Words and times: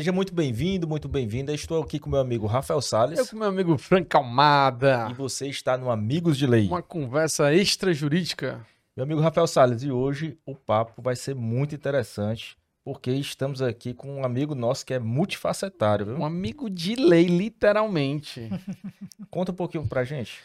Seja 0.00 0.12
muito 0.12 0.34
bem-vindo, 0.34 0.88
muito 0.88 1.06
bem-vinda. 1.06 1.52
Estou 1.52 1.82
aqui 1.82 1.98
com 1.98 2.08
meu 2.08 2.20
amigo 2.20 2.46
Rafael 2.46 2.80
Salles. 2.80 3.18
Eu 3.18 3.26
com 3.26 3.36
meu 3.36 3.48
amigo 3.48 3.76
Frank 3.76 4.16
Almada. 4.16 5.08
E 5.10 5.12
você 5.12 5.46
está 5.46 5.76
no 5.76 5.90
Amigos 5.90 6.38
de 6.38 6.46
Lei. 6.46 6.66
Uma 6.68 6.80
conversa 6.80 7.52
extrajurídica. 7.52 8.66
Meu 8.96 9.04
amigo 9.04 9.20
Rafael 9.20 9.46
Salles, 9.46 9.82
e 9.82 9.90
hoje 9.90 10.38
o 10.46 10.54
papo 10.54 11.02
vai 11.02 11.14
ser 11.14 11.34
muito 11.34 11.74
interessante, 11.74 12.56
porque 12.82 13.10
estamos 13.10 13.60
aqui 13.60 13.92
com 13.92 14.20
um 14.20 14.24
amigo 14.24 14.54
nosso 14.54 14.86
que 14.86 14.94
é 14.94 14.98
multifacetário, 14.98 16.06
viu? 16.06 16.16
Um 16.16 16.24
amigo 16.24 16.70
de 16.70 16.96
lei, 16.96 17.26
literalmente. 17.26 18.48
Conta 19.30 19.52
um 19.52 19.54
pouquinho 19.54 19.86
pra 19.86 20.02
gente. 20.02 20.38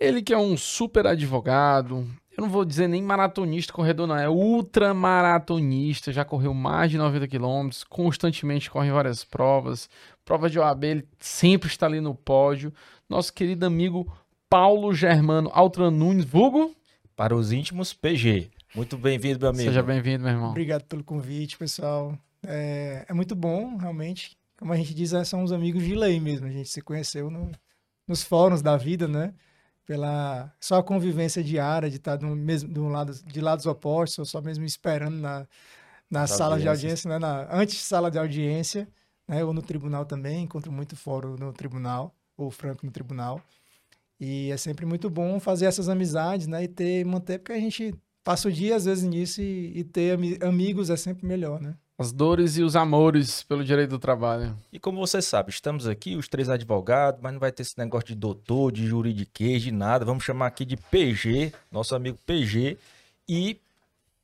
Ele 0.00 0.20
que 0.20 0.34
é 0.34 0.38
um 0.38 0.56
super 0.56 1.06
advogado, 1.06 2.04
eu 2.36 2.42
não 2.42 2.50
vou 2.50 2.64
dizer 2.64 2.86
nem 2.86 3.02
maratonista, 3.02 3.72
corredor 3.72 4.06
não, 4.06 4.16
é 4.16 4.28
ultramaratonista, 4.28 6.12
já 6.12 6.24
correu 6.24 6.52
mais 6.52 6.90
de 6.90 6.98
90 6.98 7.26
quilômetros, 7.28 7.82
constantemente 7.82 8.70
corre 8.70 8.90
várias 8.90 9.24
provas, 9.24 9.88
prova 10.24 10.50
de 10.50 10.58
OAB, 10.58 10.84
ele 10.84 11.08
sempre 11.18 11.68
está 11.68 11.86
ali 11.86 12.00
no 12.00 12.14
pódio. 12.14 12.72
Nosso 13.08 13.32
querido 13.32 13.64
amigo 13.64 14.12
Paulo 14.50 14.92
Germano 14.92 15.50
Altran 15.52 15.90
Nunes, 15.90 16.26
vulgo? 16.26 16.74
Para 17.16 17.34
os 17.34 17.52
íntimos, 17.52 17.94
PG. 17.94 18.50
Muito 18.74 18.98
bem-vindo, 18.98 19.40
meu 19.40 19.48
amigo. 19.48 19.64
Seja 19.64 19.82
bem-vindo, 19.82 20.24
meu 20.24 20.32
irmão. 20.32 20.50
Obrigado 20.50 20.84
pelo 20.84 21.02
convite, 21.02 21.56
pessoal. 21.56 22.18
É, 22.46 23.06
é, 23.08 23.14
muito 23.14 23.34
bom, 23.34 23.78
realmente. 23.78 24.36
Como 24.58 24.72
a 24.72 24.76
gente 24.76 24.92
diz, 24.92 25.14
é, 25.14 25.24
são 25.24 25.42
os 25.42 25.52
amigos 25.52 25.82
de 25.82 25.94
lei 25.94 26.20
mesmo. 26.20 26.46
A 26.46 26.50
gente 26.50 26.68
se 26.68 26.82
conheceu 26.82 27.30
no, 27.30 27.50
nos 28.06 28.22
fóruns 28.22 28.60
da 28.60 28.76
vida, 28.76 29.08
né? 29.08 29.32
Pela 29.86 30.52
só 30.60 30.76
a 30.78 30.82
convivência 30.82 31.42
diária 31.42 31.88
de 31.88 31.96
estar 31.96 32.16
do 32.16 32.26
mesmo 32.26 32.68
do 32.68 32.88
lado 32.88 33.14
de 33.24 33.40
lados 33.40 33.66
opostos, 33.66 34.18
ou 34.18 34.24
só 34.26 34.42
mesmo 34.42 34.64
esperando 34.64 35.16
na, 35.16 35.46
na 36.10 36.26
sala 36.26 36.58
de 36.58 36.68
audiência, 36.68 37.08
né, 37.08 37.18
na 37.18 37.48
antes 37.54 37.78
sala 37.82 38.10
de 38.10 38.18
audiência, 38.18 38.88
né, 39.28 39.44
ou 39.44 39.52
no 39.54 39.62
tribunal 39.62 40.04
também, 40.04 40.44
encontro 40.44 40.72
muito 40.72 40.96
fórum 40.96 41.36
no 41.36 41.52
tribunal, 41.52 42.14
ou 42.36 42.50
franco 42.50 42.84
no 42.84 42.92
tribunal. 42.92 43.40
E 44.20 44.50
é 44.50 44.56
sempre 44.56 44.86
muito 44.86 45.10
bom 45.10 45.38
fazer 45.40 45.66
essas 45.66 45.88
amizades, 45.88 46.46
né, 46.46 46.64
e 46.64 46.68
ter 46.68 47.04
manter 47.04 47.38
porque 47.38 47.52
a 47.52 47.60
gente 47.60 47.94
passa 48.24 48.48
o 48.48 48.52
dia 48.52 48.76
às 48.76 48.84
vezes 48.86 49.04
nisso 49.04 49.40
e, 49.42 49.78
e 49.78 49.84
ter 49.84 50.18
amigos 50.42 50.90
é 50.90 50.96
sempre 50.96 51.26
melhor, 51.26 51.60
né? 51.60 51.76
As 51.98 52.12
dores 52.12 52.58
e 52.58 52.62
os 52.62 52.76
amores 52.76 53.42
pelo 53.42 53.64
direito 53.64 53.90
do 53.90 53.98
trabalho. 53.98 54.54
E 54.70 54.78
como 54.78 54.98
você 54.98 55.22
sabe, 55.22 55.50
estamos 55.50 55.86
aqui, 55.86 56.14
os 56.14 56.28
três 56.28 56.50
advogados, 56.50 57.20
mas 57.22 57.32
não 57.32 57.40
vai 57.40 57.50
ter 57.50 57.62
esse 57.62 57.78
negócio 57.78 58.08
de 58.08 58.14
doutor, 58.14 58.70
de 58.70 58.86
juridiquês, 58.86 59.62
de 59.62 59.72
nada. 59.72 60.04
Vamos 60.04 60.22
chamar 60.22 60.48
aqui 60.48 60.66
de 60.66 60.76
PG, 60.76 61.54
nosso 61.72 61.94
amigo 61.94 62.18
PG. 62.26 62.76
E 63.26 63.58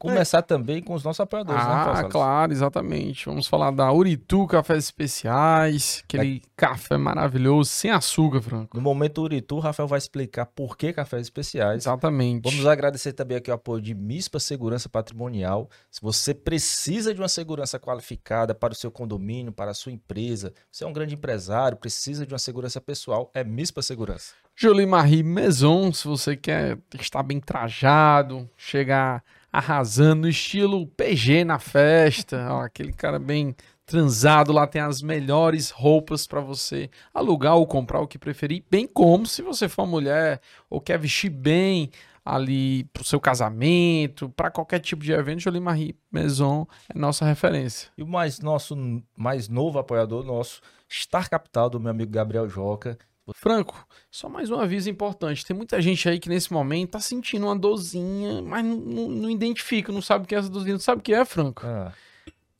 começar 0.02 0.38
é. 0.38 0.42
também 0.42 0.82
com 0.82 0.94
os 0.94 1.04
nossos 1.04 1.20
apoiadores, 1.20 1.62
né, 1.62 1.70
ah, 1.70 2.02
né, 2.02 2.08
claro, 2.10 2.52
exatamente. 2.52 3.26
Vamos 3.26 3.46
falar 3.46 3.70
da 3.70 3.92
Uritu 3.92 4.48
Cafés 4.48 4.84
Especiais, 4.84 6.02
aquele 6.02 6.38
é. 6.44 6.48
café 6.56 6.96
maravilhoso, 6.96 7.70
sem 7.70 7.88
açúcar, 7.88 8.42
Franco. 8.42 8.76
No 8.76 8.82
momento 8.82 9.22
Uritu, 9.22 9.56
o 9.56 9.60
Rafael 9.60 9.86
vai 9.86 9.98
explicar 9.98 10.46
por 10.46 10.76
que 10.76 10.92
cafés 10.92 11.22
especiais. 11.22 11.84
Exatamente. 11.84 12.42
Vamos 12.42 12.66
agradecer 12.66 13.12
também 13.12 13.36
aqui 13.36 13.48
o 13.48 13.54
apoio 13.54 13.80
de 13.80 13.94
MISPA 13.94 14.40
Segurança 14.40 14.88
Patrimonial. 14.88 15.70
Se 15.88 16.00
você 16.00 16.34
precisa 16.34 17.14
de 17.14 17.20
uma 17.20 17.28
segurança 17.28 17.78
qualificada 17.78 18.56
para 18.56 18.72
o 18.72 18.76
seu 18.76 18.90
condomínio, 18.90 19.52
para 19.52 19.70
a 19.70 19.74
sua 19.74 19.92
empresa, 19.92 20.52
você 20.70 20.82
é 20.82 20.86
um 20.86 20.92
grande 20.92 21.14
empresário, 21.14 21.78
precisa 21.78 22.26
de 22.26 22.32
uma 22.32 22.40
segurança 22.40 22.80
pessoal, 22.80 23.30
é 23.32 23.44
MISPA 23.44 23.82
Segurança. 23.82 24.32
Jolie 24.54 24.84
Marie 24.84 25.22
Maison, 25.22 25.92
se 25.92 26.06
você 26.06 26.36
quer 26.36 26.78
estar 27.00 27.22
bem 27.22 27.40
trajado, 27.40 28.48
chegar 28.56 29.22
arrasando, 29.52 30.22
no 30.22 30.28
estilo 30.28 30.86
PG 30.86 31.44
na 31.44 31.58
festa, 31.58 32.48
ó, 32.50 32.62
aquele 32.62 32.92
cara 32.92 33.18
bem 33.18 33.54
transado, 33.84 34.52
lá 34.52 34.66
tem 34.66 34.80
as 34.80 35.02
melhores 35.02 35.70
roupas 35.70 36.26
para 36.26 36.40
você 36.40 36.88
alugar 37.12 37.56
ou 37.56 37.66
comprar 37.66 38.00
o 38.00 38.06
que 38.06 38.18
preferir, 38.18 38.64
bem 38.70 38.86
como 38.86 39.26
se 39.26 39.42
você 39.42 39.68
for 39.68 39.86
mulher 39.86 40.40
ou 40.70 40.80
quer 40.80 40.98
vestir 40.98 41.28
bem 41.28 41.90
ali 42.24 42.84
pro 42.84 43.04
seu 43.04 43.20
casamento, 43.20 44.28
para 44.30 44.50
qualquer 44.50 44.78
tipo 44.78 45.02
de 45.02 45.12
evento, 45.12 45.40
Jolie 45.40 45.60
Marie 45.60 45.96
Maison 46.10 46.66
é 46.88 46.96
nossa 46.96 47.24
referência. 47.24 47.90
E 47.98 48.02
o 48.02 48.06
mais 48.06 48.38
nosso 48.38 48.76
mais 49.16 49.48
novo 49.48 49.78
apoiador 49.78 50.24
nosso, 50.24 50.60
Star 50.90 51.28
Capital 51.28 51.68
do 51.68 51.80
meu 51.80 51.90
amigo 51.90 52.12
Gabriel 52.12 52.48
Joca, 52.48 52.96
Franco, 53.32 53.86
só 54.10 54.28
mais 54.28 54.50
um 54.50 54.58
aviso 54.58 54.90
importante. 54.90 55.46
Tem 55.46 55.56
muita 55.56 55.80
gente 55.80 56.08
aí 56.08 56.18
que 56.18 56.28
nesse 56.28 56.52
momento 56.52 56.90
tá 56.90 57.00
sentindo 57.00 57.46
uma 57.46 57.56
dorzinha, 57.56 58.42
mas 58.42 58.64
não, 58.64 58.76
não, 58.76 59.08
não 59.08 59.30
identifica, 59.30 59.92
não 59.92 60.02
sabe 60.02 60.24
o 60.24 60.28
que 60.28 60.34
é 60.34 60.38
essa 60.38 60.48
dorzinha. 60.48 60.74
Não 60.74 60.80
sabe 60.80 61.00
o 61.00 61.02
que 61.02 61.14
é, 61.14 61.24
Franco? 61.24 61.62
Ah. 61.64 61.92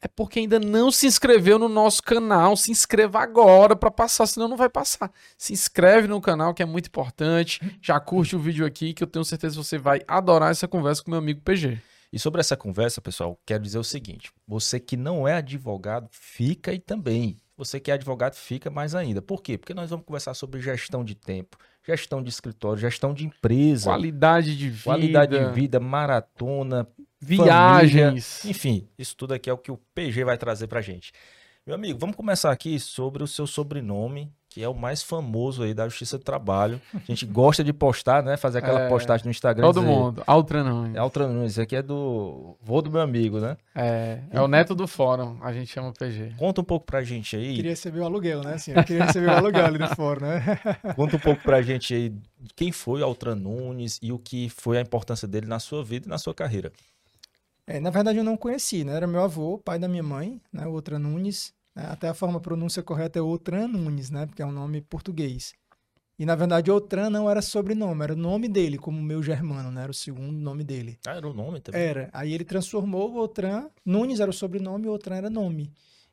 É 0.01 0.09
porque 0.09 0.41
ainda 0.41 0.59
não 0.59 0.91
se 0.91 1.07
inscreveu 1.07 1.61
no 1.61 1.69
nosso 1.69 2.03
canal. 2.03 2.57
Se 2.57 2.73
inscreva 2.73 3.21
agora 3.21 3.77
para 3.77 3.91
passar, 3.91 4.27
senão 4.27 4.49
não 4.49 4.57
vai 4.57 4.69
passar. 4.69 5.13
Se 5.39 5.53
inscreve 5.53 6.09
no 6.09 6.21
canal, 6.21 6.53
que 6.53 6.63
é 6.63 6.67
muito 6.67 6.87
importante. 6.87 7.61
Já 7.81 8.01
curte 8.01 8.35
o 8.35 8.39
vídeo 8.39 8.67
aqui, 8.67 8.93
que 8.93 9.03
eu 9.03 9.07
tenho 9.07 9.25
certeza 9.25 9.57
que 9.57 9.65
você 9.65 9.79
vai 9.79 10.01
adorar 10.09 10.51
essa 10.51 10.67
conversa 10.67 11.05
com 11.05 11.11
meu 11.11 11.21
amigo 11.21 11.41
PG. 11.41 11.81
E 12.13 12.19
sobre 12.19 12.41
essa 12.41 12.57
conversa, 12.57 13.01
pessoal, 13.01 13.39
quero 13.47 13.63
dizer 13.63 13.79
o 13.79 13.85
seguinte: 13.85 14.33
você 14.47 14.81
que 14.81 14.97
não 14.97 15.27
é 15.27 15.35
advogado, 15.35 16.09
fica 16.11 16.73
aí 16.73 16.81
também. 16.81 17.37
Você 17.65 17.79
que 17.79 17.91
é 17.93 17.95
advogado, 17.95 18.35
fica 18.35 18.69
mais 18.71 18.93
ainda. 18.95 19.23
Por 19.23 19.41
quê? 19.41 19.57
Porque 19.57 19.73
nós 19.73 19.91
vamos 19.91 20.05
conversar 20.05 20.35
sobre 20.35 20.61
gestão 20.61 21.05
de 21.05 21.15
tempo, 21.15 21.57
gestão 21.87 22.21
de 22.21 22.29
escritório, 22.29 22.81
gestão 22.81 23.15
de 23.15 23.25
empresa. 23.25 23.91
Qualidade 23.91 24.57
de 24.57 24.69
vida. 24.69 24.85
Qualidade 24.85 25.39
de 25.39 25.53
vida, 25.53 25.79
maratona, 25.79 26.89
viagens. 27.21 28.39
Família. 28.39 28.51
Enfim, 28.51 28.89
isso 28.99 29.17
tudo 29.17 29.35
aqui 29.35 29.49
é 29.49 29.53
o 29.53 29.59
que 29.59 29.71
o 29.71 29.77
PG 29.95 30.25
vai 30.25 30.37
trazer 30.37 30.67
pra 30.67 30.81
gente. 30.81 31.13
Meu 31.65 31.77
amigo, 31.77 31.97
vamos 32.01 32.17
começar 32.17 32.51
aqui 32.51 32.81
sobre 32.81 33.23
o 33.23 33.29
seu 33.29 33.47
sobrenome 33.47 34.33
que 34.53 34.63
é 34.63 34.69
o 34.69 34.75
mais 34.75 35.03
famoso 35.03 35.63
aí 35.63 35.73
da 35.73 35.89
Justiça 35.89 36.19
do 36.19 36.25
Trabalho. 36.25 36.81
A 36.95 36.99
gente 37.07 37.25
gosta 37.25 37.65
de 37.65 37.73
postar, 37.73 38.23
né? 38.23 38.37
Fazer 38.37 38.59
aquela 38.59 38.83
é, 38.83 38.89
postagem 38.89 39.25
no 39.25 39.31
Instagram. 39.31 39.65
Todo 39.65 39.81
dizer, 39.81 39.93
mundo. 39.93 40.23
Altran 40.27 40.65
Nunes. 40.65 40.95
É 40.95 40.99
Altran 40.99 41.29
Nunes. 41.29 41.59
Aqui 41.59 41.77
é 41.77 41.83
do 41.83 42.55
vô 42.61 42.83
do 42.83 42.91
meu 42.91 43.01
amigo, 43.01 43.41
né? 43.41 43.57
É, 43.75 44.19
é 44.31 44.41
o 44.43 44.47
neto 44.47 44.75
do 44.75 44.87
fórum. 44.87 45.39
A 45.41 45.53
gente 45.53 45.73
chama 45.73 45.89
o 45.89 45.93
PG. 45.95 46.35
Conta 46.37 46.61
um 46.61 46.65
pouco 46.65 46.85
pra 46.85 47.03
gente 47.03 47.35
aí. 47.35 47.57
Queria 47.57 47.71
receber 47.71 48.01
o 48.01 48.05
aluguel, 48.05 48.43
né? 48.43 48.55
Assim, 48.55 48.73
eu 48.73 48.85
queria 48.85 49.07
receber 49.07 49.29
o 49.29 49.33
aluguel 49.33 49.65
ali 49.65 49.79
no 49.79 49.89
fórum, 49.95 50.27
né? 50.27 50.43
Conta 50.95 51.17
um 51.17 51.21
pouco 51.21 51.43
pra 51.43 51.63
gente 51.63 51.95
aí 51.95 52.15
quem 52.55 52.71
foi 52.71 53.01
o 53.01 53.05
Altran 53.05 53.37
Nunes 53.37 53.99
e 54.03 54.13
o 54.13 54.19
que 54.19 54.51
foi 54.51 54.77
a 54.77 54.83
importância 54.83 55.27
dele 55.27 55.47
na 55.47 55.59
sua 55.59 55.83
vida 55.83 56.07
e 56.07 56.11
na 56.11 56.19
sua 56.19 56.35
carreira. 56.35 56.71
É, 57.67 57.81
na 57.81 57.91
verdade, 57.91 58.19
eu 58.19 58.25
não 58.25 58.37
conheci, 58.37 58.85
né? 58.85 58.95
Era 58.95 59.07
meu 59.07 59.23
avô, 59.23 59.57
pai 59.57 59.79
da 59.79 59.89
minha 59.89 60.03
mãe, 60.03 60.41
né? 60.53 60.67
O 60.67 60.75
Altran 60.75 60.99
Nunes. 60.99 61.55
Né? 61.75 61.87
Até 61.89 62.09
a 62.09 62.15
forma 62.15 62.39
a 62.39 62.41
pronúncia 62.41 62.83
correta 62.83 63.19
é 63.19 63.23
Outran 63.23 63.69
Nunes, 63.69 64.11
né? 64.11 64.27
Porque 64.27 64.43
é 64.43 64.47
um 64.47 64.53
nome 64.53 64.81
português. 64.81 65.55
E 66.19 66.27
na 66.27 66.35
verdade 66.35 66.71
Outran 66.71 67.11
não 67.11 67.29
era 67.29 67.43
sobrenome, 67.43 68.05
era 68.05 68.13
o 68.13 68.17
nome 68.17 68.49
dele, 68.49 68.79
como 68.79 69.01
meu 69.03 69.23
germano, 69.23 69.71
né? 69.71 69.83
Era 69.83 69.91
o 69.91 69.95
segundo 69.95 70.39
nome 70.39 70.63
dele. 70.63 70.99
Ah, 71.07 71.17
era 71.17 71.27
o 71.27 71.33
nome 71.33 71.61
também? 71.61 71.81
Era. 71.81 72.11
Aí 72.13 72.33
ele 72.33 72.45
transformou 72.45 73.13
o 73.13 73.19
Outran, 73.19 73.69
Nunes 73.85 74.21
era 74.21 74.31
o 74.31 74.35
sobrenome 74.35 74.87
e 74.87 74.89
Outran 74.89 75.17
era 75.17 75.31
nome. 75.31 75.73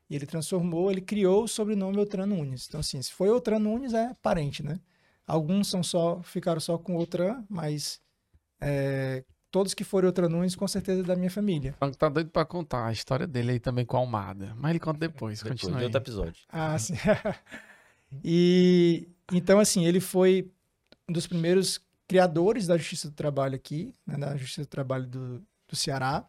E 0.09 0.15
ele 0.15 0.25
transformou, 0.25 0.89
ele 0.89 1.01
criou 1.01 1.43
o 1.43 1.47
sobrenome 1.47 1.97
Outran 1.97 2.25
Nunes. 2.25 2.65
Então 2.67 2.79
assim, 2.79 3.01
se 3.01 3.11
foi 3.11 3.29
Outran 3.29 3.59
Nunes 3.59 3.93
é 3.93 4.15
parente, 4.21 4.63
né? 4.63 4.79
Alguns 5.27 5.67
são 5.67 5.83
só 5.83 6.23
ficaram 6.23 6.59
só 6.59 6.77
com 6.77 6.95
Outran, 6.95 7.43
mas 7.47 8.01
é, 8.59 9.23
todos 9.51 9.73
que 9.73 9.83
forem 9.83 10.07
outra 10.07 10.29
Nunes, 10.29 10.55
com 10.55 10.67
certeza 10.67 11.03
da 11.03 11.15
minha 11.15 11.31
família. 11.31 11.75
Tá 11.97 12.09
doido 12.09 12.29
pra 12.29 12.45
contar 12.45 12.87
a 12.87 12.91
história 12.91 13.27
dele 13.27 13.53
aí 13.53 13.59
também 13.59 13.85
com 13.85 13.97
a 13.97 13.99
Almada. 13.99 14.53
Mas 14.57 14.71
ele 14.71 14.79
conta 14.79 14.99
depois, 14.99 15.39
depois 15.39 15.61
continua. 15.61 15.83
Outro 15.83 15.99
episódio. 15.99 16.43
Ah, 16.49 16.77
sim. 16.77 16.93
e 18.23 19.07
então, 19.31 19.59
assim, 19.59 19.85
ele 19.85 19.99
foi 19.99 20.51
um 21.07 21.13
dos 21.13 21.27
primeiros 21.27 21.81
criadores 22.07 22.67
da 22.67 22.77
Justiça 22.77 23.09
do 23.09 23.15
Trabalho 23.15 23.55
aqui, 23.55 23.93
né, 24.05 24.17
da 24.17 24.35
Justiça 24.35 24.61
do 24.61 24.67
Trabalho 24.67 25.05
do, 25.05 25.43
do 25.67 25.75
Ceará, 25.75 26.25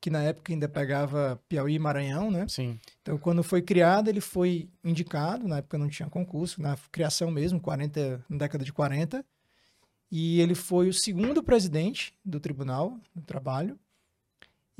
que 0.00 0.10
na 0.10 0.22
época 0.22 0.52
ainda 0.52 0.68
pegava 0.68 1.40
Piauí 1.48 1.74
e 1.74 1.78
Maranhão, 1.78 2.30
né? 2.30 2.46
Sim. 2.48 2.78
Então, 3.02 3.18
quando 3.18 3.42
foi 3.42 3.60
criado, 3.60 4.08
ele 4.08 4.20
foi 4.20 4.70
indicado, 4.82 5.46
na 5.46 5.58
época 5.58 5.76
não 5.76 5.88
tinha 5.88 6.08
concurso, 6.08 6.62
na 6.62 6.76
criação 6.90 7.30
mesmo, 7.30 7.60
40, 7.60 8.24
na 8.28 8.38
década 8.38 8.64
de 8.64 8.72
40, 8.72 9.24
e 10.10 10.40
ele 10.40 10.54
foi 10.54 10.88
o 10.88 10.92
segundo 10.92 11.42
presidente 11.42 12.14
do 12.24 12.40
Tribunal 12.40 12.98
do 13.14 13.22
Trabalho. 13.22 13.78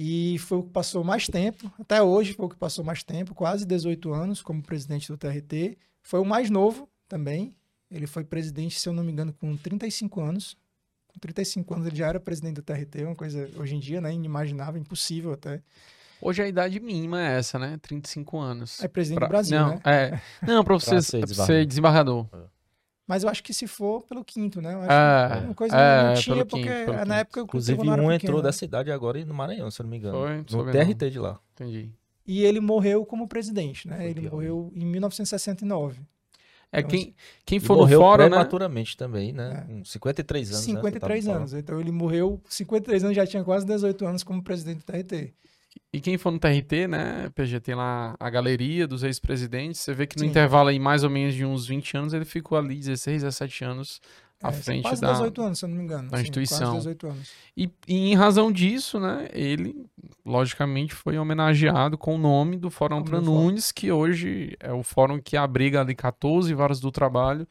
E 0.01 0.39
foi 0.39 0.59
o 0.59 0.63
que 0.63 0.71
passou 0.71 1.03
mais 1.03 1.27
tempo, 1.27 1.71
até 1.79 2.01
hoje 2.01 2.33
foi 2.33 2.47
o 2.47 2.49
que 2.49 2.57
passou 2.57 2.85
mais 2.85 3.03
tempo, 3.03 3.35
quase 3.35 3.67
18 3.67 4.13
anos 4.13 4.41
como 4.41 4.63
presidente 4.63 5.09
do 5.09 5.19
TRT. 5.19 5.77
Foi 6.03 6.21
o 6.21 6.25
mais 6.25 6.49
novo 6.51 6.89
também. 7.09 7.53
Ele 7.91 8.07
foi 8.07 8.23
presidente, 8.23 8.79
se 8.79 8.89
eu 8.89 8.93
não 8.93 9.03
me 9.03 9.11
engano, 9.11 9.33
com 9.33 9.57
35 9.57 10.21
anos. 10.21 10.57
Com 11.09 11.19
35 11.19 11.75
anos 11.75 11.87
ele 11.89 11.97
já 11.97 12.07
era 12.07 12.21
presidente 12.21 12.55
do 12.57 12.63
TRT, 12.63 13.05
uma 13.05 13.17
coisa 13.17 13.51
hoje 13.57 13.75
em 13.75 13.81
dia, 13.81 14.01
né, 14.01 14.13
inimaginável, 14.13 14.81
impossível 14.81 15.33
até. 15.33 15.61
Hoje 16.21 16.43
a 16.43 16.49
idade 16.49 16.79
mínima 16.81 17.21
é 17.21 17.39
essa, 17.39 17.59
né? 17.59 17.79
35 17.81 18.39
anos. 18.39 18.83
É 18.83 18.89
presidente 18.89 19.19
pra... 19.19 19.27
do 19.27 19.31
Brasil, 19.31 19.59
não, 19.59 19.71
né? 19.71 19.81
É. 19.85 20.21
Não, 20.45 20.63
para 20.65 20.75
você, 20.79 21.01
ser 21.01 21.25
desembargador. 21.25 21.47
Ser 21.47 21.67
desembargador. 21.67 22.27
É. 22.33 22.58
Mas 23.09 23.23
eu 23.23 23.31
acho 23.31 23.43
que 23.43 23.55
se 23.55 23.67
for 23.67 24.03
pelo 24.03 24.23
quinto, 24.23 24.61
né? 24.61 24.75
Eu 24.75 24.83
acho 24.83 24.93
é, 24.93 25.45
uma 25.47 25.55
coisa 25.55 25.75
é, 25.75 26.03
não 26.09 26.15
tinha, 26.15 26.45
porque 26.45 26.85
quinto, 26.85 27.07
na 27.07 27.21
época... 27.21 27.41
Inclusive, 27.41 27.81
um 27.81 28.13
entrou 28.13 28.43
dessa 28.43 28.59
cidade 28.59 28.93
agora 28.93 29.25
no 29.25 29.33
Maranhão, 29.33 29.71
se 29.71 29.81
eu 29.81 29.85
não 29.85 29.91
me 29.91 29.97
engano. 29.97 30.19
Foi, 30.47 30.65
no 30.65 30.71
TRT 30.71 31.11
de 31.11 31.19
lá. 31.19 31.41
Entendi. 31.55 31.91
e 32.27 32.45
ele 32.45 32.61
morreu 32.61 33.07
como 33.07 33.27
presidente, 33.27 33.89
né? 33.89 33.97
Foi 33.97 34.05
Ele 34.05 34.21
pior. 34.21 34.33
morreu 34.33 34.73
em 34.75 34.85
1969. 34.85 36.03
É, 36.71 36.81
Então, 36.81 36.91
quem, 36.91 37.15
quem 37.47 37.57
E 37.57 37.61
for 37.61 37.73
no 37.77 37.81
morreu 37.81 38.01
fórum, 38.01 38.25
né? 38.25 38.29
prematuramente 38.29 38.95
também, 38.95 39.33
né? 39.33 39.65
Com 39.67 39.83
53 39.87 40.51
anos. 40.51 40.67
né? 40.67 40.75
53 40.75 41.25
Tava 41.25 41.37
anos. 41.39 41.55
Então 41.55 41.81
ele 41.81 41.91
morreu 41.91 42.43
53 42.47 43.05
anos, 43.05 43.17
já 43.17 43.27
tinha 43.27 43.43
quase 43.43 43.65
18 43.65 44.07
anos 44.07 44.23
como 44.23 44.43
presidente 44.43 44.81
do 44.81 44.85
TRT. 44.85 45.33
E 45.93 46.01
quem 46.01 46.19
for 46.19 46.31
no 46.31 46.39
TRT, 46.39 46.87
né, 46.89 47.31
PG, 47.35 47.61
tem 47.61 47.75
lá 47.75 48.15
a 48.19 48.31
galeria 48.31 48.87
dos 48.87 49.03
ex-presidentes. 49.03 49.81
Você 49.81 49.95
vê 49.95 50.07
que 50.07 50.17
no 50.17 50.23
Sim. 50.23 50.29
intervalo 50.31 50.69
aí, 50.69 50.79
mais 50.79 51.05
ou 51.05 51.11
menos 51.11 51.35
de 51.35 51.45
uns 51.45 51.67
20 51.67 51.97
anos, 51.97 52.13
ele 52.13 52.25
ficou 52.25 52.59
ali 52.59 52.77
16, 52.77 53.23
17 53.23 53.65
anos 53.65 54.01
à 54.43 54.49
É, 54.51 54.53
frente 54.53 54.83
quase 54.83 55.01
da... 55.01 55.13
18 55.13 55.43
anos, 55.43 55.59
se 55.59 55.65
eu 55.65 55.69
não 55.69 55.77
me 55.77 55.83
engano. 55.85 56.11
da 56.11 56.17
Sim, 56.17 56.23
instituição. 56.23 56.59
Quase 56.73 56.77
18 56.79 57.07
anos. 57.09 57.31
E, 57.57 57.71
e 57.89 58.11
em 58.11 58.15
razão 58.15 58.53
disso, 58.53 59.01
né, 59.01 59.29
ele, 59.33 59.75
logicamente, 60.25 60.95
foi 60.95 61.19
homenageado 61.19 61.99
com 61.99 62.15
o 62.15 62.19
nome 62.19 62.57
do 62.57 62.71
Fórum 62.71 63.05
fórum. 63.05 63.21
Nunes, 63.23 63.73
que 63.73 63.91
hoje 63.91 64.57
é 64.61 64.73
o 64.73 64.83
fórum 64.83 65.21
que 65.21 65.37
abriga 65.37 65.81
ali 65.81 65.95
14 65.95 66.53
varas 66.55 66.79
do 66.81 66.91
trabalho, 66.93 67.47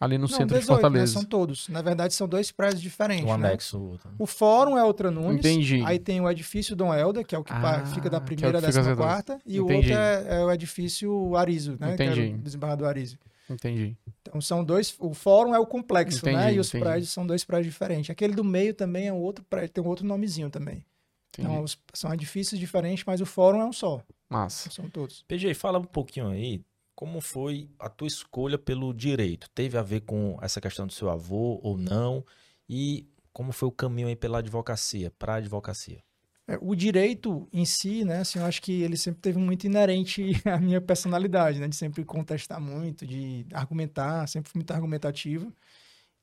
ali 0.00 0.16
no 0.16 0.22
Não, 0.22 0.28
centro 0.28 0.54
de 0.54 0.60
18, 0.60 0.68
né? 0.70 0.74
Fortaleza. 0.80 1.12
São 1.12 1.24
todos. 1.24 1.68
Na 1.68 1.82
verdade, 1.82 2.14
são 2.14 2.26
dois 2.26 2.50
prédios 2.50 2.80
diferentes. 2.80 3.24
Um 3.24 3.36
né? 3.36 3.48
anexo. 3.48 3.78
outro. 3.78 4.10
O 4.18 4.24
fórum 4.26 4.78
é 4.78 4.82
outra 4.82 5.10
Nunes. 5.10 5.40
Entendi. 5.40 5.82
Aí 5.84 5.98
tem 5.98 6.22
o 6.22 6.30
edifício 6.30 6.74
Dom 6.74 6.94
Helder, 6.94 7.26
que 7.26 7.34
é 7.34 7.38
o 7.38 7.44
que 7.44 7.52
Ah, 7.52 7.84
fica 7.84 8.08
da 8.08 8.18
que 8.18 8.22
é 8.32 8.34
o 8.34 8.36
primeira 8.36 8.58
à 8.58 8.60
que 8.62 8.66
fica 8.68 8.78
décima 8.82 8.96
quarta. 8.96 9.38
E 9.44 9.58
Entendi. 9.58 9.60
o 9.60 9.76
outro 9.76 9.92
é, 9.92 10.40
é 10.40 10.44
o 10.44 10.50
edifício 10.50 11.36
Arizo, 11.36 11.76
né? 11.78 11.88
Que 11.88 12.02
Entendi. 12.04 12.20
era 12.28 12.34
o 12.34 12.38
desembargador 12.38 12.88
Arizo. 12.88 13.18
Entendi. 13.50 13.96
Então 14.22 14.40
são 14.40 14.64
dois. 14.64 14.94
O 14.98 15.12
fórum 15.12 15.54
é 15.54 15.58
o 15.58 15.66
complexo, 15.66 16.24
né? 16.24 16.32
Entendi, 16.32 16.56
E 16.56 16.60
os 16.60 16.68
entendi. 16.68 16.84
prédios 16.84 17.10
são 17.10 17.26
dois 17.26 17.44
prédios 17.44 17.72
diferentes. 17.72 18.08
Aquele 18.10 18.34
do 18.34 18.44
meio 18.44 18.72
também 18.72 19.08
é 19.08 19.12
um 19.12 19.18
outro 19.20 19.44
prédio, 19.44 19.70
tem 19.70 19.82
um 19.84 19.88
outro 19.88 20.06
nomezinho 20.06 20.48
também. 20.50 20.84
entendi. 21.32 21.48
Então 21.48 21.62
os- 21.64 21.76
são 21.94 22.12
edifícios 22.14 22.58
diferentes, 22.60 23.04
mas 23.04 23.20
o 23.20 23.26
fórum 23.26 23.60
é 23.60 23.64
um 23.64 23.72
só. 23.72 24.02
Massa. 24.28 24.70
São 24.70 24.88
todos. 24.88 25.24
PG, 25.26 25.54
fala 25.54 25.78
um 25.78 25.84
pouquinho 25.84 26.28
aí. 26.28 26.62
Como 26.94 27.20
foi 27.20 27.68
a 27.78 27.88
tua 27.88 28.06
escolha 28.08 28.58
pelo 28.58 28.92
direito? 28.92 29.48
Teve 29.54 29.78
a 29.78 29.82
ver 29.82 30.00
com 30.02 30.38
essa 30.42 30.60
questão 30.60 30.86
do 30.86 30.92
seu 30.92 31.08
avô 31.08 31.58
ou 31.62 31.76
não? 31.78 32.24
E 32.68 33.08
como 33.32 33.52
foi 33.52 33.68
o 33.68 33.72
caminho 33.72 34.06
aí 34.08 34.14
pela 34.16 34.38
advocacia, 34.38 35.10
para 35.18 35.34
a 35.34 35.36
advocacia? 35.36 36.02
É, 36.50 36.58
o 36.60 36.74
direito 36.74 37.48
em 37.52 37.64
si, 37.64 38.04
né, 38.04 38.18
assim, 38.18 38.40
eu 38.40 38.44
acho 38.44 38.60
que 38.60 38.82
ele 38.82 38.96
sempre 38.96 39.20
teve 39.20 39.38
muito 39.38 39.64
inerente 39.64 40.32
à 40.44 40.58
minha 40.58 40.80
personalidade, 40.80 41.60
né, 41.60 41.68
de 41.68 41.76
sempre 41.76 42.04
contestar 42.04 42.60
muito, 42.60 43.06
de 43.06 43.46
argumentar, 43.52 44.28
sempre 44.28 44.50
fui 44.50 44.58
muito 44.58 44.72
argumentativo. 44.72 45.52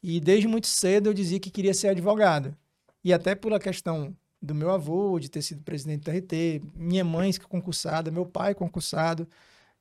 E 0.03 0.19
desde 0.19 0.45
muito 0.45 0.67
cedo 0.67 1.07
eu 1.07 1.13
dizia 1.13 1.39
que 1.39 1.49
queria 1.49 1.73
ser 1.73 1.87
advogado. 1.87 2.53
E 3.05 3.13
até 3.13 3.35
pela 3.35 3.57
questão 3.57 4.13
do 4.41 4.53
meu 4.53 4.69
avô, 4.69 5.17
de 5.17 5.29
ter 5.29 5.41
sido 5.41 5.63
presidente 5.63 6.01
do 6.01 6.11
TRT, 6.11 6.61
minha 6.75 7.05
mãe 7.05 7.31
concursada, 7.47 8.11
meu 8.11 8.25
pai 8.25 8.53
concursado, 8.53 9.25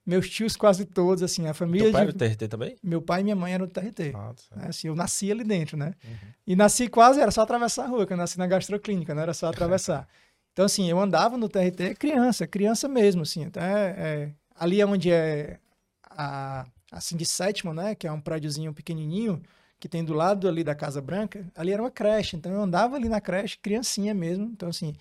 meus 0.06 0.30
tios 0.30 0.54
quase 0.56 0.84
todos, 0.84 1.24
assim, 1.24 1.48
a 1.48 1.54
família 1.54 1.86
Teu 1.86 1.92
pai 1.92 2.02
de... 2.02 2.10
era 2.10 2.12
do 2.12 2.36
TRT 2.36 2.48
também? 2.48 2.76
Meu 2.80 3.02
pai 3.02 3.22
e 3.22 3.24
minha 3.24 3.34
mãe 3.34 3.52
eram 3.52 3.66
do 3.66 3.72
TRT. 3.72 4.12
Ah, 4.14 4.32
tá. 4.32 4.56
né, 4.56 4.68
Assim, 4.68 4.86
eu 4.86 4.94
nasci 4.94 5.32
ali 5.32 5.42
dentro, 5.42 5.76
né? 5.76 5.92
Uhum. 6.04 6.28
E 6.46 6.54
nasci 6.54 6.86
quase, 6.86 7.20
era 7.20 7.32
só 7.32 7.42
atravessar 7.42 7.86
a 7.86 7.88
rua, 7.88 8.06
que 8.06 8.12
eu 8.12 8.16
nasci 8.16 8.38
na 8.38 8.46
gastroclínica, 8.46 9.12
não 9.12 9.22
era 9.22 9.34
só 9.34 9.48
atravessar. 9.48 10.06
Então, 10.56 10.64
assim, 10.64 10.88
eu 10.88 10.98
andava 10.98 11.36
no 11.36 11.50
TRT 11.50 11.96
criança, 11.98 12.46
criança 12.46 12.88
mesmo, 12.88 13.20
assim, 13.20 13.44
até 13.44 13.60
é, 13.60 14.32
ali 14.58 14.80
é 14.80 14.86
onde 14.86 15.12
é 15.12 15.58
a, 16.08 16.64
assim, 16.90 17.14
de 17.14 17.26
sétima, 17.26 17.74
né, 17.74 17.94
que 17.94 18.06
é 18.06 18.10
um 18.10 18.22
prédiozinho 18.22 18.72
pequenininho, 18.72 19.42
que 19.78 19.86
tem 19.86 20.02
do 20.02 20.14
lado 20.14 20.48
ali 20.48 20.64
da 20.64 20.74
Casa 20.74 21.02
Branca, 21.02 21.44
ali 21.54 21.72
era 21.72 21.82
uma 21.82 21.90
creche, 21.90 22.36
então 22.36 22.50
eu 22.50 22.62
andava 22.62 22.96
ali 22.96 23.06
na 23.06 23.20
creche, 23.20 23.58
criancinha 23.58 24.14
mesmo, 24.14 24.46
então, 24.46 24.70
assim, 24.70 24.94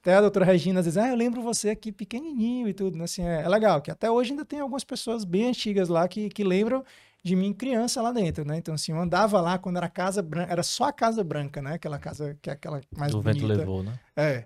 até 0.00 0.14
a 0.14 0.20
doutora 0.20 0.44
Regina 0.44 0.78
às 0.78 0.86
vezes, 0.86 0.96
ah, 0.96 1.08
eu 1.08 1.16
lembro 1.16 1.42
você 1.42 1.70
aqui 1.70 1.90
pequenininho 1.90 2.68
e 2.68 2.72
tudo, 2.72 2.96
né, 2.96 3.02
assim, 3.02 3.24
é, 3.24 3.42
é 3.42 3.48
legal, 3.48 3.82
que 3.82 3.90
até 3.90 4.08
hoje 4.08 4.30
ainda 4.30 4.44
tem 4.44 4.60
algumas 4.60 4.84
pessoas 4.84 5.24
bem 5.24 5.48
antigas 5.48 5.88
lá 5.88 6.06
que, 6.06 6.28
que 6.28 6.44
lembram 6.44 6.84
de 7.20 7.34
mim 7.34 7.52
criança 7.52 8.00
lá 8.00 8.12
dentro, 8.12 8.46
né? 8.46 8.56
Então, 8.56 8.72
assim, 8.72 8.92
eu 8.92 8.98
andava 8.98 9.40
lá 9.42 9.58
quando 9.58 9.76
era 9.76 9.90
casa 9.90 10.22
branca, 10.22 10.50
era 10.50 10.62
só 10.62 10.84
a 10.84 10.92
Casa 10.92 11.22
Branca, 11.22 11.60
né? 11.60 11.74
Aquela 11.74 11.98
casa 11.98 12.34
que 12.40 12.48
é 12.48 12.54
aquela 12.54 12.80
mais 12.96 13.12
o 13.12 13.20
bonita. 13.20 13.46
vento 13.46 13.58
levou, 13.58 13.82
né? 13.82 13.92
É. 14.16 14.44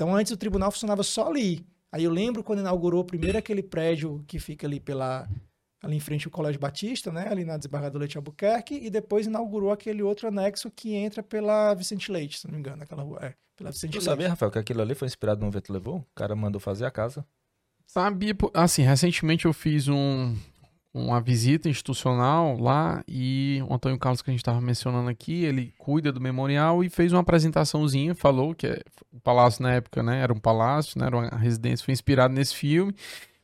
Então, 0.00 0.16
antes 0.16 0.32
o 0.32 0.36
tribunal 0.38 0.70
funcionava 0.70 1.02
só 1.02 1.28
ali. 1.28 1.62
Aí 1.92 2.04
eu 2.04 2.10
lembro 2.10 2.42
quando 2.42 2.60
inaugurou 2.60 3.04
primeiro 3.04 3.36
aquele 3.36 3.62
prédio 3.62 4.24
que 4.26 4.38
fica 4.38 4.66
ali 4.66 4.80
pela 4.80 5.28
ali 5.82 5.96
em 5.96 6.00
frente 6.00 6.26
ao 6.26 6.30
Colégio 6.30 6.58
Batista, 6.58 7.12
né? 7.12 7.28
Ali 7.28 7.44
na 7.44 7.58
Desembargador 7.58 8.00
Leite 8.00 8.16
Albuquerque, 8.16 8.74
e 8.74 8.88
depois 8.88 9.26
inaugurou 9.26 9.70
aquele 9.70 10.02
outro 10.02 10.28
anexo 10.28 10.70
que 10.70 10.94
entra 10.94 11.22
pela 11.22 11.74
Vicente 11.74 12.10
Leite, 12.10 12.38
se 12.38 12.46
não 12.46 12.54
me 12.54 12.60
engano, 12.60 12.82
aquela 12.82 13.02
rua. 13.02 13.18
É, 13.20 13.34
pela 13.54 13.70
Vicente 13.70 13.90
Tu 13.90 13.94
Leite. 13.96 14.04
sabia, 14.06 14.28
Rafael, 14.30 14.50
que 14.50 14.58
aquilo 14.58 14.80
ali 14.80 14.94
foi 14.94 15.06
inspirado 15.06 15.44
no 15.44 15.50
vento 15.50 15.70
levou? 15.70 15.98
O 15.98 16.06
cara 16.14 16.34
mandou 16.34 16.58
fazer 16.58 16.86
a 16.86 16.90
casa. 16.90 17.22
Sabia, 17.86 18.34
pô, 18.34 18.50
assim, 18.54 18.80
recentemente 18.80 19.44
eu 19.44 19.52
fiz 19.52 19.86
um, 19.86 20.34
uma 20.92 21.20
visita 21.20 21.68
institucional 21.68 22.58
lá 22.58 23.02
e 23.06 23.62
o 23.68 23.72
Antônio 23.74 23.98
Carlos 23.98 24.20
que 24.22 24.30
a 24.30 24.32
gente 24.32 24.40
estava 24.40 24.60
mencionando 24.60 25.08
aqui, 25.08 25.44
ele 25.44 25.72
cuida 25.78 26.10
do 26.10 26.20
memorial 26.20 26.82
e 26.82 26.90
fez 26.90 27.12
uma 27.12 27.20
apresentaçãozinha, 27.20 28.14
falou 28.14 28.54
que 28.54 28.66
é- 28.66 28.82
o 29.12 29.20
palácio 29.20 29.62
na 29.62 29.72
época, 29.72 30.02
né, 30.02 30.20
era 30.20 30.32
um 30.32 30.38
palácio, 30.40 30.98
né, 30.98 31.06
era 31.06 31.16
uma 31.16 31.28
residência, 31.38 31.84
foi 31.84 31.92
inspirado 31.92 32.34
nesse 32.34 32.54
filme 32.56 32.92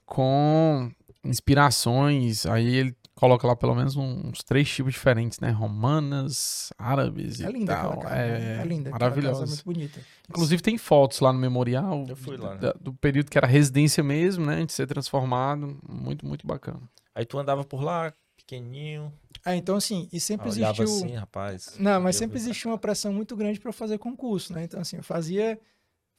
com 0.04 0.90
inspirações, 1.24 2.46
aí 2.46 2.74
ele 2.74 2.96
coloca 3.14 3.46
lá 3.46 3.56
pelo 3.56 3.74
menos 3.74 3.96
um, 3.96 4.28
uns 4.28 4.42
três 4.42 4.68
tipos 4.68 4.92
diferentes, 4.92 5.40
né, 5.40 5.50
romanas, 5.50 6.72
árabes 6.78 7.40
É 7.40 7.48
e 7.48 7.52
linda 7.52 7.74
tal, 7.76 7.98
casa. 8.00 8.14
é, 8.14 8.38
né? 8.38 8.62
É 8.62 8.64
linda. 8.66 8.90
casa 8.90 9.04
maravilhosa. 9.04 9.44
É 9.44 9.46
muito 9.46 9.64
bonita. 9.64 10.00
Inclusive 10.28 10.60
tem 10.62 10.76
fotos 10.76 11.20
lá 11.20 11.32
no 11.32 11.38
memorial 11.38 12.04
Eu 12.08 12.16
fui 12.16 12.36
lá, 12.36 12.54
né? 12.54 12.60
da- 12.60 12.74
do 12.80 12.92
período 12.92 13.30
que 13.30 13.38
era 13.38 13.46
residência 13.46 14.02
mesmo, 14.02 14.44
né, 14.44 14.64
de 14.66 14.72
ser 14.72 14.86
transformado, 14.86 15.78
muito, 15.88 16.26
muito 16.26 16.46
bacana. 16.46 16.80
Aí 17.16 17.24
tu 17.24 17.38
andava 17.38 17.64
por 17.64 17.80
lá, 17.82 18.12
pequenininho, 18.36 19.10
Ah, 19.42 19.56
então 19.56 19.76
assim, 19.76 20.06
e 20.12 20.20
sempre 20.20 20.50
olhava 20.50 20.82
existiu... 20.82 21.06
assim, 21.06 21.16
rapaz. 21.16 21.74
Não, 21.78 21.98
mas 21.98 22.16
sempre 22.16 22.36
existiu 22.36 22.70
uma 22.70 22.76
pressão 22.76 23.10
muito 23.10 23.34
grande 23.34 23.58
para 23.58 23.72
fazer 23.72 23.96
concurso, 23.96 24.52
né? 24.52 24.64
Então, 24.64 24.78
assim, 24.78 24.98
eu 24.98 25.02
fazia 25.02 25.58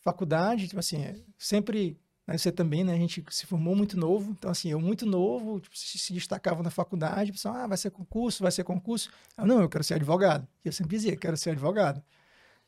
faculdade, 0.01 0.67
tipo 0.67 0.79
assim, 0.79 1.23
sempre, 1.37 1.99
né, 2.25 2.35
você 2.35 2.51
também, 2.51 2.83
né? 2.83 2.93
A 2.93 2.97
gente 2.97 3.23
se 3.29 3.45
formou 3.45 3.75
muito 3.75 3.95
novo, 3.95 4.31
então, 4.31 4.49
assim, 4.49 4.71
eu 4.71 4.79
muito 4.79 5.05
novo, 5.05 5.59
tipo, 5.59 5.77
se, 5.77 6.11
destacava 6.11 6.63
na 6.63 6.71
faculdade, 6.71 7.31
pessoal, 7.31 7.53
ah, 7.57 7.67
vai 7.67 7.77
ser 7.77 7.91
concurso, 7.91 8.41
vai 8.41 8.51
ser 8.51 8.63
concurso. 8.63 9.11
Eu, 9.37 9.45
não, 9.45 9.61
eu 9.61 9.69
quero 9.69 9.83
ser 9.83 9.93
advogado. 9.93 10.47
E 10.65 10.67
eu 10.67 10.73
sempre 10.73 10.97
dizia, 10.97 11.15
quero 11.15 11.37
ser 11.37 11.51
advogado. 11.51 12.01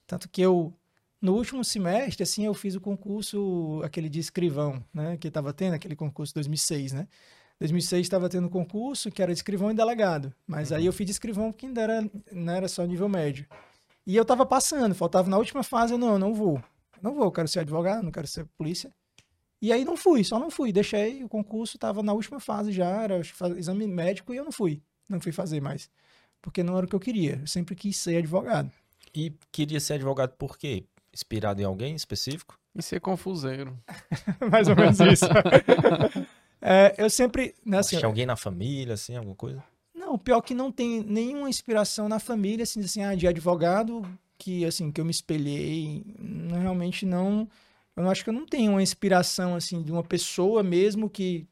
Tanto 0.05 0.29
que 0.29 0.39
eu, 0.39 0.71
no 1.19 1.33
último 1.33 1.63
semestre, 1.63 2.21
assim, 2.21 2.45
eu 2.45 2.53
fiz 2.53 2.75
o 2.75 2.81
concurso, 2.81 3.81
aquele 3.83 4.07
de 4.07 4.19
escrivão, 4.19 4.83
né? 4.93 5.17
Que 5.17 5.29
estava 5.29 5.51
tendo, 5.51 5.73
aquele 5.73 5.95
concurso 5.95 6.33
2006, 6.35 6.91
né? 6.91 7.07
2006 7.59 8.01
estava 8.01 8.29
tendo 8.29 8.49
concurso 8.49 9.11
que 9.11 9.21
era 9.21 9.33
de 9.33 9.39
escrivão 9.39 9.69
e 9.69 9.73
delegado. 9.73 10.33
Mas 10.47 10.71
aí 10.71 10.85
eu 10.85 10.93
fiz 10.93 11.05
de 11.05 11.11
escrivão 11.11 11.51
porque 11.51 11.65
ainda 11.65 11.81
era, 11.81 12.11
não 12.31 12.53
era 12.53 12.67
só 12.67 12.85
nível 12.85 13.09
médio. 13.09 13.45
E 14.07 14.15
eu 14.15 14.23
tava 14.23 14.45
passando, 14.45 14.95
faltava 14.95 15.29
na 15.29 15.37
última 15.37 15.61
fase, 15.61 15.93
eu 15.93 15.97
não, 15.97 16.13
eu 16.13 16.19
não 16.19 16.33
vou. 16.33 16.61
Não 17.01 17.13
vou, 17.13 17.25
eu 17.25 17.31
quero 17.31 17.47
ser 17.47 17.59
advogado, 17.59 18.03
não 18.03 18.11
quero 18.11 18.27
ser 18.27 18.45
polícia. 18.57 18.91
E 19.61 19.73
aí 19.73 19.83
não 19.83 19.97
fui, 19.97 20.23
só 20.23 20.39
não 20.39 20.49
fui. 20.49 20.71
Deixei 20.71 21.23
o 21.23 21.29
concurso, 21.29 21.77
tava 21.77 22.01
na 22.01 22.13
última 22.13 22.39
fase 22.39 22.71
já, 22.71 23.03
era 23.03 23.19
exame 23.57 23.87
médico 23.87 24.33
e 24.33 24.37
eu 24.37 24.45
não 24.45 24.51
fui. 24.51 24.81
Não 25.07 25.19
fui 25.19 25.31
fazer 25.31 25.61
mais. 25.61 25.89
Porque 26.41 26.63
não 26.63 26.77
era 26.77 26.85
o 26.85 26.89
que 26.89 26.95
eu 26.95 26.99
queria. 26.99 27.39
Eu 27.41 27.47
sempre 27.47 27.75
quis 27.75 27.97
ser 27.97 28.17
advogado. 28.17 28.71
E 29.13 29.33
queria 29.51 29.79
ser 29.79 29.93
advogado 29.93 30.31
por 30.37 30.57
quê? 30.57 30.85
Inspirado 31.13 31.61
em 31.61 31.65
alguém 31.65 31.95
específico? 31.95 32.57
E 32.75 32.81
ser 32.81 33.01
confuseiro. 33.01 33.77
Mais 34.49 34.67
ou 34.69 34.75
menos 34.75 34.99
isso. 34.99 35.25
É, 36.61 36.95
eu 36.97 37.09
sempre, 37.09 37.55
né, 37.65 37.79
assim, 37.79 37.97
Tinha 37.97 38.07
alguém 38.07 38.25
na 38.25 38.35
família, 38.35 38.93
assim, 38.93 39.15
alguma 39.15 39.35
coisa? 39.35 39.63
Não, 39.95 40.17
pior 40.17 40.41
que 40.41 40.53
não 40.53 40.71
tem 40.71 41.03
nenhuma 41.03 41.49
inspiração 41.49 42.09
na 42.09 42.19
família, 42.19 42.63
assim, 42.63 42.81
assim, 42.81 43.03
ah, 43.03 43.15
de 43.15 43.27
advogado, 43.27 44.01
que, 44.37 44.65
assim, 44.65 44.91
que 44.91 44.99
eu 44.99 45.05
me 45.05 45.11
espelhei, 45.11 46.03
realmente 46.51 47.05
não, 47.05 47.47
eu 47.95 48.03
não 48.03 48.09
acho 48.09 48.23
que 48.23 48.29
eu 48.29 48.33
não 48.33 48.45
tenho 48.45 48.71
uma 48.71 48.83
inspiração, 48.83 49.55
assim, 49.55 49.81
de 49.81 49.91
uma 49.91 50.03
pessoa 50.03 50.63
mesmo 50.63 51.09
que, 51.09 51.45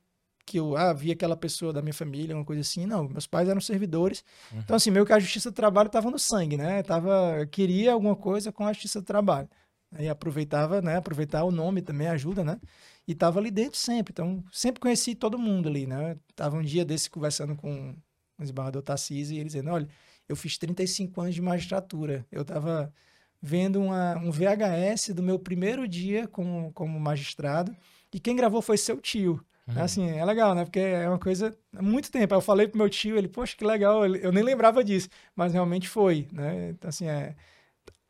que 0.45 0.57
eu, 0.57 0.77
ah, 0.77 0.93
vi 0.93 1.11
aquela 1.11 1.35
pessoa 1.35 1.73
da 1.73 1.81
minha 1.81 1.93
família, 1.93 2.35
uma 2.35 2.45
coisa 2.45 2.61
assim, 2.61 2.85
não, 2.85 3.07
meus 3.07 3.27
pais 3.27 3.49
eram 3.49 3.59
servidores, 3.61 4.23
Uhum. 4.51 4.59
então, 4.59 4.75
assim, 4.75 4.91
meio 4.91 5.05
que 5.05 5.13
a 5.13 5.19
justiça 5.19 5.51
do 5.51 5.55
trabalho 5.55 5.87
estava 5.87 6.09
no 6.09 6.17
sangue, 6.19 6.57
né, 6.57 6.81
tava, 6.83 7.35
eu 7.39 7.47
queria 7.47 7.93
alguma 7.93 8.15
coisa 8.15 8.51
com 8.51 8.65
a 8.65 8.71
justiça 8.73 9.01
do 9.01 9.05
trabalho, 9.05 9.49
aí 9.91 10.09
aproveitava, 10.09 10.81
né, 10.81 10.97
aproveitar 10.97 11.43
o 11.43 11.51
nome 11.51 11.81
também 11.81 12.07
ajuda, 12.07 12.43
né, 12.43 12.59
e 13.07 13.15
tava 13.15 13.39
ali 13.39 13.51
dentro 13.51 13.77
sempre, 13.77 14.11
então, 14.11 14.43
sempre 14.51 14.79
conheci 14.79 15.15
todo 15.15 15.37
mundo 15.37 15.69
ali, 15.69 15.87
né, 15.87 16.17
tava 16.35 16.57
um 16.57 16.61
dia 16.61 16.83
desse 16.83 17.09
conversando 17.09 17.55
com 17.55 17.95
o 18.37 18.41
desembargador 18.41 18.81
Tarcísio, 18.81 19.35
e 19.35 19.39
ele 19.39 19.47
dizendo, 19.47 19.69
olha, 19.71 19.87
eu 20.27 20.35
fiz 20.35 20.57
35 20.57 21.21
anos 21.21 21.35
de 21.35 21.41
magistratura, 21.41 22.25
eu 22.31 22.41
estava 22.41 22.93
vendo 23.41 23.81
uma, 23.81 24.17
um 24.17 24.31
VHS 24.31 25.09
do 25.13 25.23
meu 25.23 25.39
primeiro 25.39 25.87
dia 25.87 26.27
como, 26.27 26.71
como 26.73 26.99
magistrado, 26.99 27.75
e 28.13 28.19
quem 28.19 28.35
gravou 28.35 28.61
foi 28.61 28.77
seu 28.77 28.99
tio. 28.99 29.43
Uhum. 29.67 29.81
Assim, 29.81 30.09
é 30.09 30.23
legal, 30.23 30.55
né? 30.55 30.63
Porque 30.63 30.79
é 30.79 31.07
uma 31.07 31.19
coisa 31.19 31.55
há 31.75 31.81
muito 31.81 32.09
tempo. 32.09 32.33
Eu 32.33 32.39
falei 32.39 32.67
pro 32.67 32.77
meu 32.77 32.89
tio, 32.89 33.17
ele, 33.17 33.27
poxa, 33.27 33.55
que 33.55 33.65
legal, 33.65 34.05
eu 34.05 34.31
nem 34.31 34.43
lembrava 34.43 34.83
disso, 34.83 35.09
mas 35.35 35.51
realmente 35.51 35.89
foi, 35.89 36.27
né? 36.31 36.69
Então, 36.69 36.87
assim, 36.89 37.07
é... 37.07 37.35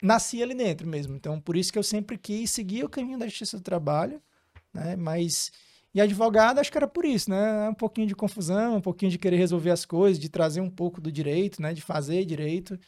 Nasci 0.01 0.44
ali 0.44 0.54
dentro 0.54 0.88
mesmo. 0.88 1.16
Então, 1.16 1.39
por 1.39 1.58
isso 1.58 1.72
que 1.72 1.80
eu 1.80 1.84
sempre 1.84 2.18
quis 2.18 2.51
seguir 2.51 2.84
o 2.84 2.89
caminho 2.89 3.18
da 3.18 3.25
justiça 3.25 3.58
do 3.58 3.63
trabalho, 3.63 4.22
né? 4.74 4.96
Mas 4.96 5.51
e 5.94 6.01
advogado, 6.01 6.60
acho 6.60 6.72
que 6.72 6.77
era 6.77 6.88
por 6.88 7.06
isso, 7.06 7.30
né? 7.30 7.70
Um 7.70 7.74
pouquinho 7.74 8.06
de 8.08 8.16
confusão, 8.16 8.75
um 8.75 8.82
pouquinho 8.82 9.12
de 9.12 9.18
querer 9.18 9.38
resolver 9.38 9.72
as 9.72 9.84
coisas, 9.84 10.20
de 10.20 10.30
trazer 10.30 10.62
um 10.62 10.70
pouco 10.70 11.01
do 11.01 11.12
direito, 11.12 11.60
né? 11.60 11.74
De 11.74 11.82
fazer 11.82 12.24
direito. 12.24 12.80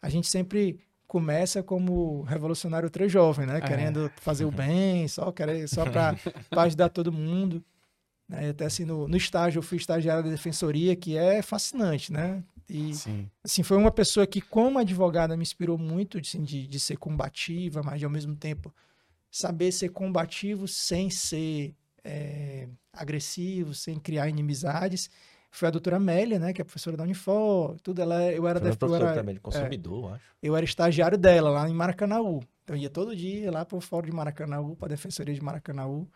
A 0.00 0.08
gente 0.08 0.26
sempre 0.26 0.80
começa 1.06 1.62
como 1.62 2.22
revolucionário 2.22 2.86
ultra 2.86 3.06
jovem, 3.06 3.46
né? 3.46 3.58
É. 3.58 3.60
Querendo 3.60 4.10
fazer 4.16 4.46
o 4.46 4.50
bem, 4.52 5.06
só 5.08 5.30
querer 5.30 5.68
só 5.68 5.84
para 5.84 6.16
ajudar 6.62 6.88
todo 6.88 7.12
mundo. 7.12 7.62
Né? 8.26 8.48
Até 8.48 8.64
assim, 8.64 8.86
no, 8.86 9.06
no 9.06 9.16
estágio, 9.16 9.58
eu 9.58 9.62
fui 9.62 9.76
estagiário 9.76 10.24
da 10.24 10.30
defensoria, 10.30 10.96
que 10.96 11.16
é 11.18 11.42
fascinante, 11.42 12.10
né? 12.10 12.42
E, 12.68 12.94
Sim. 12.94 13.30
assim, 13.42 13.62
foi 13.62 13.76
uma 13.76 13.90
pessoa 13.90 14.26
que, 14.26 14.40
como 14.40 14.78
advogada, 14.78 15.36
me 15.36 15.42
inspirou 15.42 15.76
muito 15.76 16.18
assim, 16.18 16.42
de, 16.42 16.66
de 16.66 16.80
ser 16.80 16.96
combativa, 16.96 17.82
mas 17.82 17.98
de, 17.98 18.04
ao 18.04 18.10
mesmo 18.10 18.34
tempo 18.34 18.74
saber 19.30 19.72
ser 19.72 19.90
combativo 19.90 20.66
sem 20.66 21.10
ser 21.10 21.74
é, 22.02 22.68
agressivo, 22.92 23.74
sem 23.74 23.98
criar 23.98 24.28
inimizades. 24.28 25.10
Foi 25.50 25.68
a 25.68 25.70
doutora 25.70 25.96
Amélia, 25.96 26.38
né, 26.38 26.52
que 26.52 26.60
é 26.60 26.64
professora 26.64 26.96
da 26.96 27.04
Unifor, 27.04 27.78
tudo 27.80 28.02
ela, 28.02 28.22
eu 28.32 28.46
era... 28.46 28.58
Eu 28.58 28.94
era, 28.94 29.14
também, 29.14 29.36
consumidor, 29.36 30.10
é, 30.10 30.14
acho. 30.14 30.24
Eu 30.42 30.56
era 30.56 30.64
estagiário 30.64 31.16
dela, 31.16 31.50
lá 31.50 31.68
em 31.68 31.74
Maracanaú. 31.74 32.42
Então, 32.64 32.74
eu 32.74 32.82
ia 32.82 32.90
todo 32.90 33.14
dia 33.14 33.52
lá 33.52 33.64
para 33.64 33.76
o 33.76 33.80
fórum 33.80 34.06
de 34.06 34.12
Maracanaú, 34.12 34.74
para 34.74 34.86
a 34.86 34.88
defensoria 34.88 35.34
de 35.34 35.40
Maracanaú. 35.40 36.08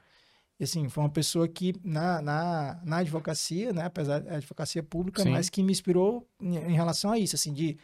E, 0.58 0.64
assim, 0.64 0.88
foi 0.88 1.04
uma 1.04 1.10
pessoa 1.10 1.46
que, 1.46 1.74
na, 1.84 2.20
na, 2.20 2.80
na 2.84 2.96
advocacia, 2.98 3.72
né, 3.72 3.84
apesar 3.84 4.20
da 4.20 4.36
advocacia 4.36 4.82
pública, 4.82 5.22
Sim. 5.22 5.30
mas 5.30 5.48
que 5.48 5.62
me 5.62 5.70
inspirou 5.70 6.26
em, 6.40 6.56
em, 6.56 6.74
relação 6.74 7.12
a 7.12 7.18
isso, 7.18 7.36
assim, 7.36 7.52
de, 7.52 7.78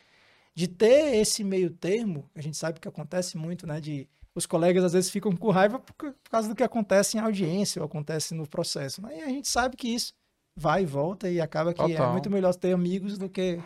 de 0.55 0.67
ter 0.67 1.17
esse 1.17 1.45
meio 1.45 1.71
termo, 1.71 2.29
a 2.35 2.41
gente 2.41 2.57
sabe 2.57 2.81
que 2.81 2.89
acontece 2.89 3.37
muito, 3.37 3.67
né, 3.67 3.81
de 3.81 4.09
os 4.35 4.47
colegas 4.47 4.83
às 4.83 4.93
vezes 4.93 5.11
ficam 5.11 5.35
com 5.37 5.51
raiva 5.51 5.79
por, 5.79 5.95
por 5.95 6.31
causa 6.31 6.49
do 6.49 6.55
que 6.55 6.63
acontece 6.65 7.17
em 7.17 7.21
audiência 7.21 7.81
ou 7.81 7.87
acontece 7.87 8.35
no 8.35 8.49
processo. 8.49 9.01
Mas 9.01 9.23
a 9.23 9.29
gente 9.29 9.49
sabe 9.49 9.77
que 9.77 9.89
isso 9.89 10.13
vai 10.57 10.83
e 10.83 10.87
volta 10.87 11.31
e 11.31 11.41
acaba 11.41 11.73
que 11.73 11.81
é 11.81 11.89
Total. 11.89 12.09
é 12.09 12.13
muito 12.13 12.31
melhor 12.31 12.55
ter 12.55 12.73
amigos 12.73 13.19
do 13.19 13.29
que 13.29 13.61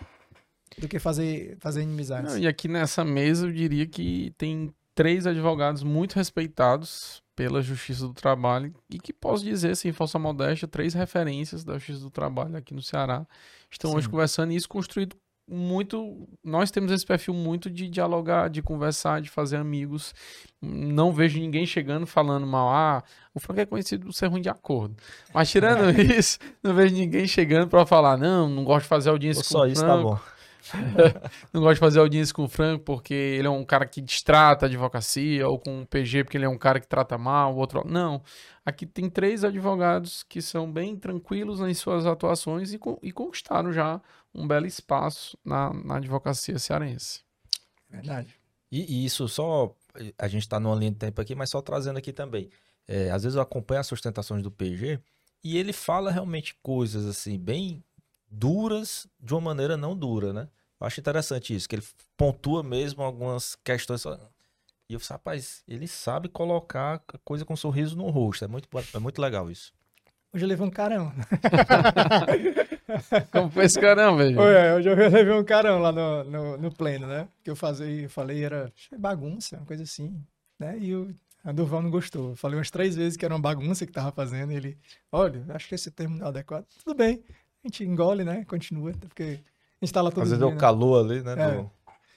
do 0.79 0.87
que 0.87 0.99
fazer 0.99 1.57
fazer 1.59 1.83
inimizades. 1.83 2.35
Não, 2.35 2.39
e 2.39 2.47
aqui 2.47 2.69
nessa 2.69 3.03
mesa 3.05 3.47
eu 3.47 3.53
diria 3.53 3.87
que 3.87 4.33
tem 4.37 4.71
três 4.95 5.27
advogados 5.27 5.83
muito 5.83 6.15
respeitados 6.15 7.23
pela 7.39 7.63
Justiça 7.63 8.05
do 8.05 8.13
Trabalho 8.13 8.75
e 8.91 8.99
que 8.99 9.13
posso 9.13 9.45
dizer, 9.45 9.77
sem 9.77 9.93
falsa 9.93 10.19
modéstia, 10.19 10.67
três 10.67 10.93
referências 10.93 11.63
da 11.63 11.75
Justiça 11.75 12.01
do 12.01 12.11
Trabalho 12.11 12.57
aqui 12.57 12.75
no 12.75 12.83
Ceará 12.83 13.25
estão 13.71 13.93
Sim. 13.93 13.97
hoje 13.97 14.09
conversando 14.09 14.53
e 14.53 14.57
isso 14.57 14.69
construído 14.69 15.17
muito. 15.49 16.29
Nós 16.43 16.73
temos 16.73 16.91
esse 16.91 17.07
perfil 17.07 17.33
muito 17.33 17.71
de 17.71 17.89
dialogar, 17.89 18.51
de 18.51 18.61
conversar, 18.61 19.21
de 19.23 19.31
fazer 19.31 19.57
amigos. 19.57 20.13
Não 20.61 21.13
vejo 21.13 21.39
ninguém 21.39 21.65
chegando 21.65 22.09
falando 22.09 22.45
mal. 22.45 22.71
Ah, 22.71 23.05
o 23.33 23.39
Frank 23.39 23.61
é 23.61 23.67
conhecido 23.67 24.07
por 24.07 24.13
ser 24.13 24.27
ruim 24.27 24.43
de 24.43 24.49
acordo. 24.49 24.97
Mas 25.33 25.49
tirando 25.49 25.93
isso, 25.97 26.41
não 26.61 26.75
vejo 26.75 26.97
ninguém 26.97 27.29
chegando 27.29 27.69
para 27.69 27.87
falar, 27.87 28.17
não, 28.17 28.49
não 28.49 28.65
gosto 28.65 28.83
de 28.83 28.89
fazer 28.89 29.11
audiência 29.11 29.43
Ou 29.43 29.45
com 29.45 29.49
só 29.49 29.67
isso, 29.69 29.87
tá 29.87 29.97
bom. 29.97 30.19
não 31.53 31.61
gosto 31.61 31.75
de 31.75 31.81
fazer 31.81 32.01
audiência 32.01 32.35
com 32.35 32.45
o 32.45 32.49
Franco 32.49 32.85
porque 32.85 33.15
ele 33.15 33.47
é 33.47 33.51
um 33.51 33.65
cara 33.65 33.87
que 33.87 34.01
distrata 34.01 34.67
a 34.67 34.69
advocacia, 34.69 35.49
ou 35.49 35.59
com 35.59 35.83
o 35.83 35.87
PG 35.87 36.25
porque 36.25 36.37
ele 36.37 36.45
é 36.45 36.49
um 36.49 36.59
cara 36.59 36.81
que 36.81 36.87
trata 36.87 37.17
mal, 37.17 37.55
o 37.55 37.59
outro. 37.59 37.87
Não. 37.87 38.23
Aqui 38.65 38.87
tem 38.87 39.09
três 39.09 39.45
advogados 39.45 40.23
que 40.23 40.43
são 40.43 40.71
bem 40.71 40.97
tranquilos 40.97 41.61
nas 41.61 41.79
suas 41.79 42.07
atuações 42.07 42.73
e, 42.73 42.81
e 43.03 43.13
conquistaram 43.13 43.73
já 43.73 44.01
um 44.35 44.47
belo 44.47 44.67
espaço 44.67 45.39
na, 45.45 45.73
na 45.73 45.97
advocacia 45.97 46.59
cearense. 46.59 47.23
Verdade. 47.89 48.35
E, 48.71 49.03
e, 49.03 49.05
isso 49.05 49.27
só. 49.29 49.75
A 50.19 50.29
gente 50.29 50.43
está 50.43 50.61
numa 50.61 50.77
linha 50.77 50.91
de 50.91 50.99
tempo 50.99 51.21
aqui, 51.21 51.35
mas 51.35 51.51
só 51.51 51.61
trazendo 51.63 51.99
aqui 51.99 52.13
também. 52.13 52.51
É, 52.87 53.11
às 53.11 53.23
vezes 53.23 53.37
eu 53.37 53.43
acompanho 53.43 53.81
as 53.81 53.87
sustentações 53.87 54.43
do 54.43 54.51
PG 54.51 55.01
e 55.43 55.57
ele 55.57 55.73
fala 55.73 56.11
realmente 56.11 56.57
coisas 56.63 57.07
assim, 57.07 57.39
bem 57.39 57.83
duras 58.31 59.07
de 59.21 59.35
uma 59.35 59.41
maneira 59.41 59.77
não 59.77 59.97
dura, 59.97 60.33
né? 60.33 60.49
Eu 60.81 60.87
acho 60.87 61.01
interessante 61.01 61.55
isso, 61.55 61.69
que 61.69 61.77
ele 61.77 61.85
pontua 62.17 62.63
mesmo 62.63 63.03
algumas 63.03 63.57
questões. 63.57 64.05
E 64.89 64.95
eu 64.95 65.01
falei, 65.01 65.19
rapaz, 65.19 65.63
ele 65.67 65.89
sabe 65.89 66.29
colocar 66.29 67.03
a 67.13 67.19
coisa 67.25 67.45
com 67.45 67.55
um 67.55 67.57
sorriso 67.57 67.97
no 67.97 68.09
rosto. 68.11 68.45
É 68.45 68.49
muito, 68.49 68.69
é 68.95 68.99
muito 68.99 69.21
legal 69.21 69.51
isso. 69.51 69.73
Hoje 70.33 70.45
eu 70.45 70.49
levei 70.49 70.67
um 70.67 70.71
carão. 70.71 71.13
Como 73.33 73.51
foi 73.51 73.65
esse 73.65 73.81
carão, 73.81 74.17
velho? 74.17 74.39
Hoje 74.41 74.89
eu 74.89 74.95
levei 74.95 75.33
um 75.33 75.45
carão 75.45 75.81
lá 75.81 75.91
no, 75.91 76.25
no, 76.25 76.57
no 76.59 76.73
pleno, 76.73 77.07
né? 77.07 77.29
Que 77.43 77.51
eu, 77.51 77.57
fazia, 77.57 77.87
eu 77.87 78.11
falei 78.11 78.45
era 78.45 78.73
bagunça, 78.99 79.57
uma 79.57 79.67
coisa 79.67 79.83
assim. 79.83 80.23
Né? 80.59 80.79
E 80.79 80.95
o 80.95 81.15
a 81.45 81.53
Durval 81.53 81.83
não 81.83 81.91
gostou. 81.91 82.31
Eu 82.31 82.37
falei 82.37 82.59
umas 82.59 82.71
três 82.71 82.97
vezes 82.97 83.17
que 83.17 83.25
era 83.25 83.35
uma 83.35 83.41
bagunça 83.41 83.87
que 83.87 83.93
tava 83.93 84.13
fazendo. 84.13 84.53
E 84.53 84.57
ele, 84.57 84.79
olha, 85.11 85.45
acho 85.49 85.69
que 85.69 85.75
esse 85.75 85.91
termo 85.91 86.17
não 86.17 86.27
é 86.27 86.29
adequado. 86.29 86.67
Tudo 86.85 86.95
bem. 86.95 87.23
A 87.71 87.71
gente 87.71 87.85
engole, 87.85 88.25
né? 88.25 88.45
Continua, 88.47 88.93
porque 88.93 89.41
instala 89.83 90.11
todo 90.11 90.23
Às 90.23 90.31
vezes 90.31 90.43
é 90.43 90.47
o 90.47 90.51
né? 90.51 90.57
calor 90.57 91.05
ali, 91.05 91.23
né? 91.23 91.33
É. 91.33 91.57
Do... 91.57 91.71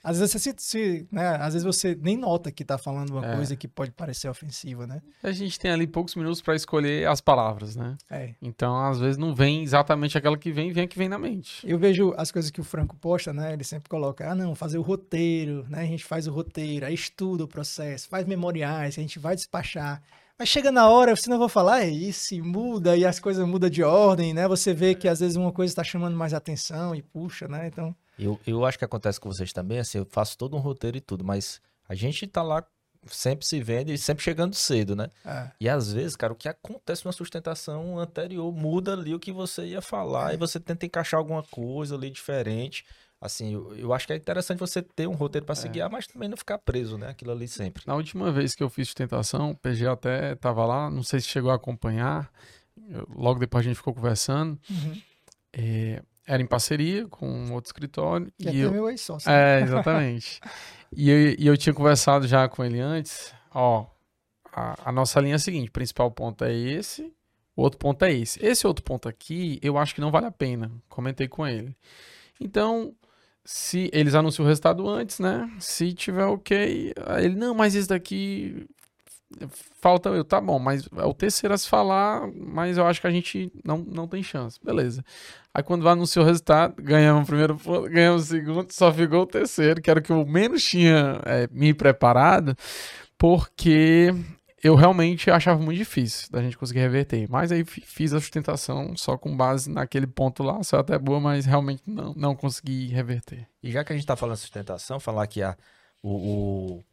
Às 0.04 0.18
vezes 0.18 0.32
você 0.32 0.38
se, 0.40 0.54
se, 0.58 1.06
né? 1.12 1.36
Às 1.36 1.54
vezes 1.54 1.62
você 1.64 1.96
nem 2.00 2.16
nota 2.16 2.50
que 2.50 2.64
tá 2.64 2.76
falando 2.76 3.10
uma 3.10 3.24
é. 3.24 3.36
coisa 3.36 3.54
que 3.54 3.68
pode 3.68 3.92
parecer 3.92 4.28
ofensiva, 4.28 4.84
né? 4.84 5.00
A 5.22 5.30
gente 5.30 5.60
tem 5.60 5.70
ali 5.70 5.86
poucos 5.86 6.16
minutos 6.16 6.42
para 6.42 6.56
escolher 6.56 7.06
as 7.06 7.20
palavras, 7.20 7.76
né? 7.76 7.96
É. 8.10 8.34
Então, 8.42 8.76
às 8.76 8.98
vezes 8.98 9.16
não 9.16 9.32
vem 9.32 9.62
exatamente 9.62 10.18
aquela 10.18 10.36
que 10.36 10.50
vem, 10.50 10.72
vem 10.72 10.84
a 10.84 10.88
que 10.88 10.98
vem 10.98 11.08
na 11.08 11.18
mente. 11.18 11.64
Eu 11.64 11.78
vejo 11.78 12.12
as 12.16 12.32
coisas 12.32 12.50
que 12.50 12.60
o 12.60 12.64
Franco 12.64 12.96
posta, 12.96 13.32
né? 13.32 13.52
Ele 13.52 13.62
sempre 13.62 13.88
coloca: 13.88 14.28
"Ah, 14.28 14.34
não, 14.34 14.56
fazer 14.56 14.78
o 14.78 14.82
roteiro, 14.82 15.64
né? 15.68 15.82
A 15.82 15.86
gente 15.86 16.04
faz 16.04 16.26
o 16.26 16.32
roteiro, 16.32 16.84
aí 16.84 16.94
estuda 16.94 17.44
o 17.44 17.48
processo, 17.48 18.08
faz 18.08 18.26
memoriais, 18.26 18.98
a 18.98 19.00
gente 19.00 19.20
vai 19.20 19.36
despachar. 19.36 20.02
Mas 20.42 20.48
chega 20.48 20.72
na 20.72 20.90
hora, 20.90 21.14
você 21.14 21.30
não 21.30 21.38
vai 21.38 21.48
falar, 21.48 21.82
é 21.82 21.88
isso, 21.88 22.34
e 22.34 22.42
muda, 22.42 22.96
e 22.96 23.04
as 23.04 23.20
coisas 23.20 23.46
mudam 23.46 23.70
de 23.70 23.80
ordem, 23.80 24.34
né? 24.34 24.48
Você 24.48 24.74
vê 24.74 24.92
que 24.92 25.06
às 25.06 25.20
vezes 25.20 25.36
uma 25.36 25.52
coisa 25.52 25.70
está 25.70 25.84
chamando 25.84 26.16
mais 26.16 26.34
atenção 26.34 26.96
e 26.96 27.00
puxa, 27.00 27.46
né? 27.46 27.68
Então. 27.68 27.94
Eu, 28.18 28.40
eu 28.44 28.64
acho 28.64 28.76
que 28.76 28.84
acontece 28.84 29.20
com 29.20 29.30
vocês 29.30 29.52
também, 29.52 29.78
assim, 29.78 29.98
eu 29.98 30.04
faço 30.04 30.36
todo 30.36 30.56
um 30.56 30.58
roteiro 30.58 30.96
e 30.96 31.00
tudo, 31.00 31.24
mas 31.24 31.60
a 31.88 31.94
gente 31.94 32.26
tá 32.26 32.42
lá 32.42 32.66
sempre 33.06 33.46
se 33.46 33.62
vendo 33.62 33.92
e 33.92 33.98
sempre 33.98 34.24
chegando 34.24 34.56
cedo, 34.56 34.96
né? 34.96 35.10
É. 35.24 35.48
E 35.60 35.68
às 35.68 35.92
vezes, 35.92 36.16
cara, 36.16 36.32
o 36.32 36.36
que 36.36 36.48
acontece 36.48 37.06
na 37.06 37.12
sustentação 37.12 38.00
anterior 38.00 38.52
muda 38.52 38.94
ali 38.94 39.14
o 39.14 39.20
que 39.20 39.30
você 39.30 39.66
ia 39.66 39.80
falar 39.80 40.32
é. 40.32 40.34
e 40.34 40.36
você 40.36 40.58
tenta 40.58 40.84
encaixar 40.84 41.18
alguma 41.18 41.44
coisa 41.44 41.94
ali 41.94 42.10
diferente. 42.10 42.84
Assim, 43.22 43.54
eu, 43.54 43.72
eu 43.76 43.94
acho 43.94 44.04
que 44.04 44.12
é 44.12 44.16
interessante 44.16 44.58
você 44.58 44.82
ter 44.82 45.06
um 45.06 45.12
roteiro 45.12 45.46
para 45.46 45.54
é. 45.56 45.68
guiar, 45.68 45.88
mas 45.88 46.08
também 46.08 46.28
não 46.28 46.36
ficar 46.36 46.58
preso, 46.58 46.98
né? 46.98 47.10
Aquilo 47.10 47.30
ali 47.30 47.46
sempre. 47.46 47.84
Na 47.86 47.94
última 47.94 48.32
vez 48.32 48.52
que 48.52 48.64
eu 48.64 48.68
fiz 48.68 48.88
sustentação, 48.88 49.52
o 49.52 49.56
PG 49.56 49.86
até 49.86 50.34
tava 50.34 50.66
lá, 50.66 50.90
não 50.90 51.04
sei 51.04 51.20
se 51.20 51.28
chegou 51.28 51.52
a 51.52 51.54
acompanhar. 51.54 52.28
Eu, 52.90 53.06
logo 53.14 53.38
depois 53.38 53.64
a 53.64 53.68
gente 53.68 53.76
ficou 53.76 53.94
conversando. 53.94 54.58
Uhum. 54.68 55.00
É, 55.52 56.02
era 56.26 56.42
em 56.42 56.46
parceria 56.46 57.06
com 57.06 57.52
outro 57.52 57.68
escritório. 57.68 58.26
Que 58.36 58.48
e 58.48 58.60
é 58.60 58.64
eu... 58.64 58.72
meu 58.72 58.90
ex-sócio. 58.90 59.30
É, 59.30 59.60
exatamente. 59.60 60.40
e, 60.90 61.08
eu, 61.08 61.36
e 61.38 61.46
eu 61.46 61.56
tinha 61.56 61.72
conversado 61.72 62.26
já 62.26 62.48
com 62.48 62.64
ele 62.64 62.80
antes. 62.80 63.32
Ó, 63.54 63.86
a, 64.52 64.88
a 64.88 64.90
nossa 64.90 65.20
linha 65.20 65.34
é 65.34 65.36
a 65.36 65.38
seguinte: 65.38 65.68
o 65.68 65.72
principal 65.72 66.10
ponto 66.10 66.44
é 66.44 66.52
esse, 66.52 67.14
o 67.54 67.62
outro 67.62 67.78
ponto 67.78 68.04
é 68.04 68.12
esse. 68.12 68.44
Esse 68.44 68.66
outro 68.66 68.82
ponto 68.82 69.08
aqui, 69.08 69.60
eu 69.62 69.78
acho 69.78 69.94
que 69.94 70.00
não 70.00 70.10
vale 70.10 70.26
a 70.26 70.32
pena. 70.32 70.72
Comentei 70.88 71.28
com 71.28 71.46
ele. 71.46 71.76
Então, 72.40 72.92
se 73.44 73.90
eles 73.92 74.14
anunciam 74.14 74.44
o 74.44 74.48
resultado 74.48 74.88
antes, 74.88 75.18
né? 75.18 75.50
Se 75.58 75.92
tiver 75.92 76.24
ok, 76.24 76.92
ele, 77.18 77.34
não, 77.34 77.54
mas 77.54 77.74
esse 77.74 77.88
daqui 77.88 78.66
falta 79.80 80.10
eu, 80.10 80.24
tá 80.24 80.40
bom, 80.40 80.58
mas 80.58 80.88
é 80.96 81.04
o 81.04 81.14
terceiro 81.14 81.54
a 81.54 81.58
se 81.58 81.68
falar, 81.68 82.28
mas 82.34 82.78
eu 82.78 82.86
acho 82.86 83.00
que 83.00 83.06
a 83.06 83.10
gente 83.10 83.50
não, 83.64 83.78
não 83.78 84.06
tem 84.06 84.22
chance. 84.22 84.58
Beleza. 84.62 85.04
Aí 85.54 85.62
quando 85.62 85.82
vai 85.82 85.92
anunciar 85.92 86.24
o 86.24 86.28
resultado, 86.28 86.74
ganhamos 86.80 87.24
o 87.24 87.26
primeiro, 87.26 87.58
ganhamos 87.90 88.24
o 88.24 88.26
segundo, 88.26 88.72
só 88.72 88.92
ficou 88.92 89.22
o 89.22 89.26
terceiro, 89.26 89.80
que 89.80 89.90
era 89.90 90.00
o 90.00 90.02
que 90.02 90.12
eu 90.12 90.24
menos 90.26 90.64
tinha 90.64 91.20
é, 91.24 91.48
me 91.50 91.74
preparado, 91.74 92.56
porque 93.18 94.14
eu 94.62 94.76
realmente 94.76 95.30
achava 95.30 95.60
muito 95.60 95.78
difícil 95.78 96.28
da 96.30 96.40
gente 96.40 96.56
conseguir 96.56 96.80
reverter. 96.80 97.28
Mas 97.28 97.50
aí 97.50 97.64
fiz 97.64 98.12
a 98.12 98.20
sustentação 98.20 98.96
só 98.96 99.18
com 99.18 99.36
base 99.36 99.68
naquele 99.68 100.06
ponto 100.06 100.42
lá, 100.42 100.62
só 100.62 100.78
até 100.78 100.96
boa, 100.98 101.18
mas 101.18 101.44
realmente 101.44 101.82
não, 101.84 102.14
não 102.14 102.36
consegui 102.36 102.86
reverter. 102.86 103.48
E 103.62 103.72
já 103.72 103.82
que 103.82 103.92
a 103.92 103.96
gente 103.96 104.04
está 104.04 104.14
falando 104.14 104.36
de 104.36 104.42
sustentação, 104.42 105.00
falar 105.00 105.26
que 105.26 105.42
a, 105.42 105.56
o, 106.00 106.10
o, 106.10 106.84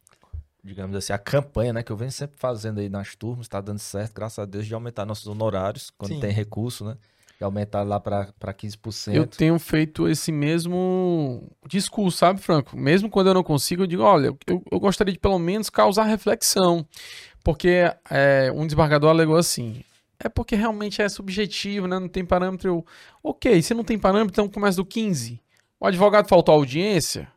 digamos 0.64 0.96
assim, 0.96 1.14
a 1.14 1.20
campanha, 1.20 1.72
né, 1.72 1.84
que 1.84 1.92
eu 1.92 1.98
venho 1.98 2.12
sempre 2.12 2.38
fazendo 2.40 2.80
aí 2.80 2.90
nas 2.90 3.16
turmas, 3.16 3.46
está 3.46 3.62
dando 3.62 3.80
certo, 3.80 4.14
graças 4.16 4.40
a 4.40 4.46
Deus, 4.46 4.66
de 4.66 4.74
aumentar 4.74 5.06
nossos 5.06 5.28
honorários 5.28 5.92
quando 5.92 6.14
Sim. 6.14 6.20
tem 6.20 6.32
recurso, 6.32 6.84
né? 6.84 6.98
De 7.40 7.46
aumentar 7.46 7.84
lá 7.84 8.02
para 8.02 8.34
15%. 8.44 9.16
Eu 9.16 9.26
tenho 9.26 9.58
feito 9.58 10.10
esse 10.10 10.30
mesmo 10.30 11.50
discurso, 11.66 12.18
sabe, 12.18 12.42
Franco? 12.42 12.76
Mesmo 12.76 13.10
quando 13.10 13.28
eu 13.28 13.34
não 13.34 13.44
consigo, 13.44 13.84
eu 13.84 13.88
digo, 13.88 14.04
olha, 14.04 14.36
eu, 14.46 14.62
eu 14.70 14.78
gostaria 14.78 15.14
de 15.14 15.20
pelo 15.20 15.40
menos 15.40 15.70
causar 15.70 16.04
reflexão. 16.04 16.86
Porque 17.42 17.90
é, 18.10 18.52
um 18.54 18.66
desembargador 18.66 19.10
alegou 19.10 19.38
assim: 19.38 19.84
é 20.20 20.28
porque 20.28 20.56
realmente 20.56 21.02
é 21.02 21.08
subjetivo, 21.08 21.88
né? 21.88 21.98
Não 21.98 22.10
tem 22.10 22.26
parâmetro. 22.26 22.70
Eu, 22.70 22.86
ok, 23.24 23.62
se 23.62 23.74
não 23.74 23.86
tem 23.86 23.98
parâmetro, 23.98 24.32
então 24.32 24.50
começa 24.50 24.76
do 24.76 24.86
15. 24.86 25.42
O 25.80 25.88
advogado 25.88 26.28
faltou 26.28 26.54
audiência, 26.54 27.32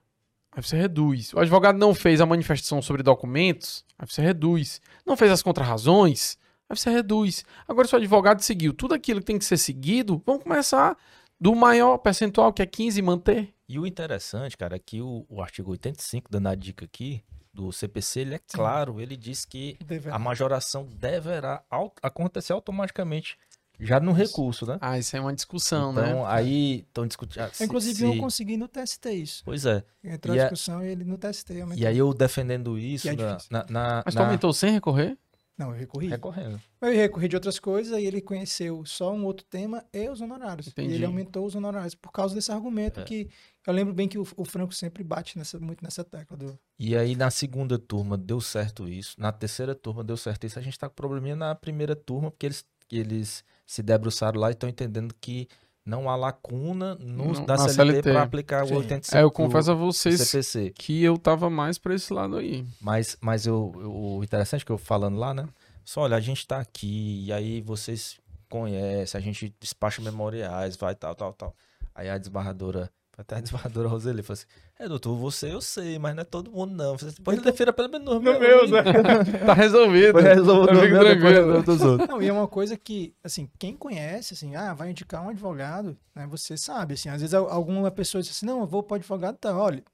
aí 0.51 0.61
você 0.61 0.77
reduz. 0.77 1.33
O 1.33 1.39
advogado 1.39 1.79
não 1.79 1.95
fez 1.95 2.21
a 2.21 2.27
manifestação 2.27 2.83
sobre 2.83 3.05
documentos, 3.05 3.85
aí 3.97 4.07
você 4.09 4.21
reduz. 4.21 4.81
Não 5.07 5.17
fez 5.17 5.31
as 5.31 5.43
contrarrazões, 5.43 6.37
aí 6.73 6.77
você 6.79 6.91
reduz. 6.91 7.45
Agora, 7.69 7.87
se 7.87 7.95
o 7.95 7.99
advogado 7.99 8.41
seguiu 8.43 8.73
tudo 8.73 8.95
aquilo 8.95 9.21
que 9.21 9.27
tem 9.27 9.39
que 9.39 9.45
ser 9.45 9.57
seguido, 9.57 10.23
vamos 10.27 10.43
começar 10.43 10.97
do 11.41 11.55
maior 11.55 11.99
percentual, 11.99 12.53
que 12.53 12.63
é 12.63 12.67
15, 12.67 12.99
e 12.99 13.03
manter. 13.03 13.55
E 13.69 13.79
o 13.79 13.87
interessante, 13.87 14.57
cara, 14.57 14.77
é 14.77 14.79
que 14.79 15.01
o, 15.01 15.25
o 15.29 15.43
artigo 15.43 15.71
85, 15.71 16.31
dando 16.31 16.49
a 16.49 16.55
dica 16.55 16.85
aqui, 16.85 17.23
do 17.55 17.71
CPC, 17.71 18.21
ele 18.21 18.35
é 18.37 18.41
claro, 18.53 18.99
ele 19.01 19.15
diz 19.17 19.45
que 19.45 19.77
Deverá. 19.85 20.17
a 20.17 20.19
majoração 20.19 20.87
deverá 20.87 21.63
acontecer 22.03 22.53
automaticamente 22.55 23.37
já 23.79 23.99
no 24.01 24.13
recurso, 24.13 24.65
né? 24.65 24.79
Ah, 24.81 24.99
isso 24.99 25.17
é 25.17 25.21
uma 25.21 25.35
discussão, 25.35 25.93
né? 25.93 26.03
Então, 26.09 26.25
aí 26.27 26.81
estão 26.87 27.07
discutindo. 27.07 27.43
ah, 27.43 27.51
Inclusive, 27.61 27.95
se- 27.97 28.05
eu 28.05 28.17
consegui 28.19 28.57
no 28.57 28.69
TST 28.69 29.11
isso. 29.13 29.43
Pois 29.45 29.67
é. 29.67 29.83
Entrou 30.05 30.35
E 30.37 30.39
a 30.41 30.45
a- 30.45 30.49
discussão 30.49 30.85
e 30.85 30.89
ele 30.89 31.05
no 31.05 31.19
TST 31.19 31.51
aumentou. 31.61 31.83
E 31.83 31.87
aí 31.87 31.99
eu 31.99 32.15
defendendo 32.15 32.79
isso 32.79 33.09
é 33.09 33.17
na, 33.17 33.39
na, 33.51 33.67
na- 33.69 34.03
Mas 34.07 34.15
tu 34.15 34.19
na- 34.19 34.25
aumentou 34.27 34.53
sem 34.53 34.73
recorrer? 34.73 35.19
Não, 35.57 35.71
eu 35.71 35.77
recorri. 35.79 36.09
recorrendo. 36.09 36.61
Eu 36.81 36.93
recorri 36.93 37.29
de 37.29 37.37
outras 37.37 37.59
coisas 37.59 37.99
e 37.99 38.05
ele 38.05 38.21
conheceu 38.21 38.85
só 38.87 39.13
um 39.13 39.25
outro 39.25 39.45
tema 39.45 39.85
e 39.93 40.09
os 40.09 40.21
honorários. 40.21 40.69
Entendi. 40.69 40.93
E 40.93 40.95
ele 40.95 41.05
aumentou 41.05 41.45
os 41.45 41.55
honorários 41.55 41.95
por 41.95 42.11
causa 42.11 42.35
desse 42.35 42.51
argumento 42.51 43.01
É. 43.01 43.05
que 43.05 43.29
eu 43.67 43.73
lembro 43.73 43.93
bem 43.95 44.09
que 44.09 44.19
o, 44.19 44.27
o 44.37 44.45
Franco 44.45 44.75
sempre 44.75 45.05
bate 45.05 45.37
nessa, 45.39 45.59
muito 45.61 45.85
nessa 45.85 46.03
tecla 46.03 46.37
do. 46.37 46.59
E 46.79 46.97
aí 46.97 47.15
na 47.15 47.31
segunda 47.31 47.79
turma 47.79 48.17
deu 48.19 48.41
certo 48.41 48.89
isso, 48.89 49.15
na 49.21 49.31
terceira 49.31 49.75
turma 49.75 50.03
deu 50.03 50.17
certo 50.17 50.47
isso. 50.47 50.59
A 50.59 50.63
gente 50.63 50.79
tá 50.79 50.89
com 50.89 50.95
probleminha 50.95 51.37
na 51.37 51.55
primeira 51.55 51.95
turma, 51.95 52.31
porque 52.31 52.47
eles, 52.47 52.65
eles 52.91 53.45
se 53.67 53.83
debruçaram 53.83 54.41
lá 54.41 54.49
e 54.49 54.53
estão 54.55 54.69
entendendo 54.69 55.15
que 55.21 55.47
não 55.85 56.09
há 56.09 56.15
lacuna 56.17 56.95
no, 56.97 57.33
Não, 57.33 57.45
da 57.45 57.57
CLT, 57.59 57.75
CLT. 57.75 58.03
para 58.13 58.23
aplicar 58.23 58.67
Sim. 58.67 58.75
o 58.75 58.77
85 58.79 59.17
É, 59.19 59.23
eu 59.23 59.31
confesso 59.31 59.71
a 59.73 59.75
vocês 59.75 60.21
CPC. 60.21 60.71
que 60.77 61.03
eu 61.03 61.19
tava 61.19 61.51
mais 61.51 61.79
pra 61.79 61.95
esse 61.95 62.13
lado 62.13 62.37
aí. 62.37 62.65
Mas, 62.81 63.17
mas 63.21 63.47
eu, 63.47 63.73
eu- 63.77 63.93
o 64.19 64.25
interessante 64.25 64.65
que 64.65 64.71
eu 64.73 64.79
falando 64.79 65.19
lá, 65.19 65.35
né? 65.35 65.49
Só 65.85 66.03
olha, 66.03 66.17
a 66.17 66.21
gente 66.21 66.47
tá 66.47 66.59
aqui, 66.61 67.25
e 67.27 67.33
aí 67.33 67.61
vocês 67.61 68.21
conhecem, 68.49 69.19
a 69.19 69.23
gente 69.23 69.55
despacha 69.61 70.01
memoriais, 70.03 70.77
vai 70.77 70.95
tal, 70.95 71.15
tal, 71.15 71.33
tal. 71.33 71.55
Aí 71.95 72.09
a 72.09 72.17
desbarradora, 72.19 72.91
até 73.19 73.37
a 73.37 73.41
desbarradora 73.41 73.89
Roseli 73.89 74.23
falou 74.23 74.35
assim: 74.35 74.47
É, 74.83 74.89
doutor, 74.89 75.15
você 75.17 75.53
eu 75.53 75.61
sei, 75.61 75.97
mas 75.99 76.13
não 76.15 76.23
é 76.23 76.25
todo 76.25 76.51
mundo 76.51 76.75
não. 76.75 76.95
Assim, 76.95 77.13
Pode 77.23 77.39
Então- 77.39 77.53
defira 77.53 77.73
pelo 77.73 77.89
menos 77.89 78.05
no 78.05 78.15
No 78.21 78.41
meu, 78.41 78.67
né? 78.69 78.83
Tá 79.47 79.53
resolvido. 79.55 80.13
Foi 80.13 80.23
resolvido 80.23 80.75
no 80.75 80.81
fico 80.81 80.93
meu, 80.95 81.05
depois 81.05 81.65
dos 81.65 81.81
outros. 81.83 82.09
Não, 82.11 82.21
e 82.21 82.27
é 82.29 82.33
uma 82.33 82.49
coisa 82.49 82.77
que, 82.77 83.15
assim, 83.23 83.49
quem 83.61 83.77
conhece, 83.77 84.35
assim, 84.35 84.57
ah, 84.57 84.75
vai 84.75 84.91
indicar 84.91 85.23
um 85.25 85.29
advogado, 85.29 85.97
né? 86.15 86.27
Você 86.29 86.57
sabe, 86.57 86.95
assim, 86.95 87.09
às 87.09 87.21
vezes 87.21 87.33
al- 87.33 87.49
alguma 87.49 87.91
pessoa 87.93 88.21
diz 88.23 88.33
assim, 88.33 88.45
não, 88.45 88.61
eu 88.61 88.67
vou 88.67 88.83
para 88.83 88.95
o 88.95 88.97
advogado, 88.97 89.37
tá, 89.37 89.57
olha, 89.57 89.85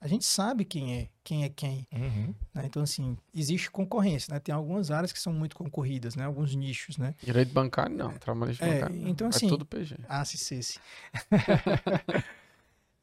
a 0.00 0.08
gente 0.08 0.24
sabe 0.24 0.64
quem 0.64 0.96
é, 0.96 1.08
quem 1.22 1.44
é 1.44 1.48
quem, 1.50 1.86
Uhum. 1.92 2.32
né? 2.54 2.62
Então, 2.64 2.82
assim, 2.82 3.18
existe 3.34 3.70
concorrência, 3.70 4.32
né? 4.32 4.40
Tem 4.40 4.54
algumas 4.54 4.90
áreas 4.90 5.12
que 5.12 5.20
são 5.20 5.32
muito 5.32 5.56
concorridas, 5.56 6.16
né? 6.16 6.24
Alguns 6.24 6.54
nichos, 6.54 6.96
né? 6.96 7.14
Direito 7.22 7.52
bancário, 7.52 7.94
não. 7.94 8.12
Trabalhista 8.12 8.64
É, 8.64 8.74
bancário. 8.74 8.96
não. 8.96 9.08
então, 9.08 9.26
é 9.26 9.30
assim, 9.30 9.46
tudo 9.48 9.66
PG. 9.66 9.96
Ah, 10.08 10.24
se 10.24 10.38
se, 10.38 10.62
se. 10.62 10.78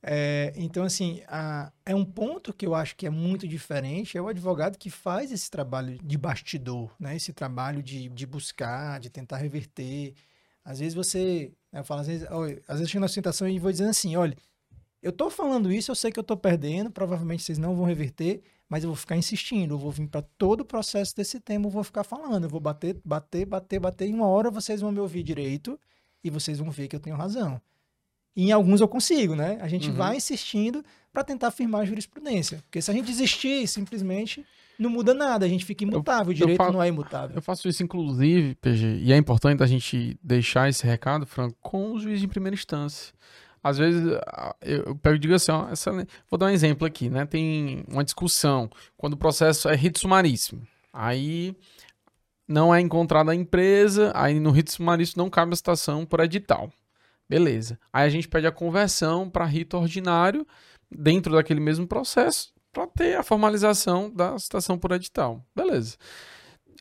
É, 0.08 0.54
então, 0.56 0.84
assim, 0.84 1.22
a- 1.28 1.72
é 1.84 1.96
um 1.96 2.06
ponto 2.06 2.54
que 2.54 2.66
eu 2.66 2.76
acho 2.76 2.96
que 2.96 3.08
é 3.08 3.10
muito 3.10 3.48
diferente, 3.48 4.16
é 4.18 4.22
o 4.22 4.28
advogado 4.28 4.78
que 4.78 4.90
faz 4.92 5.32
esse 5.32 5.50
trabalho 5.50 5.98
de 6.04 6.16
bastidor, 6.18 6.92
né? 7.00 7.16
Esse 7.16 7.34
trabalho 7.34 7.82
de, 7.82 8.08
de 8.10 8.26
buscar, 8.28 9.00
de 9.00 9.10
tentar 9.10 9.38
reverter. 9.38 10.14
Às 10.64 10.78
vezes 10.80 10.94
você, 10.94 11.52
né, 11.72 11.80
eu 11.80 11.84
falo, 11.84 12.02
às 12.02 12.08
vezes, 12.08 12.28
olha, 12.30 12.62
às 12.68 12.78
vezes 12.78 12.82
eu 12.82 12.88
chego 12.88 13.02
na 13.02 13.08
sustentação 13.08 13.48
e 13.50 13.58
vou 13.60 13.72
dizendo 13.72 13.90
assim, 13.90 14.16
olha, 14.16 14.38
eu 15.02 15.12
tô 15.12 15.30
falando 15.30 15.72
isso, 15.72 15.92
eu 15.92 15.96
sei 15.96 16.12
que 16.12 16.20
eu 16.20 16.24
tô 16.24 16.38
perdendo, 16.38 16.92
provavelmente 16.92 17.44
vocês 17.44 17.58
não 17.58 17.76
vão 17.76 17.86
reverter, 17.86 18.42
mas 18.70 18.84
eu 18.84 18.90
vou 18.90 18.98
ficar 18.98 19.18
insistindo, 19.18 19.76
eu 19.76 19.80
vou 19.80 19.92
vir 19.92 20.08
para 20.08 20.22
todo 20.38 20.62
o 20.62 20.66
processo 20.66 21.16
desse 21.16 21.40
tema, 21.40 21.68
eu 21.68 21.72
vou 21.72 21.84
ficar 21.84 22.04
falando, 22.04 22.46
eu 22.46 22.50
vou 22.50 22.60
bater, 22.60 22.98
bater, 23.06 23.46
bater, 23.46 23.79
bater, 23.79 24.10
e 24.10 24.14
uma 24.14 24.27
hora 24.27 24.51
vocês 24.51 24.82
vão 24.82 24.92
me 24.92 25.00
ouvir 25.00 25.24
direito 25.24 25.79
e 26.24 26.29
vocês 26.29 26.60
vão 26.60 26.72
ver 26.72 26.88
que 26.88 26.96
eu 26.96 27.00
tenho 27.00 27.16
razão. 27.16 27.62
E 28.36 28.46
em 28.48 28.52
alguns 28.52 28.82
eu 28.82 28.88
consigo, 28.88 29.36
né? 29.36 29.58
A 29.62 29.68
gente 29.68 29.90
Uhum. 29.90 29.96
vai 29.96 30.18
insistindo 30.18 30.84
para 31.14 31.24
tentar 31.24 31.48
afirmar 31.48 31.82
a 31.82 31.86
jurisprudência. 31.86 32.62
Porque 32.66 32.82
se 32.82 32.92
a 32.92 32.94
gente 32.94 33.06
desistir, 33.06 33.66
simplesmente 33.68 34.46
não 34.78 34.90
muda 34.90 35.14
nada, 35.14 35.46
a 35.46 35.50
gente 35.50 35.64
fica 35.64 35.86
imutável, 35.86 36.32
o 36.32 36.34
direito 36.34 36.58
falo- 36.58 36.74
não 36.74 36.84
é 36.84 36.90
imutável. 36.90 37.34
Eu 37.38 37.42
faço 37.42 37.68
isso, 37.70 37.82
inclusive, 37.82 38.56
PG, 38.56 39.00
e 39.04 39.14
é 39.14 39.18
importante 39.18 39.64
a 39.64 39.66
gente 39.66 40.20
deixar 40.22 40.68
esse 40.68 40.86
recado, 40.86 41.26
Franco, 41.26 41.56
com 41.62 41.94
o 41.94 42.00
juiz 42.00 42.20
de 42.20 42.28
primeira 42.28 42.54
instância. 42.56 43.14
Às 43.64 43.78
vezes, 43.78 44.04
eu 44.62 44.84
eu 44.88 44.96
pego 44.98 45.16
e 45.16 45.20
digo 45.20 45.34
assim, 45.34 45.52
ó, 45.52 45.70
essa- 45.70 45.92
vou 46.30 46.38
dar 46.38 46.48
um 46.48 46.50
exemplo 46.50 46.86
aqui, 46.86 47.10
né? 47.10 47.26
Tem 47.26 47.84
uma 47.90 48.04
discussão, 48.04 48.70
quando 48.98 49.14
o 49.14 49.18
processo 49.18 49.70
é 49.70 49.76
rito 49.76 49.98
sumaríssimo. 50.00 50.62
Aí 50.92 51.56
não 52.48 52.76
é 52.76 52.80
encontrada 52.82 53.32
a 53.32 53.36
empresa, 53.36 54.12
aí 54.14 54.40
no 54.40 54.52
rito 54.52 54.72
sumaríssimo 54.72 55.24
não 55.24 55.30
cabe 55.30 55.54
a 55.54 55.56
citação 55.56 56.06
por 56.06 56.20
edital. 56.20 56.70
Beleza. 57.29 57.79
Aí 57.92 58.05
a 58.05 58.09
gente 58.09 58.27
pede 58.27 58.48
a 58.48 58.51
conversão 58.51 59.29
para 59.29 59.46
rito 59.46 59.77
ordinário 59.77 60.46
dentro 60.90 61.33
daquele 61.33 61.59
mesmo 61.59 61.88
processo 61.88 62.53
para 62.72 62.88
ter 62.88 63.16
a 63.16 63.24
formalização 63.24 64.11
da 64.14 64.38
citação 64.38 64.77
por 64.77 64.92
edital. 64.92 65.44
Beleza. 65.55 65.98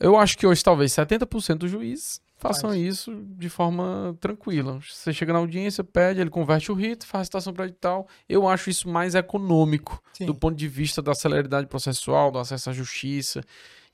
Eu 0.00 0.16
acho 0.16 0.36
que 0.36 0.46
hoje 0.46 0.62
talvez 0.62 0.92
70% 0.92 1.58
dos 1.58 1.70
juízes 1.70 2.20
façam 2.36 2.70
Faz. 2.70 2.82
isso 2.82 3.24
de 3.38 3.48
forma 3.48 4.16
tranquila. 4.20 4.80
Você 4.80 5.12
chega 5.12 5.32
na 5.32 5.38
audiência, 5.38 5.84
pede, 5.84 6.20
ele 6.20 6.30
converte 6.30 6.70
o 6.70 6.74
rito, 6.74 7.06
faz 7.06 7.22
a 7.22 7.24
citação 7.24 7.54
por 7.54 7.64
edital. 7.64 8.06
Eu 8.28 8.46
acho 8.48 8.68
isso 8.68 8.88
mais 8.88 9.14
econômico 9.14 10.02
Sim. 10.12 10.26
do 10.26 10.34
ponto 10.34 10.56
de 10.56 10.68
vista 10.68 11.00
da 11.00 11.14
celeridade 11.14 11.68
processual, 11.68 12.30
do 12.30 12.38
acesso 12.38 12.70
à 12.70 12.72
justiça, 12.72 13.42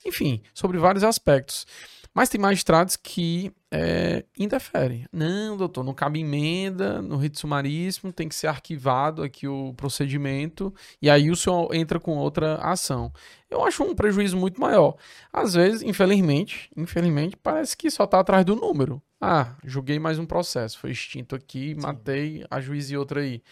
enfim, 0.05 0.41
sobre 0.53 0.77
vários 0.77 1.03
aspectos. 1.03 1.65
Mas 2.13 2.29
tem 2.29 2.41
magistrados 2.41 2.97
que 2.97 3.53
é, 3.71 4.25
interferem. 4.37 5.05
Não, 5.11 5.55
doutor, 5.55 5.83
não 5.83 5.93
cabe 5.93 6.19
emenda 6.19 7.01
no 7.01 7.15
rito 7.17 7.39
sumaríssimo, 7.39 8.11
tem 8.11 8.27
que 8.27 8.35
ser 8.35 8.47
arquivado 8.47 9.23
aqui 9.23 9.47
o 9.47 9.73
procedimento, 9.75 10.73
e 11.01 11.09
aí 11.09 11.31
o 11.31 11.35
senhor 11.35 11.73
entra 11.73 11.99
com 11.99 12.17
outra 12.17 12.55
ação. 12.57 13.11
Eu 13.49 13.63
acho 13.65 13.83
um 13.83 13.95
prejuízo 13.95 14.37
muito 14.37 14.59
maior. 14.61 14.95
Às 15.31 15.53
vezes, 15.53 15.81
infelizmente, 15.81 16.69
infelizmente, 16.75 17.35
parece 17.35 17.75
que 17.75 17.89
só 17.91 18.05
está 18.05 18.19
atrás 18.19 18.45
do 18.45 18.55
número. 18.55 19.01
Ah, 19.23 19.55
julguei 19.63 19.99
mais 19.99 20.17
um 20.17 20.25
processo, 20.25 20.79
foi 20.79 20.91
extinto 20.91 21.35
aqui, 21.35 21.75
matei 21.75 22.43
a 22.49 22.59
juiz 22.59 22.89
e 22.89 22.97
outra 22.97 23.21
aí. 23.21 23.43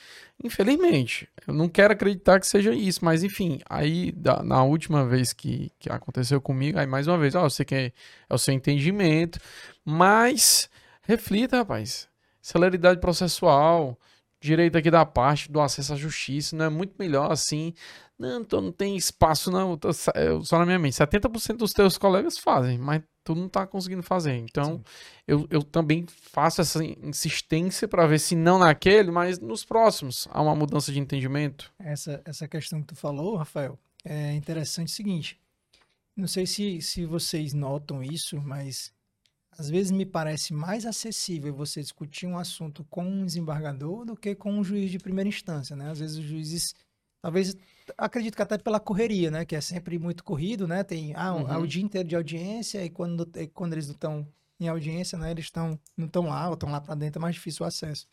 Infelizmente, 0.43 1.27
eu 1.45 1.53
não 1.53 1.67
quero 1.69 1.93
acreditar 1.93 2.39
que 2.39 2.47
seja 2.47 2.73
isso, 2.73 3.03
mas 3.05 3.23
enfim, 3.23 3.59
aí 3.69 4.11
da- 4.13 4.41
na 4.41 4.63
última 4.63 5.05
vez 5.05 5.31
que, 5.33 5.71
que 5.77 5.91
aconteceu 5.91 6.41
comigo, 6.41 6.79
aí 6.79 6.87
mais 6.87 7.07
uma 7.07 7.17
vez, 7.19 7.35
ó, 7.35 7.43
eu 7.45 7.49
sei 7.49 7.65
que 7.65 7.75
é, 7.75 7.91
é 8.29 8.33
o 8.33 8.37
seu 8.37 8.53
entendimento, 8.53 9.37
mas 9.89 10.69
reflita, 11.01 11.57
rapaz, 11.57 12.07
celeridade 12.41 12.99
processual, 12.99 13.97
direito 14.39 14.77
aqui 14.77 14.91
da 14.91 15.05
parte 15.05 15.51
do 15.51 15.59
acesso 15.59 15.93
à 15.93 15.95
justiça, 15.95 16.55
não 16.55 16.65
é 16.65 16.69
muito 16.69 16.93
melhor 16.97 17.31
assim. 17.31 17.73
Não, 18.17 18.41
então 18.41 18.61
não 18.61 18.71
tem 18.71 18.95
espaço, 18.97 19.49
não. 19.49 19.77
tô 19.77 19.91
só 19.93 20.59
na 20.59 20.65
minha 20.65 20.77
mente. 20.77 20.93
70% 20.95 21.57
dos 21.57 21.73
teus 21.73 21.97
colegas 21.97 22.37
fazem, 22.37 22.77
mas 22.77 23.01
tu 23.23 23.33
não 23.33 23.47
tá 23.47 23.65
conseguindo 23.65 24.03
fazer. 24.03 24.35
Então, 24.35 24.83
eu, 25.27 25.47
eu 25.49 25.63
também 25.63 26.05
faço 26.07 26.61
essa 26.61 26.83
insistência 26.83 27.87
para 27.87 28.05
ver 28.05 28.19
se 28.19 28.35
não 28.35 28.59
naquele, 28.59 29.09
mas 29.09 29.39
nos 29.39 29.63
próximos 29.63 30.27
há 30.31 30.41
uma 30.41 30.55
mudança 30.55 30.91
de 30.91 30.99
entendimento. 30.99 31.71
Essa, 31.79 32.21
essa 32.25 32.47
questão 32.47 32.81
que 32.81 32.87
tu 32.87 32.95
falou, 32.95 33.37
Rafael, 33.37 33.79
é 34.03 34.33
interessante 34.33 34.89
o 34.89 34.95
seguinte. 34.95 35.39
Não 36.15 36.27
sei 36.27 36.45
se, 36.45 36.81
se 36.81 37.05
vocês 37.05 37.53
notam 37.53 38.03
isso, 38.03 38.41
mas 38.41 38.91
às 39.57 39.69
vezes 39.69 39.91
me 39.91 40.05
parece 40.05 40.53
mais 40.53 40.85
acessível 40.85 41.53
você 41.53 41.81
discutir 41.81 42.27
um 42.27 42.37
assunto 42.37 42.83
com 42.89 43.03
um 43.03 43.25
desembargador 43.25 44.05
do 44.05 44.15
que 44.15 44.35
com 44.35 44.51
um 44.53 44.63
juiz 44.63 44.89
de 44.91 44.99
primeira 44.99 45.27
instância, 45.27 45.75
né? 45.75 45.89
Às 45.91 45.99
vezes 45.99 46.17
os 46.17 46.23
juízes, 46.25 46.73
talvez, 47.21 47.55
acredito 47.97 48.35
que 48.35 48.41
até 48.41 48.57
pela 48.57 48.79
correria, 48.79 49.29
né? 49.31 49.45
Que 49.45 49.55
é 49.55 49.61
sempre 49.61 49.99
muito 49.99 50.23
corrido, 50.23 50.67
né? 50.67 50.83
Tem 50.83 51.13
ah, 51.15 51.33
um- 51.33 51.43
Uhum. 51.43 51.61
o 51.61 51.67
dia 51.67 51.83
inteiro 51.83 52.07
de 52.07 52.15
audiência 52.15 52.83
e 52.85 52.89
quando, 52.89 53.29
e 53.35 53.47
quando 53.47 53.73
eles 53.73 53.87
não 53.87 53.95
estão 53.95 54.27
em 54.59 54.67
audiência, 54.67 55.17
né? 55.17 55.31
Eles 55.31 55.45
estão 55.45 55.79
não 55.97 56.05
estão 56.05 56.27
lá 56.27 56.47
ou 56.47 56.53
estão 56.53 56.69
lá 56.69 56.79
para 56.79 56.95
dentro, 56.95 57.19
é 57.19 57.21
mais 57.21 57.35
difícil 57.35 57.63
o 57.65 57.67
acesso. 57.67 58.07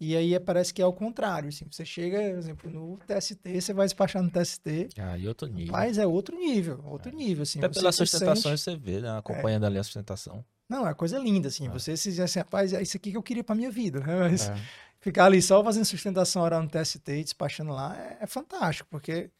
E 0.00 0.16
aí 0.16 0.34
é- 0.34 0.40
parece 0.40 0.74
que 0.74 0.82
é 0.82 0.84
ao 0.84 0.92
contrário, 0.92 1.48
assim, 1.48 1.66
você 1.70 1.84
chega, 1.84 2.18
por 2.18 2.38
exemplo, 2.38 2.70
no 2.70 2.98
TST, 3.06 3.60
você 3.60 3.72
vai 3.72 3.86
despachar 3.86 4.22
no 4.22 4.30
TST, 4.30 4.88
Ah, 4.98 5.16
e 5.16 5.26
outro 5.28 5.46
nível. 5.48 5.72
mas 5.72 5.96
é 5.98 6.06
outro 6.06 6.36
nível, 6.36 6.80
outro 6.84 7.14
nível, 7.14 7.44
assim. 7.44 7.60
Até 7.60 7.68
pelas 7.68 7.94
sustentações 7.94 8.60
sente- 8.60 8.76
você 8.76 8.76
vê, 8.76 9.00
né? 9.00 9.16
Acompanhando 9.16 9.64
ali 9.64 9.78
a 9.78 9.82
sustentação. 9.84 10.44
Não, 10.68 10.88
é 10.88 10.94
coisa 10.94 11.18
linda, 11.18 11.48
assim, 11.48 11.66
É. 11.66 11.70
você 11.70 11.96
se 11.96 12.10
diz 12.10 12.20
assim, 12.20 12.38
rapaz, 12.38 12.72
é 12.72 12.82
isso 12.82 12.96
aqui 12.96 13.10
que 13.10 13.16
eu 13.16 13.22
queria 13.22 13.44
pra 13.44 13.54
minha 13.54 13.70
vida, 13.70 14.00
né? 14.00 14.16
Mas 14.30 14.48
É. 14.48 14.54
ficar 15.00 15.26
ali 15.26 15.40
só 15.42 15.62
fazendo 15.62 15.84
sustentação 15.84 16.42
oral 16.42 16.62
no 16.62 16.68
TST 16.68 17.08
e 17.12 17.24
despachando 17.24 17.72
lá 17.72 17.96
é, 17.96 18.18
é 18.22 18.26
fantástico, 18.26 18.88
porque, 18.90 19.30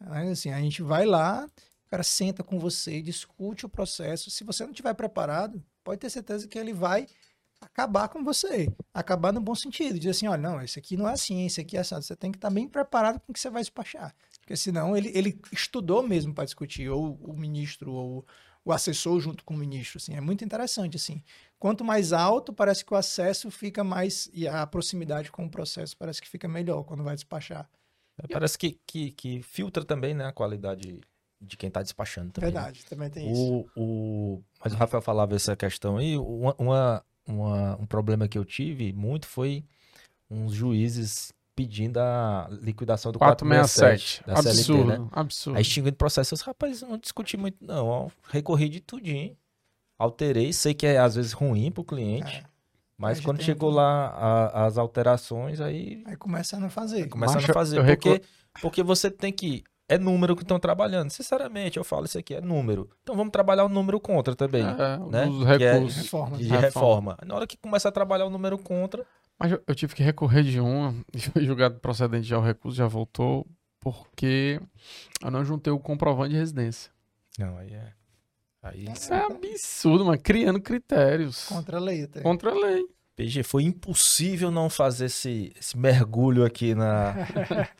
né, 0.00 0.30
assim, 0.30 0.50
a 0.50 0.60
gente 0.60 0.82
vai 0.82 1.06
lá, 1.06 1.48
o 1.86 1.90
cara 1.90 2.02
senta 2.02 2.42
com 2.42 2.58
você, 2.58 3.00
discute 3.00 3.64
o 3.64 3.68
processo, 3.68 4.30
se 4.30 4.42
você 4.42 4.64
não 4.64 4.70
estiver 4.72 4.94
preparado, 4.94 5.62
pode 5.84 6.00
ter 6.00 6.10
certeza 6.10 6.48
que 6.48 6.58
ele 6.58 6.72
vai 6.72 7.06
acabar 7.60 8.08
com 8.08 8.22
você, 8.22 8.68
acabar 8.92 9.32
no 9.32 9.40
bom 9.40 9.54
sentido, 9.54 9.98
dizer 9.98 10.10
assim, 10.10 10.26
olha, 10.26 10.42
não, 10.42 10.60
esse 10.60 10.78
aqui 10.78 10.96
não 10.96 11.08
é 11.08 11.12
assim, 11.12 11.46
esse 11.46 11.60
aqui 11.60 11.76
é 11.76 11.80
assim, 11.80 11.94
você 11.94 12.14
tem 12.16 12.30
que 12.30 12.36
estar 12.36 12.50
bem 12.50 12.68
preparado 12.68 13.20
com 13.20 13.30
o 13.30 13.34
que 13.34 13.40
você 13.40 13.48
vai 13.48 13.62
despachar, 13.62 14.14
porque 14.40 14.56
senão 14.56 14.94
ele, 14.96 15.10
ele 15.14 15.40
estudou 15.52 16.02
mesmo 16.02 16.34
para 16.34 16.44
discutir, 16.44 16.90
ou 16.90 17.14
o 17.22 17.32
ministro, 17.32 17.92
ou 17.92 18.26
o 18.64 18.72
assessor 18.72 19.20
junto 19.20 19.44
com 19.44 19.54
o 19.54 19.56
ministro, 19.58 19.98
assim, 19.98 20.14
é 20.14 20.20
muito 20.20 20.44
interessante, 20.44 20.96
assim. 20.96 21.22
Quanto 21.58 21.84
mais 21.84 22.12
alto, 22.12 22.52
parece 22.52 22.84
que 22.84 22.92
o 22.94 22.96
acesso 22.96 23.50
fica 23.50 23.84
mais, 23.84 24.28
e 24.32 24.48
a 24.48 24.66
proximidade 24.66 25.30
com 25.30 25.44
o 25.44 25.50
processo 25.50 25.96
parece 25.96 26.20
que 26.22 26.28
fica 26.28 26.48
melhor 26.48 26.82
quando 26.84 27.02
vai 27.04 27.14
despachar. 27.14 27.68
É, 28.22 28.26
parece 28.28 28.56
que, 28.56 28.78
que, 28.86 29.10
que 29.12 29.42
filtra 29.42 29.84
também, 29.84 30.14
né, 30.14 30.24
a 30.26 30.32
qualidade 30.32 31.00
de 31.40 31.56
quem 31.56 31.68
está 31.68 31.82
despachando 31.82 32.30
também. 32.32 32.50
né? 32.52 32.54
Verdade, 32.60 32.84
também 32.86 33.10
tem 33.10 33.30
isso. 33.30 33.68
O, 33.76 34.36
o... 34.36 34.42
Mas 34.62 34.72
o 34.72 34.76
Rafael 34.76 35.02
falava 35.02 35.34
essa 35.34 35.54
questão 35.54 35.98
aí. 35.98 36.16
Uma- 36.16 37.04
uma- 37.26 37.76
um 37.80 37.86
problema 37.86 38.28
que 38.28 38.38
eu 38.38 38.44
tive 38.44 38.92
muito 38.92 39.26
foi 39.26 39.64
uns 40.30 40.52
juízes 40.54 41.32
pedindo 41.56 41.98
a 41.98 42.48
liquidação 42.50 43.12
do 43.12 43.18
467 43.18 44.22
467. 44.24 44.26
da 44.26 44.36
CLT, 44.36 44.48
Absurdo, 44.60 44.84
né? 45.04 45.08
absurdo. 45.12 45.56
Aí 45.56 45.62
extinguindo 45.62 45.96
processo, 45.96 46.34
eu 46.34 46.36
disse, 46.36 46.46
rapaz, 46.46 46.82
eu 46.82 46.88
não 46.88 46.98
discuti 46.98 47.36
muito 47.36 47.56
não, 47.60 47.86
ó, 47.86 48.08
recorri 48.28 48.68
de 48.68 48.80
tudinho, 48.80 49.36
alterei, 49.98 50.52
sei 50.52 50.74
que 50.74 50.86
é 50.86 50.98
às 50.98 51.14
vezes 51.14 51.32
ruim 51.32 51.70
pro 51.70 51.84
cliente, 51.84 52.38
É. 52.38 52.44
mas 52.98 53.20
quando 53.20 53.42
chegou 53.42 53.70
lá 53.70 54.08
a- 54.08 54.66
as 54.66 54.76
alterações, 54.78 55.60
aí 55.60 56.02
Aí 56.06 56.16
começa 56.16 56.56
a 56.56 56.60
não 56.60 56.70
fazer. 56.70 57.08
começando 57.08 57.36
Macho, 57.36 57.50
a 57.50 57.54
fazer, 57.54 57.78
eu 57.78 57.84
porque, 57.84 58.08
recu- 58.10 58.26
porque 58.60 58.82
você 58.82 59.10
tem 59.10 59.32
que, 59.32 59.62
é 59.88 59.96
número 59.98 60.34
que 60.34 60.42
estão 60.42 60.58
trabalhando, 60.58 61.10
sinceramente, 61.10 61.76
eu 61.76 61.84
falo 61.84 62.06
isso 62.06 62.18
aqui, 62.18 62.34
é 62.34 62.40
número, 62.40 62.90
então 63.02 63.14
vamos 63.14 63.30
trabalhar 63.30 63.64
o 63.64 63.68
número 63.68 64.00
contra 64.00 64.34
também, 64.34 64.62
É, 64.64 64.98
né? 65.10 65.26
os 65.26 65.56
Que 65.56 65.64
é- 65.64 65.72
recursos. 65.74 66.02
Reforma. 66.02 66.36
de 66.36 66.44
Reforma. 66.44 66.60
reforma. 67.12 67.18
Na 67.24 67.34
hora 67.36 67.46
que 67.46 67.56
começa 67.56 67.88
a 67.88 67.92
trabalhar 67.92 68.24
o 68.26 68.30
número 68.30 68.58
contra, 68.58 69.06
Mas 69.38 69.52
eu, 69.52 69.62
eu 69.66 69.74
tive 69.74 69.94
que 69.94 70.02
recorrer 70.02 70.42
de 70.42 70.60
uma, 70.60 70.94
e 71.12 71.20
foi 71.20 71.44
julgado 71.44 71.78
procedente 71.80 72.26
já 72.26 72.38
o 72.38 72.42
recurso, 72.42 72.76
já 72.76 72.86
voltou, 72.86 73.46
porque 73.80 74.60
eu 75.22 75.30
não 75.30 75.44
juntei 75.44 75.72
o 75.72 75.78
comprovante 75.78 76.30
de 76.30 76.36
residência. 76.36 76.90
não, 77.38 77.56
aí 77.58 77.72
é, 77.72 77.92
aí 78.62 78.84
Isso 78.92 79.12
é 79.12 79.24
absurdo, 79.24 80.04
mano, 80.04 80.20
criando 80.22 80.60
critérios 80.60 81.46
Contra 81.48 81.76
a 81.78 81.80
lei 81.80 82.04
até. 82.04 82.20
contra 82.20 82.50
a 82.50 82.54
lei. 82.54 82.84
PG, 83.16 83.42
foi 83.44 83.62
impossível 83.62 84.50
não 84.50 84.68
fazer 84.68 85.06
esse, 85.06 85.52
esse 85.58 85.76
mergulho 85.78 86.44
aqui 86.44 86.74
na, 86.74 87.14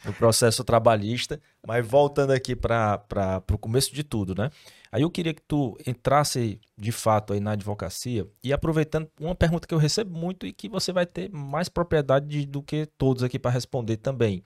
no 0.05 0.13
processo 0.13 0.63
trabalhista, 0.63 1.41
mas 1.67 1.85
voltando 1.87 2.33
aqui 2.33 2.55
para 2.55 3.43
o 3.53 3.59
começo 3.59 3.93
de 3.95 4.05
tudo, 4.05 4.35
né? 4.35 4.51
Aí 4.93 5.03
eu 5.03 5.11
queria 5.11 5.35
que 5.35 5.43
tu 5.43 5.77
entrasse 5.85 6.61
de 6.79 6.93
fato 6.93 7.33
aí 7.33 7.41
na 7.41 7.53
advocacia 7.53 8.29
e 8.45 8.53
aproveitando 8.53 9.09
uma 9.21 9.35
pergunta 9.35 9.67
que 9.67 9.75
eu 9.75 9.79
recebo 9.79 10.17
muito 10.17 10.47
e 10.47 10.53
que 10.53 10.69
você 10.69 10.93
vai 10.93 11.05
ter 11.05 11.29
mais 11.33 11.69
propriedade 11.69 12.27
de- 12.29 12.47
do 12.47 12.63
que 12.63 12.87
todos 12.97 13.25
aqui 13.25 13.37
para 13.39 13.51
responder 13.51 13.97
também. 13.97 14.43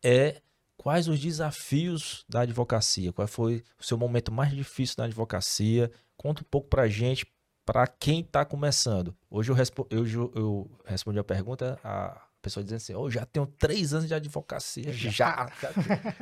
É 0.00 0.40
quais 0.76 1.08
os 1.08 1.18
desafios 1.18 2.24
da 2.28 2.42
advocacia? 2.42 3.12
Qual 3.12 3.26
foi 3.26 3.64
o 3.80 3.84
seu 3.84 3.98
momento 3.98 4.30
mais 4.30 4.52
difícil 4.54 4.94
na 4.98 5.04
advocacia? 5.06 5.90
Conta 6.16 6.42
um 6.42 6.46
pouco 6.48 6.68
pra 6.68 6.86
gente, 6.88 7.26
para 7.68 7.86
quem 7.86 8.20
está 8.20 8.46
começando. 8.46 9.14
Hoje 9.30 9.50
eu, 9.50 9.54
respo 9.54 9.86
eu, 9.90 10.06
eu 10.34 10.70
respondi 10.86 11.18
a 11.18 11.24
pergunta, 11.24 11.78
a 11.84 12.18
pessoa 12.40 12.64
dizendo 12.64 12.78
assim: 12.78 12.94
oh, 12.94 13.10
já 13.10 13.26
tenho 13.26 13.44
três 13.46 13.92
anos 13.92 14.08
de 14.08 14.14
advocacia, 14.14 14.90
já, 14.90 15.10
já, 15.10 15.50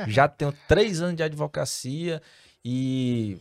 já 0.08 0.28
tenho 0.28 0.52
três 0.66 1.00
anos 1.00 1.14
de 1.14 1.22
advocacia 1.22 2.20
e 2.64 3.38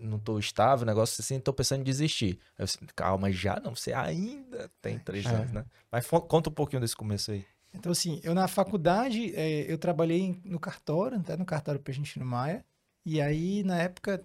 não 0.00 0.16
estou 0.18 0.36
estável, 0.40 0.84
negócio 0.84 1.22
assim, 1.22 1.36
estou 1.36 1.54
pensando 1.54 1.82
em 1.82 1.84
desistir. 1.84 2.40
Aí 2.58 2.64
eu 2.64 2.66
disse, 2.66 2.78
calma, 2.96 3.30
já 3.30 3.60
não, 3.60 3.76
você 3.76 3.92
ainda 3.92 4.68
tem 4.82 4.98
três 4.98 5.24
É. 5.26 5.28
anos, 5.28 5.52
né? 5.52 5.64
Mas 5.92 6.08
conta 6.08 6.50
um 6.50 6.52
pouquinho 6.52 6.80
desse 6.80 6.96
começo 6.96 7.30
aí. 7.30 7.46
Então, 7.72 7.92
assim, 7.92 8.20
eu 8.24 8.34
na 8.34 8.48
faculdade, 8.48 9.32
eh, 9.36 9.64
eu 9.72 9.78
trabalhei 9.78 10.40
no 10.44 10.58
cartório, 10.58 11.16
até 11.20 11.36
no 11.36 11.44
cartório 11.44 11.80
Peixentino 11.80 12.26
Maia, 12.26 12.64
e 13.06 13.20
aí, 13.20 13.62
na 13.62 13.76
época, 13.78 14.24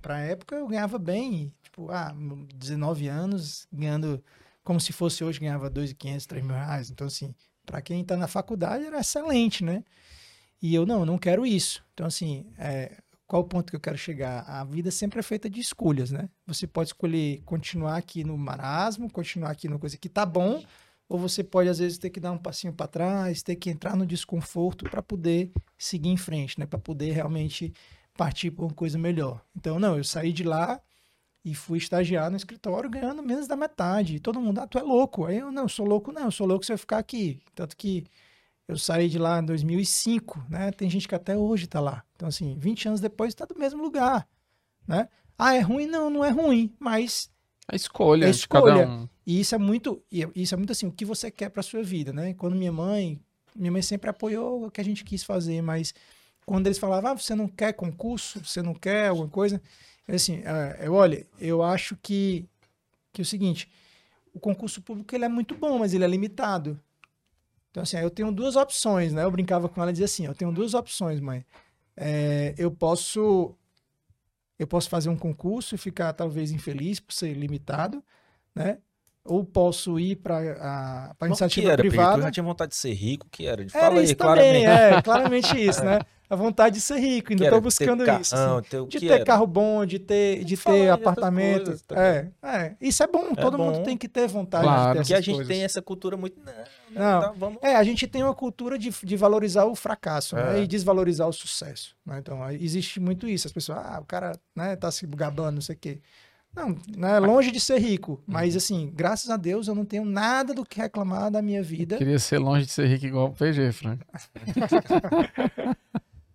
pra 0.00 0.20
época, 0.20 0.56
eu 0.56 0.66
ganhava 0.66 0.98
bem, 0.98 1.52
tipo, 1.62 1.90
ah, 1.90 2.14
19 2.54 3.08
anos, 3.08 3.66
ganhando, 3.72 4.22
como 4.62 4.80
se 4.80 4.92
fosse 4.92 5.24
hoje, 5.24 5.40
ganhava 5.40 5.70
2.500, 5.70 6.26
3 6.26 6.44
mil 6.44 6.54
reais. 6.54 6.90
Então, 6.90 7.06
assim, 7.06 7.34
pra 7.64 7.80
quem 7.80 8.04
tá 8.04 8.16
na 8.16 8.28
faculdade, 8.28 8.84
era 8.84 9.00
excelente, 9.00 9.64
né? 9.64 9.82
E 10.60 10.74
eu, 10.74 10.86
não, 10.86 11.00
eu 11.00 11.06
não 11.06 11.18
quero 11.18 11.46
isso. 11.46 11.84
Então, 11.92 12.06
assim, 12.06 12.46
eh, 12.58 12.96
qual 13.26 13.42
o 13.42 13.44
ponto 13.46 13.70
que 13.70 13.76
eu 13.76 13.80
quero 13.80 13.98
chegar? 13.98 14.40
A 14.46 14.64
vida 14.64 14.90
sempre 14.90 15.18
é 15.18 15.22
feita 15.22 15.48
de 15.48 15.60
escolhas, 15.60 16.10
né? 16.10 16.28
Você 16.46 16.66
pode 16.66 16.90
escolher 16.90 17.42
continuar 17.44 17.96
aqui 17.96 18.22
no 18.22 18.36
marasmo, 18.36 19.10
continuar 19.10 19.50
aqui 19.50 19.68
numa 19.68 19.78
coisa 19.78 19.96
que 19.96 20.08
tá 20.08 20.24
bom, 20.26 20.62
ou 21.08 21.18
você 21.18 21.42
pode 21.42 21.68
às 21.68 21.78
vezes 21.78 21.98
ter 21.98 22.10
que 22.10 22.20
dar 22.20 22.32
um 22.32 22.38
passinho 22.38 22.72
para 22.72 22.86
trás, 22.86 23.42
ter 23.42 23.56
que 23.56 23.70
entrar 23.70 23.96
no 23.96 24.06
desconforto 24.06 24.88
para 24.88 25.02
poder 25.02 25.50
seguir 25.76 26.10
em 26.10 26.16
frente, 26.16 26.58
né? 26.60 26.66
Para 26.66 26.78
poder 26.78 27.12
realmente 27.12 27.72
partir 28.16 28.50
por 28.50 28.64
uma 28.64 28.74
coisa 28.74 28.98
melhor. 28.98 29.40
Então, 29.56 29.78
não, 29.78 29.96
eu 29.96 30.04
saí 30.04 30.32
de 30.32 30.44
lá 30.44 30.80
e 31.44 31.54
fui 31.54 31.78
estagiar 31.78 32.30
no 32.30 32.36
escritório 32.36 32.88
ganhando 32.88 33.22
menos 33.22 33.46
da 33.46 33.56
metade. 33.56 34.16
E 34.16 34.20
todo 34.20 34.40
mundo, 34.40 34.60
ah, 34.60 34.66
tu 34.66 34.78
é 34.78 34.82
louco. 34.82 35.26
Aí 35.26 35.38
eu, 35.38 35.52
não, 35.52 35.62
eu 35.64 35.68
sou 35.68 35.84
louco 35.86 36.10
não, 36.12 36.22
eu 36.24 36.30
sou 36.30 36.46
louco 36.46 36.64
se 36.64 36.72
eu 36.72 36.78
ficar 36.78 36.98
aqui. 36.98 37.40
Tanto 37.54 37.76
que 37.76 38.04
eu 38.66 38.78
saí 38.78 39.08
de 39.10 39.18
lá 39.18 39.40
em 39.40 39.44
2005, 39.44 40.46
né? 40.48 40.70
Tem 40.72 40.88
gente 40.88 41.06
que 41.06 41.14
até 41.14 41.36
hoje 41.36 41.66
tá 41.66 41.80
lá. 41.80 42.02
Então, 42.16 42.28
assim, 42.28 42.56
20 42.58 42.88
anos 42.88 43.00
depois 43.00 43.34
tá 43.34 43.44
do 43.44 43.58
mesmo 43.58 43.82
lugar, 43.82 44.26
né? 44.86 45.08
Ah, 45.36 45.54
é 45.54 45.60
ruim? 45.60 45.86
Não, 45.86 46.08
não 46.08 46.24
é 46.24 46.30
ruim, 46.30 46.72
mas 46.78 47.28
A 47.68 47.74
escolha, 47.76 48.24
É 48.24 48.28
cada 48.28 48.36
escolha. 48.36 48.88
um. 48.88 49.08
e 49.26 49.40
isso 49.40 49.54
é 49.54 49.58
muito, 49.58 50.02
e 50.10 50.26
isso 50.36 50.54
é 50.54 50.56
muito 50.56 50.70
assim, 50.72 50.86
o 50.86 50.92
que 50.92 51.04
você 51.04 51.30
quer 51.30 51.50
para 51.50 51.62
sua 51.62 51.82
vida, 51.82 52.12
né? 52.12 52.32
Quando 52.34 52.54
minha 52.56 52.70
mãe, 52.72 53.20
minha 53.54 53.72
mãe 53.72 53.82
sempre 53.82 54.08
apoiou 54.08 54.66
o 54.66 54.70
que 54.70 54.80
a 54.80 54.84
gente 54.84 55.04
quis 55.04 55.22
fazer, 55.24 55.60
mas 55.60 55.92
quando 56.44 56.66
eles 56.66 56.78
falavam, 56.78 57.12
ah, 57.12 57.14
você 57.14 57.34
não 57.34 57.48
quer 57.48 57.72
concurso, 57.72 58.44
você 58.44 58.62
não 58.62 58.74
quer 58.74 59.08
alguma 59.08 59.28
coisa, 59.28 59.60
eu 60.06 60.14
assim, 60.14 60.42
ah, 60.44 60.76
eu 60.80 60.94
olha, 60.94 61.26
eu 61.38 61.62
acho 61.62 61.96
que 62.02 62.46
que 63.12 63.20
é 63.20 63.22
o 63.22 63.26
seguinte, 63.26 63.70
o 64.32 64.40
concurso 64.40 64.82
público 64.82 65.14
ele 65.14 65.24
é 65.24 65.28
muito 65.28 65.54
bom, 65.54 65.78
mas 65.78 65.94
ele 65.94 66.02
é 66.02 66.08
limitado. 66.08 66.80
Então 67.70 67.82
assim, 67.82 67.96
eu 67.96 68.10
tenho 68.10 68.32
duas 68.32 68.56
opções, 68.56 69.12
né? 69.12 69.22
Eu 69.22 69.30
brincava 69.30 69.68
com 69.68 69.80
ela 69.80 69.90
e 69.90 69.92
dizia 69.92 70.06
assim, 70.06 70.26
eu 70.26 70.34
tenho 70.34 70.50
duas 70.52 70.74
opções, 70.74 71.20
mãe. 71.20 71.44
É, 71.96 72.54
eu 72.58 72.70
posso 72.72 73.54
eu 74.58 74.66
posso 74.66 74.88
fazer 74.88 75.08
um 75.08 75.16
concurso 75.16 75.74
e 75.74 75.78
ficar 75.78 76.12
talvez 76.12 76.50
infeliz 76.50 77.00
por 77.00 77.12
ser 77.12 77.32
limitado, 77.34 78.02
né? 78.54 78.78
Ou 79.24 79.44
posso 79.44 79.98
ir 79.98 80.16
para 80.16 80.36
a 80.60 81.14
pra 81.14 81.28
iniciativa 81.28 81.66
que 81.66 81.72
era, 81.72 81.82
PG? 81.82 81.88
Tu 81.88 81.96
privada. 81.96 82.22
já 82.22 82.30
tinha 82.30 82.44
vontade 82.44 82.70
de 82.70 82.76
ser 82.76 82.92
rico, 82.92 83.26
que 83.30 83.46
era? 83.46 83.62
Era 83.62 83.70
Fala 83.70 84.00
aí, 84.00 84.04
isso 84.04 84.16
claramente. 84.16 84.64
também, 84.64 84.66
é, 84.66 85.02
claramente 85.02 85.66
isso, 85.66 85.84
né? 85.84 85.98
A 86.28 86.36
vontade 86.36 86.76
de 86.76 86.80
ser 86.80 86.98
rico, 86.98 87.32
ainda 87.32 87.44
estou 87.44 87.60
buscando 87.60 88.02
ter 88.04 88.20
isso. 88.20 88.34
assim. 88.34 88.68
ter 88.68 88.86
De 88.86 88.98
ter 89.00 89.06
era? 89.12 89.24
carro 89.24 89.46
bom, 89.46 89.84
de 89.84 89.98
ter, 89.98 90.42
de 90.42 90.56
ter 90.56 90.88
apartamento. 90.88 91.76
É, 91.92 92.28
é, 92.42 92.74
isso 92.80 93.02
é 93.02 93.06
bom, 93.06 93.34
todo 93.34 93.58
bom. 93.58 93.66
mundo 93.72 93.84
tem 93.84 93.96
que 93.96 94.08
ter 94.08 94.26
vontade 94.26 94.64
Claro. 94.64 94.82
de 94.82 94.92
ter 94.92 94.98
Porque 95.00 95.14
a 95.14 95.20
gente 95.20 95.34
coisas. 95.34 95.48
tem 95.54 95.62
essa 95.64 95.82
cultura 95.82 96.16
muito. 96.16 96.40
Não, 96.40 96.52
não, 96.90 97.12
Não. 97.12 97.20
tá, 97.20 97.34
vamos. 97.36 97.58
É, 97.62 97.76
a 97.76 97.84
gente 97.84 98.06
tem 98.06 98.22
uma 98.22 98.34
cultura 98.34 98.78
de, 98.78 98.90
de 98.90 99.16
valorizar 99.16 99.66
o 99.66 99.74
fracasso 99.74 100.34
né? 100.34 100.60
É. 100.60 100.62
e 100.62 100.66
desvalorizar 100.66 101.28
o 101.28 101.32
sucesso. 101.32 101.94
né? 102.06 102.18
Então, 102.18 102.50
existe 102.50 102.98
muito 103.00 103.28
isso. 103.28 103.46
As 103.46 103.52
pessoas, 103.52 103.78
ah, 103.78 103.98
o 104.00 104.04
cara 104.06 104.32
né, 104.56 104.74
tá 104.76 104.90
se 104.90 105.06
gabando, 105.06 105.56
não 105.56 105.62
sei 105.62 105.74
o 105.76 105.78
quê. 105.78 106.00
Não, 106.56 106.76
né, 106.96 107.18
longe 107.18 107.50
de 107.50 107.58
ser 107.60 107.78
rico. 107.80 108.12
Uhum. 108.12 108.18
Mas, 108.28 108.54
assim, 108.56 108.90
graças 108.94 109.28
a 109.28 109.36
Deus, 109.36 109.66
eu 109.68 109.74
não 109.74 109.84
tenho 109.84 110.04
nada 110.04 110.54
do 110.54 110.64
que 110.64 110.80
reclamar 110.80 111.28
da 111.30 111.42
minha 111.42 111.62
vida. 111.62 111.96
Queria 111.98 112.18
ser 112.18 112.38
longe 112.38 112.64
de 112.64 112.70
ser 112.72 112.86
rico 112.86 113.04
igual 113.06 113.26
o 113.26 113.32
PG, 113.32 113.72
Frank. 113.72 114.00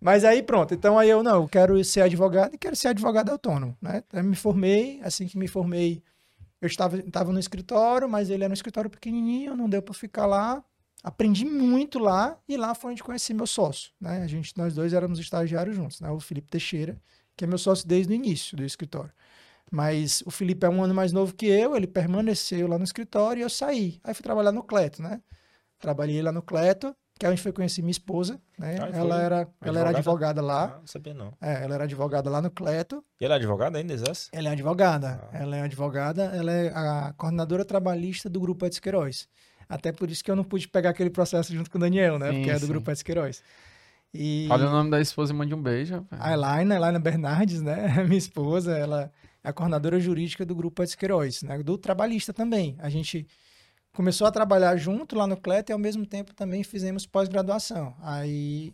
Mas 0.00 0.24
aí, 0.24 0.42
pronto. 0.42 0.72
Então, 0.72 0.98
aí 0.98 1.10
eu, 1.10 1.22
não, 1.22 1.42
eu 1.42 1.48
quero 1.48 1.82
ser 1.84 2.00
advogado 2.00 2.54
e 2.54 2.58
quero 2.58 2.74
ser 2.74 2.88
advogado 2.88 3.30
autônomo, 3.30 3.76
né? 3.80 4.02
Então, 4.06 4.20
eu 4.20 4.24
me 4.24 4.36
formei, 4.36 5.00
assim 5.02 5.26
que 5.26 5.36
me 5.36 5.46
formei, 5.46 6.02
eu 6.60 6.66
estava, 6.66 6.98
estava 6.98 7.32
no 7.32 7.38
escritório, 7.38 8.08
mas 8.08 8.30
ele 8.30 8.44
era 8.44 8.50
um 8.50 8.54
escritório 8.54 8.90
pequenininho, 8.90 9.56
não 9.56 9.68
deu 9.68 9.82
para 9.82 9.94
ficar 9.94 10.26
lá. 10.26 10.62
Aprendi 11.02 11.44
muito 11.44 11.98
lá 11.98 12.38
e 12.46 12.56
lá 12.56 12.74
foi 12.74 12.92
onde 12.92 13.02
conheci 13.02 13.32
meu 13.32 13.46
sócio, 13.46 13.90
né? 14.00 14.22
A 14.22 14.26
gente, 14.26 14.56
nós 14.56 14.74
dois 14.74 14.92
éramos 14.92 15.18
estagiários 15.18 15.76
juntos, 15.76 16.00
né? 16.00 16.10
O 16.10 16.20
Felipe 16.20 16.50
Teixeira, 16.50 17.00
que 17.36 17.44
é 17.44 17.46
meu 17.46 17.56
sócio 17.58 17.86
desde 17.88 18.12
o 18.12 18.14
início 18.14 18.56
do 18.56 18.64
escritório. 18.64 19.12
Mas 19.70 20.22
o 20.26 20.30
Felipe 20.30 20.66
é 20.66 20.68
um 20.68 20.82
ano 20.82 20.94
mais 20.94 21.12
novo 21.12 21.34
que 21.34 21.46
eu, 21.46 21.76
ele 21.76 21.86
permaneceu 21.86 22.66
lá 22.66 22.76
no 22.76 22.84
escritório 22.84 23.40
e 23.40 23.42
eu 23.42 23.48
saí. 23.48 24.00
Aí 24.02 24.12
fui 24.12 24.22
trabalhar 24.22 24.52
no 24.52 24.62
Cleto, 24.62 25.02
né? 25.02 25.22
Trabalhei 25.78 26.20
lá 26.20 26.32
no 26.32 26.42
Cleto, 26.42 26.94
que 27.20 27.26
é 27.26 27.28
onde 27.28 27.42
foi 27.42 27.52
conhecer 27.52 27.82
minha 27.82 27.90
esposa, 27.90 28.40
né? 28.58 28.78
Ah, 28.80 28.88
ela 28.96 29.20
era, 29.20 29.48
ela 29.60 29.78
era 29.80 29.90
Advogada? 29.90 29.98
advogada 29.98 30.40
lá. 30.42 30.64
Ah, 30.64 30.78
não 30.80 30.86
sabia 30.86 31.12
não. 31.12 31.34
É, 31.38 31.62
ela 31.64 31.74
era 31.74 31.84
advogada 31.84 32.30
lá 32.30 32.40
no 32.40 32.50
Cleto. 32.50 33.04
E 33.20 33.24
ele 33.26 33.34
é 33.34 33.36
advogado 33.36 33.76
ainda, 33.76 33.92
exerce? 33.92 34.30
Ela 34.32 34.48
é 34.48 34.52
advogada. 34.52 35.28
Ah. 35.30 35.36
Ela 35.38 35.56
é 35.58 35.60
advogada, 35.60 36.22
ela 36.34 36.50
é 36.50 36.68
a 36.74 37.12
coordenadora 37.18 37.62
trabalhista 37.62 38.30
do 38.30 38.40
Grupo 38.40 38.64
Edson 38.64 38.80
Queiroz. 38.80 39.28
Até 39.68 39.92
por 39.92 40.10
isso 40.10 40.24
que 40.24 40.30
eu 40.30 40.34
não 40.34 40.42
pude 40.42 40.66
pegar 40.66 40.90
aquele 40.90 41.10
processo 41.10 41.54
junto 41.54 41.70
com 41.70 41.76
o 41.76 41.80
Daniel, 41.82 42.18
né? 42.18 42.30
Sim, 42.30 42.36
Porque 42.36 42.50
é 42.50 42.54
do 42.54 42.60
sim. 42.60 42.66
Grupo 42.68 42.90
Edson 42.90 43.04
Queiroz. 43.04 43.42
E 44.14 44.48
Olha 44.50 44.66
o 44.66 44.70
nome 44.70 44.90
da 44.90 44.98
esposa 45.00 45.32
e 45.34 45.36
mande 45.36 45.54
um 45.54 45.62
beijo. 45.62 45.96
rapaz. 45.96 46.22
a 46.22 46.32
Elaina, 46.32 46.74
Elaina 46.74 46.98
Bernardes, 46.98 47.60
né? 47.60 48.02
Minha 48.08 48.16
esposa, 48.16 48.76
ela 48.76 49.12
é 49.44 49.50
a 49.50 49.52
coordenadora 49.52 50.00
jurídica 50.00 50.46
do 50.46 50.54
Grupo 50.54 50.82
Edson 50.82 50.96
Queiroz, 50.96 51.42
né? 51.42 51.62
Do 51.62 51.76
trabalhista 51.76 52.32
também. 52.32 52.76
A 52.78 52.88
gente 52.88 53.26
começou 53.94 54.26
a 54.26 54.30
trabalhar 54.30 54.76
junto 54.76 55.16
lá 55.16 55.26
no 55.26 55.36
Cleto 55.36 55.70
e 55.70 55.72
ao 55.72 55.78
mesmo 55.78 56.06
tempo 56.06 56.34
também 56.34 56.62
fizemos 56.64 57.06
pós-graduação. 57.06 57.94
Aí 58.02 58.72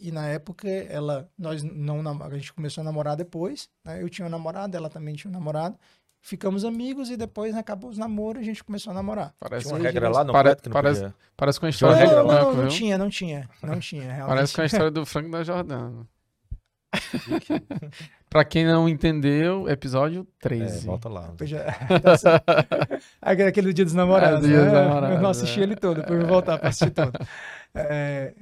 E 0.00 0.12
na 0.12 0.26
época, 0.28 0.68
ela, 0.68 1.28
nós 1.36 1.62
não, 1.64 2.00
a 2.22 2.30
gente 2.36 2.52
começou 2.52 2.82
a 2.82 2.84
namorar 2.84 3.16
depois, 3.16 3.68
né? 3.84 4.00
Eu 4.00 4.08
tinha 4.08 4.26
um 4.26 4.30
namorado, 4.30 4.76
ela 4.76 4.88
também 4.88 5.16
tinha 5.16 5.28
um 5.28 5.34
namorado. 5.34 5.76
Ficamos 6.20 6.64
amigos 6.64 7.10
e 7.10 7.16
depois 7.16 7.52
né, 7.54 7.60
acabou 7.60 7.90
os 7.90 7.98
namoros, 7.98 8.42
a 8.42 8.44
gente 8.44 8.62
começou 8.62 8.90
a 8.92 8.94
namorar. 8.94 9.34
Parece, 9.40 9.66
uma 9.68 9.78
regra 9.78 10.08
lá 10.08 10.22
no 10.24 10.32
Cleto 10.32 10.62
que 10.62 10.68
não 10.68 10.72
parece- 10.74 11.00
podia. 11.00 11.14
parece 11.36 11.58
com 11.60 11.66
a 11.66 11.68
história 11.68 12.06
Não, 12.06 12.24
não, 12.26 12.26
não, 12.26 12.54
não 12.62 12.68
tinha, 12.68 12.96
não 12.98 13.08
tinha, 13.08 13.48
não 13.62 13.78
tinha, 13.80 14.02
realmente. 14.12 14.28
Parece 14.36 14.54
com 14.54 14.60
a 14.60 14.66
história 14.66 14.90
do 14.92 15.04
Franco 15.06 15.30
da 15.30 15.42
Jordana. 15.42 16.06
pra 18.28 18.44
quem 18.44 18.64
não 18.66 18.88
entendeu, 18.88 19.68
episódio 19.68 20.26
É, 20.44 20.48
13. 20.48 20.86
volta 20.86 21.08
lá. 21.08 21.32
Já- 21.42 21.64
tá. 22.22 22.42
Aquele 23.20 23.72
dia 23.72 23.84
dos 23.84 23.94
namorados, 23.94 24.44
É, 24.44 24.48
dia 24.48 24.64
dos 24.64 24.72
né? 24.72 24.80
namorados, 24.84 25.20
Eu 25.22 25.26
assisti 25.28 25.60
é. 25.60 25.62
ele 25.62 25.76
todo, 25.76 25.96
depois 26.00 26.14
eu 26.20 26.26
vou 26.26 26.34
voltar 26.34 26.58
pra 26.58 26.68
assistir 26.68 26.90
todo. 26.90 27.12
É, 27.74 28.32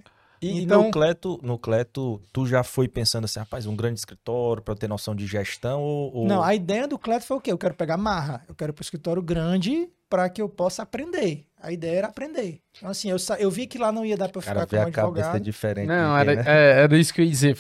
E 0.42 0.62
Então- 0.62 0.85
no 0.85 0.90
Cleto, 0.90 1.40
no 1.42 1.59
Cleto, 1.59 2.20
tu 2.33 2.46
já 2.46 2.62
foi 2.62 2.87
pensando 2.87 3.24
assim, 3.24 3.38
rapaz, 3.40 3.64
um 3.66 3.74
grande 3.74 3.98
escritório 3.98 4.62
pra 4.62 4.72
eu 4.72 4.76
ter 4.79 4.87
noção 4.87 5.14
de 5.14 5.26
gestão 5.26 5.81
ou... 5.81 6.14
ou- 6.14 6.26
Não, 6.29 6.42
a 6.42 6.55
ideia 6.55 6.87
do 6.87 6.98
Cleto 6.98 7.24
foi 7.24 7.37
o 7.38 7.40
quê? 7.40 7.50
Eu 7.50 7.59
quero 7.59 7.74
pegar 7.74 7.96
marra, 7.96 8.44
eu 8.48 8.55
quero 8.55 8.70
ir 8.70 8.74
pro 8.74 8.83
escritório 8.85 9.22
grande 9.22 9.88
para 10.11 10.29
que 10.29 10.40
eu 10.42 10.48
possa 10.48 10.83
aprender. 10.83 11.46
A 11.66 11.72
ideia 11.72 11.98
era 11.98 12.07
aprender. 12.07 12.61
Então, 12.76 12.88
assim, 12.88 13.11
eu, 13.11 13.16
eu 13.40 13.50
vi 13.50 13.66
que 13.66 13.76
lá 13.76 13.90
não 13.90 14.05
ia 14.07 14.16
dar 14.16 14.29
cara 14.31 14.61
ficar 14.61 14.66
vê 14.66 14.76
como 14.76 14.88
a 14.88 14.92
cabeça 14.92 15.18
advogado. 15.31 15.42
diferente. 15.42 15.88
Não, 15.88 16.16
era, 16.16 16.35
né? 16.37 16.44
é, 16.46 16.83
era 16.83 16.96
isso 16.96 17.12
que 17.12 17.20
eu 17.20 17.24
ia 17.24 17.31
dizer. 17.31 17.57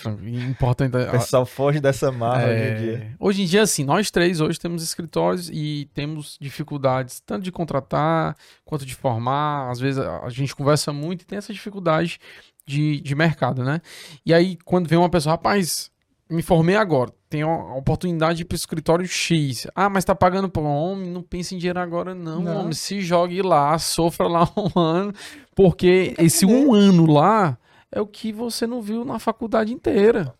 Importante. 0.48 0.96
O 0.96 1.10
pessoal 1.10 1.44
foge 1.44 1.80
dessa 1.80 2.12
marra 2.12 2.44
hoje 2.44 2.52
em 2.54 2.62
É, 2.62 2.74
dia. 2.74 3.16
hoje 3.18 3.42
em 3.42 3.46
dia, 3.46 3.62
assim, 3.62 3.82
nós 3.82 4.08
três 4.10 4.40
hoje 4.40 4.60
temos 4.60 4.82
escritórios 4.82 5.50
e 5.52 5.90
temos 5.92 6.38
dificuldades 6.40 7.18
tanto 7.18 7.42
de 7.42 7.50
contratar 7.50 8.36
quanto 8.64 8.86
de 8.86 8.94
formar. 8.94 9.70
Às 9.70 9.80
vezes 9.80 9.98
a 9.98 10.20
a 10.20 10.30
gente 10.30 10.54
conversa 10.54 10.92
muito 10.92 11.22
e 11.22 11.24
tem 11.24 11.38
essa 11.38 11.52
dificuldade 11.52 12.18
de, 12.66 13.00
de 13.00 13.14
mercado, 13.16 13.64
né? 13.64 13.80
E 14.24 14.32
aí, 14.32 14.56
quando 14.64 14.88
vem 14.88 14.98
uma 14.98 15.10
pessoa, 15.10 15.32
rapaz, 15.34 15.90
me 16.30 16.42
formei 16.42 16.76
agora, 16.76 17.12
tenho 17.28 17.48
a 17.48 17.74
oportunidade 17.76 18.36
de 18.36 18.42
ir 18.42 18.44
para 18.44 18.54
o 18.54 18.56
escritório 18.56 19.06
X. 19.06 19.66
Ah, 19.74 19.88
mas 19.90 20.04
tá 20.04 20.14
pagando 20.14 20.48
por 20.48 20.62
homem, 20.62 21.10
não 21.10 21.22
pense 21.22 21.54
em 21.54 21.58
dinheiro 21.58 21.80
agora, 21.80 22.14
não, 22.14 22.40
Não. 22.40 22.60
homem. 22.60 22.72
Se 22.72 23.00
jogue 23.00 23.42
lá, 23.42 23.78
sofra 23.78 24.26
lá 24.28 24.48
um 24.56 24.78
ano, 24.78 25.12
porque 25.54 26.14
que 26.16 26.22
esse 26.22 26.46
um 26.46 26.72
ano 26.74 27.06
lá 27.06 27.58
é 27.90 28.00
o 28.00 28.06
que 28.06 28.32
você 28.32 28.66
não 28.66 28.80
viu 28.82 29.04
na 29.04 29.18
faculdade 29.18 29.72
inteira. 29.72 30.34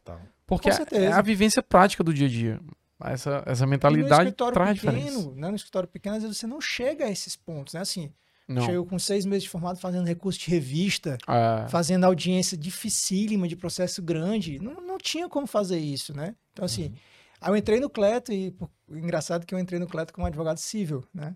Porque 0.47 0.69
é- 0.71 0.77
é 0.93 1.13
a 1.13 1.23
vivência 1.23 1.63
prática 1.63 2.05
do 2.05 2.15
dia 2.15 2.27
a 2.27 2.31
dia. 2.31 2.61
Essa, 3.05 3.43
essa 3.45 3.65
E 3.65 3.67
no 3.67 3.71
mentalidade 3.71 4.23
escritório 4.23 4.55
traz 4.55 4.79
pequeno, 4.81 4.97
diferença. 5.03 5.31
né, 5.35 5.49
no 5.51 5.57
escritório 5.57 5.89
pequeno, 5.89 6.17
às 6.17 6.23
vezes 6.23 6.39
você 6.39 6.47
não 6.47 6.61
chega 6.61 7.05
a 7.05 7.11
esses 7.11 7.37
pontos, 7.37 7.75
né? 7.75 7.81
Assim, 7.81 8.11
Não. 8.49 8.63
chegou 8.63 8.87
com 8.87 8.99
seis 8.99 9.25
meses 9.25 9.45
de 9.45 9.51
formado 9.51 9.79
fazendo 9.81 10.07
recurso 10.07 10.39
de 10.39 10.51
revista, 10.51 11.19
É, 11.29 11.69
fazendo 11.69 12.05
audiência 12.05 12.57
dificílima 12.57 13.49
de 13.49 13.57
processo 13.57 14.01
grande. 14.03 14.59
Não, 14.61 14.81
não 14.81 14.99
tinha 14.99 15.29
como 15.29 15.47
fazer 15.47 15.79
isso, 15.79 16.15
né? 16.15 16.35
Então, 16.53 16.65
assim, 16.65 16.85
Uhum. 16.87 16.95
aí 17.41 17.51
eu 17.53 17.57
entrei 17.57 17.81
no 17.81 17.91
Cleto 17.91 18.33
e 18.33 18.57
o 18.89 18.97
engraçado 18.97 19.43
é 19.43 19.45
que 19.47 19.55
eu 19.55 19.59
entrei 19.59 19.81
no 19.81 19.87
Cleto 19.87 20.13
como 20.13 20.27
advogado 20.27 20.59
civil, 20.59 21.05
né? 21.13 21.35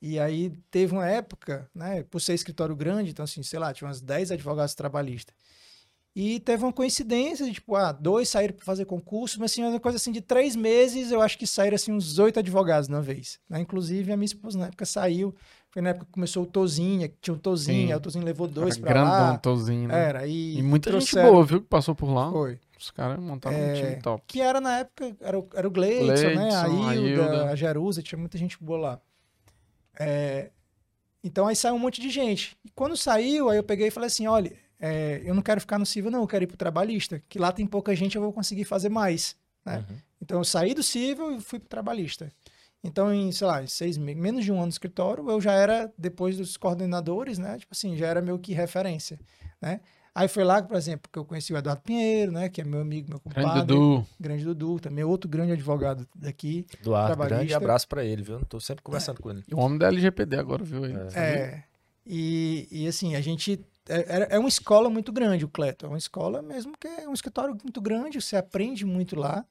E 0.00 0.18
aí 0.18 0.50
teve 0.70 0.92
uma 0.92 1.08
época, 1.08 1.68
né, 1.74 2.02
por 2.04 2.20
ser 2.20 2.34
escritório 2.34 2.76
grande, 2.76 3.10
então 3.10 3.24
assim, 3.24 3.42
sei 3.42 3.58
lá, 3.58 3.72
tinha 3.72 3.88
umas 3.88 4.00
10 4.02 4.30
advogados 4.30 4.74
trabalhistas. 4.74 5.34
E 6.16 6.38
teve 6.40 6.62
uma 6.62 6.72
coincidência 6.72 7.44
de, 7.44 7.54
tipo, 7.54 7.74
ah, 7.74 7.90
dois 7.90 8.28
saíram 8.28 8.54
para 8.54 8.64
fazer 8.64 8.84
concurso, 8.84 9.40
mas 9.40 9.50
assim, 9.50 9.64
uma 9.64 9.80
coisa 9.80 9.96
assim 9.96 10.12
de 10.12 10.20
três 10.20 10.54
meses, 10.54 11.10
eu 11.10 11.20
acho 11.20 11.36
que 11.36 11.46
saíram 11.46 11.74
assim 11.74 11.90
uns 11.90 12.18
oito 12.18 12.38
advogados 12.38 12.86
de 12.86 12.94
uma 12.94 13.02
vez. 13.02 13.40
Né? 13.48 13.60
Inclusive 13.60 14.12
a 14.12 14.16
minha 14.16 14.26
esposa 14.26 14.56
na 14.58 14.66
época 14.66 14.84
saiu, 14.86 15.34
foi 15.74 15.82
na 15.82 15.90
época 15.90 16.06
que 16.06 16.12
começou 16.12 16.44
o 16.44 16.46
Tozinha, 16.46 17.08
que 17.08 17.16
tinha 17.20 17.34
o 17.34 17.36
Tozinha, 17.38 17.86
Sim. 17.88 17.92
aí 17.92 17.98
o 17.98 18.00
Tozinho 18.00 18.24
levou 18.24 18.46
dois 18.46 18.78
para 18.78 18.90
grandão, 18.92 19.10
lá. 19.32 19.38
tozinho, 19.38 19.88
né? 19.88 20.08
Era, 20.08 20.24
e, 20.24 20.58
E 20.58 20.62
muita 20.62 20.92
gente 21.00 21.12
boa, 21.16 21.44
viu, 21.44 21.60
que 21.60 21.66
passou 21.66 21.96
por 21.96 22.08
lá. 22.14 22.30
Foi. 22.30 22.60
Os 22.78 22.92
caras 22.92 23.18
montaram 23.18 23.56
um 23.56 23.60
É, 23.60 23.74
time 23.74 23.96
top. 24.00 24.22
Que 24.24 24.40
era 24.40 24.60
na 24.60 24.78
época, 24.78 25.16
era 25.20 25.36
o, 25.36 25.48
era 25.52 25.66
o 25.66 25.70
Gleidson, 25.72 26.26
né? 26.28 26.54
A 26.54 26.68
Gleidson, 26.68 26.88
a 26.88 26.94
Hilda, 26.94 27.08
Hilda. 27.22 27.44
a 27.50 27.56
Jerusa, 27.56 28.02
tinha 28.02 28.16
muita 28.18 28.38
gente 28.38 28.56
boa 28.62 28.78
lá. 28.78 29.00
É, 29.98 30.50
então 31.24 31.46
aí 31.48 31.56
saiu 31.56 31.74
um 31.74 31.78
monte 31.80 32.00
de 32.00 32.08
gente. 32.08 32.56
E 32.64 32.70
quando 32.70 32.96
saiu, 32.96 33.48
aí 33.50 33.56
eu 33.56 33.64
peguei 33.64 33.88
e 33.88 33.90
falei 33.90 34.06
assim: 34.06 34.26
olha, 34.28 34.52
é, 34.78 35.20
eu 35.24 35.34
não 35.34 35.42
quero 35.42 35.60
ficar 35.60 35.78
no 35.78 35.86
civil, 35.86 36.10
não, 36.10 36.20
eu 36.20 36.26
quero 36.28 36.44
ir 36.44 36.46
pro 36.46 36.56
trabalhista, 36.56 37.20
que 37.28 37.38
lá 37.38 37.50
tem 37.52 37.66
pouca 37.66 37.94
gente, 37.96 38.14
eu 38.16 38.22
vou 38.22 38.32
conseguir 38.32 38.64
fazer 38.64 38.88
mais. 38.88 39.34
né? 39.64 39.78
Uhum. 39.88 39.96
Então 40.22 40.38
eu 40.38 40.44
saí 40.44 40.72
do 40.74 40.82
civil 40.82 41.36
e 41.36 41.40
fui 41.40 41.58
pro 41.58 41.68
trabalhista. 41.68 42.30
Então, 42.84 43.12
em, 43.12 43.32
sei 43.32 43.46
lá, 43.46 43.62
em 43.62 43.66
seis 43.66 43.96
menos 43.96 44.44
de 44.44 44.52
um 44.52 44.56
ano 44.56 44.64
no 44.66 44.68
escritório, 44.68 45.28
eu 45.30 45.40
já 45.40 45.52
era, 45.52 45.90
depois 45.96 46.36
dos 46.36 46.56
coordenadores, 46.58 47.38
né? 47.38 47.56
Tipo 47.58 47.72
assim, 47.74 47.96
já 47.96 48.06
era 48.06 48.20
meio 48.20 48.38
que 48.38 48.52
referência, 48.52 49.18
né? 49.60 49.80
Aí 50.14 50.28
foi 50.28 50.44
lá, 50.44 50.62
por 50.62 50.76
exemplo, 50.76 51.10
que 51.12 51.18
eu 51.18 51.24
conheci 51.24 51.52
o 51.52 51.56
Eduardo 51.56 51.82
Pinheiro, 51.82 52.30
né? 52.30 52.48
Que 52.48 52.60
é 52.60 52.64
meu 52.64 52.80
amigo, 52.82 53.08
meu 53.10 53.20
Grande 53.26 53.48
compadre. 53.48 53.66
Dudu. 53.66 54.06
Grande 54.20 54.44
Dudu, 54.44 54.78
também 54.78 55.02
outro 55.02 55.28
grande 55.28 55.50
advogado 55.52 56.06
daqui. 56.14 56.64
Eduardo, 56.80 57.06
Trabalhista. 57.08 57.36
grande 57.38 57.54
abraço 57.54 57.88
pra 57.88 58.04
ele, 58.04 58.22
viu? 58.22 58.38
Tô 58.44 58.60
sempre 58.60 58.84
conversando 58.84 59.20
com 59.20 59.30
ele. 59.30 59.42
E 59.48 59.54
o 59.54 59.58
homem 59.58 59.76
da 59.78 59.88
LGPD 59.88 60.36
agora, 60.38 60.62
viu? 60.62 60.84
Aí. 60.84 60.92
É. 61.14 61.18
É, 61.20 61.64
e, 62.06 62.68
e 62.70 62.86
assim, 62.86 63.16
a 63.16 63.20
gente. 63.20 63.58
É, 63.88 63.96
é- 64.22 64.28
é 64.36 64.38
uma 64.38 64.48
escola 64.48 64.88
muito 64.88 65.10
grande 65.12 65.44
o 65.44 65.48
Cleto. 65.48 65.84
É 65.84 65.88
uma 65.88 65.98
escola 65.98 66.40
mesmo 66.42 66.74
que 66.78 66.86
é 66.86 67.08
um 67.08 67.12
escritório 67.12 67.56
muito 67.62 67.80
grande, 67.80 68.20
você 68.20 68.36
aprende 68.36 68.84
muito 68.84 69.16
lá. 69.16 69.44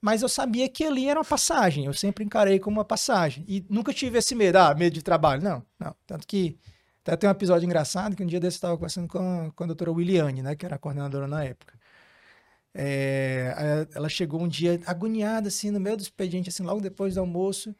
Mas 0.00 0.22
eu 0.22 0.28
sabia 0.28 0.68
que 0.68 0.84
ali 0.84 1.08
era 1.08 1.18
uma 1.18 1.24
passagem. 1.24 1.84
Eu 1.86 1.94
sempre 1.94 2.24
encarei 2.24 2.58
como 2.58 2.78
uma 2.78 2.84
passagem. 2.84 3.44
E 3.48 3.64
nunca 3.68 3.92
tive 3.92 4.18
esse 4.18 4.34
medo, 4.34 4.56
ah, 4.56 4.74
medo 4.74 4.94
de 4.94 5.02
trabalho. 5.02 5.42
Não, 5.42 5.64
não. 5.78 5.94
Tanto 6.06 6.26
que 6.26 6.58
até 7.02 7.16
tem 7.16 7.28
um 7.28 7.32
episódio 7.32 7.66
engraçado 7.66 8.14
que 8.16 8.22
um 8.22 8.26
dia 8.26 8.40
desse 8.40 8.56
eu 8.56 8.58
estava 8.58 8.76
conversando 8.76 9.08
com 9.08 9.50
com 9.54 9.64
a 9.64 9.66
doutora 9.66 9.92
Williane, 9.92 10.42
né? 10.42 10.54
Que 10.56 10.66
era 10.66 10.76
a 10.76 10.78
coordenadora 10.78 11.26
na 11.26 11.44
época. 11.44 11.78
É, 12.74 13.86
ela 13.94 14.08
chegou 14.08 14.40
um 14.40 14.48
dia 14.48 14.80
agoniada, 14.86 15.48
assim, 15.48 15.70
no 15.70 15.78
meio 15.78 15.96
do 15.96 16.02
expediente, 16.02 16.48
assim, 16.48 16.62
logo 16.62 16.80
depois 16.80 17.14
do 17.14 17.20
almoço. 17.20 17.74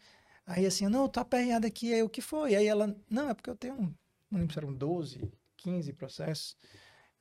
Aí 0.47 0.67
assim, 0.67 0.89
não, 0.89 1.09
tô 1.09 1.21
aperreada 1.21 1.67
aqui, 1.67 1.95
aí 1.95 2.03
o 2.03 2.09
que 2.09 2.21
foi? 2.21 2.55
Aí 2.55 2.67
ela, 2.67 2.95
não, 3.09 3.31
é 3.31 3.35
porque 3.35 3.51
eu 3.51 3.57
tenho, 3.57 3.95
não 4.31 4.39
lembro 4.41 4.53
se 4.53 4.59
eram 4.59 4.75
12, 4.75 5.33
15 5.57 5.93
processos, 5.93 6.57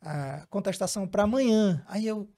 a 0.02 0.46
contestação 0.48 1.08
para 1.08 1.24
amanhã. 1.24 1.84
Aí 1.88 2.08
eu, 2.08 2.30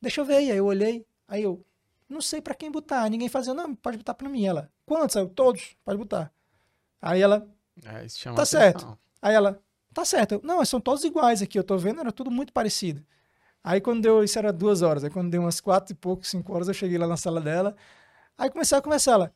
deixa 0.00 0.20
eu 0.20 0.24
ver, 0.24 0.36
aí 0.36 0.48
eu 0.48 0.64
olhei, 0.66 1.04
aí 1.26 1.42
eu, 1.42 1.64
não 2.08 2.20
sei 2.20 2.40
para 2.40 2.54
quem 2.54 2.70
botar, 2.70 3.08
ninguém 3.10 3.28
fazia, 3.28 3.52
não, 3.54 3.74
pode 3.74 3.98
botar 3.98 4.14
para 4.14 4.28
mim. 4.28 4.44
Ela, 4.46 4.70
quantos? 4.86 5.16
Eu, 5.16 5.28
todos, 5.28 5.76
pode 5.84 5.98
botar. 5.98 6.32
Aí 7.00 7.20
ela, 7.20 7.46
É, 7.84 8.04
isso 8.04 8.18
chama 8.18 8.36
Tá 8.36 8.42
atenção. 8.42 8.60
certo. 8.60 8.98
aí 9.22 9.34
ela, 9.34 9.60
tá 9.94 10.04
certo. 10.04 10.32
Eu, 10.32 10.40
não, 10.42 10.64
são 10.64 10.80
todos 10.80 11.04
iguais 11.04 11.42
aqui, 11.42 11.58
eu 11.58 11.64
tô 11.64 11.76
vendo, 11.78 12.00
era 12.00 12.10
tudo 12.12 12.30
muito 12.30 12.52
parecido. 12.52 13.04
Aí 13.62 13.80
quando 13.80 14.00
deu, 14.02 14.22
isso 14.24 14.38
era 14.38 14.52
duas 14.52 14.82
horas, 14.82 15.04
aí 15.04 15.10
quando 15.10 15.30
deu 15.30 15.42
umas 15.42 15.60
quatro 15.60 15.92
e 15.92 15.96
pouco, 15.96 16.26
cinco 16.26 16.54
horas, 16.54 16.68
eu 16.68 16.74
cheguei 16.74 16.96
lá 16.96 17.06
na 17.06 17.16
sala 17.16 17.40
dela, 17.40 17.76
aí 18.36 18.48
comecei 18.50 18.78
a 18.78 18.80
conversar, 18.82 19.12
ela, 19.12 19.32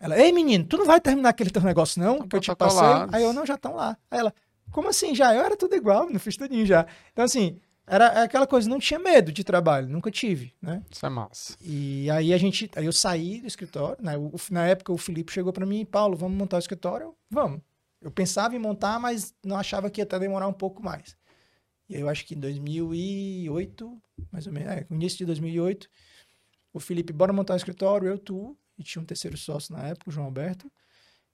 ela, 0.00 0.18
ei 0.18 0.32
menino, 0.32 0.64
tu 0.64 0.76
não 0.78 0.86
vai 0.86 1.00
terminar 1.00 1.28
aquele 1.30 1.50
teu 1.50 1.62
negócio 1.62 2.00
não, 2.02 2.18
Tão 2.18 2.28
que 2.28 2.36
eu 2.36 2.40
te 2.40 2.54
passei? 2.56 2.78
protocolados. 2.80 3.14
Aí 3.14 3.22
eu, 3.22 3.32
não, 3.32 3.44
já 3.46 3.54
estão 3.54 3.74
lá. 3.74 3.96
Aí 4.10 4.18
ela, 4.20 4.34
como 4.72 4.88
assim 4.88 5.14
já? 5.14 5.34
Eu 5.34 5.42
era 5.42 5.56
tudo 5.56 5.74
igual, 5.76 6.08
não 6.10 6.18
fiz 6.18 6.36
tudinho 6.36 6.64
já. 6.66 6.86
Então 7.12 7.24
assim, 7.24 7.60
era 7.88 8.22
aquela 8.24 8.46
coisa, 8.46 8.68
não 8.68 8.78
tinha 8.78 8.98
medo 8.98 9.32
de 9.32 9.42
trabalho, 9.42 9.88
nunca 9.88 10.10
tive, 10.10 10.54
né? 10.60 10.82
Isso 10.90 11.04
é 11.04 11.08
massa. 11.08 11.56
E 11.60 12.10
aí 12.10 12.32
a 12.32 12.38
gente, 12.38 12.70
aí 12.76 12.84
eu 12.86 12.92
saí 12.92 13.40
do 13.40 13.46
escritório, 13.46 14.02
né? 14.02 14.16
O- 14.16 14.32
na 14.50 14.66
época 14.66 14.92
o 14.92 14.98
Felipe 14.98 15.32
chegou 15.32 15.52
para 15.52 15.66
mim, 15.66 15.84
Paulo, 15.84 16.16
vamos 16.16 16.36
montar 16.36 16.56
o 16.56 16.60
escritório? 16.60 17.06
Eu, 17.06 17.16
Vamos. 17.30 17.60
Eu 18.00 18.10
pensava 18.12 18.54
em 18.54 18.58
montar, 18.60 19.00
mas 19.00 19.34
não 19.44 19.56
achava 19.56 19.90
que 19.90 20.00
ia 20.00 20.04
até 20.04 20.18
demorar 20.20 20.46
um 20.46 20.52
pouco 20.52 20.80
mais. 20.82 21.16
E 21.88 21.96
aí 21.96 22.00
eu 22.00 22.08
acho 22.08 22.24
que 22.24 22.34
em 22.34 22.38
2008, 22.38 24.00
mais 24.30 24.46
ou 24.46 24.52
menos, 24.52 24.70
é, 24.72 24.86
no 24.88 24.96
início 24.96 25.18
de 25.18 25.24
2008, 25.26 25.88
o 26.72 26.78
Felipe, 26.78 27.12
bora 27.12 27.32
montar 27.32 27.54
um 27.54 27.56
escritório, 27.56 28.08
eu, 28.08 28.18
tu, 28.18 28.56
e 28.78 28.84
tinha 28.84 29.02
um 29.02 29.04
terceiro 29.06 29.36
sócio 29.36 29.74
na 29.74 29.82
época, 29.88 30.10
o 30.10 30.12
João 30.12 30.26
Alberto, 30.26 30.70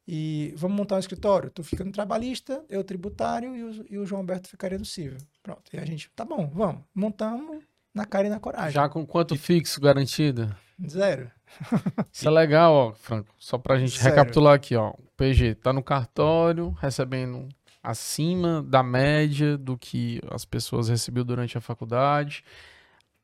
e 0.06 0.54
vamos 0.56 0.76
montar 0.76 0.96
um 0.96 1.00
escritório, 1.00 1.50
tu 1.50 1.62
fica 1.64 1.84
no 1.84 1.90
trabalhista, 1.92 2.64
eu 2.68 2.84
tributário 2.84 3.54
e 3.56 3.62
o, 3.64 3.86
e 3.90 3.98
o 3.98 4.06
João 4.06 4.20
Alberto 4.20 4.48
ficaria 4.48 4.78
no 4.78 4.84
civil. 4.84 5.18
Pronto, 5.44 5.62
e 5.74 5.78
a 5.78 5.84
gente, 5.84 6.10
tá 6.16 6.24
bom, 6.24 6.50
vamos, 6.54 6.82
montamos 6.94 7.62
na 7.94 8.06
cara 8.06 8.26
e 8.26 8.30
na 8.30 8.40
coragem. 8.40 8.72
Já 8.72 8.88
com 8.88 9.06
quanto 9.06 9.36
fixo 9.36 9.78
garantido? 9.78 10.56
Zero. 10.88 11.30
Isso 12.10 12.26
é 12.26 12.30
legal, 12.30 12.72
ó, 12.72 12.92
Franco. 12.94 13.28
Só 13.38 13.58
pra 13.58 13.78
gente 13.78 13.98
Sério. 13.98 14.16
recapitular 14.16 14.54
aqui, 14.54 14.74
ó. 14.74 14.92
O 14.92 15.04
PG 15.18 15.56
tá 15.56 15.70
no 15.70 15.82
cartório, 15.82 16.70
recebendo 16.80 17.46
acima 17.82 18.62
da 18.62 18.82
média 18.82 19.58
do 19.58 19.76
que 19.76 20.18
as 20.30 20.46
pessoas 20.46 20.88
recebiam 20.88 21.26
durante 21.26 21.58
a 21.58 21.60
faculdade. 21.60 22.42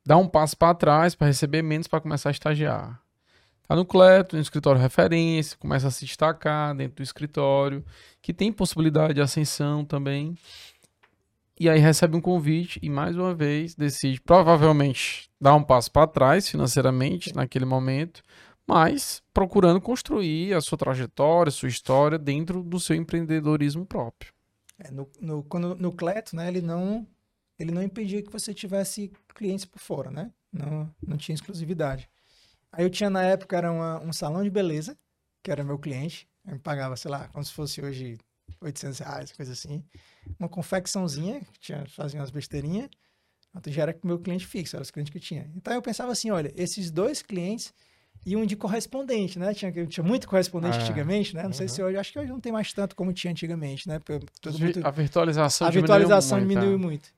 Dá 0.04 0.18
um 0.18 0.28
passo 0.28 0.58
para 0.58 0.74
trás 0.74 1.14
para 1.14 1.26
receber 1.26 1.62
menos 1.62 1.88
para 1.88 2.02
começar 2.02 2.28
a 2.28 2.32
estagiar. 2.32 3.00
Tá 3.66 3.74
no 3.74 3.86
Cleto, 3.86 4.36
no 4.36 4.42
escritório 4.42 4.78
referência, 4.78 5.56
começa 5.56 5.88
a 5.88 5.90
se 5.90 6.04
destacar 6.04 6.74
dentro 6.74 6.96
do 6.96 7.02
escritório, 7.02 7.82
que 8.20 8.34
tem 8.34 8.52
possibilidade 8.52 9.14
de 9.14 9.22
ascensão 9.22 9.86
também. 9.86 10.36
E 11.60 11.68
aí 11.68 11.78
recebe 11.78 12.16
um 12.16 12.22
convite 12.22 12.80
e 12.82 12.88
mais 12.88 13.14
uma 13.18 13.34
vez 13.34 13.74
decide 13.74 14.18
provavelmente 14.18 15.30
dar 15.38 15.54
um 15.54 15.62
passo 15.62 15.92
para 15.92 16.06
trás 16.06 16.48
financeiramente 16.48 17.36
naquele 17.36 17.66
momento, 17.66 18.22
mas 18.66 19.22
procurando 19.34 19.78
construir 19.78 20.54
a 20.54 20.62
sua 20.62 20.78
trajetória, 20.78 21.52
sua 21.52 21.68
história 21.68 22.18
dentro 22.18 22.62
do 22.62 22.80
seu 22.80 22.96
empreendedorismo 22.96 23.84
próprio. 23.84 24.32
É, 24.78 24.90
no, 24.90 25.06
no, 25.20 25.42
quando, 25.42 25.76
no 25.76 25.92
Cleto, 25.92 26.34
né, 26.34 26.48
ele 26.48 26.62
não, 26.62 27.06
ele 27.58 27.72
não 27.72 27.82
impedia 27.82 28.22
que 28.22 28.32
você 28.32 28.54
tivesse 28.54 29.12
clientes 29.34 29.66
por 29.66 29.80
fora, 29.80 30.10
né? 30.10 30.32
Não, 30.50 30.90
não 31.06 31.18
tinha 31.18 31.34
exclusividade. 31.34 32.08
Aí 32.72 32.86
eu 32.86 32.90
tinha 32.90 33.10
na 33.10 33.22
época 33.22 33.58
era 33.58 33.70
uma, 33.70 34.00
um 34.00 34.14
salão 34.14 34.42
de 34.42 34.48
beleza, 34.48 34.96
que 35.42 35.50
era 35.50 35.62
meu 35.62 35.78
cliente. 35.78 36.26
Eu 36.46 36.54
me 36.54 36.58
pagava, 36.58 36.96
sei 36.96 37.10
lá, 37.10 37.28
como 37.28 37.44
se 37.44 37.52
fosse 37.52 37.82
hoje 37.82 38.16
800 38.60 38.98
reais, 38.98 39.32
coisa 39.32 39.52
assim. 39.52 39.84
Uma 40.38 40.48
confecçãozinha, 40.48 41.40
que 41.52 41.60
tinha, 41.60 41.84
fazia 41.88 42.20
umas 42.20 42.30
besteirinhas. 42.30 42.88
Então 43.54 43.72
já 43.72 43.82
era 43.82 43.98
meu 44.04 44.18
cliente 44.18 44.46
fixo, 44.46 44.76
era 44.76 44.82
os 44.82 44.90
clientes 44.90 45.10
que 45.10 45.18
eu 45.18 45.22
tinha. 45.22 45.50
Então 45.56 45.74
eu 45.74 45.82
pensava 45.82 46.12
assim, 46.12 46.30
olha, 46.30 46.52
esses 46.56 46.90
dois 46.90 47.20
clientes 47.22 47.72
e 48.24 48.36
um 48.36 48.44
de 48.46 48.54
correspondente, 48.56 49.38
né? 49.38 49.52
Tinha, 49.54 49.72
tinha 49.86 50.04
muito 50.04 50.28
correspondente 50.28 50.78
Ah, 50.78 50.82
antigamente, 50.82 51.34
né? 51.34 51.42
Não 51.44 51.52
sei 51.52 51.66
uhum. 51.66 51.72
se 51.72 51.82
hoje, 51.82 51.96
acho 51.96 52.12
que 52.12 52.18
hoje 52.18 52.30
não 52.30 52.40
tem 52.40 52.52
mais 52.52 52.72
tanto 52.72 52.94
como 52.94 53.12
tinha 53.12 53.30
antigamente, 53.32 53.88
né? 53.88 53.98
Vi- 54.44 54.60
muito- 54.60 54.86
A 54.86 54.90
virtualização 54.90 55.66
a 55.66 55.70
diminuiu 55.70 55.92
virtualização 55.92 56.38
muito, 56.38 56.48
diminuiu 56.50 56.78
tá? 56.78 56.86
muito. 56.88 57.14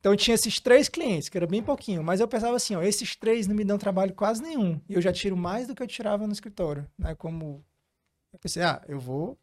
Então 0.00 0.12
eu 0.12 0.16
tinha 0.16 0.34
esses 0.34 0.60
três 0.60 0.88
clientes, 0.88 1.28
que 1.28 1.36
era 1.36 1.46
bem 1.46 1.62
pouquinho, 1.62 2.02
mas 2.02 2.20
eu 2.20 2.28
pensava 2.28 2.56
assim, 2.56 2.74
ó, 2.76 2.82
esses 2.82 3.16
três 3.16 3.46
não 3.46 3.54
me 3.54 3.64
dão 3.64 3.76
trabalho 3.76 4.14
quase 4.14 4.40
nenhum. 4.42 4.80
E 4.88 4.94
eu 4.94 5.02
já 5.02 5.12
tiro 5.12 5.36
mais 5.36 5.66
do 5.66 5.74
que 5.74 5.82
eu 5.82 5.86
tirava 5.86 6.26
no 6.26 6.32
escritório, 6.32 6.86
né? 6.98 7.14
Como 7.14 7.64
eu 8.32 8.38
pensei, 8.38 8.62
ah, 8.62 8.82
eu 8.88 8.98
vou 9.00 9.38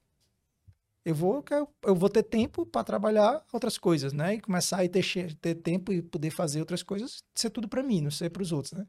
eu 1.06 1.13
vou 1.13 1.44
eu 1.84 1.96
vou 1.96 2.10
ter 2.10 2.24
tempo 2.24 2.66
para 2.66 2.84
trabalhar 2.84 3.44
outras 3.52 3.78
coisas, 3.78 4.13
né? 4.13 4.36
E 4.36 4.42
começar 4.42 4.82
a 4.82 4.88
ter, 4.88 5.36
ter 5.36 5.56
tempo 5.56 5.92
e 5.92 6.02
poder 6.02 6.30
fazer 6.30 6.60
outras 6.60 6.82
coisas, 6.82 7.24
ser 7.36 7.50
tudo 7.50 7.68
para 7.68 7.84
mim, 7.84 8.02
não 8.02 8.12
ser 8.12 8.30
para 8.30 8.42
os 8.42 8.52
outros, 8.52 8.74
né? 8.74 8.88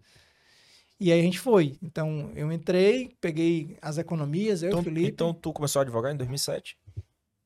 E 1.00 1.11
aí 1.11 1.18
a 1.18 1.22
gente 1.22 1.40
foi. 1.40 1.77
Então 1.83 2.31
eu 2.37 2.53
entrei, 2.53 3.16
peguei 3.20 3.77
as 3.83 3.98
economias, 3.98 4.62
eu 4.62 4.68
e 4.68 4.70
Então, 4.70 4.81
o 4.81 4.85
Felipe, 4.85 5.09
então 5.09 5.35
tu 5.35 5.53
começou 5.53 5.81
a 5.81 5.83
advogar 5.83 6.12
em 6.12 6.16
2007? 6.16 6.79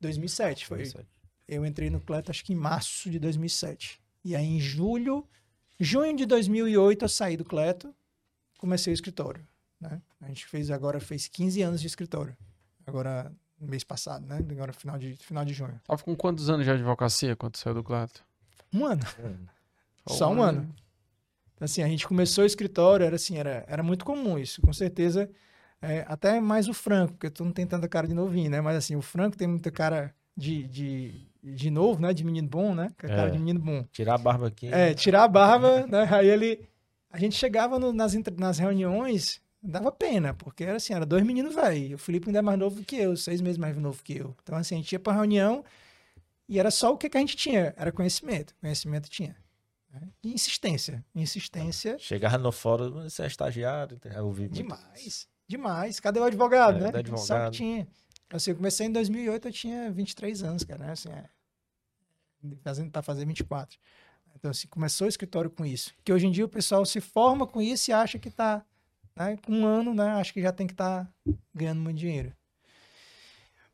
2007 0.01 0.67
foi. 0.67 0.79
2007. 0.79 1.09
Eu 1.49 1.65
entrei 1.65 1.89
no 1.89 2.01
Cleto 2.01 2.31
acho 2.31 2.45
que 2.45 2.53
em 2.53 2.57
março 2.57 3.11
de 3.11 3.19
2007. 3.19 3.99
E 4.23 4.37
aí 4.37 4.45
em 4.45 4.61
julho, 4.61 5.27
junho 5.81 6.15
de 6.15 6.27
2008 6.27 7.07
eu 7.07 7.09
saí 7.09 7.39
do 7.39 7.45
Cleto, 7.45 7.95
comecei 8.59 8.93
o 8.93 8.95
escritório, 8.95 9.47
né? 9.81 10.03
A 10.21 10.29
gente 10.29 10.45
fez 10.45 10.71
agora 10.71 11.01
fez 11.01 11.27
15 11.27 11.63
anos 11.63 11.81
de 11.81 11.87
escritório. 11.87 12.37
Agora 12.87 13.33
mês 13.61 13.85
passado, 13.85 14.27
né? 14.27 14.39
Agora 14.51 14.73
final 14.73 14.99
de 14.99 15.17
final 15.17 15.45
de 15.45 15.53
junho. 15.53 15.81
Tava 15.87 16.03
com 16.03 16.15
quantos 16.17 16.49
anos 16.51 16.65
de 16.65 16.71
advocacia 16.71 17.35
quando 17.37 17.57
saiu 17.57 17.75
do 17.75 17.83
Clato? 17.83 18.25
Um 18.73 18.85
ano, 18.85 19.03
só 20.07 20.31
um 20.33 20.43
ano. 20.43 20.63
Então, 21.55 21.65
Assim, 21.65 21.83
a 21.83 21.89
gente 21.89 22.07
começou 22.07 22.45
o 22.45 22.47
escritório, 22.47 23.05
era 23.05 23.17
assim, 23.17 23.37
era, 23.37 23.65
era 23.67 23.83
muito 23.83 24.05
comum 24.05 24.39
isso, 24.39 24.61
com 24.63 24.73
certeza. 24.73 25.29
é, 25.83 26.05
até 26.09 26.41
mais 26.41 26.69
o 26.69 26.75
Franco, 26.75 27.15
porque 27.15 27.31
tu 27.31 27.45
não 27.45 27.53
tem 27.53 27.67
tanta 27.67 27.89
cara 27.89 28.07
de 28.07 28.15
novinho, 28.15 28.51
né? 28.51 28.61
Mas 28.61 28.77
assim, 28.77 28.95
o 28.97 29.03
Franco 29.03 29.37
tem 29.37 29.49
muita 29.49 29.71
cara 29.71 30.15
de, 30.37 30.63
de, 30.69 31.29
de 31.43 31.71
novo, 31.71 32.01
né? 32.01 32.13
De 32.15 32.23
menino 32.25 32.49
bom, 32.49 32.75
né? 32.75 32.91
Com 33.01 33.07
a 33.07 33.11
cara 33.11 33.29
É. 33.29 33.31
de 33.31 33.39
menino 33.39 33.59
bom. 33.61 33.85
Tirar 33.91 34.15
a 34.15 34.19
barba 34.19 34.47
aqui. 34.49 34.69
É, 34.73 34.95
tirar 34.95 35.25
a 35.25 35.29
barba, 35.29 35.87
né? 35.87 36.07
Aí 36.13 36.29
ele. 36.29 36.69
A 37.11 37.19
gente 37.19 37.35
chegava 37.37 37.79
no- 37.79 37.93
nas, 37.93 38.13
nas 38.37 38.59
reuniões, 38.59 39.41
dava 39.71 39.93
pena, 39.93 40.35
porque 40.35 40.65
era 40.65 40.77
assim, 40.77 40.93
era 40.95 41.05
dois 41.07 41.25
meninos 41.25 41.55
velhos. 41.55 42.01
O 42.01 42.05
Felipe 42.05 42.29
ainda 42.29 42.39
é 42.39 42.43
mais 42.43 42.59
novo 42.59 42.83
que 42.85 42.97
eu, 42.97 43.17
seis 43.17 43.41
meses 43.41 43.59
mais 43.59 43.77
novo 43.77 44.03
que 44.03 44.17
eu. 44.17 44.35
Então, 44.43 44.57
assim, 44.57 44.75
a 44.75 44.79
gente 44.79 44.93
ia 44.93 44.99
pra 44.99 45.13
reunião 45.13 45.65
e 46.49 46.59
era 46.59 46.71
só 46.71 46.93
o 46.93 46.97
que, 46.97 47.09
que 47.11 47.17
a 47.17 47.21
gente 47.21 47.37
tinha, 47.37 47.75
era 47.77 47.93
conhecimento. 47.93 48.55
Conhecimento 48.61 49.09
tinha. 49.09 49.37
né? 49.93 50.09
E 50.23 50.33
insistência. 50.33 51.05
Insistência 51.15 51.99
Chegava 51.99 52.39
no 52.39 52.51
fórum, 52.53 53.03
você 53.03 53.23
é 53.23 53.27
estagiário, 53.27 54.01
eu 54.05 54.27
ouvi 54.27 54.43
muito 54.43 54.55
demais. 54.55 55.29
Demais. 55.47 56.01
Cadê 56.01 56.21
o 56.21 56.25
advogado, 56.25 56.79
É, 56.85 56.93
né? 56.93 56.99
advogado? 56.99 57.51
que 57.53 57.57
tinha. 57.59 57.87
Assim, 58.31 58.51
eu 58.51 58.57
comecei 58.57 58.87
em 58.87 58.93
2008, 58.93 59.49
eu 59.49 59.53
tinha 59.53 59.91
23 59.91 60.43
anos, 60.43 60.65
cara, 60.65 60.85
né? 60.87 60.93
Assim, 60.93 61.09
é, 61.09 61.25
fazendo 62.63 62.91
para 62.91 63.03
fazer 63.03 63.25
24. 63.25 63.79
Então, 64.37 64.51
assim, 64.51 64.69
começou 64.69 65.07
o 65.07 65.09
escritório 65.09 65.51
com 65.51 65.65
isso. 65.65 65.93
Que 66.05 66.13
hoje 66.13 66.27
em 66.27 66.31
dia 66.31 66.45
o 66.45 66.49
pessoal 66.49 66.85
se 66.85 67.01
forma 67.01 67.47
com 67.47 67.61
isso 67.61 67.91
e 67.91 67.93
acha 67.95 68.19
que 68.19 68.31
tá, 68.31 68.65
né, 69.19 69.37
com 69.45 69.53
um 69.53 69.67
ano, 69.67 69.93
né, 69.93 70.11
acha 70.13 70.33
que 70.33 70.41
já 70.41 70.53
tem 70.53 70.67
que 70.67 70.73
estar 70.73 71.09
ganhando 71.55 71.81
muito 71.81 71.99
dinheiro. 71.99 72.33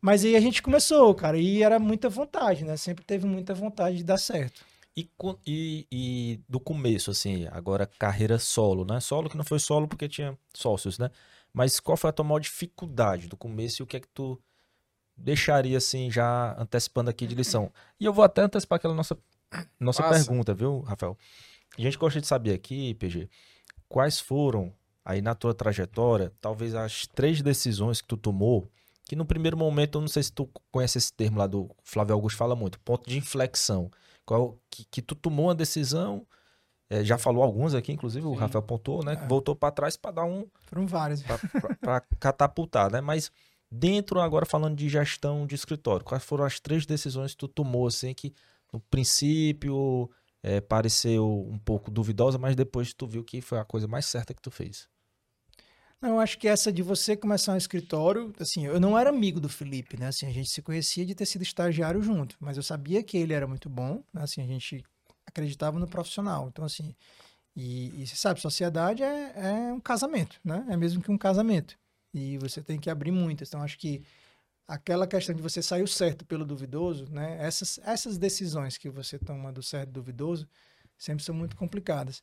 Mas 0.00 0.24
aí 0.24 0.36
a 0.36 0.40
gente 0.40 0.62
começou, 0.62 1.14
cara, 1.14 1.38
e 1.38 1.62
era 1.62 1.78
muita 1.78 2.10
vontade, 2.10 2.62
né? 2.62 2.76
Sempre 2.76 3.04
teve 3.04 3.26
muita 3.26 3.54
vontade 3.54 3.96
de 3.96 4.04
dar 4.04 4.18
certo. 4.18 4.62
E, 4.94 5.08
e- 5.46 5.86
e 5.90 6.40
do 6.46 6.60
começo, 6.60 7.10
assim, 7.10 7.46
agora 7.50 7.86
carreira 7.86 8.38
solo, 8.38 8.84
né? 8.84 9.00
Solo 9.00 9.30
que 9.30 9.36
não 9.36 9.44
foi 9.44 9.58
solo 9.58 9.88
porque 9.88 10.06
tinha 10.06 10.38
sócios, 10.52 10.98
né? 10.98 11.10
Mas 11.54 11.80
qual 11.80 11.96
foi 11.96 12.10
a 12.10 12.12
tua 12.12 12.24
maior 12.24 12.38
dificuldade 12.38 13.28
do 13.28 13.36
começo 13.36 13.80
e 13.80 13.82
o 13.82 13.86
que 13.86 13.96
é 13.96 14.00
que 14.00 14.08
tu 14.08 14.38
deixaria, 15.16 15.78
assim, 15.78 16.10
já 16.10 16.54
antecipando 16.60 17.08
aqui 17.08 17.26
de 17.26 17.34
lição? 17.34 17.72
E 17.98 18.04
eu 18.04 18.12
vou 18.12 18.24
até 18.24 18.42
antecipar 18.42 18.76
aquela 18.76 18.94
nossa, 18.94 19.16
nossa 19.80 20.02
Passa. 20.02 20.18
pergunta, 20.26 20.52
viu, 20.52 20.80
Rafael? 20.80 21.16
A 21.78 21.80
gente 21.80 21.96
gosta 21.96 22.20
de 22.20 22.26
saber 22.26 22.52
aqui, 22.52 22.94
PG, 22.94 23.28
quais 23.88 24.20
foram, 24.20 24.72
aí 25.04 25.20
na 25.20 25.34
tua 25.34 25.52
trajetória, 25.52 26.32
talvez 26.40 26.74
as 26.74 27.06
três 27.06 27.42
decisões 27.42 28.00
que 28.00 28.08
tu 28.08 28.16
tomou, 28.16 28.68
que 29.04 29.14
no 29.14 29.26
primeiro 29.26 29.56
momento, 29.56 29.98
eu 29.98 30.00
não 30.00 30.08
sei 30.08 30.22
se 30.22 30.32
tu 30.32 30.48
conhece 30.72 30.96
esse 30.96 31.12
termo 31.12 31.38
lá 31.38 31.46
do 31.46 31.70
Flávio 31.82 32.14
Augusto, 32.14 32.38
fala 32.38 32.56
muito, 32.56 32.80
ponto 32.80 33.08
de 33.08 33.18
inflexão. 33.18 33.90
Qual, 34.24 34.58
que, 34.70 34.86
que 34.90 35.02
tu 35.02 35.14
tomou 35.14 35.46
uma 35.46 35.54
decisão, 35.54 36.26
eh, 36.88 37.04
já 37.04 37.18
falou 37.18 37.42
alguns 37.42 37.74
aqui, 37.74 37.92
inclusive 37.92 38.26
o 38.26 38.32
Sim. 38.32 38.38
Rafael 38.38 38.62
pontuou, 38.62 39.04
né? 39.04 39.12
É. 39.12 39.28
Voltou 39.28 39.54
para 39.54 39.70
trás 39.70 39.96
para 39.96 40.12
dar 40.12 40.24
um, 40.24 40.46
Foram 40.66 40.86
vários. 40.86 41.22
para 41.22 42.00
catapultar, 42.18 42.90
né? 42.90 43.02
Mas 43.02 43.30
dentro, 43.70 44.20
agora 44.20 44.46
falando 44.46 44.76
de 44.76 44.88
gestão 44.88 45.46
de 45.46 45.54
escritório, 45.54 46.04
quais 46.04 46.24
foram 46.24 46.44
as 46.44 46.58
três 46.58 46.86
decisões 46.86 47.32
que 47.32 47.38
tu 47.38 47.48
tomou, 47.48 47.86
assim, 47.86 48.14
que 48.14 48.32
no 48.72 48.80
princípio 48.80 50.10
eh, 50.42 50.62
pareceu 50.62 51.46
um 51.46 51.58
pouco 51.58 51.90
duvidosa, 51.90 52.38
mas 52.38 52.56
depois 52.56 52.94
tu 52.94 53.06
viu 53.06 53.22
que 53.22 53.42
foi 53.42 53.58
a 53.58 53.64
coisa 53.64 53.86
mais 53.86 54.06
certa 54.06 54.32
que 54.32 54.40
tu 54.40 54.50
fez? 54.50 54.88
Eu 56.06 56.20
acho 56.20 56.38
que 56.38 56.46
essa 56.46 56.70
de 56.70 56.82
você 56.82 57.16
começar 57.16 57.54
um 57.54 57.56
escritório, 57.56 58.30
assim, 58.38 58.66
eu 58.66 58.78
não 58.78 58.98
era 58.98 59.08
amigo 59.08 59.40
do 59.40 59.48
Felipe, 59.48 59.96
né? 59.96 60.08
Assim, 60.08 60.26
a 60.26 60.30
gente 60.30 60.50
se 60.50 60.60
conhecia 60.60 61.06
de 61.06 61.14
ter 61.14 61.24
sido 61.24 61.40
estagiário 61.40 62.02
junto, 62.02 62.36
mas 62.38 62.58
eu 62.58 62.62
sabia 62.62 63.02
que 63.02 63.16
ele 63.16 63.32
era 63.32 63.46
muito 63.46 63.70
bom, 63.70 64.04
né? 64.12 64.22
Assim, 64.22 64.42
a 64.42 64.46
gente 64.46 64.84
acreditava 65.26 65.78
no 65.78 65.88
profissional. 65.88 66.48
Então, 66.48 66.62
assim, 66.62 66.94
e, 67.56 68.02
e 68.02 68.06
você 68.06 68.16
sabe, 68.16 68.38
sociedade 68.40 69.02
é, 69.02 69.32
é 69.34 69.72
um 69.72 69.80
casamento, 69.80 70.38
né? 70.44 70.66
É 70.68 70.76
mesmo 70.76 71.02
que 71.02 71.10
um 71.10 71.16
casamento. 71.16 71.74
E 72.12 72.36
você 72.38 72.60
tem 72.62 72.78
que 72.78 72.90
abrir 72.90 73.10
muitas. 73.10 73.48
Então, 73.48 73.62
acho 73.62 73.78
que 73.78 74.02
aquela 74.68 75.06
questão 75.06 75.34
de 75.34 75.40
você 75.40 75.62
sair 75.62 75.82
o 75.82 75.88
certo 75.88 76.24
pelo 76.26 76.44
duvidoso, 76.44 77.06
né? 77.10 77.38
Essas, 77.40 77.78
essas 77.82 78.18
decisões 78.18 78.76
que 78.76 78.90
você 78.90 79.18
toma 79.18 79.50
do 79.50 79.62
certo 79.62 79.88
e 79.88 79.92
duvidoso 79.92 80.46
sempre 80.98 81.24
são 81.24 81.34
muito 81.34 81.56
complicadas. 81.56 82.22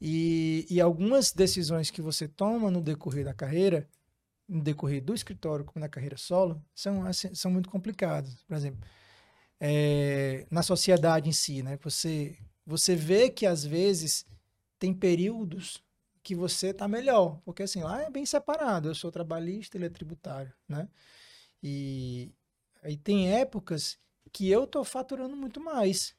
E, 0.00 0.66
e 0.70 0.80
algumas 0.80 1.32
decisões 1.32 1.90
que 1.90 2.00
você 2.00 2.28
toma 2.28 2.70
no 2.70 2.80
decorrer 2.80 3.24
da 3.24 3.34
carreira, 3.34 3.88
no 4.48 4.62
decorrer 4.62 5.02
do 5.02 5.14
escritório 5.14 5.64
como 5.64 5.80
na 5.80 5.88
carreira 5.88 6.16
solo, 6.16 6.62
são, 6.74 7.04
assim, 7.04 7.34
são 7.34 7.50
muito 7.50 7.68
complicadas. 7.68 8.42
Por 8.46 8.56
exemplo, 8.56 8.80
é, 9.60 10.46
na 10.50 10.62
sociedade 10.62 11.28
em 11.28 11.32
si, 11.32 11.62
né? 11.62 11.78
Você, 11.82 12.38
você 12.64 12.94
vê 12.94 13.28
que 13.30 13.46
às 13.46 13.64
vezes 13.64 14.24
tem 14.78 14.94
períodos 14.94 15.82
que 16.22 16.34
você 16.34 16.68
está 16.68 16.86
melhor, 16.86 17.40
porque 17.44 17.62
assim, 17.62 17.82
lá 17.82 18.02
é 18.02 18.10
bem 18.10 18.26
separado. 18.26 18.88
Eu 18.88 18.94
sou 18.94 19.10
trabalhista, 19.10 19.76
ele 19.76 19.86
é 19.86 19.90
tributário, 19.90 20.52
né? 20.68 20.88
E 21.62 22.30
aí 22.82 22.96
tem 22.96 23.32
épocas 23.32 23.98
que 24.32 24.48
eu 24.48 24.66
tô 24.66 24.84
faturando 24.84 25.36
muito 25.36 25.60
mais. 25.60 26.14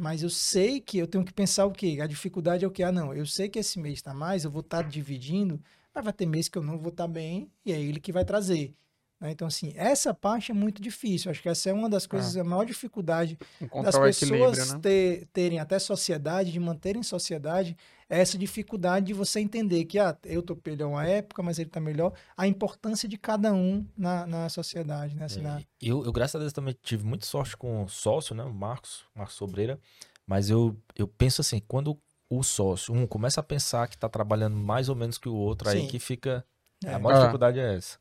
Mas 0.00 0.22
eu 0.22 0.30
sei 0.30 0.80
que 0.80 0.96
eu 0.96 1.06
tenho 1.06 1.22
que 1.22 1.32
pensar 1.32 1.66
o 1.66 1.72
quê? 1.72 1.98
A 2.02 2.06
dificuldade 2.06 2.64
é 2.64 2.68
o 2.68 2.70
quê? 2.70 2.82
Ah, 2.82 2.90
não, 2.90 3.12
eu 3.14 3.26
sei 3.26 3.50
que 3.50 3.58
esse 3.58 3.78
mês 3.78 3.98
está 3.98 4.14
mais, 4.14 4.44
eu 4.44 4.50
vou 4.50 4.62
estar 4.62 4.82
dividindo, 4.82 5.62
mas 5.94 6.02
vai 6.02 6.12
ter 6.12 6.24
mês 6.24 6.48
que 6.48 6.56
eu 6.56 6.62
não 6.62 6.78
vou 6.78 6.88
estar 6.90 7.06
bem 7.06 7.52
e 7.66 7.70
é 7.72 7.78
ele 7.78 8.00
que 8.00 8.10
vai 8.10 8.24
trazer. 8.24 8.74
Né? 9.20 9.30
Então, 9.30 9.46
assim, 9.46 9.72
essa 9.76 10.14
parte 10.14 10.50
é 10.50 10.54
muito 10.54 10.80
difícil. 10.80 11.30
Acho 11.30 11.42
que 11.42 11.48
essa 11.48 11.68
é 11.68 11.72
uma 11.72 11.88
das 11.90 12.06
coisas, 12.06 12.36
a 12.36 12.42
maior 12.44 12.64
dificuldade 12.64 13.36
das 13.36 13.60
Encontrar 13.60 14.08
equilíbrio, 14.08 14.50
pessoas 14.50 14.72
né? 14.72 14.78
ter- 14.80 15.28
terem 15.32 15.58
até 15.58 15.78
sociedade, 15.78 16.50
de 16.52 16.58
manterem 16.60 17.02
sociedade, 17.02 17.76
é 18.08 18.20
essa 18.20 18.36
dificuldade 18.38 19.06
de 19.06 19.12
você 19.12 19.38
entender 19.40 19.84
que, 19.84 19.98
ah, 19.98 20.16
eu 20.24 20.42
tô 20.42 20.56
melhor 20.66 20.88
uma 20.88 21.06
época, 21.06 21.42
mas 21.42 21.58
ele 21.58 21.70
tá 21.70 21.78
melhor. 21.80 22.12
A 22.36 22.46
importância 22.46 23.08
de 23.08 23.16
cada 23.18 23.52
um 23.52 23.86
na, 23.96 24.26
na 24.26 24.48
sociedade, 24.48 25.14
né? 25.14 25.26
Assim, 25.26 25.40
na- 25.42 25.60
Eu, 25.80 26.04
eu, 26.04 26.12
graças 26.12 26.34
a 26.36 26.38
Deus, 26.38 26.52
também 26.52 26.74
tive 26.82 27.04
muita 27.04 27.26
sorte 27.26 27.56
com 27.56 27.84
o 27.84 27.88
sócio, 27.88 28.34
né? 28.34 28.42
O 28.42 28.52
Marcos, 28.52 29.04
Marcos 29.14 29.34
Sobreira. 29.36 29.78
Mas 30.26 30.48
eu, 30.48 30.76
eu 30.96 31.06
penso 31.08 31.40
assim, 31.40 31.60
quando 31.68 31.98
o 32.28 32.42
sócio, 32.44 32.94
um, 32.94 33.06
começa 33.06 33.40
a 33.40 33.42
pensar 33.42 33.88
que 33.88 33.98
tá 33.98 34.08
trabalhando 34.08 34.54
mais 34.56 34.88
ou 34.88 34.94
menos 34.94 35.18
que 35.18 35.28
o 35.28 35.34
outro, 35.34 35.68
aí 35.68 35.80
Sim. 35.80 35.88
que 35.88 35.98
fica. 35.98 36.44
É. 36.84 36.94
A 36.94 36.98
maior 36.98 37.16
Ah. 37.16 37.20
dificuldade 37.20 37.58
é 37.58 37.74
essa. 37.76 37.98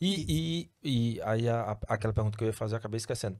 E, 0.00 0.70
e, 0.82 1.16
e 1.16 1.22
aí 1.22 1.48
a- 1.48 1.72
a- 1.72 1.94
aquela 1.94 2.12
pergunta 2.12 2.36
que 2.36 2.44
eu 2.44 2.48
ia 2.48 2.52
fazer, 2.52 2.74
eu 2.74 2.78
acabei 2.78 2.98
esquecendo. 2.98 3.38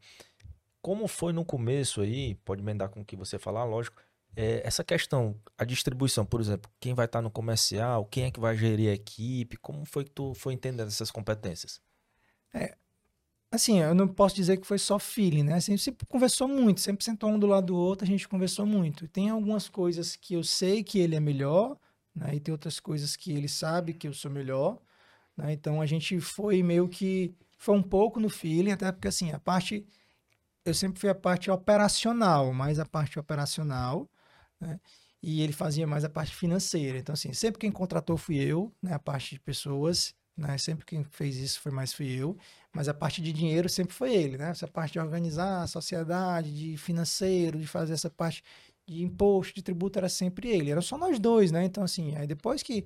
Como 0.83 1.09
foi 1.09 1.33
no 1.33 1.45
começo 1.45 2.01
aí, 2.03 2.35
pode 2.37 2.63
emendar 2.63 2.91
com 2.91 3.01
o 3.01 3.05
que 3.05 3.17
você 3.17 3.39
falar, 3.39 3.65
lógico, 3.65 4.03
é, 4.37 4.67
essa 4.67 4.85
questão, 4.85 5.41
a 5.59 5.65
distribuição, 5.65 6.27
por 6.27 6.41
exemplo, 6.41 6.71
quem 6.81 6.95
vai 6.95 7.07
estar 7.07 7.23
no 7.23 7.31
comercial, 7.31 8.07
quem 8.07 8.25
é 8.25 8.31
que 8.31 8.41
vai 8.41 8.57
gerir 8.57 8.91
a 8.91 8.95
equipe, 8.95 9.57
como 9.59 9.85
foi 9.87 10.05
que 10.05 10.11
tu 10.11 10.35
foi 10.35 10.55
entendendo 10.55 10.89
essas 10.89 11.11
competências? 11.11 11.81
assim, 13.51 13.81
eu 13.81 13.95
não 13.95 14.09
posso 14.09 14.35
dizer 14.37 14.57
que 14.59 14.67
foi 14.67 14.79
só 14.79 14.99
feeling, 14.99 15.45
né? 15.45 15.55
Assim, 15.55 15.77
sempre 15.77 16.07
conversou 16.07 16.49
muito, 16.49 16.81
sempre 16.81 17.05
sentou 17.05 17.31
um 17.31 17.39
do 17.39 17.47
lado 17.47 17.67
do 17.69 17.77
outro, 17.77 18.05
a 18.05 18.09
gente 18.09 18.29
conversou 18.29 18.67
muito. 18.67 19.07
Tem 19.09 19.31
algumas 19.31 19.69
coisas 19.69 20.17
que 20.17 20.35
eu 20.35 20.43
sei 20.43 20.83
que 20.83 20.99
ele 20.99 21.15
é 21.17 21.21
melhor, 21.21 21.79
né? 22.15 22.35
E 22.35 22.41
tem 22.41 22.53
outras 22.53 22.81
coisas 22.81 23.17
que 23.17 23.33
ele 23.33 23.49
sabe 23.49 23.95
que 23.95 24.09
eu 24.09 24.13
sou 24.13 24.31
melhor, 24.31 24.81
né? 25.37 25.53
Então 25.53 25.81
a 25.81 25.87
gente 25.87 26.21
foi 26.21 26.63
meio 26.63 26.89
que 26.89 27.35
foi 27.59 27.77
um 27.77 27.83
pouco 27.83 28.21
no 28.21 28.29
feeling, 28.29 28.73
até 28.73 28.91
porque 28.93 29.09
assim, 29.09 29.33
a 29.33 29.39
parte 29.39 29.87
eu 30.65 30.75
sempre 30.75 31.01
fui 31.01 31.11
a 31.11 31.15
parte 31.15 31.51
operacional, 31.51 32.53
mais 32.53 32.79
a 32.79 32.87
parte 32.87 33.19
operacional, 33.19 34.09
né? 34.61 34.81
E 35.23 35.43
ele 35.43 35.53
fazia 35.53 35.87
mais 35.87 36.05
a 36.05 36.11
parte 36.11 36.35
financeira. 36.35 36.99
Então 36.99 37.15
assim, 37.15 37.33
sempre 37.33 37.61
quem 37.61 37.73
contratou 37.73 38.17
fui 38.17 38.37
eu, 38.39 38.73
né, 38.83 38.95
a 38.95 38.99
parte 38.99 39.35
de 39.35 39.41
pessoas 39.41 40.15
né? 40.37 40.59
Sempre 40.59 40.85
quem 40.85 41.05
fez 41.05 41.37
isso 41.37 41.61
foi 41.61 41.73
mais 41.73 41.93
fui 41.93 42.11
eu, 42.11 42.37
mas 42.73 42.89
a 42.89 42.95
parte 42.95 43.23
de 43.23 43.33
dinheiro 43.33 43.69
sempre 43.69 43.95
foi 43.95 44.15
ele, 44.15 44.37
né? 44.37 44.51
Essa 44.51 44.67
parte 44.67 44.95
de 44.95 44.99
organizar 44.99 45.63
a 45.63 45.67
sociedade, 45.67 46.53
de 46.53 46.77
financeiro, 46.77 47.59
de 47.59 47.67
fazer 47.67 47.95
essa 47.95 48.11
parte 48.11 48.43
de 48.87 49.03
imposto, 49.03 49.55
de 49.55 49.63
tributo 49.63 49.99
era 49.99 50.09
sempre 50.09 50.49
ele. 50.49 50.71
Era 50.71 50.83
só 50.83 50.99
nós 50.99 51.19
dois, 51.19 51.53
né? 51.53 51.65
Então 51.65 51.85
assim, 51.85 52.17
aí 52.17 52.27
depois 52.27 52.63
que 52.63 52.85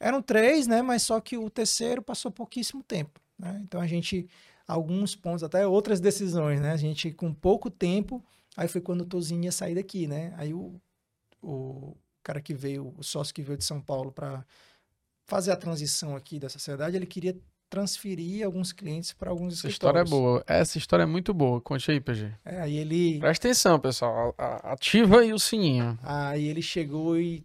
eram 0.00 0.22
três, 0.22 0.66
né? 0.66 0.82
Mas 0.82 1.02
só 1.02 1.20
que 1.20 1.36
o 1.36 1.48
terceiro 1.50 2.02
passou 2.02 2.30
pouquíssimo 2.30 2.82
tempo, 2.82 3.20
né? 3.38 3.60
Então 3.62 3.80
a 3.80 3.86
gente 3.86 4.28
alguns 4.66 5.16
pontos, 5.16 5.42
até 5.42 5.66
outras 5.66 5.98
decisões, 5.98 6.60
né? 6.60 6.72
A 6.72 6.76
gente 6.76 7.10
com 7.10 7.32
pouco 7.32 7.70
tempo, 7.70 8.22
aí 8.56 8.68
foi 8.68 8.82
quando 8.82 9.00
o 9.00 9.06
Tozinho 9.06 9.44
ia 9.44 9.52
sair 9.52 9.74
daqui, 9.74 10.06
né? 10.06 10.34
Aí 10.36 10.52
o, 10.52 10.78
o 11.42 11.96
cara 12.22 12.40
que 12.40 12.52
veio, 12.52 12.94
o 12.96 13.02
sócio 13.02 13.34
que 13.34 13.42
veio 13.42 13.56
de 13.56 13.64
São 13.64 13.80
Paulo 13.80 14.12
para 14.12 14.44
fazer 15.26 15.52
a 15.52 15.56
transição 15.56 16.14
aqui 16.14 16.38
da 16.38 16.50
sociedade, 16.50 16.96
ele 16.96 17.06
queria 17.06 17.34
transferir 17.70 18.44
alguns 18.44 18.72
clientes 18.72 19.12
para 19.12 19.30
alguns 19.30 19.58
Essa 19.58 19.68
história 19.68 20.00
é 20.00 20.04
boa. 20.04 20.42
Essa 20.46 20.78
história 20.78 21.02
é 21.02 21.06
muito 21.06 21.34
boa. 21.34 21.60
Conte 21.60 21.90
aí, 21.90 22.00
PG. 22.00 22.32
É, 22.44 22.60
aí 22.62 22.76
ele... 22.76 23.18
Presta 23.18 23.48
atenção, 23.48 23.78
pessoal. 23.78 24.34
Ativa 24.38 25.20
aí 25.20 25.32
o 25.32 25.38
sininho. 25.38 25.98
Aí 26.02 26.46
ele 26.46 26.62
chegou 26.62 27.18
e... 27.18 27.44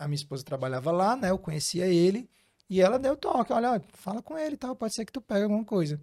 A 0.00 0.08
minha 0.08 0.16
esposa 0.16 0.42
trabalhava 0.42 0.90
lá, 0.90 1.14
né? 1.14 1.30
Eu 1.30 1.38
conhecia 1.38 1.86
ele. 1.86 2.28
E 2.68 2.80
ela 2.80 2.98
deu 2.98 3.16
toque. 3.16 3.52
Olha, 3.52 3.82
fala 3.92 4.22
com 4.22 4.38
ele 4.38 4.54
e 4.54 4.58
tal. 4.58 4.74
Pode 4.74 4.94
ser 4.94 5.04
que 5.04 5.12
tu 5.12 5.20
pegue 5.20 5.42
alguma 5.42 5.64
coisa. 5.64 6.00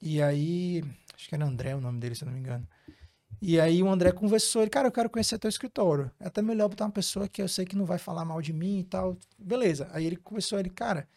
E 0.00 0.20
aí... 0.20 0.82
Acho 1.14 1.28
que 1.28 1.34
era 1.34 1.46
André 1.46 1.76
o 1.76 1.80
nome 1.80 2.00
dele, 2.00 2.16
se 2.16 2.24
eu 2.24 2.26
não 2.26 2.32
me 2.32 2.40
engano. 2.40 2.66
E 3.40 3.60
aí 3.60 3.82
o 3.82 3.88
André 3.88 4.12
conversou, 4.12 4.62
ele, 4.62 4.70
cara, 4.70 4.88
eu 4.88 4.92
quero 4.92 5.10
conhecer 5.10 5.38
teu 5.38 5.48
escritório. 5.48 6.10
É 6.18 6.26
até 6.26 6.42
melhor 6.42 6.68
botar 6.68 6.84
uma 6.84 6.92
pessoa 6.92 7.28
que 7.28 7.42
eu 7.42 7.48
sei 7.48 7.64
que 7.64 7.76
não 7.76 7.84
vai 7.84 7.98
falar 7.98 8.24
mal 8.24 8.40
de 8.42 8.52
mim 8.52 8.80
e 8.80 8.84
tal. 8.84 9.16
Beleza. 9.38 9.88
Aí 9.92 10.06
ele 10.06 10.16
conversou, 10.16 10.58
ele, 10.58 10.70
cara, 10.70 11.08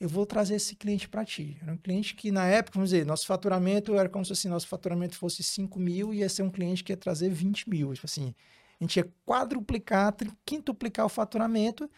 eu 0.00 0.08
vou 0.08 0.26
trazer 0.26 0.56
esse 0.56 0.76
cliente 0.76 1.08
para 1.08 1.24
ti. 1.24 1.56
Era 1.62 1.72
um 1.72 1.76
cliente 1.76 2.14
que 2.14 2.30
na 2.30 2.46
época, 2.46 2.74
vamos 2.74 2.90
dizer, 2.90 3.04
nosso 3.06 3.26
faturamento 3.26 3.96
era 3.96 4.08
como 4.08 4.24
se 4.24 4.32
assim, 4.32 4.48
nosso 4.48 4.68
faturamento 4.68 5.16
fosse 5.16 5.42
5 5.42 5.78
mil 5.78 6.14
e 6.14 6.18
ia 6.18 6.28
ser 6.28 6.42
um 6.42 6.50
cliente 6.50 6.84
que 6.84 6.92
ia 6.92 6.96
trazer 6.96 7.30
20 7.30 7.68
mil. 7.68 7.92
Tipo 7.94 8.06
assim, 8.06 8.34
a 8.80 8.84
gente 8.84 8.96
ia 8.96 9.12
quadruplicar, 9.24 10.14
quintuplicar 10.44 11.06
o 11.06 11.08
faturamento, 11.08 11.90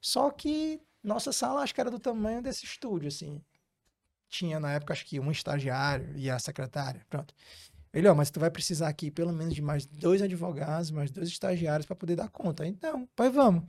só 0.00 0.30
que 0.30 0.80
nossa 1.02 1.32
sala 1.32 1.62
acho 1.62 1.74
que 1.74 1.80
era 1.80 1.90
do 1.90 1.98
tamanho 1.98 2.42
desse 2.42 2.64
estúdio, 2.64 3.08
assim. 3.08 3.40
Tinha 4.28 4.58
na 4.58 4.72
época, 4.72 4.92
acho 4.92 5.06
que 5.06 5.20
um 5.20 5.30
estagiário 5.30 6.16
e 6.16 6.28
a 6.28 6.38
secretária, 6.38 7.04
pronto. 7.08 7.34
Ele, 7.92 8.08
ó, 8.08 8.14
mas 8.14 8.30
tu 8.30 8.40
vai 8.40 8.50
precisar 8.50 8.88
aqui 8.88 9.10
pelo 9.10 9.32
menos 9.32 9.54
de 9.54 9.62
mais 9.62 9.86
dois 9.86 10.20
advogados, 10.20 10.90
mais 10.90 11.12
dois 11.12 11.28
estagiários 11.28 11.86
para 11.86 11.94
poder 11.94 12.16
dar 12.16 12.28
conta. 12.28 12.66
Então, 12.66 13.08
pai, 13.14 13.30
vamos. 13.30 13.62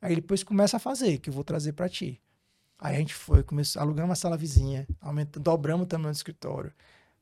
Aí 0.00 0.14
depois 0.14 0.44
começa 0.44 0.76
a 0.76 0.80
fazer, 0.80 1.18
que 1.18 1.30
eu 1.30 1.34
vou 1.34 1.42
trazer 1.42 1.72
para 1.72 1.88
ti. 1.88 2.22
Aí 2.78 2.96
a 2.96 2.98
gente 2.98 3.14
foi, 3.14 3.42
começou, 3.42 3.82
alugamos 3.82 4.10
uma 4.10 4.16
sala 4.16 4.36
vizinha, 4.36 4.86
aumentamos, 5.00 5.44
dobramos 5.44 5.84
o 5.84 5.88
tamanho 5.88 6.12
do 6.12 6.16
escritório, 6.16 6.72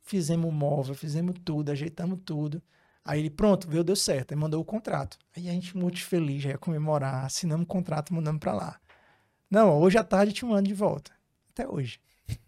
fizemos 0.02 0.52
móvel, 0.52 0.94
fizemos 0.94 1.36
tudo, 1.44 1.70
ajeitamos 1.70 2.20
tudo. 2.24 2.62
Aí 3.10 3.18
ele, 3.18 3.30
pronto, 3.30 3.68
veio, 3.68 3.82
deu 3.82 3.96
certo. 3.96 4.30
Aí 4.30 4.38
mandou 4.38 4.60
o 4.60 4.64
contrato. 4.64 5.18
Aí 5.36 5.48
a 5.48 5.52
gente 5.52 5.76
muito 5.76 6.00
feliz, 6.00 6.42
já 6.42 6.50
ia 6.50 6.58
comemorar, 6.58 7.24
assinamos 7.24 7.64
o 7.64 7.66
contrato, 7.66 8.14
mandamos 8.14 8.38
para 8.38 8.52
lá. 8.52 8.80
Não, 9.50 9.80
hoje 9.80 9.98
à 9.98 10.04
tarde 10.04 10.32
te 10.32 10.44
mando 10.44 10.68
de 10.68 10.74
volta. 10.74 11.10
Até 11.52 11.66
hoje 11.66 11.98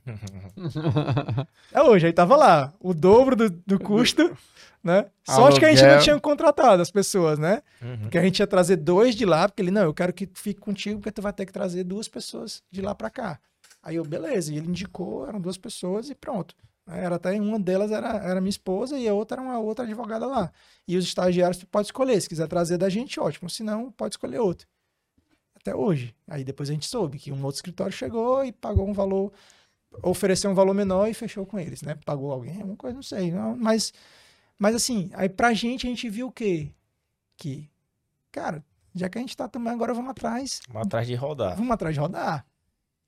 é 1.73 1.83
hoje, 1.83 2.07
aí 2.07 2.13
tava 2.13 2.37
lá, 2.37 2.73
o 2.79 2.95
dobro 2.95 3.35
do, 3.35 3.51
do 3.51 3.81
custo, 3.81 4.37
né? 4.85 5.07
Sorte 5.25 5.59
que 5.59 5.67
a 5.67 5.75
gente 5.75 5.85
não 5.85 5.99
tinha 5.99 6.21
contratado 6.21 6.81
as 6.81 6.93
pessoas, 6.93 7.41
né? 7.41 7.61
Uhum. 7.83 7.99
Porque 8.03 8.19
a 8.19 8.23
gente 8.23 8.39
ia 8.39 8.47
trazer 8.47 8.77
dois 8.77 9.17
de 9.17 9.25
lá, 9.25 9.49
porque 9.49 9.63
ele, 9.63 9.73
não, 9.73 9.83
eu 9.83 9.93
quero 9.93 10.13
que 10.13 10.29
fique 10.33 10.61
contigo, 10.61 11.01
porque 11.01 11.11
tu 11.11 11.23
vai 11.23 11.33
ter 11.33 11.45
que 11.45 11.53
trazer 11.53 11.83
duas 11.83 12.07
pessoas 12.07 12.63
de 12.71 12.81
lá 12.81 12.95
para 12.95 13.11
cá. 13.11 13.41
Aí 13.83 13.97
eu, 13.97 14.05
beleza, 14.05 14.53
e 14.53 14.57
ele 14.57 14.69
indicou, 14.69 15.27
eram 15.27 15.41
duas 15.41 15.59
pessoas 15.59 16.09
e 16.09 16.15
pronto. 16.15 16.55
Era 16.95 17.17
até 17.17 17.41
uma 17.41 17.59
delas 17.59 17.91
era, 17.91 18.17
era 18.19 18.41
minha 18.41 18.51
esposa 18.51 18.99
e 18.99 19.09
a 19.09 19.15
outra 19.15 19.41
era 19.41 19.43
uma 19.43 19.59
outra 19.59 19.85
advogada 19.85 20.27
lá. 20.27 20.53
E 20.87 20.97
os 20.97 21.05
estagiários 21.05 21.59
tu 21.59 21.67
pode 21.67 21.89
escolher, 21.89 22.21
se 22.21 22.29
quiser 22.29 22.47
trazer 22.49 22.79
da 22.79 22.89
gente, 22.89 23.19
ótimo, 23.21 23.49
se 23.49 23.63
não, 23.63 23.91
pode 23.91 24.15
escolher 24.15 24.39
outro. 24.39 24.67
Até 25.55 25.75
hoje. 25.75 26.15
Aí 26.27 26.45
depois 26.45 26.71
a 26.71 26.73
gente 26.73 26.87
soube 26.87 27.19
que 27.19 27.31
um 27.33 27.43
outro 27.45 27.57
escritório 27.57 27.93
chegou 27.93 28.45
e 28.45 28.53
pagou 28.53 28.89
um 28.89 28.93
valor 28.93 29.33
ofereceu 30.03 30.51
um 30.51 30.55
valor 30.55 30.75
menor 30.75 31.09
e 31.09 31.15
fechou 31.15 31.45
com 31.45 31.59
eles, 31.59 31.83
né? 31.83 31.99
Pagou 32.05 32.33
alguém, 32.33 32.57
alguma 32.57 32.77
coisa, 32.77 32.95
não 32.95 33.03
sei. 33.03 33.31
Não, 33.31 33.57
mas, 33.57 33.93
mas 34.59 34.75
assim, 34.75 35.11
aí 35.13 35.29
pra 35.29 35.53
gente 35.53 35.87
a 35.87 35.91
gente 35.91 36.09
viu 36.09 36.29
o 36.29 36.33
quê? 36.33 36.71
Que, 37.37 37.69
cara, 38.31 38.65
já 38.95 39.09
que 39.09 39.19
a 39.19 39.21
gente 39.21 39.37
tá 39.37 39.49
também, 39.49 39.73
agora 39.73 39.93
vamos 39.93 40.11
atrás. 40.11 40.61
Vamos 40.69 40.87
atrás 40.87 41.07
de 41.07 41.15
rodar. 41.15 41.57
Vamos 41.57 41.73
atrás 41.73 41.95
de 41.95 42.01
rodar. 42.01 42.47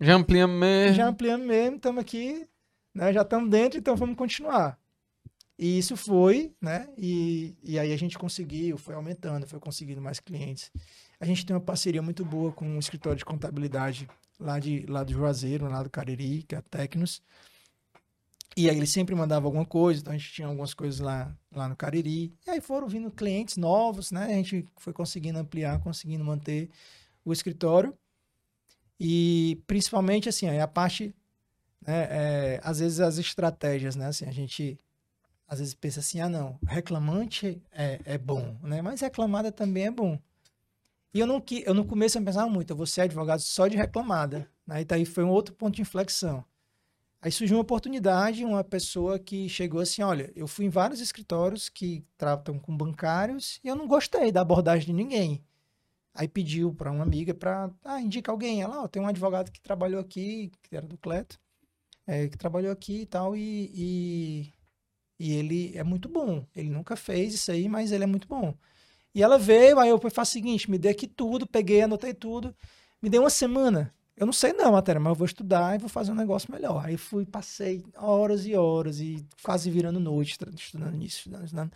Já 0.00 0.14
ampliamos 0.14 0.58
mesmo. 0.58 0.96
Já 0.96 1.06
ampliamos 1.06 1.46
mesmo, 1.46 1.76
estamos 1.76 2.00
aqui, 2.00 2.46
né? 2.94 3.12
Já 3.12 3.22
estamos 3.22 3.50
dentro, 3.50 3.78
então 3.78 3.96
vamos 3.96 4.16
continuar. 4.16 4.78
E 5.58 5.78
isso 5.78 5.96
foi, 5.96 6.54
né? 6.60 6.88
E, 6.96 7.56
e 7.62 7.78
aí 7.78 7.92
a 7.92 7.96
gente 7.96 8.18
conseguiu, 8.18 8.76
foi 8.76 8.94
aumentando, 8.94 9.46
foi 9.46 9.60
conseguindo 9.60 10.00
mais 10.00 10.20
clientes. 10.20 10.70
A 11.20 11.24
gente 11.24 11.46
tem 11.46 11.54
uma 11.54 11.62
parceria 11.62 12.02
muito 12.02 12.24
boa 12.24 12.52
com 12.52 12.66
um 12.66 12.78
escritório 12.78 13.18
de 13.18 13.24
contabilidade 13.24 14.08
lá, 14.38 14.58
de, 14.58 14.84
lá 14.86 15.04
do 15.04 15.12
Juazeiro, 15.12 15.68
lá 15.68 15.82
do 15.82 15.90
Cariri, 15.90 16.42
que 16.42 16.54
é 16.54 16.58
a 16.58 16.62
Tecnos. 16.62 17.22
E 18.56 18.70
aí 18.70 18.76
ele 18.76 18.86
sempre 18.86 19.14
mandava 19.14 19.46
alguma 19.46 19.64
coisa, 19.64 20.00
então 20.00 20.12
a 20.12 20.16
gente 20.16 20.32
tinha 20.32 20.46
algumas 20.46 20.72
coisas 20.74 21.00
lá, 21.00 21.36
lá 21.52 21.68
no 21.68 21.74
Cariri. 21.74 22.32
E 22.46 22.50
aí 22.50 22.60
foram 22.60 22.86
vindo 22.86 23.10
clientes 23.10 23.56
novos, 23.56 24.12
né? 24.12 24.26
A 24.26 24.36
gente 24.36 24.68
foi 24.76 24.92
conseguindo 24.92 25.38
ampliar, 25.38 25.80
conseguindo 25.80 26.24
manter 26.24 26.70
o 27.24 27.32
escritório. 27.32 27.96
E 28.98 29.60
principalmente, 29.66 30.28
assim, 30.28 30.48
a 30.48 30.68
parte, 30.68 31.14
né, 31.86 32.08
é, 32.10 32.60
às 32.62 32.78
vezes 32.78 33.00
as 33.00 33.18
estratégias, 33.18 33.96
né? 33.96 34.06
Assim, 34.06 34.26
a 34.26 34.32
gente 34.32 34.78
às 35.46 35.58
vezes 35.58 35.74
pensa 35.74 36.00
assim, 36.00 36.20
ah, 36.20 36.28
não, 36.28 36.58
reclamante 36.66 37.62
é, 37.70 38.00
é 38.04 38.18
bom, 38.18 38.56
né? 38.62 38.82
Mas 38.82 39.00
reclamada 39.00 39.52
também 39.52 39.86
é 39.86 39.90
bom. 39.90 40.18
E 41.12 41.20
eu 41.20 41.26
não, 41.26 41.42
eu 41.64 41.74
no 41.74 41.84
começo 41.84 42.18
eu 42.18 42.24
pensava 42.24 42.48
muito, 42.48 42.70
eu 42.70 42.76
vou 42.76 42.86
ser 42.86 43.02
advogado 43.02 43.40
só 43.40 43.68
de 43.68 43.76
reclamada. 43.76 44.48
Né? 44.66 44.80
E 44.80 44.84
daí 44.84 45.04
foi 45.04 45.22
um 45.22 45.30
outro 45.30 45.54
ponto 45.54 45.76
de 45.76 45.82
inflexão. 45.82 46.44
Aí 47.22 47.30
surgiu 47.32 47.56
uma 47.56 47.62
oportunidade, 47.62 48.44
uma 48.44 48.64
pessoa 48.64 49.18
que 49.18 49.48
chegou 49.48 49.80
assim, 49.80 50.02
olha, 50.02 50.30
eu 50.36 50.46
fui 50.46 50.66
em 50.66 50.68
vários 50.68 51.00
escritórios 51.00 51.68
que 51.68 52.04
tratam 52.18 52.58
com 52.58 52.76
bancários 52.76 53.60
e 53.64 53.68
eu 53.68 53.76
não 53.76 53.86
gostei 53.86 54.30
da 54.32 54.40
abordagem 54.42 54.86
de 54.86 54.92
ninguém. 54.92 55.42
Aí 56.14 56.28
pediu 56.28 56.74
para 56.74 56.90
uma 56.92 57.02
amiga 57.02 57.32
para, 57.32 57.70
ah, 57.84 58.00
indica 58.00 58.30
alguém. 58.30 58.62
Ela, 58.62 58.80
ó, 58.80 58.84
oh, 58.84 58.88
tem 58.88 59.02
um 59.02 59.08
advogado 59.08 59.50
que 59.50 59.60
trabalhou 59.60 60.00
aqui, 60.00 60.52
que 60.62 60.76
era 60.76 60.86
do 60.86 60.98
Cleto, 60.98 61.40
é, 62.06 62.28
que 62.28 62.36
trabalhou 62.36 62.72
aqui 62.72 63.02
e 63.02 63.06
tal, 63.06 63.36
e, 63.36 63.70
e, 63.74 64.52
e 65.18 65.32
ele 65.32 65.72
é 65.76 65.82
muito 65.82 66.08
bom. 66.08 66.46
Ele 66.54 66.70
nunca 66.70 66.96
fez 66.96 67.34
isso 67.34 67.50
aí, 67.50 67.68
mas 67.68 67.92
ele 67.92 68.04
é 68.04 68.06
muito 68.06 68.28
bom. 68.28 68.54
E 69.14 69.22
ela 69.22 69.38
veio, 69.38 69.78
aí 69.78 69.88
eu 69.88 69.98
faço 70.10 70.30
o 70.30 70.32
seguinte, 70.32 70.70
me 70.70 70.78
dê 70.78 70.88
aqui 70.88 71.06
tudo, 71.06 71.46
peguei, 71.46 71.82
anotei 71.82 72.12
tudo, 72.12 72.54
me 73.00 73.08
deu 73.08 73.22
uma 73.22 73.30
semana. 73.30 73.94
Eu 74.16 74.26
não 74.26 74.32
sei 74.32 74.52
não 74.52 74.66
a 74.66 74.72
matéria, 74.72 75.00
mas 75.00 75.10
eu 75.10 75.14
vou 75.14 75.26
estudar 75.26 75.74
e 75.74 75.78
vou 75.78 75.88
fazer 75.88 76.12
um 76.12 76.14
negócio 76.14 76.52
melhor. 76.52 76.84
Aí 76.84 76.96
fui, 76.96 77.24
passei 77.26 77.84
horas 77.96 78.46
e 78.46 78.54
horas 78.54 79.00
e 79.00 79.24
quase 79.42 79.70
virando 79.70 79.98
noite 79.98 80.32
estudando 80.32 80.54
isso, 81.02 81.18
estudando, 81.18 81.44
estudando. 81.44 81.72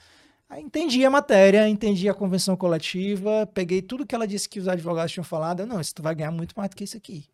Aí 0.49 0.63
entendi 0.63 1.05
a 1.05 1.11
matéria, 1.11 1.69
entendi 1.69 2.09
a 2.09 2.15
convenção 2.15 2.57
coletiva, 2.57 3.47
peguei 3.53 3.83
tudo 3.83 4.07
que 4.07 4.15
ela 4.15 4.27
disse 4.27 4.49
que 4.49 4.59
os 4.59 4.69
advogados 4.69 5.13
tinham 5.13 5.25
falado. 5.25 5.61
Eu, 5.61 5.67
não, 5.67 5.81
isso 5.81 5.95
tu 5.95 6.03
vai 6.03 6.15
ganhar 6.15 6.31
muito 6.31 6.55
mais 6.57 6.71
do 6.71 6.77
que 6.77 6.85
isso 6.85 6.97
aqui. 6.97 7.27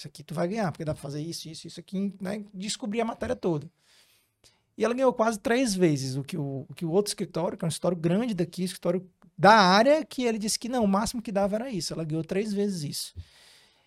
Isso 0.00 0.08
aqui 0.08 0.22
tu 0.22 0.32
vai 0.32 0.48
ganhar, 0.48 0.72
porque 0.72 0.82
dá 0.82 0.94
pra 0.94 1.02
fazer 1.02 1.20
isso, 1.20 1.46
isso, 1.46 1.66
isso 1.66 1.78
aqui, 1.78 2.14
né? 2.18 2.42
Descobri 2.54 3.02
a 3.02 3.04
matéria 3.04 3.36
toda. 3.36 3.70
E 4.78 4.82
ela 4.82 4.94
ganhou 4.94 5.12
quase 5.12 5.38
três 5.38 5.74
vezes 5.74 6.16
o 6.16 6.24
que 6.24 6.38
o, 6.38 6.64
o 6.66 6.74
que 6.74 6.86
o 6.86 6.90
outro 6.90 7.10
escritório, 7.10 7.58
que 7.58 7.62
é 7.62 7.66
um 7.66 7.68
escritório 7.68 7.98
grande 7.98 8.32
daqui, 8.32 8.64
escritório 8.64 9.06
da 9.36 9.52
área 9.52 10.02
que 10.02 10.24
ele 10.24 10.38
disse 10.38 10.58
que 10.58 10.70
não, 10.70 10.84
o 10.84 10.88
máximo 10.88 11.20
que 11.20 11.30
dava 11.30 11.56
era 11.56 11.70
isso. 11.70 11.92
Ela 11.92 12.02
ganhou 12.02 12.24
três 12.24 12.50
vezes 12.50 12.82
isso. 12.82 13.14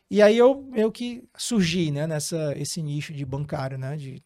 E 0.07 0.21
aí 0.21 0.37
eu 0.37 0.69
eu 0.75 0.91
que 0.91 1.23
surgi, 1.35 1.89
né, 1.89 2.05
nessa 2.05 2.53
esse 2.55 2.79
nicho 2.83 3.11
de 3.11 3.25
bancário, 3.25 3.79
né, 3.79 3.97
de 3.97 4.21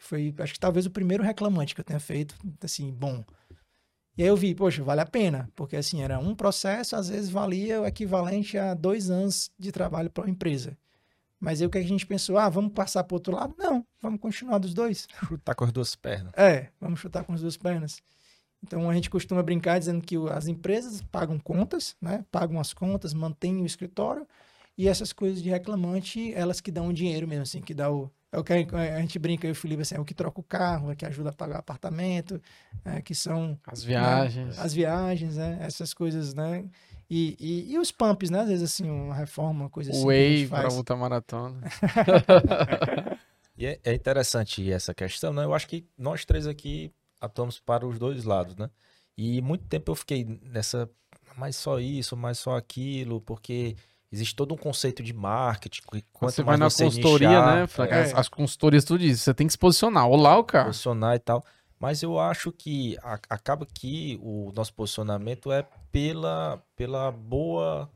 foi 0.00 0.34
acho 0.38 0.54
que 0.54 0.60
talvez 0.60 0.86
o 0.86 0.90
primeiro 0.90 1.22
reclamante 1.22 1.74
que 1.74 1.82
eu 1.82 1.84
tenha 1.84 2.00
feito, 2.00 2.34
assim, 2.62 2.90
bom. 2.90 3.22
E 4.16 4.22
aí 4.22 4.28
eu 4.28 4.36
vi, 4.36 4.54
poxa, 4.54 4.82
vale 4.82 5.02
a 5.02 5.06
pena, 5.06 5.50
porque 5.54 5.76
assim, 5.76 6.00
era 6.02 6.18
um 6.18 6.34
processo, 6.34 6.96
às 6.96 7.10
vezes 7.10 7.28
valia 7.28 7.82
o 7.82 7.86
equivalente 7.86 8.56
a 8.56 8.72
dois 8.72 9.10
anos 9.10 9.50
de 9.58 9.70
trabalho 9.70 10.08
para 10.08 10.24
uma 10.24 10.30
empresa. 10.30 10.78
Mas 11.40 11.60
aí 11.60 11.66
o 11.66 11.70
que 11.70 11.78
a 11.78 11.82
gente 11.82 12.06
pensou? 12.06 12.36
Ah, 12.36 12.48
vamos 12.48 12.72
passar 12.72 13.02
para 13.02 13.14
outro 13.14 13.34
lado? 13.34 13.54
Não, 13.58 13.84
vamos 14.00 14.20
continuar 14.20 14.58
dos 14.58 14.74
dois. 14.74 15.08
Chutar 15.26 15.54
com 15.54 15.64
as 15.64 15.72
duas 15.72 15.94
pernas. 15.96 16.32
É, 16.36 16.68
vamos 16.78 17.00
chutar 17.00 17.24
com 17.24 17.32
as 17.32 17.40
duas 17.40 17.56
pernas. 17.56 18.02
Então 18.62 18.90
a 18.90 18.94
gente 18.94 19.08
costuma 19.08 19.42
brincar 19.42 19.78
dizendo 19.78 20.02
que 20.02 20.16
as 20.30 20.46
empresas 20.46 21.00
pagam 21.10 21.38
contas, 21.38 21.96
né? 22.00 22.24
Pagam 22.30 22.60
as 22.60 22.74
contas, 22.74 23.14
mantêm 23.14 23.62
o 23.62 23.66
escritório 23.66 24.26
e 24.80 24.88
essas 24.88 25.12
coisas 25.12 25.42
de 25.42 25.50
reclamante, 25.50 26.32
elas 26.34 26.60
que 26.60 26.70
dão 26.70 26.88
o 26.88 26.92
dinheiro 26.92 27.28
mesmo, 27.28 27.42
assim, 27.42 27.60
que 27.60 27.74
dá 27.74 27.90
o. 27.90 28.10
É 28.32 28.38
o 28.38 28.44
que 28.44 28.52
a, 28.52 29.00
gente 29.00 29.18
brinca, 29.18 29.44
eu 29.44 29.50
e 29.50 29.52
o 29.52 29.54
Felipe, 29.54 29.82
assim, 29.82 29.96
é 29.96 30.00
o 30.00 30.04
que 30.06 30.14
troca 30.14 30.40
o 30.40 30.42
carro, 30.42 30.92
é 30.92 30.94
que 30.94 31.04
ajuda 31.04 31.30
a 31.30 31.32
pagar 31.32 31.56
o 31.56 31.58
apartamento, 31.58 32.40
é, 32.84 33.02
que 33.02 33.14
são 33.14 33.58
As 33.66 33.82
viagens. 33.82 34.58
as 34.58 34.72
viagens, 34.72 35.36
né? 35.36 35.58
Essas 35.60 35.92
coisas, 35.92 36.32
né? 36.32 36.64
E, 37.10 37.36
e, 37.40 37.72
e 37.72 37.78
os 37.78 37.90
pumps, 37.90 38.30
né? 38.30 38.40
Às 38.40 38.48
vezes, 38.48 38.62
assim, 38.62 38.88
uma 38.88 39.14
reforma, 39.14 39.64
uma 39.64 39.70
coisa 39.70 39.90
assim. 39.90 40.06
Whey 40.06 40.46
para 40.46 40.62
faz. 40.62 40.76
ultramaratona. 40.76 41.60
E 43.58 43.66
é, 43.66 43.78
é 43.84 43.92
interessante 43.92 44.72
essa 44.72 44.94
questão, 44.94 45.34
né? 45.34 45.44
Eu 45.44 45.52
acho 45.52 45.68
que 45.68 45.84
nós 45.98 46.24
três 46.24 46.46
aqui 46.46 46.90
atuamos 47.20 47.60
para 47.60 47.86
os 47.86 47.98
dois 47.98 48.24
lados, 48.24 48.56
né? 48.56 48.70
E 49.18 49.42
muito 49.42 49.66
tempo 49.66 49.90
eu 49.90 49.94
fiquei 49.94 50.40
nessa, 50.42 50.88
mais 51.36 51.56
só 51.56 51.78
isso, 51.78 52.16
mais 52.16 52.38
só 52.38 52.56
aquilo, 52.56 53.20
porque 53.20 53.76
existe 54.10 54.34
todo 54.34 54.54
um 54.54 54.56
conceito 54.56 55.02
de 55.02 55.12
marketing. 55.12 55.82
Quanto 56.10 56.32
você 56.32 56.42
vai 56.42 56.56
na 56.56 56.70
você 56.70 56.84
consultoria, 56.84 57.28
nichar, 57.28 57.54
né? 57.54 57.90
É, 57.90 58.00
As, 58.00 58.14
as 58.14 58.28
consultorias 58.30 58.82
tudo 58.82 59.04
isso. 59.04 59.24
Você 59.24 59.34
tem 59.34 59.46
que 59.46 59.52
se 59.52 59.58
posicionar. 59.58 60.08
Olá, 60.08 60.38
o 60.38 60.44
cara. 60.44 60.64
posicionar 60.64 61.16
e 61.16 61.18
tal. 61.18 61.44
Mas 61.80 62.02
eu 62.02 62.18
acho 62.20 62.52
que 62.52 62.98
a- 63.02 63.18
acaba 63.30 63.64
que 63.66 64.18
o 64.22 64.52
nosso 64.54 64.72
posicionamento 64.74 65.50
é 65.50 65.66
pela, 65.90 66.62
pela 66.76 67.10
boa 67.10 67.90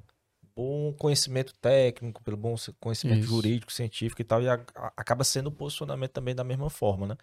bom 0.57 0.93
conhecimento 0.95 1.53
técnico, 1.61 2.23
pelo 2.23 2.37
bom 2.37 2.55
conhecimento 2.81 3.21
Isso. 3.21 3.29
jurídico, 3.29 3.73
científico 3.73 4.23
e 4.23 4.25
tal, 4.25 4.41
e 4.41 4.49
a- 4.49 4.61
a- 4.75 4.93
acaba 4.97 5.25
sendo 5.25 5.49
o 5.49 5.53
posicionamento 5.53 6.13
também 6.13 6.35
da 6.35 6.45
mesma 6.45 6.71
forma, 6.71 7.09
né? 7.09 7.17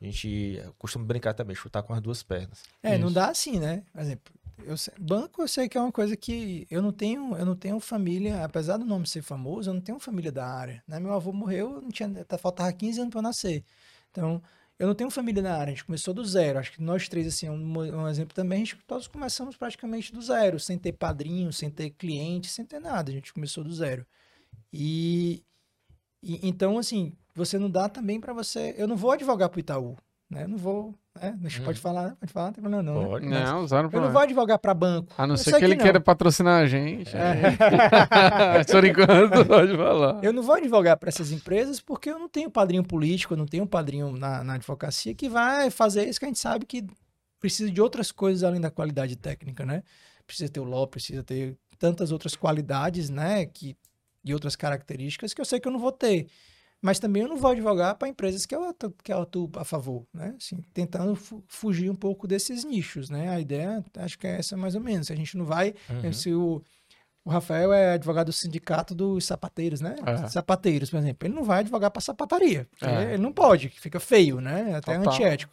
A 0.00 0.04
gente 0.04 0.62
costuma 0.78 1.04
brincar 1.04 1.34
também, 1.34 1.54
chutar 1.56 1.82
com 1.82 1.92
as 1.92 2.00
duas 2.00 2.22
pernas. 2.22 2.62
É, 2.82 2.96
não 2.96 3.06
Isso. 3.06 3.14
dá 3.14 3.28
assim, 3.28 3.58
né? 3.58 3.82
Por 3.92 4.00
exemplo, 4.00 4.32
eu 4.64 4.74
banco 4.98 5.42
eu 5.42 5.48
sei 5.48 5.68
que 5.68 5.76
é 5.76 5.80
uma 5.80 5.92
coisa 5.92 6.16
que 6.16 6.66
eu 6.70 6.80
não 6.80 6.92
tenho, 6.92 7.36
eu 7.36 7.44
não 7.44 7.56
tenho 7.56 7.78
família, 7.80 8.44
apesar 8.44 8.76
do 8.76 8.84
nome 8.84 9.06
ser 9.06 9.22
famoso, 9.22 9.68
eu 9.70 9.74
não 9.74 9.80
tenho 9.80 9.98
família 9.98 10.30
da 10.30 10.46
área, 10.46 10.82
né? 10.86 11.00
Meu 11.00 11.12
avô 11.12 11.32
morreu, 11.32 11.80
não 11.82 11.90
tinha, 11.90 12.24
tá- 12.24 12.38
faltava 12.38 12.72
15 12.72 13.00
anos 13.00 13.10
para 13.10 13.18
eu 13.18 13.22
nascer. 13.22 13.64
Então, 14.10 14.40
eu 14.78 14.86
não 14.86 14.94
tenho 14.94 15.10
família 15.10 15.42
na 15.42 15.54
área, 15.54 15.72
a 15.72 15.74
gente 15.74 15.84
começou 15.84 16.12
do 16.14 16.24
zero. 16.24 16.58
Acho 16.58 16.72
que 16.72 16.82
nós 16.82 17.08
três, 17.08 17.26
assim, 17.26 17.48
um, 17.48 17.78
um 17.78 18.08
exemplo 18.08 18.34
também, 18.34 18.62
a 18.62 18.64
gente 18.64 18.76
todos 18.86 19.06
começamos 19.08 19.56
praticamente 19.56 20.12
do 20.12 20.20
zero, 20.22 20.60
sem 20.60 20.78
ter 20.78 20.92
padrinho, 20.92 21.52
sem 21.52 21.70
ter 21.70 21.90
cliente, 21.90 22.48
sem 22.50 22.64
ter 22.64 22.80
nada. 22.80 23.10
A 23.10 23.14
gente 23.14 23.32
começou 23.32 23.64
do 23.64 23.72
zero. 23.74 24.06
E, 24.72 25.42
e- 26.22 26.40
então, 26.48 26.78
assim, 26.78 27.12
você 27.34 27.58
não 27.58 27.70
dá 27.70 27.88
também 27.88 28.20
para 28.20 28.32
você. 28.32 28.74
Eu 28.78 28.88
não 28.88 28.96
vou 28.96 29.12
advogar 29.12 29.48
pro 29.50 29.60
Itaú, 29.60 29.96
né? 30.30 30.44
Eu 30.44 30.48
não 30.48 30.58
vou. 30.58 30.94
Né? 31.20 31.38
A 31.44 31.48
gente 31.48 31.62
pode 31.62 31.80
falar, 31.80 32.16
pode 32.16 32.32
falar, 32.32 32.46
não 32.46 32.52
tem 32.52 32.62
problema 32.62 32.82
não. 32.82 33.02
né? 33.02 33.08
Pode, 33.08 33.26
Não, 33.26 33.66
zero 33.66 33.90
Eu 33.92 34.00
não 34.00 34.12
vou 34.12 34.22
advogar 34.22 34.58
para 34.58 34.74
banco. 34.74 35.12
A 35.16 35.26
não 35.26 35.34
Eu 35.34 35.38
ser 35.38 35.50
sei 35.50 35.58
que 35.58 35.64
ele 35.64 35.74
não. 35.76 35.82
queira 35.82 36.00
patrocinar 36.00 36.62
a 36.62 36.66
gente. 36.66 37.14
É. 37.16 38.64
Por 38.70 38.84
enquanto, 38.84 39.44
pode 39.46 39.76
falar. 39.76 40.24
Eu 40.24 40.32
não 40.32 40.42
vou 40.42 40.54
advogar 40.54 40.96
para 40.96 41.08
essas 41.08 41.32
empresas 41.32 41.80
porque 41.80 42.10
eu 42.10 42.18
não 42.18 42.28
tenho 42.28 42.50
padrinho 42.50 42.84
político, 42.84 43.34
eu 43.34 43.38
não 43.38 43.46
tenho 43.46 43.66
padrinho 43.66 44.16
na, 44.16 44.44
na 44.44 44.54
advocacia 44.54 45.14
que 45.14 45.28
vai 45.28 45.70
fazer 45.70 46.08
isso 46.08 46.18
que 46.18 46.24
a 46.26 46.28
gente 46.28 46.38
sabe 46.38 46.66
que 46.66 46.84
precisa 47.40 47.70
de 47.70 47.80
outras 47.80 48.10
coisas 48.10 48.42
além 48.42 48.60
da 48.60 48.70
qualidade 48.70 49.16
técnica, 49.16 49.64
né? 49.64 49.82
Precisa 50.26 50.48
ter 50.50 50.60
o 50.60 50.64
law, 50.64 50.86
precisa 50.86 51.22
ter 51.22 51.56
tantas 51.78 52.10
outras 52.10 52.34
qualidades, 52.34 53.08
né? 53.08 53.46
Que, 53.46 53.76
e 54.24 54.34
outras 54.34 54.56
características 54.56 55.32
que 55.32 55.40
eu 55.40 55.44
sei 55.44 55.60
que 55.60 55.68
eu 55.68 55.72
não 55.72 55.78
vou 55.78 55.92
ter. 55.92 56.26
Mas 56.86 56.98
também 57.00 57.22
eu 57.22 57.28
não 57.28 57.36
vou 57.36 57.50
advogar 57.50 57.96
para 57.96 58.06
empresas 58.08 58.46
que 58.46 58.54
eu, 58.54 58.62
atu- 58.68 58.94
que 59.02 59.12
eu 59.12 59.20
atuo 59.22 59.50
a 59.56 59.64
favor, 59.64 60.06
né? 60.14 60.34
Assim, 60.40 60.58
tentando 60.72 61.16
fu- 61.16 61.42
fugir 61.48 61.90
um 61.90 61.96
pouco 61.96 62.28
desses 62.28 62.64
nichos, 62.64 63.10
né? 63.10 63.28
A 63.30 63.40
ideia, 63.40 63.84
acho 63.98 64.16
que 64.18 64.26
é 64.26 64.38
essa 64.38 64.56
mais 64.56 64.74
ou 64.76 64.80
menos. 64.80 65.10
A 65.10 65.14
gente 65.16 65.36
não 65.36 65.44
vai 65.44 65.74
Uhum. 65.90 66.12
se 66.12 66.32
o, 66.32 66.62
o 67.24 67.30
Rafael 67.30 67.72
é 67.72 67.94
advogado 67.94 68.26
do 68.26 68.32
sindicato 68.32 68.94
dos 68.94 69.24
sapateiros, 69.24 69.80
né? 69.80 69.96
É. 70.06 70.28
Sapateiros, 70.28 70.88
por 70.90 70.98
exemplo. 70.98 71.26
Ele 71.26 71.34
não 71.34 71.42
vai 71.42 71.58
advogar 71.60 71.90
para 71.90 72.00
sapataria. 72.00 72.66
porque 72.70 72.84
É. 72.86 73.14
Ele 73.14 73.22
não 73.22 73.32
pode, 73.32 73.68
fica 73.68 73.98
feio, 73.98 74.40
né? 74.40 74.76
Até 74.76 74.96
Total. 74.96 75.12
antiético. 75.12 75.52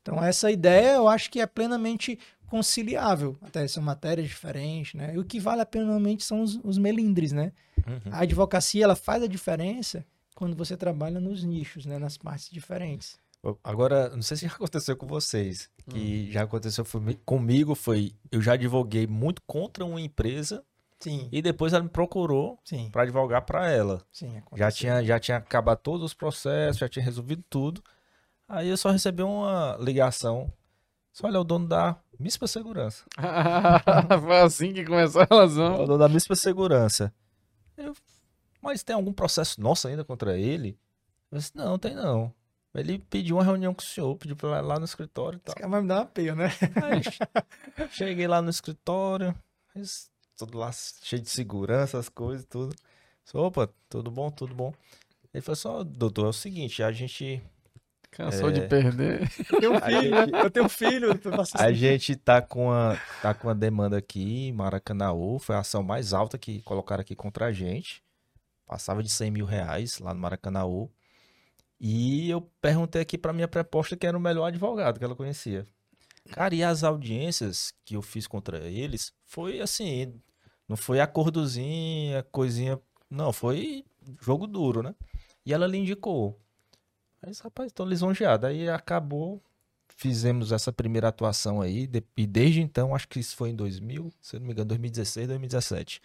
Então, 0.00 0.22
essa 0.24 0.48
ideia 0.50 0.94
eu 0.94 1.08
acho 1.08 1.28
que 1.30 1.40
é 1.40 1.46
plenamente 1.46 2.18
conciliável. 2.46 3.36
Até 3.42 3.66
são 3.68 3.82
matérias 3.82 4.26
diferentes, 4.28 4.94
né? 4.94 5.12
E 5.14 5.18
o 5.18 5.24
que 5.24 5.38
vale 5.38 5.60
a 5.60 5.66
pena 5.66 5.84
normalmente 5.86 6.24
são 6.24 6.40
os, 6.40 6.58
os 6.64 6.78
melindres, 6.78 7.32
né? 7.32 7.52
Uhum. 7.86 8.12
A 8.12 8.20
advocacia, 8.20 8.84
ela 8.84 8.96
faz 8.96 9.22
a 9.22 9.26
diferença 9.26 10.04
quando 10.38 10.56
você 10.56 10.76
trabalha 10.76 11.18
nos 11.18 11.42
nichos, 11.42 11.84
né? 11.84 11.98
Nas 11.98 12.16
partes 12.16 12.48
diferentes. 12.48 13.18
Agora, 13.64 14.08
não 14.10 14.22
sei 14.22 14.36
se 14.36 14.46
já 14.46 14.52
aconteceu 14.54 14.96
com 14.96 15.04
vocês, 15.06 15.68
que 15.90 16.30
já 16.30 16.42
aconteceu 16.42 16.84
foi- 16.84 17.18
comigo, 17.24 17.74
foi, 17.74 18.12
eu 18.30 18.40
já 18.40 18.52
advoguei 18.52 19.04
muito 19.06 19.42
contra 19.46 19.84
uma 19.84 20.00
empresa 20.00 20.64
Sim, 21.00 21.28
e 21.32 21.42
depois 21.42 21.72
ela 21.72 21.82
me 21.82 21.88
procurou 21.88 22.58
sim, 22.64 22.88
para 22.90 23.02
advogar 23.02 23.42
para 23.42 23.68
ela. 23.70 24.02
sim. 24.12 24.32
Já 24.34 24.38
aconteceu. 24.38 24.70
tinha, 24.72 25.04
já 25.04 25.18
tinha 25.20 25.36
acabado 25.38 25.78
todos 25.78 26.04
os 26.04 26.14
processos, 26.14 26.78
já 26.78 26.88
tinha 26.88 27.04
resolvido 27.04 27.42
tudo. 27.50 27.82
Aí 28.48 28.68
eu 28.68 28.76
só 28.76 28.90
recebi 28.90 29.22
uma 29.22 29.76
ligação. 29.80 30.52
Só 31.12 31.26
olha, 31.26 31.36
é 31.36 31.40
o 31.40 31.44
dono 31.44 31.66
da 31.66 31.96
Mispa 32.18 32.46
Segurança. 32.46 33.04
Foi 34.22 34.40
assim 34.40 34.72
que 34.72 34.84
começou 34.84 35.20
a 35.22 35.24
É 35.24 35.26
o 35.26 35.34
relação. 35.34 35.76
dono 35.84 35.98
da 35.98 36.08
Mispa 36.08 36.34
Segurança. 36.36 37.12
Eu, 37.76 37.92
mas 38.60 38.82
tem 38.82 38.94
algum 38.94 39.12
processo 39.12 39.60
nosso 39.60 39.86
ainda 39.88 40.04
contra 40.04 40.38
ele? 40.38 40.78
Eu 41.30 41.38
disse, 41.38 41.52
não, 41.54 41.78
tem 41.78 41.94
não. 41.94 42.32
Ele 42.74 42.98
pediu 42.98 43.36
uma 43.36 43.44
reunião 43.44 43.74
com 43.74 43.82
o 43.82 43.84
senhor, 43.84 44.14
pediu 44.16 44.36
pra 44.36 44.58
ir 44.58 44.62
lá 44.62 44.78
no 44.78 44.84
escritório 44.84 45.36
e 45.36 45.40
tal. 45.40 45.52
Esse 45.52 45.56
cara 45.60 45.68
vai 45.70 45.82
me 45.82 45.88
dar 45.88 45.96
uma 46.00 46.06
peia, 46.06 46.34
né? 46.34 46.48
Aí, 46.84 47.02
che- 47.02 47.88
cheguei 47.90 48.26
lá 48.28 48.40
no 48.40 48.50
escritório, 48.50 49.34
tudo 50.36 50.58
lá 50.58 50.70
cheio 50.72 51.20
de 51.22 51.28
segurança, 51.30 51.98
as 51.98 52.08
coisas, 52.08 52.46
tudo. 52.46 52.74
Disse, 53.24 53.36
Opa, 53.36 53.68
tudo 53.88 54.10
bom, 54.10 54.30
tudo 54.30 54.54
bom. 54.54 54.72
Ele 55.34 55.42
falou 55.42 55.56
só, 55.56 55.82
doutor, 55.84 56.26
é 56.26 56.28
o 56.28 56.32
seguinte, 56.32 56.82
a 56.82 56.92
gente 56.92 57.42
Cansou 58.10 58.48
É. 58.48 58.52
de 58.52 58.60
perder. 58.62 59.28
Eu 59.50 59.60
tenho 59.60 59.74
um 59.74 59.80
filho, 59.80 60.00
gente- 60.20 60.32
né? 60.32 60.40
Eu 60.42 60.50
tenho 60.50 60.64
um 60.66 60.68
filho. 60.68 61.10
A 61.12 61.42
assim. 61.66 61.74
gente 61.74 62.16
tá 62.16 62.40
com 62.40 62.72
a, 62.72 62.96
tá 63.20 63.34
com 63.34 63.50
a 63.50 63.54
demanda 63.54 63.98
aqui 63.98 64.46
em 64.48 64.52
Maracanãú. 64.52 65.38
Foi 65.38 65.54
a 65.54 65.58
ação 65.58 65.82
mais 65.82 66.14
alta 66.14 66.38
que 66.38 66.62
colocaram 66.62 67.02
aqui 67.02 67.14
contra 67.14 67.46
a 67.46 67.52
gente. 67.52 68.02
Passava 68.68 69.02
de 69.02 69.08
100 69.08 69.30
mil 69.30 69.46
reais 69.46 69.98
lá 69.98 70.12
no 70.12 70.20
Maracanãú. 70.20 70.90
E 71.80 72.28
eu 72.28 72.42
perguntei 72.60 73.00
aqui 73.00 73.16
pra 73.16 73.32
minha 73.32 73.48
proposta 73.48 73.96
que 73.96 74.06
era 74.06 74.16
o 74.16 74.20
melhor 74.20 74.46
advogado 74.46 74.98
que 74.98 75.04
ela 75.04 75.16
conhecia. 75.16 75.66
Cara, 76.30 76.54
e 76.54 76.62
as 76.62 76.84
audiências 76.84 77.72
que 77.84 77.96
eu 77.96 78.02
fiz 78.02 78.26
contra 78.26 78.68
eles 78.68 79.12
foi 79.24 79.60
assim, 79.60 80.20
não 80.68 80.76
foi 80.76 81.00
acordozinha, 81.00 82.22
coisinha, 82.30 82.78
não, 83.08 83.32
foi 83.32 83.86
jogo 84.20 84.46
duro, 84.46 84.82
né? 84.82 84.94
E 85.46 85.54
ela 85.54 85.66
lhe 85.66 85.78
indicou. 85.78 86.38
Mas, 87.22 87.40
rapaz, 87.40 87.72
tô 87.72 87.86
lisonjeado. 87.86 88.46
Aí 88.46 88.68
acabou, 88.68 89.42
fizemos 89.88 90.52
essa 90.52 90.70
primeira 90.70 91.08
atuação 91.08 91.62
aí, 91.62 91.88
e 92.16 92.26
desde 92.26 92.60
então, 92.60 92.94
acho 92.94 93.08
que 93.08 93.18
isso 93.18 93.34
foi 93.34 93.48
em 93.50 93.56
2000, 93.56 94.12
se 94.20 94.38
não 94.38 94.46
me 94.46 94.52
engano, 94.52 94.68
2016, 94.68 95.26
2017. 95.28 96.02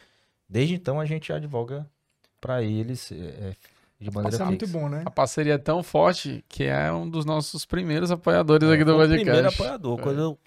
Desde 0.47 0.75
então 0.75 0.99
a 0.99 1.05
gente 1.05 1.33
advoga 1.33 1.89
pra 2.43 2.61
eles 2.61 3.09
é, 3.11 3.15
é, 3.15 3.55
de 4.01 4.11
maneira 4.11 4.35
é 4.43 4.45
muito 4.45 4.65
fixa. 4.65 4.77
bom, 4.77 4.89
né? 4.89 5.03
A 5.05 5.09
parceria 5.09 5.53
é 5.53 5.57
tão 5.57 5.81
forte 5.81 6.43
que 6.49 6.65
é 6.65 6.91
um 6.91 7.09
dos 7.09 7.23
nossos 7.23 7.65
primeiros 7.65 8.11
apoiadores 8.11 8.67
É, 8.69 8.73
aqui 8.73 8.83
do 8.83 8.93
o 8.95 8.99
primeiro 8.99 9.23
podcast. 9.25 9.61
apoiador. 9.61 9.99
É. 9.99 10.03
Quando 10.03 10.19
eu- 10.19 10.39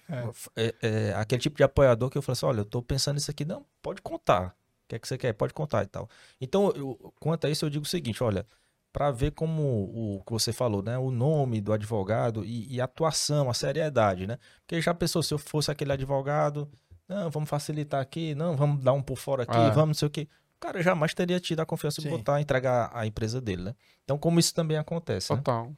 é, 0.55 0.75
é, 0.81 1.13
aquele 1.15 1.41
tipo 1.41 1.57
de 1.57 1.63
apoiador 1.63 2.09
que 2.11 2.17
eu 2.17 2.21
falei 2.21 2.33
assim, 2.33 2.45
olha, 2.45 2.59
eu 2.59 2.65
tô 2.65 2.83
pensando 2.83 3.15
nisso 3.15 3.31
aqui, 3.31 3.43
não, 3.43 3.65
pode 3.81 3.99
contar. 4.03 4.49
O 4.49 4.87
que 4.87 4.95
é 4.95 4.99
que 4.99 5.07
você 5.07 5.17
quer? 5.17 5.33
Pode 5.33 5.53
contar 5.55 5.83
e 5.83 5.87
tal. 5.87 6.07
Então, 6.39 6.71
eu- 6.75 7.13
quanto 7.19 7.47
a 7.47 7.49
isso, 7.49 7.65
eu 7.65 7.69
digo 7.71 7.83
o 7.83 7.87
seguinte, 7.87 8.23
olha, 8.23 8.45
para 8.93 9.09
ver 9.11 9.31
como 9.31 9.61
o 9.63 10.23
que 10.25 10.31
você 10.31 10.53
falou, 10.53 10.81
né, 10.83 10.97
o 10.97 11.09
nome 11.11 11.59
do 11.59 11.73
advogado 11.73 12.45
e, 12.45 12.73
e 12.75 12.79
a 12.79 12.85
atuação, 12.85 13.49
a 13.49 13.53
seriedade, 13.53 14.25
né? 14.27 14.37
Porque 14.65 14.79
já 14.81 14.93
pensou 14.93 15.21
se 15.23 15.33
eu 15.33 15.37
fosse 15.37 15.69
aquele 15.71 15.91
advogado, 15.93 16.69
não, 17.07 17.29
vamos 17.29 17.49
facilitar 17.49 18.01
aqui, 18.01 18.33
não, 18.35 18.55
vamos 18.55 18.83
dar 18.83 18.93
um 18.93 19.01
por 19.01 19.17
fora 19.17 19.43
aqui, 19.43 19.57
É. 19.57 19.69
vamos 19.71 19.87
não 19.87 19.93
sei 19.95 20.07
o 20.07 20.11
quê. 20.11 20.27
O 20.57 20.59
cara 20.59 20.81
jamais 20.81 21.13
teria 21.13 21.39
tido 21.39 21.59
a 21.59 21.65
confiança 21.65 22.01
de 22.01 22.07
botar, 22.09 22.41
entregar 22.41 22.89
a 22.93 23.05
empresa 23.05 23.39
dele, 23.39 23.61
né? 23.63 23.75
Então, 24.03 24.17
como 24.17 24.39
isso 24.39 24.53
também 24.53 24.77
acontece, 24.77 25.31
né? 25.31 25.37
Total. 25.37 25.71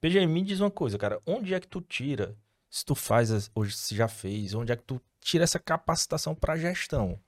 PG, 0.00 0.26
me 0.26 0.42
diz 0.42 0.60
uma 0.60 0.70
coisa, 0.70 0.98
cara. 0.98 1.20
Onde 1.24 1.54
é 1.54 1.60
que 1.60 1.68
tu 1.68 1.80
tira, 1.80 2.36
se 2.68 2.84
tu 2.84 2.94
faz, 2.94 3.30
as- 3.30 3.50
hoje 3.54 3.76
se 3.76 3.94
já 3.94 4.08
fez, 4.08 4.52
onde 4.52 4.72
é 4.72 4.76
que 4.76 4.82
tu 4.82 5.00
tira 5.20 5.44
essa 5.44 5.58
capacitação 5.60 6.34
pra 6.34 6.56
gestão? 6.56 7.18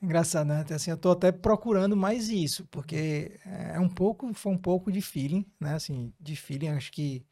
Engraçado, 0.00 0.46
né? 0.48 0.64
Assim, 0.70 0.90
eu 0.90 0.96
tô 0.96 1.10
até 1.10 1.32
procurando 1.32 1.96
mais 1.96 2.28
isso, 2.28 2.66
porque 2.70 3.38
é 3.44 3.80
um 3.80 3.88
pouco, 3.88 4.32
foi 4.32 4.52
um 4.52 4.58
pouco 4.58 4.92
de 4.92 5.00
feeling, 5.00 5.44
né? 5.60 5.74
Assim, 5.74 6.12
de 6.20 6.36
feeling, 6.36 6.68
acho 6.68 6.92
que 6.92 7.24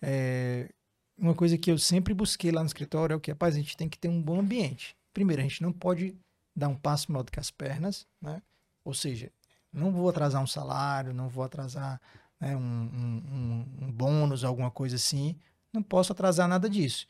é, 0.00 0.68
uma 1.16 1.34
coisa 1.34 1.56
que 1.56 1.70
eu 1.70 1.78
sempre 1.78 2.12
busquei 2.12 2.50
lá 2.50 2.60
no 2.60 2.66
escritório 2.66 3.14
é 3.14 3.16
o 3.16 3.20
que, 3.20 3.30
rapaz, 3.30 3.54
a 3.54 3.58
gente 3.58 3.76
tem 3.76 3.88
que 3.88 3.98
ter 3.98 4.08
um 4.08 4.20
bom 4.20 4.40
ambiente. 4.40 4.96
Primeiro, 5.12 5.42
a 5.42 5.44
gente 5.44 5.62
não 5.62 5.72
pode 5.72 6.16
dar 6.54 6.68
um 6.68 6.74
passo 6.74 7.10
maior 7.10 7.22
do 7.22 7.32
que 7.32 7.40
as 7.40 7.50
pernas, 7.50 8.06
né? 8.20 8.42
Ou 8.84 8.94
seja, 8.94 9.30
Não 9.72 9.90
vou 9.90 10.08
atrasar 10.08 10.42
um 10.42 10.46
salário, 10.46 11.14
não 11.14 11.28
vou 11.30 11.44
atrasar 11.44 11.98
né, 12.38 12.54
um, 12.54 12.60
um, 12.60 13.86
um, 13.86 13.92
bônus, 13.92 14.44
alguma 14.44 14.70
coisa 14.70 14.96
assim. 14.96 15.34
Não 15.72 15.82
posso 15.82 16.12
atrasar 16.12 16.46
nada 16.46 16.68
disso. 16.68 17.06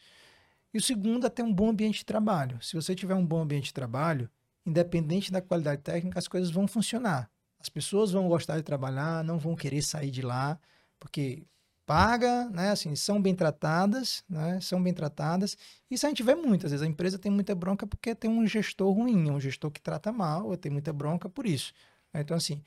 E 0.73 0.79
o 0.79 0.81
segundo 0.81 1.27
é 1.27 1.31
ter 1.31 1.43
um 1.43 1.53
bom 1.53 1.71
ambiente 1.71 1.99
de 1.99 2.05
trabalho. 2.05 2.63
Se 2.63 2.77
você 2.77 2.95
tiver 2.95 3.15
um 3.15 3.27
bom 3.27 3.43
ambiente 3.43 3.65
de 3.65 3.75
trabalho, 3.75 4.31
independente 4.65 5.33
da 5.33 5.43
qualidade 5.43 5.83
técnica, 5.83 6.19
as 6.21 6.29
coisas 6.29 6.51
vão 6.51 6.69
funcionar. 6.69 7.29
As 7.59 7.69
pessoas 7.69 8.13
vão 8.13 8.29
gostar 8.29 8.57
de 8.59 8.63
trabalhar, 8.63 9.25
não 9.25 9.39
vão 9.39 9.57
querer 9.57 9.83
sair 9.83 10.11
de 10.11 10.23
lá, 10.23 10.59
porque 11.01 11.45
paga, 11.87 12.49
né? 12.51 12.71
Assim, 12.71 12.95
são 12.97 13.21
bem 13.21 13.35
tratadas, 13.35 14.25
né? 14.29 14.61
São 14.61 14.83
bem 14.83 14.95
tratadas. 14.95 15.57
Isso 15.91 16.07
a 16.07 16.09
gente 16.09 16.23
vê 16.23 16.35
muitas 16.35 16.71
vezes. 16.71 16.85
A 16.85 16.89
empresa 16.89 17.19
tem 17.19 17.31
muita 17.31 17.55
bronca 17.55 17.87
porque 17.87 18.15
tem 18.15 18.31
um 18.31 18.47
gestor 18.47 18.93
ruim, 18.93 19.31
um 19.31 19.41
gestor 19.41 19.71
que 19.71 19.81
trata 19.81 20.13
mal, 20.13 20.57
tem 20.57 20.71
muita 20.73 20.93
bronca 20.93 21.29
por 21.29 21.47
isso. 21.47 21.73
Então, 22.15 22.37
assim, 22.37 22.63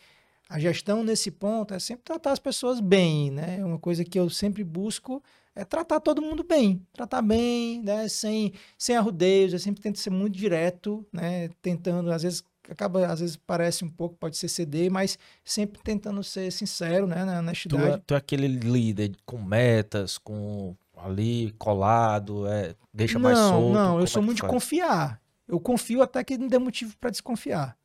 a 0.50 0.60
gestão 0.60 1.04
nesse 1.04 1.32
ponto 1.32 1.74
é 1.74 1.80
sempre 1.80 2.04
tratar 2.04 2.32
as 2.32 2.40
pessoas 2.40 2.80
bem, 2.80 3.32
né? 3.32 3.64
Uma 3.64 3.80
coisa 3.80 4.04
que 4.04 4.20
eu 4.20 4.30
sempre 4.30 4.64
busco 4.64 5.24
é 5.56 5.64
tratar 5.64 6.00
todo 6.00 6.22
mundo 6.22 6.44
bem, 6.44 6.86
tratar 6.94 7.22
bem, 7.22 7.82
né? 7.82 8.08
Sem, 8.08 8.54
sem 8.78 8.96
arrudeios, 8.96 9.54
eu 9.54 9.60
sempre 9.60 9.82
tento 9.82 10.00
ser 10.00 10.10
muito 10.12 10.38
direto, 10.38 11.06
né? 11.12 11.50
Tentando, 11.62 12.12
às 12.12 12.24
vezes 12.24 12.44
acaba, 12.72 13.08
às 13.08 13.20
vezes 13.20 13.36
parece 13.36 13.84
um 13.84 13.90
pouco, 13.90 14.16
pode 14.16 14.38
ser 14.38 14.48
CD, 14.48 14.90
mas 14.90 15.18
sempre 15.44 15.82
tentando 15.84 16.24
ser 16.24 16.52
sincero, 16.52 17.08
né, 17.08 17.24
na 17.24 17.40
honestidade. 17.40 17.84
Tu, 17.84 17.94
é, 17.94 17.98
tu 18.08 18.14
é 18.14 18.18
aquele 18.18 18.48
líder 18.48 19.16
com 19.26 19.42
metas, 19.42 20.18
com 20.18 20.76
ali 20.98 21.54
colado, 21.58 22.48
é, 22.48 22.76
deixa 22.94 23.16
não, 23.16 23.22
mais 23.22 23.38
solto. 23.38 23.74
Não, 23.74 23.98
eu 23.98 24.04
é 24.04 24.08
sou 24.08 24.24
muito 24.24 24.38
de 24.38 24.48
confiar. 24.48 25.22
Eu 25.48 25.60
confio 25.60 26.02
até 26.02 26.24
que 26.24 26.38
não 26.38 26.48
dê 26.48 26.58
motivo 26.58 26.96
para 26.98 27.12
desconfiar. 27.12 27.78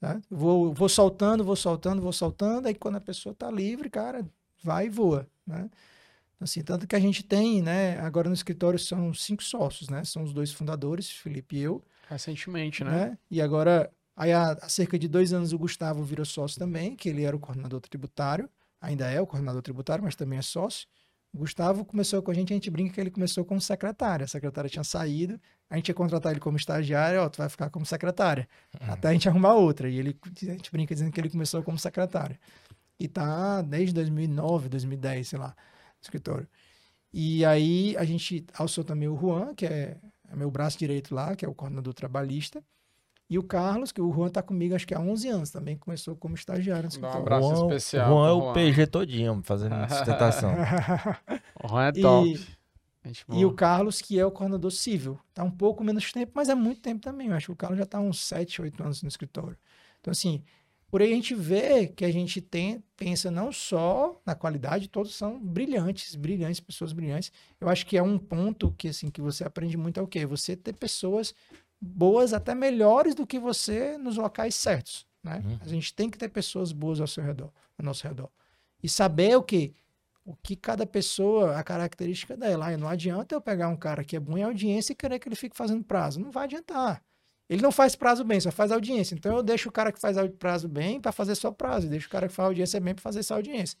Tá? 0.00 0.18
Vou, 0.30 0.72
vou 0.72 0.88
soltando, 0.88 1.44
vou 1.44 1.56
soltando, 1.56 2.00
vou 2.00 2.12
soltando, 2.12 2.66
aí 2.66 2.74
quando 2.74 2.96
a 2.96 3.00
pessoa 3.00 3.32
está 3.32 3.50
livre, 3.50 3.90
cara, 3.90 4.24
vai 4.62 4.86
e 4.86 4.88
voa, 4.88 5.28
né? 5.46 5.68
Assim, 6.40 6.62
tanto 6.62 6.86
que 6.86 6.96
a 6.96 7.00
gente 7.00 7.22
tem, 7.22 7.60
né, 7.60 8.00
agora 8.00 8.26
no 8.26 8.34
escritório 8.34 8.78
são 8.78 9.12
cinco 9.12 9.42
sócios, 9.44 9.90
né? 9.90 10.02
São 10.04 10.22
os 10.22 10.32
dois 10.32 10.50
fundadores, 10.50 11.10
Felipe 11.10 11.56
e 11.56 11.60
eu. 11.60 11.84
Recentemente, 12.10 12.82
né? 12.82 12.90
né? 12.90 13.18
E 13.30 13.40
agora, 13.40 13.90
aí 14.16 14.32
há, 14.32 14.52
há, 14.52 14.68
cerca 14.68 14.98
de 14.98 15.08
dois 15.08 15.32
anos 15.32 15.52
o 15.52 15.58
Gustavo 15.58 16.02
virou 16.02 16.26
sócio 16.26 16.58
também, 16.58 16.96
que 16.96 17.08
ele 17.08 17.22
era 17.22 17.34
o 17.36 17.38
coordenador 17.38 17.80
tributário, 17.80 18.50
ainda 18.80 19.08
é 19.08 19.20
o 19.20 19.26
coordenador 19.26 19.62
tributário, 19.62 20.02
mas 20.02 20.16
também 20.16 20.38
é 20.38 20.42
sócio. 20.42 20.88
O 21.32 21.38
Gustavo 21.38 21.84
começou 21.84 22.20
com 22.20 22.32
a 22.32 22.34
gente, 22.34 22.52
a 22.52 22.56
gente 22.56 22.68
brinca 22.70 22.92
que 22.92 23.00
ele 23.00 23.10
começou 23.10 23.44
como 23.44 23.60
secretária. 23.60 24.24
A 24.24 24.28
secretária 24.28 24.68
tinha 24.68 24.82
saído, 24.82 25.40
a 25.68 25.76
gente 25.76 25.88
ia 25.88 25.94
contratar 25.94 26.32
ele 26.32 26.40
como 26.40 26.56
estagiário, 26.56 27.20
ó, 27.22 27.28
tu 27.28 27.38
vai 27.38 27.48
ficar 27.48 27.70
como 27.70 27.86
secretária. 27.86 28.48
Uhum. 28.80 28.92
Até 28.92 29.08
a 29.08 29.12
gente 29.12 29.28
arrumar 29.28 29.54
outra. 29.54 29.88
E 29.88 29.96
ele, 29.96 30.18
a 30.42 30.44
gente 30.44 30.72
brinca 30.72 30.92
dizendo 30.92 31.12
que 31.12 31.20
ele 31.20 31.30
começou 31.30 31.62
como 31.62 31.78
secretário. 31.78 32.36
E 32.98 33.06
tá 33.06 33.62
desde 33.62 33.94
2009, 33.94 34.68
2010, 34.68 35.28
sei 35.28 35.38
lá 35.38 35.54
escritório. 36.02 36.48
E 37.12 37.44
aí 37.44 37.96
a 37.96 38.04
gente 38.04 38.44
alçou 38.54 38.84
também 38.84 39.08
o 39.08 39.16
Juan, 39.16 39.54
que 39.54 39.66
é, 39.66 39.70
é 39.70 39.96
meu 40.36 40.50
braço 40.50 40.78
direito 40.78 41.14
lá, 41.14 41.34
que 41.34 41.44
é 41.44 41.48
o 41.48 41.54
coordenador 41.54 41.94
trabalhista. 41.94 42.62
E 43.28 43.38
o 43.38 43.44
Carlos, 43.44 43.92
que 43.92 44.00
o 44.00 44.12
Juan 44.12 44.26
está 44.26 44.42
comigo 44.42 44.74
acho 44.74 44.86
que 44.86 44.94
há 44.94 45.00
11 45.00 45.28
anos, 45.28 45.50
também 45.50 45.76
começou 45.76 46.16
como 46.16 46.34
estagiário. 46.34 46.88
No 46.92 47.06
um 47.06 47.10
abraço 47.10 47.48
Juan, 47.48 47.66
especial. 47.66 48.08
Juan 48.08 48.28
é 48.28 48.32
o 48.32 48.52
PG 48.52 48.86
todinho, 48.88 49.40
fazendo 49.44 49.74
sustentação. 49.88 50.50
o 51.62 51.68
Juan 51.68 51.86
é 51.86 51.92
top. 51.92 52.56
E, 53.04 53.40
e, 53.40 53.44
o 53.46 53.52
Carlos, 53.54 54.02
que 54.02 54.18
é 54.18 54.26
o 54.26 54.32
coordenador 54.32 54.70
civil. 54.72 55.18
Está 55.28 55.44
um 55.44 55.50
pouco 55.50 55.82
menos 55.84 56.12
tempo, 56.12 56.32
mas 56.34 56.48
é 56.48 56.54
muito 56.54 56.80
tempo 56.80 57.00
também. 57.00 57.28
Eu 57.28 57.34
acho 57.34 57.46
que 57.46 57.52
o 57.52 57.56
Carlos 57.56 57.78
já 57.78 57.84
está 57.84 58.00
uns 58.00 58.20
7, 58.20 58.62
8 58.62 58.82
anos 58.82 59.02
no 59.02 59.08
escritório. 59.08 59.56
Então, 60.00 60.10
assim, 60.10 60.42
por 60.90 61.00
aí 61.00 61.12
a 61.12 61.14
gente 61.14 61.34
vê 61.34 61.86
que 61.86 62.04
a 62.04 62.12
gente 62.12 62.40
tem, 62.40 62.82
pensa 62.96 63.30
não 63.30 63.52
só 63.52 64.20
na 64.26 64.34
qualidade, 64.34 64.88
todos 64.88 65.14
são 65.14 65.38
brilhantes, 65.38 66.16
brilhantes, 66.16 66.58
pessoas 66.58 66.92
brilhantes. 66.92 67.30
Eu 67.60 67.68
acho 67.68 67.86
que 67.86 67.96
é 67.96 68.02
um 68.02 68.18
ponto 68.18 68.74
que 68.76 68.88
assim 68.88 69.08
que 69.08 69.20
você 69.20 69.44
aprende 69.44 69.76
muito 69.76 70.00
é 70.00 70.02
o 70.02 70.06
quê? 70.06 70.26
Você 70.26 70.56
ter 70.56 70.72
pessoas 70.72 71.32
boas, 71.80 72.32
até 72.32 72.54
melhores 72.54 73.14
do 73.14 73.26
que 73.26 73.38
você 73.38 73.96
nos 73.96 74.16
locais 74.16 74.54
certos, 74.54 75.06
né? 75.22 75.42
Uhum. 75.44 75.58
A 75.60 75.68
gente 75.68 75.94
tem 75.94 76.10
que 76.10 76.18
ter 76.18 76.28
pessoas 76.28 76.72
boas 76.72 77.00
ao 77.00 77.06
seu 77.06 77.22
redor, 77.22 77.52
ao 77.78 77.84
nosso 77.84 78.06
redor. 78.06 78.28
E 78.82 78.88
saber 78.88 79.36
o 79.36 79.42
que 79.42 79.72
o 80.24 80.36
que 80.36 80.54
cada 80.54 80.86
pessoa, 80.86 81.56
a 81.56 81.62
característica 81.62 82.36
dela. 82.36 82.76
não 82.76 82.88
adianta 82.88 83.34
eu 83.34 83.40
pegar 83.40 83.68
um 83.68 83.76
cara 83.76 84.04
que 84.04 84.14
é 84.14 84.20
bom 84.20 84.36
em 84.36 84.42
audiência 84.42 84.92
e 84.92 84.96
querer 84.96 85.18
que 85.18 85.28
ele 85.28 85.34
fique 85.34 85.56
fazendo 85.56 85.82
prazo. 85.82 86.20
Não 86.20 86.30
vai 86.30 86.44
adiantar. 86.44 87.02
Ele 87.50 87.60
não 87.60 87.72
faz 87.72 87.96
prazo 87.96 88.22
bem, 88.22 88.38
só 88.38 88.52
faz 88.52 88.70
audiência. 88.70 89.16
Então 89.16 89.36
eu 89.36 89.42
deixo 89.42 89.68
o 89.68 89.72
cara 89.72 89.90
que 89.90 89.98
faz 89.98 90.16
prazo 90.38 90.68
bem 90.68 91.00
para 91.00 91.10
fazer 91.10 91.34
só 91.34 91.50
prazo, 91.50 91.88
deixo 91.88 92.06
o 92.06 92.10
cara 92.10 92.28
que 92.28 92.32
faz 92.32 92.46
audiência 92.46 92.80
bem 92.80 92.94
para 92.94 93.02
fazer 93.02 93.24
só 93.24 93.34
audiência. 93.34 93.76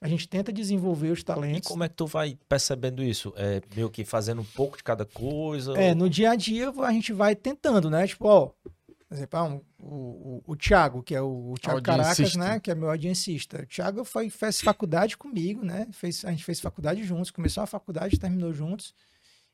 A 0.00 0.08
gente 0.08 0.26
tenta 0.26 0.50
desenvolver 0.50 1.10
os 1.10 1.22
talentos. 1.22 1.68
E 1.68 1.70
como 1.70 1.84
é 1.84 1.88
que 1.90 1.94
tu 1.94 2.06
vai 2.06 2.38
percebendo 2.48 3.02
isso? 3.02 3.34
É 3.36 3.60
meio 3.76 3.90
que 3.90 4.06
fazendo 4.06 4.40
um 4.40 4.46
pouco 4.56 4.78
de 4.78 4.82
cada 4.82 5.04
coisa? 5.04 5.78
É, 5.78 5.90
ou... 5.90 5.96
no 5.96 6.08
dia 6.08 6.30
a 6.30 6.34
dia 6.34 6.70
a 6.70 6.92
gente 6.92 7.12
vai 7.12 7.36
tentando, 7.36 7.90
né? 7.90 8.06
Tipo, 8.06 8.26
ó, 8.26 8.46
por 8.46 9.14
exemplo, 9.14 9.38
ah, 9.38 9.44
um, 9.44 9.60
o, 9.78 9.94
o, 9.96 10.42
o 10.46 10.56
Thiago, 10.56 11.02
que 11.02 11.14
é 11.14 11.20
o, 11.20 11.52
o 11.52 11.54
Thiago 11.58 11.82
Caracas, 11.82 12.36
né? 12.36 12.58
Que 12.58 12.70
é 12.70 12.74
meu 12.74 12.88
audiencista. 12.88 13.60
O 13.60 13.66
Thiago 13.66 14.02
foi, 14.02 14.30
fez 14.30 14.62
faculdade 14.62 15.18
comigo, 15.18 15.62
né? 15.62 15.86
Fez, 15.92 16.24
a 16.24 16.30
gente 16.30 16.42
fez 16.42 16.58
faculdade 16.58 17.04
juntos, 17.04 17.30
começou 17.30 17.62
a 17.62 17.66
faculdade, 17.66 18.18
terminou 18.18 18.54
juntos. 18.54 18.94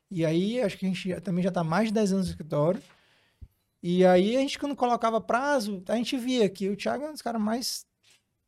E 0.09 0.25
aí, 0.25 0.61
acho 0.61 0.77
que 0.77 0.85
a 0.85 0.89
gente 0.89 1.19
também 1.19 1.43
já 1.43 1.49
está 1.49 1.65
mais 1.65 1.89
de 1.89 1.95
10 1.95 2.13
anos 2.13 2.25
no 2.27 2.31
escritório. 2.31 2.81
E 3.81 4.05
aí 4.05 4.35
a 4.35 4.39
gente, 4.41 4.57
quando 4.57 4.75
colocava 4.75 5.21
prazo, 5.21 5.83
a 5.87 5.95
gente 5.95 6.17
via 6.17 6.49
que 6.49 6.69
o 6.69 6.75
Thiago 6.75 7.03
é 7.05 7.09
um 7.09 7.13
dos 7.13 7.21
caras 7.21 7.41
mais 7.41 7.85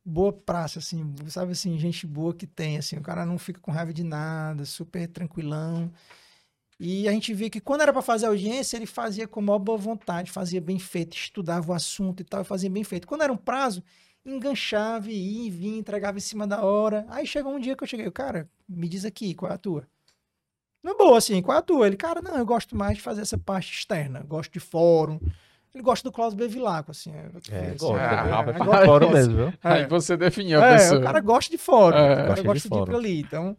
boa 0.04 0.34
praça, 0.34 0.80
assim, 0.80 1.14
sabe 1.28 1.52
assim, 1.52 1.78
gente 1.78 2.08
boa 2.08 2.34
que 2.34 2.48
tem, 2.48 2.78
assim, 2.78 2.98
o 2.98 3.02
cara 3.02 3.26
não 3.26 3.38
fica 3.38 3.60
com 3.60 3.72
raiva 3.72 3.94
de 3.94 4.04
nada, 4.04 4.66
super 4.66 5.08
tranquilão. 5.08 5.92
E 6.80 7.08
a 7.10 7.12
gente 7.12 7.34
via 7.34 7.50
que 7.50 7.60
quando 7.60 7.82
era 7.82 7.92
para 7.92 8.02
fazer 8.02 8.26
audiência, 8.28 8.78
ele 8.78 8.86
fazia 8.86 9.28
com 9.28 9.42
maior 9.42 9.60
boa 9.60 9.78
vontade, 9.78 10.32
fazia 10.32 10.62
bem 10.62 10.80
feito, 10.80 11.16
estudava 11.16 11.72
o 11.72 11.76
assunto 11.76 12.22
e 12.22 12.24
tal, 12.24 12.44
fazia 12.46 12.70
bem 12.70 12.84
feito. 12.84 13.08
Quando 13.08 13.22
era 13.22 13.34
um 13.34 13.38
prazo, 13.38 13.84
enganchava, 14.26 15.12
ia 15.12 15.48
e 15.48 15.50
vinha, 15.50 15.78
entregava 15.78 16.18
em 16.18 16.22
cima 16.22 16.48
da 16.48 16.64
hora. 16.64 17.06
Aí 17.10 17.28
chegou 17.28 17.54
um 17.54 17.60
dia 17.60 17.76
que 17.76 17.84
eu 17.84 17.88
cheguei, 17.88 18.10
cara, 18.12 18.50
me 18.68 18.88
diz 18.88 19.04
aqui, 19.06 19.36
qual 19.36 19.52
é 19.52 19.56
a 19.56 19.58
tua? 19.58 19.88
Não 20.84 20.98
boa, 20.98 21.18
assim, 21.18 21.42
qual 21.42 21.56
é 21.56 21.60
a 21.60 21.64
tua? 21.64 21.88
Ele, 21.88 21.98
cara, 21.98 22.22
não, 22.22 22.38
eu 22.38 22.46
gosto 22.46 22.76
mais 22.76 22.98
de 22.98 23.04
fazer 23.04 23.22
essa 23.22 23.38
parte 23.38 23.74
externa, 23.74 24.24
gosto 24.28 24.52
de 24.52 24.60
fórum. 24.60 25.20
Ele 25.74 25.84
gosta 25.84 26.08
do 26.08 26.12
Klaus 26.12 26.34
Bevilacqua, 26.34 26.92
assim. 26.92 27.12
É, 27.12 27.30
é 27.52 27.76
gosta, 27.76 28.02
ah, 28.02 28.46
é, 28.48 28.82
é, 28.82 28.86
fórum 28.86 29.12
mesmo, 29.12 29.36
viu? 29.36 29.54
Aí 29.64 29.86
você 29.86 30.18
definiu 30.18 30.62
a 30.62 30.66
é, 30.66 30.78
pessoa. 30.78 31.00
o 31.00 31.04
cara 31.04 31.20
gosta 31.20 31.52
de 31.52 31.58
fórum, 31.58 31.98
é, 31.98 32.14
o 32.14 32.28
cara 32.28 32.44
gosta 32.44 32.70
de, 32.70 32.76
de 32.76 32.82
ir 32.82 32.86
pra 32.86 32.98
ali, 32.98 33.20
então... 33.22 33.56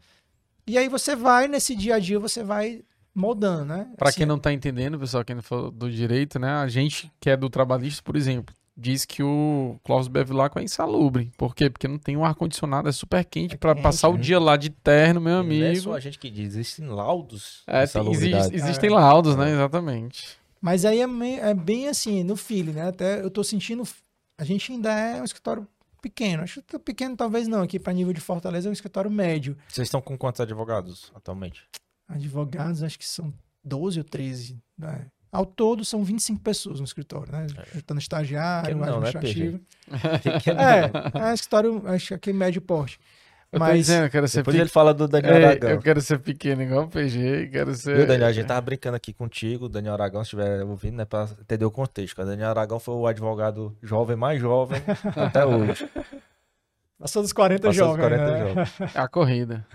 E 0.66 0.78
aí 0.78 0.88
você 0.88 1.16
vai, 1.16 1.48
nesse 1.48 1.74
dia 1.74 1.96
a 1.96 1.98
dia, 1.98 2.18
você 2.18 2.44
vai 2.44 2.82
moldando, 3.14 3.64
né? 3.64 3.88
Para 3.96 4.08
assim, 4.08 4.18
quem 4.18 4.26
não 4.26 4.38
tá 4.38 4.52
entendendo, 4.52 4.98
pessoal, 4.98 5.24
quem 5.24 5.34
não 5.34 5.42
for 5.42 5.70
do 5.70 5.90
direito, 5.90 6.38
né? 6.38 6.52
A 6.52 6.68
gente 6.68 7.10
que 7.20 7.28
é 7.28 7.36
do 7.36 7.50
trabalhista, 7.50 8.02
por 8.02 8.16
exemplo, 8.16 8.54
diz 8.80 9.04
que 9.04 9.22
o 9.22 9.78
Klaus 9.84 10.08
Bevilacqua 10.08 10.60
é 10.60 10.64
insalubre. 10.64 11.30
Por 11.36 11.54
quê? 11.54 11.68
Porque 11.68 11.86
não 11.86 11.98
tem 11.98 12.16
um 12.16 12.24
ar-condicionado, 12.24 12.88
é 12.88 12.92
super 12.92 13.24
quente 13.24 13.54
é 13.54 13.58
para 13.58 13.74
passar 13.74 14.08
o 14.08 14.16
dia 14.16 14.40
lá 14.40 14.56
de 14.56 14.70
terno, 14.70 15.20
meu 15.20 15.38
amigo. 15.38 15.64
Não 15.64 15.70
é 15.70 15.74
só 15.76 15.94
a 15.94 16.00
gente 16.00 16.18
que 16.18 16.30
diz, 16.30 16.54
existem 16.54 16.86
laudos. 16.86 17.62
É, 17.66 17.86
tem, 17.86 18.10
existe, 18.10 18.54
existem 18.54 18.90
é. 18.90 18.94
laudos, 18.94 19.36
né? 19.36 19.52
Exatamente. 19.52 20.38
Mas 20.60 20.84
aí 20.84 21.00
é, 21.00 21.06
meio, 21.06 21.40
é, 21.42 21.54
bem 21.54 21.88
assim, 21.88 22.24
no 22.24 22.36
feeling, 22.36 22.72
né? 22.72 22.88
Até 22.88 23.20
eu 23.20 23.30
tô 23.30 23.44
sentindo. 23.44 23.82
A 24.38 24.44
gente 24.44 24.72
ainda 24.72 24.92
é 24.92 25.20
um 25.20 25.24
escritório 25.24 25.66
pequeno. 26.00 26.42
Acho 26.42 26.62
que 26.62 26.78
pequeno 26.78 27.16
talvez 27.16 27.46
não, 27.46 27.62
aqui 27.62 27.78
para 27.78 27.92
nível 27.92 28.12
de 28.12 28.20
Fortaleza 28.20 28.68
é 28.68 28.70
um 28.70 28.72
escritório 28.72 29.10
médio. 29.10 29.56
Vocês 29.68 29.86
estão 29.86 30.00
com 30.00 30.16
quantos 30.16 30.40
advogados 30.40 31.12
atualmente? 31.14 31.64
Advogados, 32.08 32.82
acho 32.82 32.98
que 32.98 33.06
são 33.06 33.32
12 33.62 33.98
ou 33.98 34.04
13. 34.04 34.58
Né? 34.76 35.06
Ao 35.32 35.46
todo, 35.46 35.84
são 35.84 36.02
25 36.02 36.40
pessoas 36.40 36.80
no 36.80 36.84
escritório, 36.84 37.30
né? 37.30 37.46
É. 37.56 37.74
Juntando 37.74 38.00
estagiário, 38.00 38.76
não, 38.76 38.84
administrativo. 38.84 39.60
Né, 39.88 40.00
é, 41.24 41.30
é 41.30 41.34
escritório, 41.34 41.82
acho 41.86 42.18
que 42.18 42.30
é 42.30 42.32
médio 42.32 42.60
porte. 42.60 42.98
Eu 43.52 43.58
Mas 43.58 43.78
dizendo, 43.78 44.04
eu 44.06 44.10
quero 44.10 44.28
ser 44.28 44.38
depois 44.38 44.56
pe... 44.56 44.62
ele 44.62 44.68
fala 44.68 44.94
do 44.94 45.08
Daniel 45.08 45.34
é, 45.34 45.44
Aragão. 45.44 45.70
Eu 45.70 45.80
quero 45.80 46.00
ser 46.00 46.18
pequeno 46.20 46.62
igual 46.62 46.84
o 46.84 46.88
PG, 46.88 47.48
quero 47.50 47.74
ser... 47.74 47.96
Viu, 47.96 48.06
Daniel, 48.06 48.28
a 48.28 48.32
gente 48.32 48.46
tava 48.46 48.60
brincando 48.60 48.96
aqui 48.96 49.12
contigo, 49.12 49.68
Daniel 49.68 49.94
Aragão, 49.94 50.22
se 50.22 50.28
estiver 50.28 50.64
ouvindo, 50.64 50.96
né, 50.96 51.04
pra 51.04 51.28
entender 51.40 51.64
o 51.64 51.70
contexto. 51.70 52.20
O 52.20 52.24
Daniel 52.24 52.50
Aragão 52.50 52.78
foi 52.78 52.94
o 52.94 53.06
advogado 53.06 53.76
jovem 53.82 54.16
mais 54.16 54.40
jovem 54.40 54.80
até 55.16 55.44
hoje. 55.44 55.88
Passou 56.98 57.22
dos 57.22 57.32
40 57.32 57.68
Passou 57.68 57.86
jovens, 57.86 58.08
dos 58.08 58.18
40 58.18 58.30
né? 58.30 58.48
jovens. 58.48 58.96
É 58.96 59.00
a 59.00 59.08
corrida. 59.08 59.66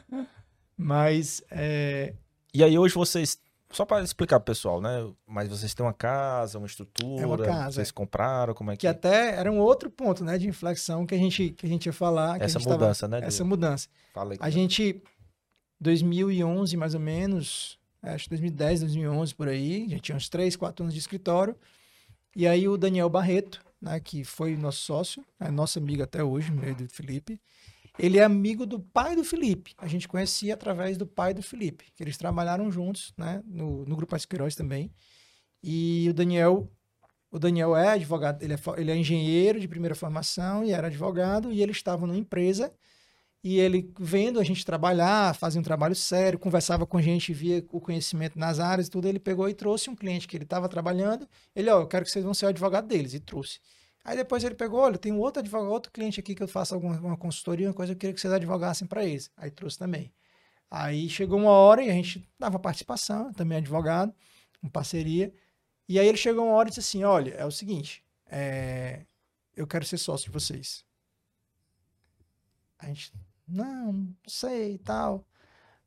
Mas, 0.77 1.43
é... 1.51 2.13
E 2.53 2.63
aí 2.63 2.77
hoje 2.77 2.95
vocês 2.95 3.37
só 3.71 3.85
para 3.85 4.03
explicar 4.03 4.39
pro 4.39 4.53
pessoal, 4.53 4.79
né? 4.79 5.07
Mas 5.27 5.49
vocês 5.49 5.73
têm 5.73 5.85
uma 5.85 5.93
casa, 5.93 6.57
uma 6.57 6.67
estrutura, 6.67 7.23
é 7.23 7.25
uma 7.25 7.37
casa, 7.37 7.75
vocês 7.75 7.91
compraram, 7.91 8.53
como 8.53 8.71
é 8.71 8.75
que... 8.75 8.81
Que 8.81 8.87
até 8.87 9.35
era 9.35 9.51
um 9.51 9.59
outro 9.59 9.89
ponto, 9.89 10.23
né, 10.23 10.37
de 10.37 10.47
inflexão 10.47 11.05
que 11.05 11.15
a 11.15 11.17
gente, 11.17 11.49
que 11.49 11.65
a 11.65 11.69
gente 11.69 11.85
ia 11.87 11.93
falar. 11.93 12.41
Essa 12.41 12.59
mudança, 12.59 13.07
tava... 13.07 13.21
né? 13.21 13.27
Essa 13.27 13.43
mudança. 13.43 13.89
Fala 14.13 14.33
aí, 14.33 14.37
a 14.39 14.49
gente, 14.49 15.01
2011 15.79 16.77
mais 16.77 16.93
ou 16.93 16.99
menos, 16.99 17.79
é, 18.01 18.11
acho 18.11 18.25
que 18.25 18.29
2010, 18.31 18.81
2011 18.81 19.35
por 19.35 19.47
aí, 19.47 19.89
já 19.89 19.99
tinha 19.99 20.15
uns 20.15 20.29
3, 20.29 20.55
4 20.55 20.83
anos 20.83 20.93
de 20.93 20.99
escritório, 20.99 21.55
e 22.35 22.47
aí 22.47 22.67
o 22.67 22.77
Daniel 22.77 23.09
Barreto, 23.09 23.61
né, 23.81 23.99
que 23.99 24.23
foi 24.23 24.55
nosso 24.55 24.79
sócio, 24.79 25.25
é 25.39 25.49
nosso 25.49 25.79
amigo 25.79 26.03
até 26.03 26.23
hoje, 26.23 26.51
meio 26.51 26.75
do 26.75 26.87
Felipe. 26.87 27.39
Ele 27.97 28.17
é 28.17 28.23
amigo 28.23 28.65
do 28.65 28.79
pai 28.79 29.15
do 29.15 29.23
Felipe. 29.23 29.73
A 29.77 29.87
gente 29.87 30.07
conhecia 30.07 30.53
através 30.53 30.97
do 30.97 31.07
pai 31.07 31.33
do 31.33 31.41
Felipe, 31.41 31.85
que 31.95 32.03
eles 32.03 32.17
trabalharam 32.17 32.71
juntos, 32.71 33.13
né, 33.17 33.41
no, 33.45 33.85
no 33.85 33.95
grupo 33.95 34.15
Asqueiroz 34.15 34.55
também. 34.55 34.91
E 35.63 36.07
o 36.09 36.13
Daniel, 36.13 36.69
o 37.31 37.39
Daniel 37.39 37.75
é 37.75 37.89
advogado, 37.89 38.43
ele 38.43 38.53
é, 38.53 38.57
ele 38.77 38.91
é 38.91 38.97
engenheiro 38.97 39.59
de 39.59 39.67
primeira 39.67 39.95
formação 39.95 40.63
e 40.63 40.71
era 40.71 40.87
advogado, 40.87 41.51
e 41.51 41.61
ele 41.61 41.71
estava 41.71 42.05
numa 42.05 42.17
empresa 42.17 42.71
e 43.45 43.59
ele 43.59 43.93
vendo 43.99 44.39
a 44.39 44.43
gente 44.43 44.65
trabalhar, 44.65 45.35
fazia 45.35 45.61
um 45.61 45.63
trabalho 45.63 45.93
sério, 45.93 46.39
conversava 46.39 46.83
com 46.83 46.97
a 46.97 47.01
gente, 47.01 47.31
via 47.31 47.63
o 47.71 47.79
conhecimento 47.79 48.39
nas 48.39 48.59
áreas 48.59 48.87
e 48.87 48.89
tudo, 48.89 49.07
ele 49.07 49.19
pegou 49.19 49.47
e 49.47 49.53
trouxe 49.53 49.87
um 49.87 49.95
cliente 49.95 50.27
que 50.27 50.35
ele 50.35 50.45
estava 50.45 50.67
trabalhando. 50.67 51.27
Ele, 51.55 51.69
ó, 51.69 51.77
oh, 51.77 51.81
eu 51.81 51.87
quero 51.87 52.03
que 52.03 52.09
vocês 52.09 52.25
vão 52.25 52.33
ser 52.33 52.47
o 52.47 52.49
advogado 52.49 52.87
deles, 52.87 53.13
e 53.13 53.19
trouxe. 53.19 53.59
Aí 54.05 54.15
depois 54.15 54.43
ele 54.43 54.53
pegou, 54.53 54.79
olha, 54.79 54.99
tem 54.99 55.11
outro 55.11 55.39
advogado, 55.39 55.71
outro 55.71 55.91
cliente 55.91 56.19
aqui 56.19 56.35
que 56.35 56.43
eu 56.43 56.47
faço 56.47 56.75
alguma 56.75 56.95
uma 56.99 57.17
consultoria, 57.17 57.67
uma 57.67 57.73
coisa, 57.73 57.93
eu 57.93 57.97
queria 57.97 58.13
que 58.13 58.21
vocês 58.21 58.31
advogassem 58.31 58.87
para 58.87 59.03
eles. 59.03 59.31
Aí 59.35 59.49
trouxe 59.49 59.79
também. 59.79 60.13
Aí 60.69 61.09
chegou 61.09 61.39
uma 61.39 61.49
hora 61.49 61.83
e 61.83 61.89
a 61.89 61.93
gente 61.93 62.23
dava 62.37 62.59
participação, 62.59 63.33
também 63.33 63.57
advogado, 63.57 64.13
em 64.63 64.69
parceria. 64.69 65.33
E 65.89 65.99
aí 65.99 66.07
ele 66.07 66.17
chegou 66.17 66.45
uma 66.45 66.53
hora 66.53 66.69
e 66.69 66.71
disse 66.71 66.81
assim, 66.81 67.03
olha, 67.03 67.33
é 67.33 67.45
o 67.45 67.51
seguinte, 67.51 68.05
é, 68.27 69.05
eu 69.55 69.65
quero 69.65 69.85
ser 69.85 69.97
sócio 69.97 70.27
de 70.27 70.31
vocês. 70.31 70.85
A 72.77 72.85
gente, 72.85 73.11
não, 73.47 73.91
não 73.91 74.15
sei 74.27 74.75
e 74.75 74.77
tal. 74.77 75.25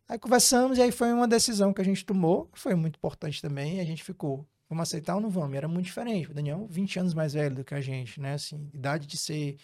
Aí 0.08 0.18
conversamos 0.18 0.78
e 0.78 0.82
aí 0.82 0.90
foi 0.90 1.12
uma 1.12 1.28
decisão 1.28 1.72
que 1.72 1.80
a 1.80 1.84
gente 1.84 2.04
tomou, 2.04 2.46
que 2.46 2.58
foi 2.58 2.74
muito 2.74 2.96
importante 2.96 3.40
também, 3.40 3.78
a 3.78 3.84
gente 3.84 4.02
ficou, 4.02 4.44
vamos 4.68 4.82
aceitar 4.82 5.14
ou 5.14 5.20
não 5.20 5.30
vamos? 5.30 5.56
era 5.56 5.68
muito 5.68 5.86
diferente. 5.86 6.30
O 6.30 6.34
Daniel, 6.34 6.66
20 6.68 7.00
anos 7.00 7.14
mais 7.14 7.32
velho 7.32 7.56
do 7.56 7.64
que 7.64 7.74
a 7.74 7.80
gente, 7.80 8.20
né? 8.20 8.34
Assim, 8.34 8.68
idade 8.72 9.06
de 9.06 9.16
ser 9.16 9.56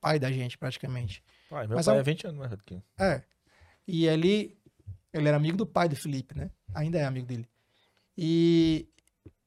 pai 0.00 0.18
da 0.18 0.30
gente, 0.30 0.56
praticamente. 0.56 1.22
Pai, 1.50 1.66
meu 1.66 1.76
Mas, 1.76 1.86
pai 1.86 1.98
é 1.98 2.02
20 2.02 2.26
anos 2.26 2.38
mais 2.38 2.50
velho 2.50 2.62
que 2.64 2.82
É. 2.98 3.22
E 3.86 4.06
ele, 4.06 4.56
ele 5.12 5.28
era 5.28 5.36
amigo 5.36 5.56
do 5.56 5.66
pai 5.66 5.88
do 5.88 5.96
Felipe, 5.96 6.36
né? 6.36 6.50
Ainda 6.74 6.98
é 6.98 7.04
amigo 7.04 7.26
dele. 7.26 7.48
E, 8.16 8.86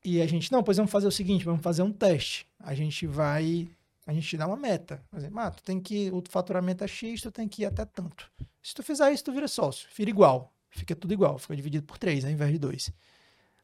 e 0.04 0.22
a 0.22 0.28
gente, 0.28 0.52
não, 0.52 0.64
pois 0.64 0.78
vamos 0.78 0.92
fazer 0.92 1.08
o 1.08 1.12
seguinte, 1.12 1.46
vamos 1.46 1.62
fazer 1.62 1.84
um 1.84 1.92
teste. 1.92 2.48
A 2.60 2.74
gente 2.74 3.06
vai 3.06 3.70
a 4.06 4.14
gente 4.14 4.28
te 4.28 4.38
dá 4.38 4.48
uma 4.48 4.58
meta. 4.58 5.04
Por 5.10 5.18
exemplo, 5.18 5.40
ah, 5.40 5.52
tu 5.52 5.64
tem 5.64 5.80
que, 5.80 6.10
o 6.12 6.24
faturamento 6.28 6.84
é 6.84 6.88
X, 6.88 7.22
tu 7.22 7.32
tem 7.32 7.48
que 7.48 7.62
ir 7.62 7.66
até 7.66 7.86
tanto. 7.86 8.32
Se 8.62 8.74
tu 8.74 8.84
fizer 8.84 9.12
isso, 9.12 9.24
tu 9.24 9.32
vira 9.32 9.48
sócio. 9.48 9.88
Vira 9.96 10.10
igual. 10.10 10.54
Fica 10.70 10.96
tudo 10.96 11.14
igual. 11.14 11.38
Fica 11.38 11.56
dividido 11.56 11.86
por 11.86 11.98
três, 11.98 12.26
ao 12.26 12.32
invés 12.32 12.52
de 12.52 12.60
dois. 12.60 12.92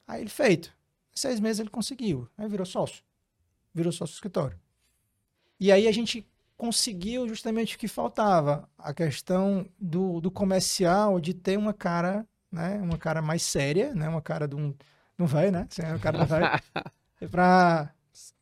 Aí 0.07 0.21
ele 0.21 0.29
feito. 0.29 0.75
Em 1.17 1.19
seis 1.19 1.39
meses 1.39 1.59
ele 1.59 1.69
conseguiu. 1.71 2.29
Aí 2.37 2.47
virou 2.47 2.65
sócio. 2.65 3.03
Virou 3.73 3.91
sócio 3.91 4.13
do 4.13 4.17
escritório. 4.17 4.59
E 5.59 5.71
aí 5.71 5.87
a 5.87 5.91
gente 5.91 6.23
conseguiu 6.55 7.27
justamente 7.27 7.75
o 7.75 7.79
que 7.79 7.87
faltava. 7.87 8.69
A 8.77 8.93
questão 8.93 9.67
do, 9.79 10.21
do 10.21 10.29
comercial, 10.29 11.19
de 11.19 11.33
ter 11.33 11.57
uma 11.57 11.73
cara, 11.73 12.23
né? 12.51 12.79
Uma 12.83 12.99
cara 12.99 13.19
mais 13.19 13.41
séria, 13.41 13.95
né? 13.95 14.07
Uma 14.07 14.21
cara 14.21 14.47
de 14.47 14.55
um... 14.55 14.75
Não 15.17 15.25
vai, 15.25 15.49
né? 15.49 15.65
Você 15.67 15.81
é 15.81 15.87
uma 15.87 15.97
cara 15.97 16.19
do 16.19 16.25
velho. 16.27 16.51
para 17.31 17.91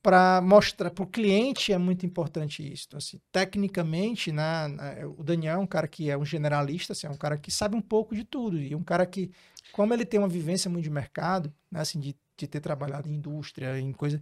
para 0.02 0.40
mostrar 0.40 0.92
para 0.92 1.04
o 1.04 1.08
cliente 1.08 1.74
é 1.74 1.78
muito 1.78 2.06
importante 2.06 2.62
isso. 2.72 2.86
Então, 2.88 2.98
assim, 2.98 3.20
tecnicamente, 3.32 4.32
na, 4.32 4.68
na, 4.68 5.08
o 5.18 5.24
Daniel 5.24 5.56
é 5.56 5.58
um 5.58 5.68
cara 5.68 5.88
que 5.88 6.10
é 6.10 6.18
um 6.18 6.24
generalista, 6.24 6.94
assim, 6.94 7.08
é 7.08 7.10
um 7.10 7.18
cara 7.18 7.38
que 7.38 7.52
sabe 7.52 7.76
um 7.76 7.82
pouco 7.82 8.16
de 8.16 8.24
tudo 8.24 8.58
e 8.58 8.76
um 8.76 8.84
cara 8.84 9.06
que, 9.06 9.32
como 9.74 9.94
ele 9.94 10.06
tem 10.06 10.20
uma 10.20 10.30
vivência 10.30 10.70
muito 10.70 10.84
de 10.84 10.92
mercado, 10.92 11.52
né, 11.72 11.82
assim, 11.82 12.00
de, 12.00 12.16
de 12.38 12.48
ter 12.48 12.60
trabalhado 12.60 13.10
em 13.10 13.14
indústria, 13.16 13.80
em 13.80 13.92
coisa, 13.92 14.20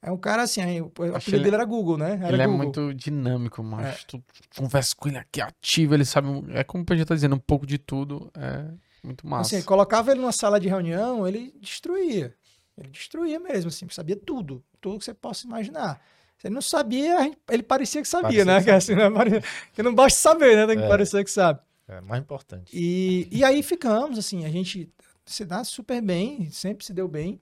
é 0.00 0.12
um 0.12 0.16
cara 0.16 0.42
assim, 0.42 0.80
o 0.80 0.92
apelido 1.14 1.42
dele 1.42 1.56
era 1.56 1.64
Google, 1.64 1.98
né? 1.98 2.20
Era 2.22 2.32
ele 2.32 2.42
é 2.42 2.46
Google. 2.46 2.62
é 2.62 2.64
muito 2.64 2.94
dinâmico, 2.94 3.62
mas 3.62 3.86
é. 3.86 3.98
tu 4.06 4.22
conversa 4.56 4.94
com 4.96 5.08
ele 5.08 5.18
aqui 5.18 5.40
ativo, 5.40 5.94
ele 5.94 6.04
sabe, 6.04 6.28
é 6.50 6.62
como 6.62 6.84
a 6.88 6.94
gente 6.94 7.06
tá 7.06 7.14
dizendo, 7.14 7.34
um 7.34 7.40
pouco 7.40 7.66
de 7.66 7.78
tudo, 7.78 8.30
é 8.36 8.70
muito 9.02 9.26
massa. 9.26 9.56
Assim, 9.56 9.64
colocava 9.64 10.12
ele 10.12 10.20
numa 10.20 10.32
sala 10.32 10.60
de 10.60 10.68
reunião, 10.68 11.26
ele 11.26 11.52
destruía. 11.60 12.34
Ele 12.76 12.88
destruía 12.90 13.40
mesmo, 13.40 13.68
assim, 13.68 13.88
sabia 13.90 14.14
tudo, 14.14 14.64
tudo 14.80 14.98
que 14.98 15.04
você 15.04 15.14
possa 15.14 15.46
imaginar. 15.46 16.00
Se 16.38 16.46
ele 16.46 16.54
não 16.54 16.62
sabia, 16.62 17.32
ele 17.50 17.64
parecia 17.64 18.00
que 18.00 18.06
sabia, 18.06 18.44
parecia 18.44 18.44
né? 18.44 18.62
Que, 18.62 18.70
assim, 18.70 18.94
né? 18.94 19.08
que 19.74 19.82
não 19.82 19.92
basta 19.92 20.20
saber, 20.20 20.54
né? 20.54 20.66
Tem 20.68 20.78
que 20.78 20.84
é. 20.84 20.88
parecer 20.88 21.24
que 21.24 21.30
sabe. 21.30 21.58
É 21.88 22.00
mais 22.00 22.22
importante. 22.22 22.70
E, 22.72 23.26
e 23.32 23.42
aí 23.42 23.62
ficamos, 23.64 24.16
assim, 24.16 24.44
a 24.44 24.48
gente 24.48 24.88
se 25.28 25.44
dá 25.44 25.62
super 25.64 26.00
bem, 26.02 26.50
sempre 26.50 26.84
se 26.84 26.92
deu 26.92 27.08
bem. 27.08 27.40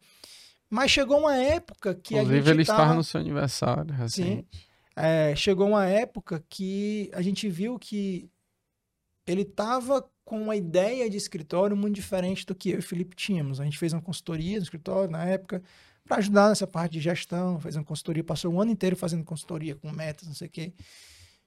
Mas 0.68 0.90
chegou 0.90 1.18
uma 1.20 1.36
época 1.36 1.94
que 1.94 2.14
Inclusive, 2.14 2.38
a 2.38 2.42
gente. 2.42 2.50
ele 2.50 2.64
tava... 2.64 2.82
estava 2.82 2.94
no 2.94 3.04
seu 3.04 3.20
aniversário. 3.20 4.08
Sim. 4.08 4.44
É, 4.96 5.34
chegou 5.36 5.68
uma 5.68 5.86
época 5.86 6.44
que 6.48 7.10
a 7.12 7.22
gente 7.22 7.48
viu 7.48 7.78
que 7.78 8.30
ele 9.26 9.42
estava 9.42 10.08
com 10.24 10.42
uma 10.42 10.56
ideia 10.56 11.08
de 11.08 11.16
escritório 11.16 11.76
muito 11.76 11.94
diferente 11.94 12.44
do 12.44 12.54
que 12.54 12.70
eu 12.70 12.76
e 12.76 12.78
o 12.78 12.82
Felipe 12.82 13.14
tínhamos. 13.14 13.60
A 13.60 13.64
gente 13.64 13.78
fez 13.78 13.92
uma 13.92 14.02
consultoria 14.02 14.56
no 14.56 14.62
escritório 14.62 15.10
na 15.10 15.24
época 15.24 15.62
para 16.04 16.16
ajudar 16.16 16.48
nessa 16.48 16.66
parte 16.66 16.92
de 16.92 17.00
gestão, 17.00 17.60
fez 17.60 17.76
uma 17.76 17.84
consultoria, 17.84 18.24
passou 18.24 18.52
um 18.52 18.60
ano 18.60 18.70
inteiro 18.70 18.96
fazendo 18.96 19.24
consultoria 19.24 19.74
com 19.74 19.90
metas, 19.92 20.26
não 20.26 20.34
sei 20.34 20.48
o 20.48 20.50
quê. 20.50 20.72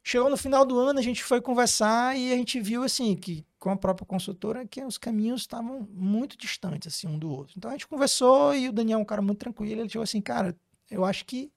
Chegou 0.10 0.28
no 0.28 0.38
final 0.38 0.66
do 0.66 0.80
ano, 0.80 0.98
a 0.98 1.04
gente 1.04 1.24
foi 1.24 1.40
conversar 1.40 2.18
e 2.18 2.34
a 2.34 2.36
gente 2.36 2.60
viu 2.60 2.82
assim 2.82 3.16
que 3.16 3.46
com 3.60 3.70
a 3.70 3.78
própria 3.78 4.08
consultora 4.08 4.66
que 4.66 4.84
os 4.84 4.98
caminhos 4.98 5.42
estavam 5.42 5.88
muito 5.92 6.36
distantes 6.36 6.92
assim 6.92 7.08
um 7.08 7.20
do 7.20 7.30
outro. 7.30 7.54
Então 7.56 7.70
a 7.70 7.76
gente 7.76 7.88
conversou 7.88 8.56
e 8.56 8.68
o 8.68 8.72
Daniel 8.72 8.98
é 8.98 9.02
um 9.04 9.06
cara 9.06 9.22
muito 9.22 9.38
tranquilo, 9.38 9.82
ele 9.82 9.88
chegou 9.88 10.02
assim, 10.02 10.20
cara, 10.20 10.58
eu 10.90 11.06
acho 11.06 11.24
que 11.26 11.52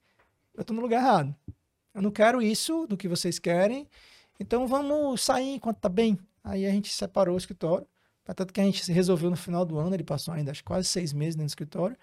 eu 0.55 0.61
estou 0.61 0.77
no 0.77 0.83
lugar 0.83 1.01
errado. 1.01 1.35
Eu 1.95 2.03
não 2.03 2.11
quero 2.11 2.43
isso 2.43 2.87
do 2.87 2.95
que 2.95 3.09
vocês 3.09 3.39
querem. 3.39 3.89
Então 4.39 4.67
vamos 4.67 5.23
sair 5.23 5.55
enquanto 5.55 5.79
tá 5.79 5.89
bem. 5.89 6.19
Aí 6.45 6.67
a 6.67 6.71
gente 6.71 6.93
separou 6.93 7.37
o 7.37 7.39
escritório. 7.39 7.87
Tanto 8.37 8.53
que 8.53 8.61
a 8.61 8.65
gente 8.65 8.93
resolveu 8.93 9.31
no 9.31 9.37
final 9.37 9.65
do 9.65 9.79
ano, 9.79 9.97
ele 9.97 10.05
passou 10.05 10.35
ainda 10.35 10.51
acho, 10.51 10.63
quase 10.63 10.87
seis 10.89 11.15
meses 11.15 11.37
dentro 11.37 11.47
do 11.47 11.49
escritório. 11.49 11.97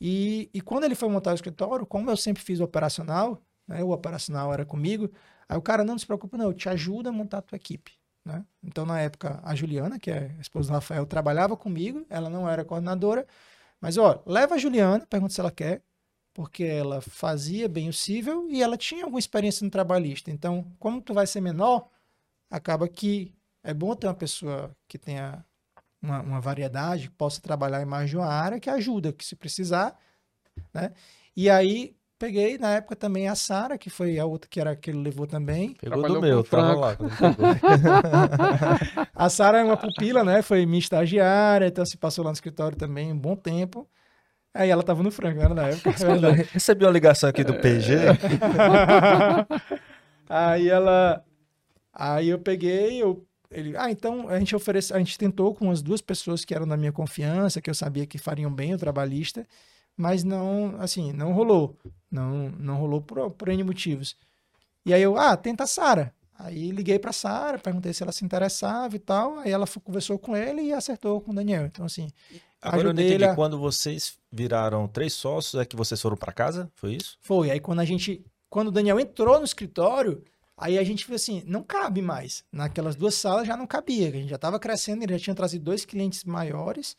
E, 0.00 0.50
e 0.52 0.60
quando 0.60 0.82
ele 0.82 0.96
foi 0.96 1.08
montar 1.08 1.30
o 1.30 1.34
escritório, 1.36 1.86
como 1.86 2.10
eu 2.10 2.16
sempre 2.16 2.42
fiz 2.42 2.58
o 2.58 2.64
operacional, 2.64 3.40
né, 3.68 3.84
o 3.84 3.90
operacional 3.90 4.52
era 4.52 4.64
comigo, 4.64 5.08
aí 5.48 5.56
o 5.56 5.62
cara 5.62 5.84
não 5.84 5.98
se 5.98 6.06
preocupa, 6.06 6.36
não, 6.36 6.46
eu 6.46 6.54
te 6.54 6.68
ajudo 6.68 7.08
a 7.08 7.12
montar 7.12 7.38
a 7.38 7.42
tua 7.42 7.56
equipe. 7.56 7.92
Né? 8.24 8.44
Então, 8.62 8.86
na 8.86 9.00
época, 9.00 9.40
a 9.42 9.54
Juliana, 9.54 9.98
que 9.98 10.10
é 10.10 10.34
a 10.38 10.40
esposa 10.40 10.68
do 10.68 10.74
Rafael, 10.74 11.04
trabalhava 11.06 11.56
comigo, 11.56 12.06
ela 12.08 12.30
não 12.30 12.48
era 12.48 12.64
coordenadora, 12.64 13.26
mas 13.80 13.98
ó, 13.98 14.22
leva 14.26 14.54
a 14.54 14.58
Juliana, 14.58 15.06
pergunta 15.06 15.34
se 15.34 15.40
ela 15.40 15.50
quer, 15.50 15.82
porque 16.32 16.64
ela 16.64 17.00
fazia 17.00 17.68
bem 17.68 17.88
o 17.88 17.92
cível 17.92 18.48
e 18.50 18.62
ela 18.62 18.76
tinha 18.76 19.04
alguma 19.04 19.18
experiência 19.18 19.64
no 19.64 19.70
trabalhista. 19.70 20.30
Então, 20.30 20.66
como 20.78 21.00
tu 21.00 21.14
vai 21.14 21.26
ser 21.26 21.40
menor, 21.40 21.88
acaba 22.50 22.88
que 22.88 23.34
é 23.62 23.72
bom 23.72 23.94
ter 23.94 24.06
uma 24.06 24.14
pessoa 24.14 24.74
que 24.88 24.98
tenha 24.98 25.44
uma, 26.02 26.20
uma 26.20 26.40
variedade, 26.40 27.08
que 27.08 27.14
possa 27.14 27.40
trabalhar 27.40 27.82
em 27.82 27.86
mais 27.86 28.10
de 28.10 28.16
uma 28.16 28.26
área, 28.26 28.58
que 28.58 28.70
ajuda, 28.70 29.12
que 29.12 29.24
se 29.24 29.36
precisar, 29.36 29.98
né? 30.72 30.92
E 31.36 31.48
aí 31.50 31.96
peguei 32.24 32.56
na 32.56 32.76
época 32.76 32.96
também 32.96 33.28
a 33.28 33.34
Sara, 33.34 33.76
que 33.76 33.90
foi 33.90 34.18
a 34.18 34.24
outra 34.24 34.48
que 34.48 34.58
era 34.58 34.74
que 34.74 34.90
ele 34.90 35.02
levou 35.02 35.26
também. 35.26 35.74
Pegou 35.74 35.98
Trabalhou 35.98 36.20
do 36.20 36.26
meu, 36.26 36.42
tava 36.42 36.74
lá. 36.74 36.96
a 39.14 39.28
Sara 39.28 39.60
é 39.60 39.64
uma 39.64 39.76
pupila, 39.76 40.24
né? 40.24 40.40
Foi 40.40 40.64
minha 40.64 40.78
estagiária, 40.78 41.66
então 41.66 41.84
se 41.84 41.98
passou 41.98 42.24
lá 42.24 42.30
no 42.30 42.34
escritório 42.34 42.78
também 42.78 43.12
um 43.12 43.18
bom 43.18 43.36
tempo. 43.36 43.86
Aí 44.54 44.70
ela 44.70 44.82
tava 44.82 45.02
no 45.02 45.10
frango, 45.10 45.40
né, 45.40 45.48
na 45.48 45.68
época. 45.68 45.90
Recebi 46.52 46.86
uma 46.86 46.92
ligação 46.92 47.28
aqui 47.28 47.44
do 47.44 47.54
PG. 47.54 47.94
aí 50.28 50.68
ela. 50.68 51.22
Aí 51.92 52.30
eu 52.30 52.38
peguei, 52.38 53.02
eu 53.02 53.26
ele, 53.50 53.76
ah, 53.76 53.90
então 53.90 54.28
a 54.28 54.38
gente 54.38 54.56
oferece, 54.56 54.92
a 54.92 54.98
gente 54.98 55.16
tentou 55.16 55.54
com 55.54 55.70
as 55.70 55.80
duas 55.80 56.00
pessoas 56.00 56.44
que 56.44 56.54
eram 56.54 56.66
da 56.66 56.76
minha 56.76 56.90
confiança, 56.90 57.60
que 57.60 57.70
eu 57.70 57.74
sabia 57.74 58.06
que 58.06 58.18
fariam 58.18 58.52
bem 58.52 58.74
o 58.74 58.78
trabalhista, 58.78 59.46
mas 59.96 60.24
não, 60.24 60.76
assim, 60.78 61.12
não 61.12 61.32
rolou. 61.32 61.76
Não, 62.10 62.50
não 62.50 62.76
rolou 62.76 63.00
por, 63.00 63.30
por 63.30 63.48
N 63.48 63.62
motivos. 63.64 64.16
E 64.84 64.92
aí 64.92 65.02
eu, 65.02 65.16
ah, 65.16 65.36
tenta 65.36 65.64
a 65.64 65.66
Sara. 65.66 66.14
Aí 66.38 66.70
liguei 66.70 66.98
para 66.98 67.12
Sara, 67.12 67.58
perguntei 67.58 67.92
se 67.92 68.02
ela 68.02 68.12
se 68.12 68.24
interessava 68.24 68.94
e 68.96 68.98
tal. 68.98 69.38
Aí 69.38 69.50
ela 69.50 69.66
conversou 69.82 70.18
com 70.18 70.36
ele 70.36 70.62
e 70.62 70.72
acertou 70.72 71.20
com 71.20 71.30
o 71.30 71.34
Daniel. 71.34 71.66
Então, 71.66 71.84
assim. 71.84 72.10
Agora 72.60 72.88
eu 72.88 72.92
entendi. 72.92 73.24
A... 73.24 73.34
Quando 73.34 73.58
vocês 73.58 74.16
viraram 74.32 74.88
três 74.88 75.12
sócios, 75.12 75.60
é 75.60 75.64
que 75.64 75.76
vocês 75.76 76.00
foram 76.00 76.16
para 76.16 76.32
casa? 76.32 76.70
Foi 76.74 76.94
isso? 76.94 77.16
Foi. 77.20 77.50
Aí 77.50 77.60
quando 77.60 77.80
a 77.80 77.84
gente. 77.84 78.24
Quando 78.50 78.68
o 78.68 78.72
Daniel 78.72 79.00
entrou 79.00 79.38
no 79.38 79.44
escritório, 79.44 80.22
Aí 80.56 80.78
a 80.78 80.84
gente 80.84 81.06
viu 81.06 81.16
assim, 81.16 81.42
não 81.46 81.62
cabe 81.62 82.00
mais. 82.00 82.44
Naquelas 82.52 82.94
duas 82.94 83.14
salas 83.14 83.46
já 83.46 83.56
não 83.56 83.66
cabia, 83.66 84.08
a 84.08 84.12
gente 84.12 84.28
já 84.28 84.36
estava 84.36 84.58
crescendo, 84.58 85.02
ele 85.02 85.14
já 85.14 85.24
tinha 85.24 85.34
trazido 85.34 85.64
dois 85.64 85.84
clientes 85.84 86.22
maiores, 86.24 86.96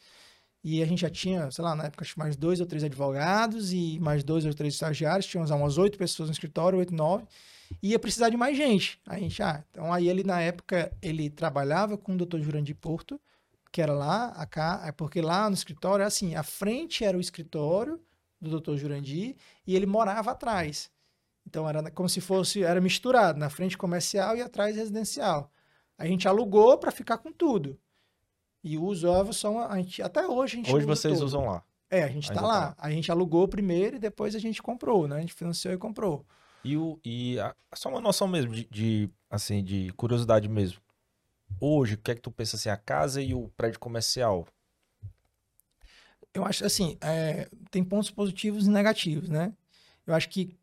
e 0.67 0.81
a 0.81 0.85
gente 0.87 1.01
já 1.01 1.11
tinha, 1.11 1.51
sei 1.51 1.63
lá, 1.63 1.75
na 1.75 1.83
época, 1.83 2.03
mais 2.17 2.35
dois 2.35 2.59
ou 2.59 2.65
três 2.65 2.83
advogados 2.83 3.71
e 3.71 3.99
mais 3.99 4.23
dois 4.23 4.47
ou 4.47 4.51
três 4.51 4.73
estagiários, 4.73 5.27
tínhamos 5.27 5.51
umas 5.51 5.77
oito 5.77 5.95
pessoas 5.95 6.27
no 6.27 6.33
escritório, 6.33 6.79
oito, 6.79 6.91
nove, 6.91 7.23
e 7.83 7.91
ia 7.91 7.99
precisar 7.99 8.29
de 8.29 8.35
mais 8.35 8.57
gente. 8.57 8.99
A 9.05 9.19
gente, 9.19 9.43
ah, 9.43 9.63
então 9.69 9.93
aí 9.93 10.09
ele, 10.09 10.23
na 10.23 10.41
época, 10.41 10.91
ele 11.03 11.29
trabalhava 11.29 11.99
com 11.99 12.15
o 12.15 12.17
doutor 12.17 12.41
Jurandir 12.41 12.75
Porto, 12.75 13.21
que 13.71 13.79
era 13.79 13.93
lá, 13.93 14.29
a 14.29 14.43
cá, 14.47 14.81
é 14.87 14.91
porque 14.91 15.21
lá 15.21 15.47
no 15.47 15.53
escritório, 15.53 16.03
assim, 16.03 16.33
a 16.33 16.41
frente 16.41 17.05
era 17.05 17.15
o 17.15 17.21
escritório 17.21 18.01
do 18.41 18.49
doutor 18.49 18.75
Jurandir, 18.75 19.35
e 19.67 19.75
ele 19.75 19.85
morava 19.85 20.31
atrás. 20.31 20.89
Então 21.45 21.69
era 21.69 21.91
como 21.91 22.09
se 22.09 22.19
fosse, 22.19 22.63
era 22.63 22.81
misturado, 22.81 23.37
na 23.37 23.51
frente 23.51 23.77
comercial 23.77 24.35
e 24.35 24.41
atrás 24.41 24.75
residencial. 24.75 25.51
A 25.95 26.07
gente 26.07 26.27
alugou 26.27 26.75
para 26.79 26.89
ficar 26.89 27.19
com 27.19 27.31
tudo. 27.31 27.79
E 28.67 28.79
os 28.79 29.03
ovos 29.03 29.37
são, 29.37 29.59
a 29.59 29.77
gente, 29.77 30.01
até 30.01 30.27
hoje 30.27 30.55
a 30.55 30.57
gente 30.57 30.71
Hoje 30.73 30.85
usa 30.87 30.95
vocês 30.95 31.19
todo. 31.19 31.27
usam 31.27 31.45
lá. 31.45 31.63
É, 31.87 32.03
a 32.03 32.07
gente 32.09 32.27
Ainda 32.31 32.41
tá 32.41 32.47
tá 32.47 32.59
lá. 32.59 32.75
A 32.79 32.89
gente 32.89 33.11
alugou 33.11 33.47
primeiro 33.47 33.97
e 33.97 33.99
depois 33.99 34.33
a 34.33 34.39
gente 34.39 34.59
comprou, 34.61 35.07
né? 35.07 35.17
A 35.17 35.19
gente 35.21 35.35
financiou 35.35 35.71
e 35.71 35.77
comprou. 35.77 36.25
E, 36.63 36.75
o, 36.75 36.99
e 37.05 37.39
a- 37.39 37.55
só 37.75 37.89
uma 37.89 38.01
noção 38.01 38.27
mesmo 38.27 38.51
de, 38.55 38.65
de, 38.71 39.09
assim, 39.29 39.63
de 39.63 39.93
curiosidade 39.95 40.49
mesmo. 40.49 40.79
Hoje, 41.61 41.93
o 41.93 41.97
que 41.99 42.09
é 42.09 42.15
que 42.15 42.21
tu 42.21 42.31
pensa 42.31 42.55
assim, 42.55 42.69
a 42.69 42.75
casa 42.75 43.21
e 43.21 43.35
o 43.35 43.49
prédio 43.49 43.79
comercial? 43.79 44.47
Eu 46.33 46.43
acho 46.43 46.65
assim, 46.65 46.97
é, 47.01 47.47
tem 47.69 47.83
pontos 47.83 48.09
positivos 48.09 48.65
e 48.65 48.69
negativos, 48.71 49.29
né? 49.29 49.53
Eu 50.07 50.15
acho 50.15 50.27
que 50.27 50.57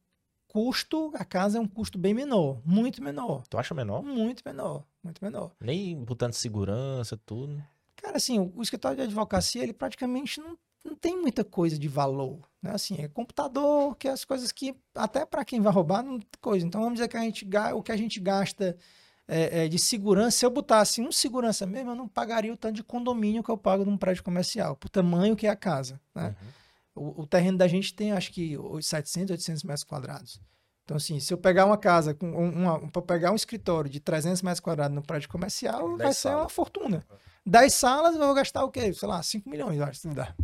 custo, 0.48 1.12
a 1.14 1.24
casa 1.24 1.56
é 1.56 1.60
um 1.60 1.68
custo 1.68 1.96
bem 1.98 2.12
menor, 2.12 2.60
muito 2.64 3.02
menor, 3.02 3.46
Tu 3.48 3.56
acha 3.56 3.72
menor? 3.74 4.02
muito 4.02 4.42
menor, 4.44 4.84
muito 5.02 5.24
menor. 5.24 5.52
Nem 5.60 6.04
botando 6.04 6.32
segurança, 6.34 7.16
tudo. 7.24 7.62
Cara, 8.02 8.16
assim, 8.16 8.38
o, 8.38 8.52
o 8.56 8.62
escritório 8.62 8.96
de 8.96 9.02
advocacia, 9.04 9.62
ele 9.62 9.72
praticamente 9.72 10.40
não, 10.40 10.58
não 10.84 10.96
tem 10.96 11.16
muita 11.16 11.44
coisa 11.44 11.78
de 11.78 11.86
valor, 11.88 12.40
né? 12.60 12.72
Assim, 12.74 12.96
é 12.98 13.08
computador, 13.08 13.96
que 13.96 14.08
é 14.08 14.10
as 14.10 14.24
coisas 14.24 14.50
que, 14.50 14.74
até 14.94 15.24
para 15.24 15.44
quem 15.44 15.60
vai 15.60 15.72
roubar, 15.72 16.02
não 16.02 16.18
tem 16.18 16.28
coisa. 16.40 16.66
Então, 16.66 16.80
vamos 16.80 16.94
dizer 16.98 17.08
que 17.08 17.16
a 17.16 17.20
gente, 17.20 17.48
o 17.74 17.82
que 17.82 17.92
a 17.92 17.96
gente 17.96 18.18
gasta 18.18 18.76
é, 19.28 19.64
é, 19.64 19.68
de 19.68 19.78
segurança, 19.78 20.38
se 20.38 20.44
eu 20.44 20.50
botasse 20.50 21.00
um 21.00 21.12
segurança 21.12 21.64
mesmo, 21.64 21.92
eu 21.92 21.94
não 21.94 22.08
pagaria 22.08 22.52
o 22.52 22.56
tanto 22.56 22.74
de 22.74 22.82
condomínio 22.82 23.42
que 23.42 23.50
eu 23.50 23.56
pago 23.56 23.84
num 23.84 23.96
prédio 23.96 24.24
comercial, 24.24 24.74
por 24.76 24.88
tamanho 24.88 25.36
que 25.36 25.46
é 25.46 25.50
a 25.50 25.56
casa, 25.56 26.00
né? 26.14 26.34
O, 26.94 27.22
o 27.22 27.26
terreno 27.26 27.56
da 27.56 27.66
gente 27.68 27.94
tem, 27.94 28.12
acho 28.12 28.30
que, 28.32 28.54
700, 28.82 29.30
800 29.30 29.62
metros 29.62 29.84
quadrados. 29.84 30.40
Então, 30.84 30.96
assim, 30.96 31.20
se 31.20 31.32
eu 31.32 31.38
pegar 31.38 31.64
uma 31.64 31.78
casa, 31.78 32.12
com 32.12 32.26
um- 32.26 32.50
uma, 32.64 32.90
para 32.90 33.00
pegar 33.00 33.30
um 33.30 33.36
escritório 33.36 33.88
de 33.88 34.00
300 34.00 34.42
metros 34.42 34.60
quadrados 34.60 34.94
no 34.94 35.00
prédio 35.00 35.28
comercial, 35.28 35.96
vai 35.96 36.12
ser 36.12 36.28
uma 36.28 36.34
salas. 36.38 36.52
fortuna. 36.52 37.06
10 37.44 37.74
salas, 37.74 38.14
eu 38.14 38.20
vou 38.20 38.34
gastar 38.34 38.64
o 38.64 38.70
quê? 38.70 38.92
Sei 38.92 39.08
lá, 39.08 39.22
5 39.22 39.48
milhões, 39.48 39.78
eu 39.78 39.84
acho, 39.84 40.00
se 40.00 40.08
dá. 40.08 40.34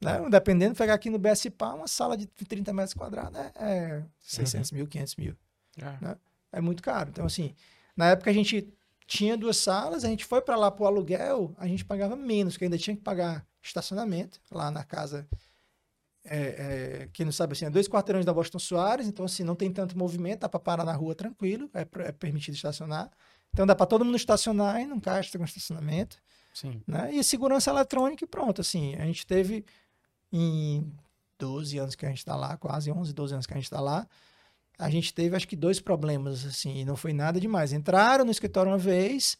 Né? 0.00 0.28
Dependendo, 0.30 0.74
pegar 0.74 0.94
aqui 0.94 1.10
no 1.10 1.18
BSPA, 1.18 1.74
uma 1.74 1.88
sala 1.88 2.16
de 2.16 2.26
30 2.26 2.72
metros 2.72 2.94
quadrados 2.94 3.38
é, 3.38 3.52
é 3.56 4.04
600 4.20 4.72
mil, 4.72 4.86
500 4.86 5.16
mil. 5.16 5.36
É. 5.78 6.16
É 6.52 6.60
muito 6.60 6.82
caro. 6.82 7.10
Então, 7.10 7.26
assim, 7.26 7.54
na 7.96 8.10
época 8.10 8.30
a 8.30 8.32
gente 8.32 8.72
tinha 9.06 9.36
duas 9.36 9.56
salas, 9.56 10.04
a 10.04 10.08
gente 10.08 10.24
foi 10.24 10.40
para 10.40 10.56
lá 10.56 10.70
pro 10.70 10.86
aluguel, 10.86 11.54
a 11.58 11.66
gente 11.66 11.84
pagava 11.84 12.16
menos, 12.16 12.54
porque 12.54 12.64
ainda 12.64 12.78
tinha 12.78 12.96
que 12.96 13.02
pagar 13.02 13.46
estacionamento 13.62 14.40
lá 14.50 14.70
na 14.70 14.84
casa. 14.84 15.26
É, 16.24 16.38
é, 16.38 17.08
quem 17.12 17.24
não 17.24 17.32
sabe 17.32 17.52
assim, 17.52 17.66
é 17.66 17.70
dois 17.70 17.86
quarteirões 17.86 18.26
da 18.26 18.34
Boston 18.34 18.58
Soares, 18.58 19.06
então 19.06 19.24
assim, 19.24 19.44
não 19.44 19.54
tem 19.54 19.72
tanto 19.72 19.96
movimento, 19.96 20.40
dá 20.40 20.48
para 20.48 20.58
parar 20.58 20.84
na 20.84 20.92
rua 20.92 21.14
tranquilo, 21.14 21.70
é, 21.72 21.86
é 22.00 22.12
permitido 22.12 22.54
estacionar. 22.54 23.10
Então 23.56 23.64
dá 23.64 23.74
para 23.74 23.86
todo 23.86 24.04
mundo 24.04 24.18
estacionar 24.18 24.82
e 24.82 24.86
não 24.86 24.98
gasta 24.98 25.38
com 25.38 25.44
estacionamento 25.46 26.18
Sim. 26.52 26.82
né? 26.86 27.10
E 27.14 27.24
segurança 27.24 27.70
eletrônica 27.70 28.22
e 28.22 28.28
pronto, 28.28 28.60
assim, 28.60 28.94
a 28.96 29.06
gente 29.06 29.26
teve 29.26 29.64
em 30.30 30.92
12 31.38 31.78
anos 31.78 31.94
que 31.94 32.04
a 32.04 32.10
gente 32.10 32.18
está 32.18 32.36
lá, 32.36 32.58
quase 32.58 32.92
11, 32.92 33.14
12 33.14 33.32
anos 33.32 33.46
que 33.46 33.54
a 33.54 33.56
gente 33.56 33.64
está 33.64 33.80
lá, 33.80 34.06
a 34.78 34.90
gente 34.90 35.14
teve 35.14 35.34
acho 35.34 35.48
que 35.48 35.56
dois 35.56 35.80
problemas, 35.80 36.44
assim, 36.44 36.80
e 36.80 36.84
não 36.84 36.96
foi 36.96 37.14
nada 37.14 37.40
demais. 37.40 37.72
Entraram 37.72 38.26
no 38.26 38.30
escritório 38.30 38.70
uma 38.70 38.76
vez, 38.76 39.38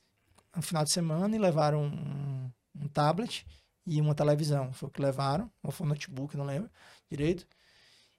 no 0.56 0.62
final 0.62 0.82
de 0.82 0.92
semana, 0.92 1.36
e 1.36 1.38
levaram 1.38 1.84
um, 1.84 2.50
um 2.74 2.88
tablet 2.88 3.46
e 3.86 4.00
uma 4.00 4.14
televisão, 4.14 4.72
foi 4.72 4.88
o 4.88 4.92
que 4.92 5.02
levaram, 5.02 5.50
ou 5.62 5.70
foi 5.70 5.86
um 5.86 5.90
notebook, 5.90 6.34
não 6.38 6.46
lembro 6.46 6.70
direito. 7.10 7.46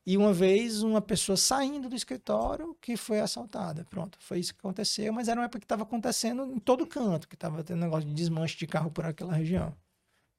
E 0.08 0.18
uma 0.18 0.34
vez 0.34 0.84
uma 0.84 1.02
pessoa 1.02 1.38
saindo 1.38 1.90
do 1.90 1.96
escritório 1.96 2.76
que 2.82 2.98
foi 2.98 3.20
assaltada. 3.22 3.86
Pronto, 3.86 4.18
foi 4.22 4.40
isso 4.40 4.54
que 4.56 4.60
aconteceu, 4.62 5.14
mas 5.14 5.30
era 5.30 5.40
uma 5.42 5.46
época 5.48 5.60
que 5.60 5.66
estava 5.66 5.84
acontecendo 5.84 6.46
em 6.46 6.60
todo 6.60 6.88
canto, 6.88 7.28
que 7.30 7.36
estava 7.36 7.64
tendo 7.64 7.82
negócio 7.82 8.08
de 8.10 8.16
desmanche 8.16 8.58
de 8.58 8.68
carro 8.68 8.92
por 8.92 9.06
aquela 9.06 9.34
região. 9.34 9.76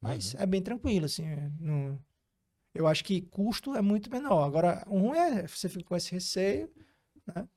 Mas 0.00 0.34
é 0.36 0.46
bem 0.46 0.62
tranquilo, 0.62 1.06
assim. 1.06 1.26
é, 1.26 1.50
não- 1.60 1.98
Eu 2.74 2.86
acho 2.86 3.04
que 3.04 3.22
custo 3.22 3.74
é 3.76 3.82
muito 3.82 4.10
menor. 4.10 4.44
Agora, 4.44 4.84
o 4.88 4.98
ruim 5.00 5.18
é 5.18 5.46
você 5.48 5.68
fica 5.68 5.84
com 5.84 5.96
esse 5.96 6.12
receio, 6.12 6.70
né? 7.26 7.48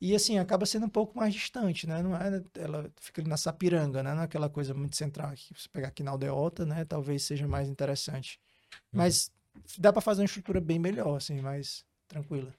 E 0.00 0.14
assim, 0.16 0.38
acaba 0.38 0.66
sendo 0.66 0.86
um 0.86 0.88
pouco 0.88 1.16
mais 1.16 1.32
distante, 1.34 1.86
né? 1.86 2.02
Não 2.02 2.16
é, 2.16 2.42
ela 2.56 2.90
fica 3.00 3.20
ali 3.22 3.28
na 3.30 3.36
Sapiranga, 3.36 4.02
né? 4.02 4.14
Não 4.14 4.22
é 4.22 4.24
aquela 4.24 4.50
coisa 4.50 4.74
muito 4.74 4.96
central 4.96 5.30
aqui. 5.30 5.54
Se 5.56 5.68
pegar 5.68 5.88
aqui 5.88 6.02
na 6.02 6.10
Aldeota, 6.12 6.66
né? 6.66 6.84
Talvez 6.84 7.22
seja 7.24 7.46
mais 7.48 7.68
interessante. 7.68 8.40
Mas 8.92 9.32
dá 9.78 9.92
para 9.92 10.02
fazer 10.02 10.22
uma 10.22 10.26
estrutura 10.26 10.60
bem 10.60 10.78
melhor, 10.78 11.16
assim, 11.16 11.40
mais 11.40 11.84
tranquila. 12.08 12.54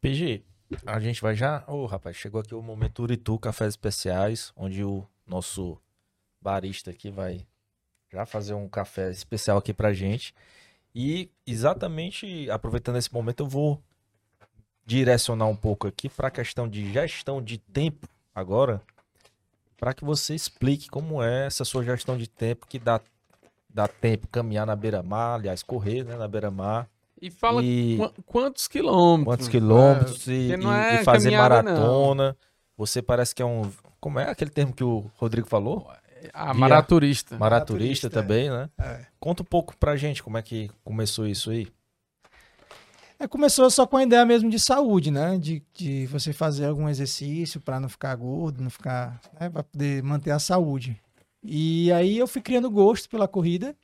PG, 0.00 0.42
a 0.86 0.98
gente 0.98 1.20
vai 1.20 1.34
já. 1.34 1.64
Ô, 1.66 1.86
rapaz, 1.86 2.16
chegou 2.16 2.40
aqui 2.40 2.54
o 2.54 2.62
momento 2.62 3.02
Uritu 3.02 3.38
Cafés 3.38 3.70
Especiais, 3.70 4.52
onde 4.56 4.82
o 4.82 5.06
nosso 5.26 5.78
barista 6.40 6.90
aqui 6.90 7.10
vai 7.10 7.46
já 8.10 8.26
fazer 8.26 8.54
um 8.54 8.68
café 8.68 9.10
especial 9.10 9.58
aqui 9.58 9.72
pra 9.72 9.92
gente. 9.92 10.34
E 10.94 11.30
exatamente 11.46 12.50
aproveitando 12.50 12.96
esse 12.96 13.12
momento, 13.12 13.40
eu 13.40 13.48
vou 13.48 13.82
direcionar 14.84 15.46
um 15.46 15.56
pouco 15.56 15.86
aqui 15.86 16.08
para 16.08 16.28
a 16.28 16.30
questão 16.30 16.68
de 16.68 16.92
gestão 16.92 17.40
de 17.40 17.56
tempo 17.56 18.06
agora, 18.34 18.82
para 19.76 19.94
que 19.94 20.04
você 20.04 20.34
explique 20.34 20.88
como 20.88 21.22
é 21.22 21.46
essa 21.46 21.64
sua 21.64 21.84
gestão 21.84 22.16
de 22.18 22.28
tempo 22.28 22.66
que 22.66 22.78
dá, 22.78 23.00
dá 23.74 23.86
tempo 23.88 24.28
caminhar 24.28 24.66
na 24.66 24.76
beira-mar, 24.76 25.34
aliás, 25.40 25.62
correr 25.62 26.04
né, 26.04 26.16
na 26.16 26.28
beira-mar. 26.28 26.88
E 27.20 27.30
fala 27.30 27.62
E- 27.62 27.96
qua- 27.96 28.12
quantos 28.26 28.66
quilômetros. 28.68 29.24
quantos 29.24 29.48
quilômetros 29.48 30.26
e, 30.26 30.56
não 30.56 30.72
e- 30.72 30.76
é 30.96 31.00
e 31.00 31.04
fazer 31.04 31.30
caminhada, 31.30 31.62
não. 31.62 31.72
maratona. 31.72 32.36
Você 32.76 33.00
parece 33.00 33.34
que 33.34 33.40
é 33.42 33.44
um. 33.46 33.70
Como 34.00 34.18
é 34.18 34.28
aquele 34.28 34.50
termo 34.50 34.72
que 34.72 34.82
o 34.82 35.08
Rodrigo 35.16 35.46
falou? 35.46 35.88
A 36.32 36.46
Via- 36.46 36.54
maraturista. 36.54 37.36
Maraturista 37.38 38.08
Maraturista, 38.08 38.10
também, 38.10 38.50
né? 38.50 38.68
É. 38.80 39.06
Conta 39.20 39.42
um 39.42 39.46
pouco 39.46 39.76
pra 39.76 39.96
gente 39.96 40.22
como 40.22 40.36
é 40.38 40.42
que 40.42 40.68
começou 40.84 41.26
isso 41.26 41.50
aí. 41.50 41.68
É, 43.18 43.28
começou 43.28 43.70
só 43.70 43.86
com 43.86 43.96
a 43.96 44.02
ideia 44.02 44.24
mesmo 44.26 44.50
de 44.50 44.58
saúde, 44.58 45.10
né? 45.12 45.38
De, 45.38 45.62
de 45.74 46.06
você 46.06 46.32
fazer 46.32 46.66
algum 46.66 46.88
exercício 46.88 47.60
para 47.60 47.78
não 47.78 47.88
ficar 47.88 48.14
gordo, 48.16 48.60
não 48.62 48.70
ficar. 48.70 49.20
Né? 49.40 49.48
Para 49.48 49.62
poder 49.62 50.02
manter 50.02 50.32
a 50.32 50.40
saúde. 50.40 51.00
E 51.42 51.90
aí 51.92 52.18
eu 52.18 52.26
fui 52.26 52.40
criando 52.40 52.70
gosto 52.70 53.08
pela 53.08 53.26
corrida. 53.26 53.74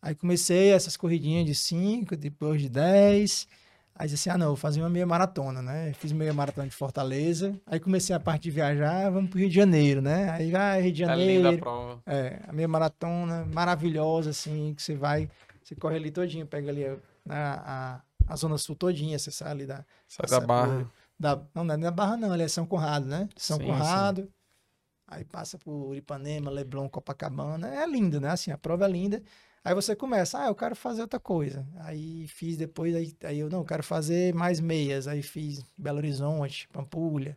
Aí 0.00 0.14
comecei 0.14 0.70
essas 0.70 0.96
corridinhas 0.96 1.44
de 1.44 1.54
5, 1.54 2.16
depois 2.16 2.60
de 2.62 2.68
10. 2.68 3.46
Aí 3.94 4.08
disse 4.08 4.28
assim: 4.28 4.34
ah, 4.34 4.38
não, 4.38 4.48
vou 4.48 4.56
fazer 4.56 4.80
uma 4.80 4.90
meia 4.90 5.06
maratona, 5.06 5.62
né? 5.62 5.92
Fiz 5.94 6.12
meia 6.12 6.32
maratona 6.32 6.68
de 6.68 6.74
Fortaleza. 6.74 7.58
Aí 7.66 7.80
comecei 7.80 8.14
a 8.14 8.20
parte 8.20 8.44
de 8.44 8.50
viajar, 8.50 9.10
vamos 9.10 9.30
pro 9.30 9.38
Rio 9.38 9.48
de 9.48 9.54
Janeiro, 9.54 10.00
né? 10.02 10.30
Aí 10.30 10.50
vai, 10.50 10.82
Rio 10.82 10.92
de 10.92 11.02
É 11.02 11.06
Janeiro. 11.06 11.42
linda 11.42 11.56
a 11.56 11.58
prova. 11.58 12.02
É, 12.06 12.40
a 12.46 12.52
meia 12.52 12.68
maratona 12.68 13.46
maravilhosa, 13.52 14.30
assim, 14.30 14.74
que 14.74 14.82
você 14.82 14.94
vai, 14.94 15.28
você 15.62 15.74
corre 15.74 15.96
ali 15.96 16.10
todinho, 16.10 16.46
pega 16.46 16.70
ali 16.70 16.84
a, 16.86 16.96
a, 17.28 18.00
a 18.32 18.36
zona 18.36 18.58
sul 18.58 18.76
todinha, 18.76 19.18
você 19.18 19.30
sai 19.30 19.50
ali 19.50 19.66
da... 19.66 19.84
Sai 20.06 20.26
da 20.28 20.40
barra. 20.40 20.86
da 21.18 21.40
não, 21.54 21.64
não 21.64 21.74
é 21.74 21.78
da 21.78 21.90
Barra 21.90 22.16
não, 22.18 22.32
ali 22.32 22.42
é 22.42 22.48
São 22.48 22.66
Conrado, 22.66 23.06
né? 23.06 23.28
São 23.34 23.56
Sim, 23.56 23.64
Conrado, 23.66 24.28
aí 25.06 25.24
passa 25.24 25.58
por 25.58 25.94
Ipanema, 25.94 26.50
Leblon, 26.50 26.88
Copacabana, 26.88 27.68
é 27.68 27.86
lindo, 27.86 28.20
né? 28.20 28.30
Assim, 28.30 28.50
a 28.50 28.58
prova 28.58 28.84
é 28.86 28.88
linda. 28.88 29.22
Aí 29.64 29.74
você 29.74 29.96
começa, 29.96 30.42
ah, 30.42 30.46
eu 30.46 30.54
quero 30.54 30.76
fazer 30.76 31.02
outra 31.02 31.18
coisa. 31.18 31.66
Aí 31.80 32.28
fiz 32.28 32.56
depois, 32.56 32.94
aí, 32.94 33.16
aí 33.24 33.38
eu, 33.40 33.50
não, 33.50 33.58
eu 33.60 33.64
quero 33.64 33.82
fazer 33.82 34.34
mais 34.34 34.60
meias. 34.60 35.08
Aí 35.08 35.22
fiz 35.22 35.64
Belo 35.76 35.98
Horizonte, 35.98 36.68
Pampulha. 36.68 37.36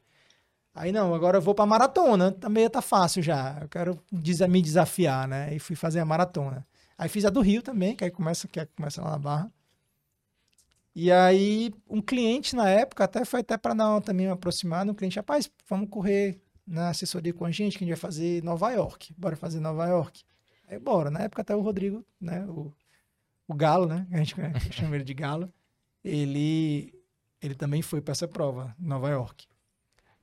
Aí 0.73 0.91
não, 0.91 1.13
agora 1.15 1.37
eu 1.37 1.41
vou 1.41 1.55
pra 1.55 1.65
maratona. 1.65 2.35
A 2.43 2.49
meia 2.49 2.69
tá 2.69 2.81
fácil 2.81 3.23
já. 3.23 3.57
Eu 3.61 3.67
quero 3.67 3.99
me 4.11 4.61
desafiar, 4.61 5.27
né? 5.27 5.45
Aí 5.49 5.59
fui 5.59 5.75
fazer 5.75 5.99
a 5.99 6.05
maratona. 6.05 6.65
Aí 6.97 7.09
fiz 7.09 7.25
a 7.25 7.29
do 7.29 7.41
Rio 7.41 7.63
também, 7.63 7.95
que 7.95 8.03
aí 8.03 8.11
começa, 8.11 8.47
que 8.47 8.59
aí 8.59 8.67
começa 8.75 9.01
lá 9.01 9.11
na 9.11 9.17
Barra. 9.17 9.51
E 10.95 11.11
aí, 11.11 11.73
um 11.89 12.01
cliente 12.01 12.55
na 12.55 12.69
época, 12.69 13.05
até 13.05 13.23
foi 13.23 13.39
até 13.41 13.57
para 13.57 13.73
dar 13.73 14.01
também 14.01 14.27
uma 14.27 14.33
aproximada, 14.33 14.91
um 14.91 14.95
cliente, 14.95 15.17
rapaz, 15.17 15.49
vamos 15.67 15.89
correr 15.89 16.41
na 16.69 16.89
assessoria 16.89 17.33
com 17.33 17.45
a 17.45 17.51
gente, 17.51 17.77
que 17.77 17.83
a 17.83 17.87
gente 17.87 17.95
vai 17.95 17.99
fazer 17.99 18.43
Nova 18.43 18.71
York. 18.71 19.13
Bora 19.17 19.35
fazer 19.35 19.59
Nova 19.59 19.87
York. 19.87 20.23
Aí, 20.67 20.77
bora. 20.77 21.09
Na 21.09 21.21
época, 21.21 21.41
até 21.41 21.55
o 21.55 21.61
Rodrigo, 21.61 22.05
né, 22.21 22.45
o, 22.45 22.71
o 23.47 23.53
Galo, 23.55 23.87
né, 23.87 24.07
a 24.11 24.17
gente 24.17 24.35
chama 24.71 24.95
ele 24.95 25.03
de 25.03 25.13
Galo, 25.15 25.51
ele, 26.03 26.93
ele 27.41 27.55
também 27.55 27.81
foi 27.81 27.99
para 27.99 28.11
essa 28.11 28.27
prova, 28.27 28.75
Nova 28.77 29.09
York. 29.09 29.47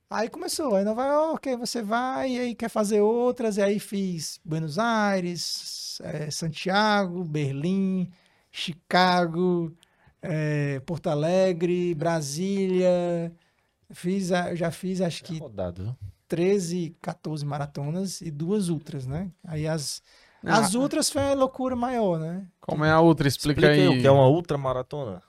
Aí 0.09 0.29
começou, 0.29 0.77
aí 0.77 0.85
Nova 0.85 1.05
York, 1.05 1.49
aí 1.49 1.57
você 1.57 1.83
vai, 1.83 2.31
e 2.31 2.39
aí 2.39 2.55
quer 2.55 2.69
fazer 2.69 3.01
outras, 3.01 3.57
e 3.57 3.63
aí 3.63 3.81
fiz 3.81 4.39
Buenos 4.45 4.79
Aires, 4.79 5.99
eh, 6.01 6.31
Santiago, 6.31 7.25
Berlim, 7.25 8.09
Chicago, 8.53 9.77
eh, 10.23 10.81
Porto 10.87 11.09
Alegre, 11.11 11.93
Brasília. 11.97 13.33
Fiz, 13.91 14.29
já 14.29 14.71
fiz 14.71 15.01
acho 15.01 15.25
que 15.25 15.39
Rodado. 15.39 15.97
Viu? 16.35 16.47
13, 16.47 16.97
14 17.01 17.45
maratonas 17.45 18.21
e 18.21 18.31
duas 18.31 18.69
ultras, 18.69 19.07
né? 19.07 19.31
Aí 19.45 19.67
as, 19.67 20.03
Ah, 20.45 20.59
as 20.59 20.75
ultras 20.75 21.09
foi 21.11 21.23
a 21.23 21.35
loucura 21.35 21.75
maior, 21.77 22.19
né? 22.19 22.47
Como 22.61 22.85
é 22.85 22.91
a 22.91 23.01
outra? 23.01 23.29
Explica, 23.29 23.61
Explica 23.61 23.83
aí 23.83 23.89
aí. 23.89 23.91
o 23.99 24.01
que 24.01 24.07
é 24.07 24.11
uma 24.11 24.29
ultramaratona. 24.29 25.23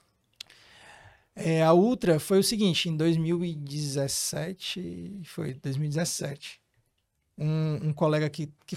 É, 1.34 1.62
a 1.62 1.72
Ultra 1.72 2.18
foi 2.18 2.38
o 2.40 2.44
seguinte, 2.44 2.88
em 2.88 2.96
2017, 2.96 5.20
foi 5.24 5.54
2017, 5.54 6.60
um, 7.38 7.88
um 7.88 7.92
colega 7.92 8.28
que, 8.28 8.52
que, 8.66 8.76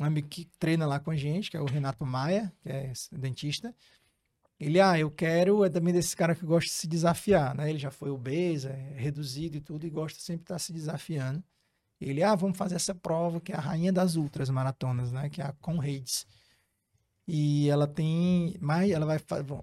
um 0.00 0.04
amigo 0.04 0.26
que 0.28 0.46
treina 0.58 0.86
lá 0.86 0.98
com 0.98 1.10
a 1.10 1.16
gente, 1.16 1.50
que 1.50 1.56
é 1.56 1.60
o 1.60 1.66
Renato 1.66 2.06
Maia, 2.06 2.50
que 2.62 2.68
é 2.70 2.92
dentista, 3.12 3.74
ele, 4.58 4.80
ah, 4.80 4.98
eu 4.98 5.10
quero, 5.10 5.64
é 5.64 5.68
também 5.70 5.92
desse 5.92 6.16
cara 6.16 6.34
que 6.34 6.44
gosta 6.46 6.64
de 6.66 6.72
se 6.72 6.88
desafiar, 6.88 7.54
né? 7.54 7.68
Ele 7.70 7.78
já 7.78 7.90
foi 7.90 8.08
obeso, 8.10 8.68
é 8.68 8.94
reduzido 8.96 9.58
e 9.58 9.60
tudo, 9.60 9.86
e 9.86 9.90
gosta 9.90 10.18
sempre 10.18 10.38
de 10.38 10.44
estar 10.44 10.58
se 10.58 10.72
desafiando. 10.72 11.44
Ele, 12.00 12.22
ah, 12.22 12.34
vamos 12.34 12.56
fazer 12.56 12.76
essa 12.76 12.94
prova, 12.94 13.40
que 13.40 13.52
é 13.52 13.56
a 13.56 13.60
rainha 13.60 13.92
das 13.92 14.14
ultras 14.16 14.48
maratonas, 14.50 15.10
né? 15.10 15.28
Que 15.28 15.40
é 15.40 15.44
a 15.44 15.52
Conrads. 15.52 16.26
E 17.26 17.68
ela 17.68 17.86
tem 17.86 18.56
mais, 18.60 18.90
ela 18.90 19.04
vai, 19.04 19.18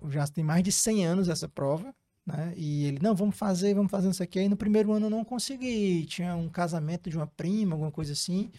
já 0.10 0.28
tem 0.28 0.44
mais 0.44 0.64
de 0.64 0.72
100 0.72 1.06
anos 1.06 1.30
essa 1.30 1.48
prova, 1.48 1.96
né? 2.26 2.54
E 2.56 2.86
ele, 2.86 3.00
não, 3.02 3.16
vamos 3.16 3.38
fazer, 3.38 3.74
vamos 3.74 3.90
fazer 3.90 4.10
isso 4.10 4.22
aqui. 4.22 4.40
Aí 4.40 4.50
no 4.50 4.58
primeiro 4.58 4.92
ano 4.92 5.08
eu 5.08 5.10
não 5.10 5.24
consegui, 5.24 6.06
tinha 6.06 6.36
um 6.36 6.50
casamento 6.50 7.10
de 7.10 7.18
uma 7.18 7.28
prima, 7.28 7.74
alguma 7.74 7.92
coisa 7.92 8.14
assim. 8.14 8.52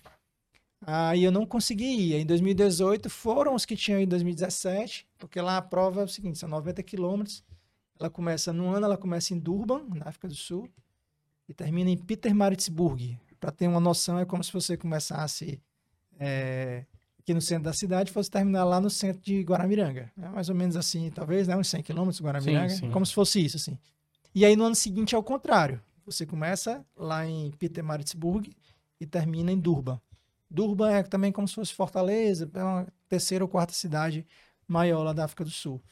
Aí 0.81 1.25
eu 1.25 1.33
não 1.33 1.47
consegui 1.47 1.85
ir. 1.85 2.15
Em 2.15 2.27
2018 2.27 3.11
foram 3.11 3.55
os 3.55 3.65
que 3.65 3.77
tinham 3.77 4.01
em 4.01 4.07
2017, 4.07 5.07
porque 5.19 5.41
lá 5.41 5.57
a 5.57 5.63
prova 5.63 6.03
é 6.03 6.05
o 6.05 6.09
seguinte, 6.09 6.39
são 6.39 6.49
90 6.49 6.83
quilômetros. 6.83 7.45
Ela 7.99 8.11
começa 8.11 8.53
no 8.53 8.69
ano, 8.69 8.87
ela 8.87 8.97
começa 8.97 9.33
em 9.35 9.39
Durban, 9.39 9.85
na 9.95 10.09
África 10.09 10.29
do 10.29 10.35
Sul, 10.35 10.69
e 11.49 11.55
termina 11.55 11.91
em 11.91 11.97
Pietermaritzburg. 11.97 13.19
Para 13.41 13.51
ter 13.51 13.69
uma 13.69 13.81
noção, 13.81 14.19
é 14.19 14.25
como 14.25 14.43
se 14.43 14.53
você 14.53 14.77
começasse 14.77 15.61
é, 16.19 16.85
aqui 17.19 17.35
no 17.35 17.41
centro 17.41 17.65
da 17.65 17.73
cidade 17.73 18.13
fosse 18.13 18.31
terminar 18.31 18.65
lá 18.65 18.81
no 18.81 18.89
centro 18.89 19.21
de 19.21 19.43
Guaramiranga. 19.43 20.13
É 20.17 20.29
mais 20.29 20.49
ou 20.49 20.55
menos 20.55 20.77
assim, 20.77 21.11
talvez, 21.11 21.49
né? 21.49 21.57
uns 21.57 21.69
100 21.69 21.83
quilômetros 21.83 22.19
de 22.19 22.23
Guaramiranga, 22.23 22.69
sim, 22.69 22.77
sim. 22.77 22.91
como 22.91 23.05
se 23.05 23.13
fosse 23.13 23.45
isso, 23.45 23.57
assim. 23.57 23.79
E 24.35 24.45
aí 24.45 24.55
no 24.55 24.65
ano 24.65 24.75
seguinte 24.75 25.15
é 25.15 25.19
o 25.19 25.23
contrário. 25.23 25.81
Você 26.05 26.25
começa 26.25 26.85
lá 26.97 27.27
em 27.27 27.51
Pietermaritzburg 27.53 28.55
e 29.01 29.07
termina 29.07 29.51
em 29.51 29.59
Durban. 29.59 30.01
Durban 30.49 30.91
é 30.91 31.03
também 31.03 31.33
como 31.33 31.49
se 31.49 31.55
fosse 31.55 31.75
Fortaleza, 31.75 32.49
é 32.55 32.63
uma 32.63 32.87
terceira 33.09 33.43
ou 33.43 33.49
quarta 33.49 33.73
cidade 33.73 34.25
maior 34.69 35.03
lá 35.03 35.13
da 35.13 35.25
África 35.25 35.45
do 35.45 35.51
Sul. 35.51 35.83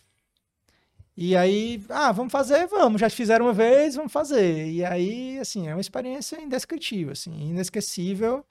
E 1.16 1.36
aí, 1.36 1.80
ah, 1.88 2.10
vamos 2.10 2.32
fazer, 2.32 2.66
vamos, 2.66 3.00
já 3.00 3.08
fizeram 3.08 3.46
uma 3.46 3.52
vez, 3.52 3.94
vamos 3.94 4.12
fazer. 4.12 4.68
E 4.68 4.84
aí, 4.84 5.38
assim, 5.38 5.68
é 5.68 5.74
uma 5.74 5.80
experiência 5.80 6.40
indescritível, 6.40 7.12
assim, 7.12 7.50
inesquecível, 7.50 8.44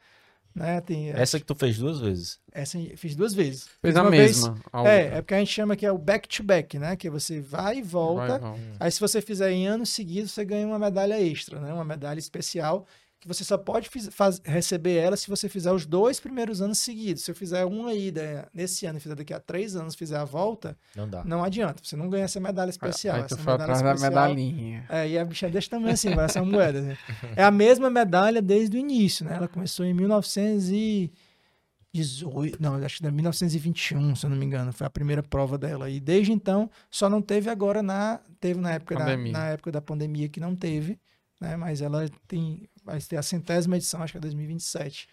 né? 0.55 0.79
Tem, 0.81 1.09
essa 1.09 1.39
que 1.39 1.45
tu 1.45 1.55
fez 1.55 1.77
duas 1.77 1.99
vezes? 1.99 2.39
Essa 2.51 2.77
eu 2.77 2.97
fiz 2.97 3.15
duas 3.15 3.33
vezes. 3.33 3.67
Fez 3.81 3.97
a 3.97 4.03
mesma. 4.03 4.53
Vez, 4.53 4.85
é, 4.85 5.17
é 5.17 5.21
porque 5.21 5.33
a 5.33 5.39
gente 5.39 5.51
chama 5.51 5.75
que 5.75 5.85
é 5.85 5.91
o 5.91 5.97
back-to-back, 5.97 6.77
-back, 6.77 6.79
né? 6.79 6.95
Que 6.95 7.09
você 7.09 7.41
vai 7.41 7.79
e 7.79 7.81
volta. 7.81 8.37
Vai, 8.37 8.59
aí 8.79 8.91
se 8.91 8.99
você 8.99 9.19
fizer 9.19 9.51
em 9.51 9.67
anos 9.67 9.89
seguidos, 9.89 10.31
você 10.31 10.45
ganha 10.45 10.67
uma 10.67 10.77
medalha 10.77 11.19
extra, 11.19 11.59
né? 11.59 11.73
Uma 11.73 11.83
medalha 11.83 12.19
especial 12.19 12.85
que 13.23 13.27
você 13.27 13.43
só 13.45 13.57
pode 13.57 13.89
faz, 14.11 14.41
receber 14.43 14.97
ela 14.97 15.15
se 15.15 15.29
você 15.29 15.47
fizer 15.47 15.71
os 15.71 15.85
dois 15.85 16.19
primeiros 16.19 16.61
anos 16.61 16.77
seguidos. 16.77 17.23
Se 17.23 17.31
eu 17.31 17.35
fizer 17.35 17.63
uma 17.63 17.93
ida 17.93 18.49
nesse 18.53 18.85
ano 18.85 18.97
e 18.97 19.01
fizer 19.01 19.15
daqui 19.15 19.33
a 19.33 19.39
três 19.39 19.77
anos, 19.77 19.95
fizer 19.95 20.17
a 20.17 20.25
volta, 20.25 20.77
não 20.93 21.09
dá. 21.09 21.23
Não 21.23 21.41
adianta. 21.41 21.81
Você 21.81 21.95
não 21.95 22.09
ganha 22.09 22.25
essa 22.25 22.41
medalha 22.41 22.69
especial. 22.69 23.15
Aí 23.15 23.23
essa 23.23 23.37
medalha 23.37 23.63
atrás 23.63 23.79
especial, 23.79 24.11
da 24.11 24.19
medalhinha. 24.27 24.85
É, 24.89 25.07
e 25.07 25.17
a 25.17 25.23
bicha 25.23 25.47
é 25.47 25.49
desse 25.49 25.69
tamanho 25.69 25.93
assim, 25.93 26.13
vai 26.13 26.25
essa 26.25 26.43
moeda. 26.43 26.81
Né? 26.81 26.97
É 27.37 27.45
a 27.45 27.51
mesma 27.51 27.89
medalha 27.89 28.41
desde 28.41 28.75
o 28.75 28.79
início, 28.79 29.25
né? 29.25 29.37
Ela 29.37 29.47
começou 29.47 29.85
em 29.85 29.93
1918, 29.93 32.61
não, 32.61 32.75
acho 32.75 32.99
que 32.99 33.07
é 33.07 33.11
1921, 33.11 34.17
se 34.17 34.25
eu 34.25 34.29
não 34.29 34.35
me 34.35 34.45
engano, 34.45 34.73
foi 34.73 34.85
a 34.85 34.89
primeira 34.89 35.23
prova 35.23 35.57
dela. 35.57 35.89
E 35.89 36.01
desde 36.01 36.33
então, 36.33 36.69
só 36.91 37.09
não 37.09 37.21
teve 37.21 37.49
agora 37.49 37.81
na, 37.81 38.19
teve 38.41 38.59
na 38.59 38.71
época, 38.71 38.97
da, 38.97 39.15
na 39.15 39.47
época 39.47 39.71
da 39.71 39.81
pandemia 39.81 40.27
que 40.27 40.41
não 40.41 40.53
teve, 40.53 40.99
né? 41.39 41.55
Mas 41.55 41.81
ela 41.81 42.09
tem 42.27 42.67
vai 42.83 42.99
ter 42.99 43.17
a 43.17 43.23
centésima 43.23 43.77
edição, 43.77 44.01
acho 44.01 44.13
que 44.13 44.17
é 44.17 44.21
2027. 44.21 45.07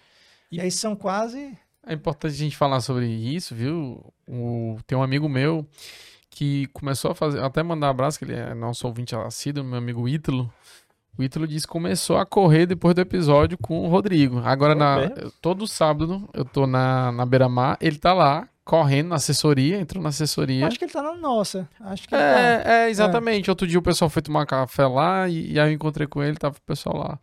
E 0.51 0.61
aí 0.61 0.71
são 0.71 0.97
quase. 0.97 1.57
É 1.87 1.95
importante 1.95 2.35
a 2.35 2.39
gente 2.39 2.57
falar 2.57 2.81
sobre 2.81 3.07
isso, 3.07 3.55
viu? 3.55 4.13
O, 4.27 4.79
tem 4.87 4.97
um 4.99 5.03
amigo 5.03 5.29
meu 5.29 5.67
que 6.29 6.67
começou 6.69 7.11
a 7.11 7.15
fazer, 7.15 7.43
até 7.43 7.63
mandar 7.63 7.89
um 7.89 7.91
abraço, 7.91 8.19
que 8.19 8.25
ele 8.25 8.35
é 8.35 8.55
nosso 8.55 8.87
ouvinte 8.87 9.15
assíduo, 9.15 9.65
meu 9.65 9.79
amigo 9.79 10.09
Ítalo. 10.09 10.53
O 11.19 11.23
Ítalo 11.23 11.47
disse 11.47 11.67
que 11.67 11.73
começou 11.73 12.17
a 12.17 12.25
correr 12.25 12.67
depois 12.67 12.95
do 12.95 13.01
episódio 13.01 13.59
com 13.59 13.81
o 13.81 13.89
Rodrigo. 13.89 14.39
Agora, 14.39 14.75
na, 14.75 15.11
todo 15.43 15.67
sábado, 15.67 16.29
eu 16.33 16.45
tô 16.45 16.67
na, 16.67 17.13
na 17.13 17.27
Beira-Mar, 17.27 17.77
ele 17.81 17.99
tá 17.99 18.13
lá, 18.13 18.49
correndo 18.71 19.09
na 19.09 19.17
assessoria, 19.17 19.81
entrou 19.81 20.01
na 20.01 20.11
assessoria. 20.11 20.65
Acho 20.65 20.79
que 20.79 20.85
ele 20.85 20.93
tá 20.93 21.03
na 21.03 21.17
nossa. 21.17 21.69
Acho 21.81 22.09
que 22.09 22.15
é, 22.15 22.19
tá... 22.19 22.71
é, 22.71 22.89
exatamente. 22.89 23.49
É. 23.49 23.51
Outro 23.51 23.67
dia 23.67 23.81
o 23.81 23.83
pessoal 23.83 24.09
foi 24.09 24.23
tomar 24.23 24.47
café 24.47 24.87
lá 24.87 25.29
e, 25.29 25.55
e, 25.55 25.59
aí 25.59 25.71
eu 25.71 25.75
encontrei 25.75 26.07
com 26.07 26.23
ele, 26.23 26.37
tava 26.37 26.55
o 26.57 26.63
pessoal 26.63 26.97
lá. 26.97 27.19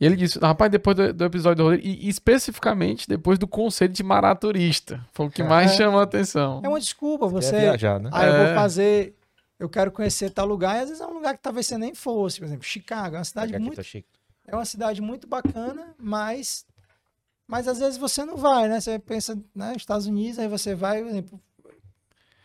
E 0.00 0.06
ele 0.06 0.16
disse, 0.16 0.38
rapaz, 0.38 0.70
depois 0.70 0.96
do, 0.96 1.12
do 1.12 1.22
episódio 1.26 1.56
do 1.56 1.62
Rodrigo, 1.64 1.86
e, 1.86 2.06
e, 2.06 2.08
especificamente 2.08 3.06
depois 3.06 3.38
do 3.38 3.46
conselho 3.46 3.92
de 3.92 4.02
maraturista, 4.02 5.04
foi 5.12 5.26
o 5.26 5.30
que 5.30 5.42
mais 5.42 5.72
é. 5.72 5.76
chamou 5.76 6.00
a 6.00 6.04
atenção. 6.04 6.62
É 6.64 6.68
uma 6.70 6.80
desculpa, 6.80 7.28
você. 7.28 7.56
É 7.56 7.60
viajar, 7.60 8.00
né? 8.00 8.08
Ah, 8.10 8.24
eu 8.24 8.32
vou 8.32 8.46
é. 8.46 8.54
fazer. 8.54 9.14
Eu 9.58 9.68
quero 9.68 9.92
conhecer 9.92 10.30
tal 10.30 10.46
lugar, 10.46 10.76
e 10.76 10.80
às 10.80 10.88
vezes 10.88 11.02
é 11.02 11.06
um 11.06 11.12
lugar 11.12 11.36
que 11.36 11.42
talvez 11.42 11.66
você 11.66 11.76
nem 11.76 11.94
fosse. 11.94 12.38
Por 12.38 12.46
exemplo, 12.46 12.64
Chicago, 12.64 13.16
é 13.16 13.18
uma 13.18 13.24
cidade 13.24 13.58
muito. 13.58 13.82
É 14.46 14.54
uma 14.56 14.64
cidade 14.64 15.02
muito 15.02 15.28
bacana, 15.28 15.94
mas 15.98 16.64
mas 17.50 17.66
às 17.66 17.80
vezes 17.80 17.98
você 17.98 18.24
não 18.24 18.36
vai, 18.36 18.68
né? 18.68 18.80
Você 18.80 18.96
pensa, 18.98 19.36
né, 19.52 19.74
Estados 19.76 20.06
Unidos, 20.06 20.38
aí 20.38 20.46
você 20.46 20.72
vai, 20.72 21.02
por 21.02 21.08
exemplo. 21.08 21.40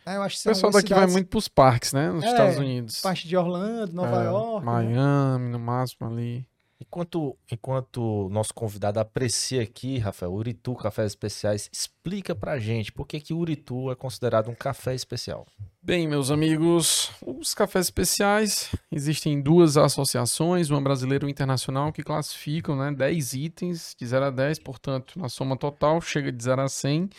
Né, 0.04 0.18
eu 0.18 0.24
acho 0.24 0.42
que 0.42 0.50
o 0.50 0.52
pessoal 0.52 0.72
daqui 0.72 0.88
cidades... 0.88 1.06
vai 1.06 1.14
muito 1.14 1.30
pros 1.30 1.48
parques, 1.48 1.94
né? 1.94 2.12
Nos 2.12 2.24
é, 2.24 2.28
Estados 2.32 2.58
Unidos. 2.58 3.02
Parte 3.02 3.28
de 3.28 3.38
Orlando, 3.38 3.94
Nova 3.94 4.24
é, 4.24 4.26
York. 4.26 4.66
Né? 4.66 4.72
Miami, 4.72 5.46
né? 5.46 5.52
no 5.52 5.60
máximo 5.60 6.08
ali. 6.08 6.46
Enquanto, 6.88 7.36
enquanto 7.52 8.30
nosso 8.30 8.54
convidado 8.54 9.00
aprecia 9.00 9.62
aqui, 9.62 9.98
Rafael, 9.98 10.32
Uritu 10.32 10.74
Cafés 10.76 11.12
Especiais, 11.12 11.70
explica 11.72 12.34
pra 12.34 12.58
gente 12.58 12.92
por 12.92 13.06
que, 13.06 13.20
que 13.20 13.34
Uritu 13.34 13.92
é 13.92 13.96
considerado 13.96 14.50
um 14.50 14.56
café 14.56 14.96
especial. 14.96 15.46
Bem, 15.82 16.08
meus 16.08 16.32
amigos, 16.32 17.12
os 17.22 17.54
cafés 17.54 17.88
especiais 17.88 18.72
existem 18.92 19.42
duas 19.42 19.78
associações, 19.78 20.70
uma 20.70 20.82
brasileira 20.82 21.24
e 21.24 21.28
uma 21.28 21.32
internacional, 21.32 21.92
que 21.92 22.02
classificam 22.02 22.76
né, 22.76 22.92
10 22.92 23.34
itens 23.34 23.96
de 24.00 24.08
0 24.08 24.26
a 24.26 24.30
10, 24.32 24.60
portanto, 24.60 25.20
na 25.20 25.30
soma 25.30 25.58
total 25.58 26.02
chega 26.02 26.32
de 26.32 26.44
0 26.44 26.62
a 26.62 26.68
100. 26.68 27.10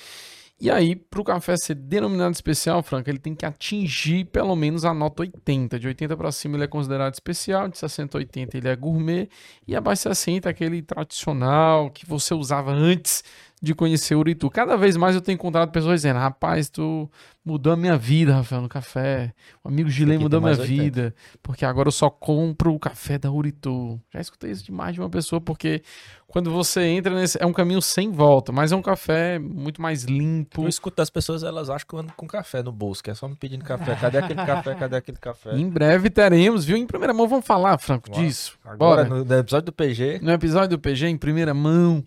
E 0.59 0.71
aí, 0.71 0.97
para 0.97 1.21
o 1.21 1.25
café 1.25 1.55
ser 1.55 1.75
denominado 1.75 2.33
especial, 2.33 2.83
Franca, 2.83 3.11
ele 3.11 3.19
tem 3.19 3.35
que 3.35 3.45
atingir 3.45 4.25
pelo 4.25 4.57
menos 4.57 4.87
a 4.87 4.95
nota 4.95 5.21
80. 5.21 5.79
De 5.79 5.87
80 5.87 6.17
para 6.17 6.33
cima 6.33 6.57
ele 6.57 6.65
é 6.65 6.67
considerado 6.67 7.13
especial, 7.13 7.69
de 7.69 7.77
60 7.77 8.17
a 8.17 8.19
80 8.21 8.57
ele 8.57 8.69
é 8.69 8.75
gourmet, 8.75 9.29
e 9.69 9.77
abaixo 9.77 10.09
de 10.09 10.17
60 10.17 10.49
aquele 10.49 10.81
tradicional 10.81 11.91
que 11.91 12.07
você 12.07 12.33
usava 12.33 12.73
antes 12.73 13.23
de 13.61 13.75
conhecer 13.75 14.15
o 14.15 14.19
Uritu. 14.19 14.51
Cada 14.51 14.77
vez 14.77 14.97
mais 14.97 15.15
eu 15.15 15.21
tenho 15.21 15.35
encontrado 15.35 15.71
pessoas 15.71 16.03
dizendo: 16.03 16.19
rapaz, 16.19 16.69
tu 16.69 17.11
mudou 17.45 17.73
a 17.73 17.77
minha 17.77 17.97
vida, 17.97 18.35
Rafael, 18.35 18.61
no 18.61 18.69
café. 18.69 19.33
O 19.65 19.69
amigo 19.69 19.89
Gilei 19.89 20.19
mudou 20.19 20.39
a 20.39 20.41
minha 20.41 20.53
80. 20.53 20.67
vida, 20.67 21.15
porque 21.43 21.65
agora 21.65 21.89
eu 21.89 21.93
só 21.93 22.11
compro 22.11 22.75
o 22.75 22.79
café 22.79 23.19
da 23.19 23.31
Uritu. 23.31 24.01
Já 24.13 24.21
escutei 24.21 24.51
isso 24.51 24.65
de 24.65 24.73
mais 24.73 24.95
de 24.95 25.01
uma 25.01 25.09
pessoa, 25.09 25.41
porque 25.41 25.83
quando 26.27 26.51
você 26.51 26.83
entra 26.83 27.15
nesse. 27.15 27.41
É 27.41 27.47
um 27.47 27.53
caminho 27.53 27.81
sem 27.81 28.11
volta, 28.11 28.53
mas 28.53 28.73
é 28.73 28.77
um 28.77 28.83
café 28.83 29.39
muito 29.39 29.81
mais 29.81 30.05
limpo. 30.05 30.65
Eu 30.65 30.69
escuto 30.69 31.01
as 31.01 31.09
pessoas, 31.09 31.43
elas 31.43 31.71
acham 31.71 31.87
que 31.89 31.95
eu 31.95 32.01
ando 32.01 32.13
com 32.15 32.27
café 32.27 32.63
no 32.63 32.73
bolso, 32.73 33.03
que 33.03 33.11
é 33.11 33.15
só 33.15 33.27
me 33.27 33.37
pedindo 33.37 33.65
café. 33.65 33.95
Cadê 33.97 34.19
aquele 34.19 34.45
café? 34.45 34.75
Cadê 34.75 34.97
aquele 34.97 35.19
café? 35.19 35.57
Em 35.57 35.69
breve 35.69 36.11
teremos, 36.11 36.65
viu? 36.65 36.77
Em 36.77 36.87
primeira 36.87 37.15
mão, 37.15 37.27
vamos 37.27 37.47
falar, 37.47 37.79
Franco, 37.79 38.11
disso. 38.11 38.59
Agora, 38.65 39.05
Bora. 39.05 39.25
no 39.25 39.35
episódio 39.35 39.67
do 39.67 39.73
PG. 39.73 40.19
No 40.21 40.33
episódio 40.33 40.77
do 40.77 40.79
PG, 40.79 41.07
em 41.07 41.17
primeira 41.17 41.55
mão. 41.55 42.05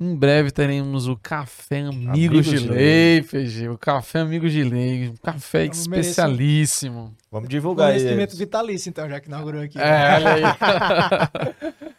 Em 0.00 0.14
breve 0.14 0.52
teremos 0.52 1.08
o 1.08 1.16
Café 1.16 1.80
Amigo, 1.80 2.40
de 2.40 2.56
Lei, 2.56 3.20
PG. 3.20 3.68
O 3.68 3.76
Café 3.76 4.20
Amigo 4.20 4.48
de 4.48 4.62
Lei. 4.62 5.08
Um 5.08 5.16
café 5.16 5.62
Vamos 5.62 5.78
especialíssimo. 5.80 7.00
Merecer. 7.00 7.18
Vamos 7.32 7.48
divulgar 7.48 7.96
isso. 7.96 8.04
Conhecimento 8.04 8.36
vitalício, 8.36 8.88
então, 8.90 9.10
já 9.10 9.18
que 9.18 9.26
inaugurou 9.26 9.60
aqui. 9.60 9.76
É, 9.76 10.14
olha 10.14 10.34
aí. 10.34 10.42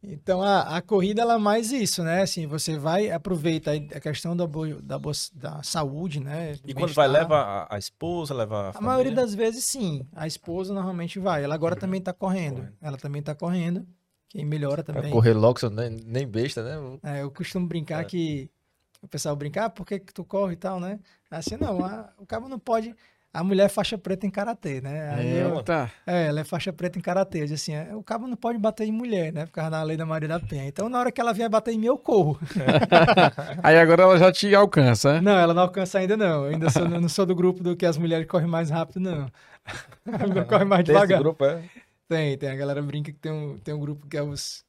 então, 0.00 0.40
a, 0.40 0.76
a 0.76 0.80
corrida, 0.80 1.22
ela 1.22 1.34
é 1.34 1.38
mais 1.38 1.72
isso, 1.72 2.04
né? 2.04 2.22
Assim, 2.22 2.46
você 2.46 2.78
vai, 2.78 3.10
aproveita 3.10 3.72
a 3.72 3.98
questão 3.98 4.36
da, 4.36 4.46
da, 4.80 5.00
da 5.34 5.62
saúde, 5.64 6.20
né? 6.20 6.54
E 6.64 6.72
quando 6.72 6.94
vai, 6.94 7.08
leva 7.08 7.36
a, 7.36 7.74
a 7.74 7.78
esposa, 7.80 8.32
leva 8.32 8.70
a, 8.70 8.78
a 8.78 8.80
maioria 8.80 9.10
das 9.10 9.34
vezes, 9.34 9.64
sim. 9.64 10.06
A 10.14 10.28
esposa 10.28 10.72
normalmente 10.72 11.18
vai. 11.18 11.42
Ela 11.42 11.56
agora 11.56 11.74
também 11.74 11.98
está 11.98 12.12
correndo. 12.12 12.68
Ela 12.80 12.96
também 12.96 13.18
está 13.18 13.34
correndo. 13.34 13.84
Quem 14.28 14.44
melhora 14.44 14.82
também. 14.82 15.02
Pra 15.02 15.10
correr 15.10 15.32
logo, 15.32 15.58
nem, 15.70 15.90
nem 16.04 16.26
besta, 16.26 16.62
né? 16.62 16.98
É, 17.02 17.22
eu 17.22 17.30
costumo 17.30 17.66
brincar 17.66 18.02
é. 18.02 18.04
que 18.04 18.50
o 19.02 19.08
pessoal 19.08 19.34
brincar, 19.34 19.66
ah, 19.66 19.70
por 19.70 19.86
que, 19.86 19.98
que 19.98 20.12
tu 20.12 20.24
corre 20.24 20.52
e 20.52 20.56
tal, 20.56 20.78
né? 20.80 20.98
Assim, 21.30 21.56
não, 21.56 21.84
a, 21.84 22.10
o 22.18 22.26
cabo 22.26 22.48
não 22.48 22.58
pode. 22.58 22.94
A 23.32 23.44
mulher 23.44 23.66
é 23.66 23.68
faixa 23.68 23.96
preta 23.96 24.26
em 24.26 24.30
karatê, 24.30 24.80
né? 24.80 25.10
Aí 25.14 25.36
É, 25.38 25.44
eu- 25.44 25.62
tá. 25.62 25.90
é, 26.06 26.26
ela 26.26 26.40
é 26.40 26.44
faixa 26.44 26.72
preta 26.72 26.98
em 26.98 27.02
karatê. 27.02 27.42
Eu 27.42 27.46
disse 27.46 27.72
assim, 27.72 27.90
é, 27.90 27.94
o 27.94 28.02
cabo 28.02 28.26
não 28.26 28.36
pode 28.36 28.58
bater 28.58 28.86
em 28.86 28.92
mulher, 28.92 29.32
né? 29.32 29.44
Por 29.46 29.52
causa 29.52 29.70
da 29.70 29.82
lei 29.82 29.96
da 29.96 30.04
Maria 30.06 30.28
da 30.28 30.40
Penha. 30.40 30.66
Então, 30.66 30.88
na 30.88 30.98
hora 30.98 31.12
que 31.12 31.20
ela 31.20 31.32
vier 31.34 31.48
bater 31.48 31.72
em 31.72 31.78
mim, 31.78 31.86
eu 31.86 31.98
corro. 31.98 32.38
Aí 33.62 33.78
agora 33.78 34.02
ela 34.02 34.18
já 34.18 34.32
te 34.32 34.54
alcança, 34.54 35.14
né? 35.14 35.20
Não, 35.20 35.38
ela 35.38 35.54
não 35.54 35.62
alcança 35.62 35.98
ainda, 35.98 36.16
não. 36.16 36.46
Eu 36.46 36.52
ainda 36.52 36.70
sou, 36.70 36.88
não 36.88 37.08
sou 37.08 37.26
do 37.26 37.34
grupo 37.34 37.62
do 37.62 37.76
que 37.76 37.86
as 37.86 37.96
mulheres 37.98 38.26
correm 38.26 38.48
mais 38.48 38.70
rápido, 38.70 39.00
não. 39.00 39.30
A 40.20 40.26
mulher 40.26 40.46
corre 40.46 40.64
mais 40.64 40.84
Tem 40.84 40.94
esse 40.96 41.04
devagar. 41.06 41.18
grupo, 41.22 41.44
é? 41.44 41.62
Tem, 42.08 42.36
tem. 42.38 42.48
A 42.48 42.56
galera 42.56 42.82
brinca 42.82 43.12
que 43.12 43.18
tem 43.18 43.32
um, 43.32 43.58
tem 43.58 43.74
um 43.74 43.80
grupo 43.80 44.06
que 44.06 44.16
é 44.16 44.22
os, 44.22 44.64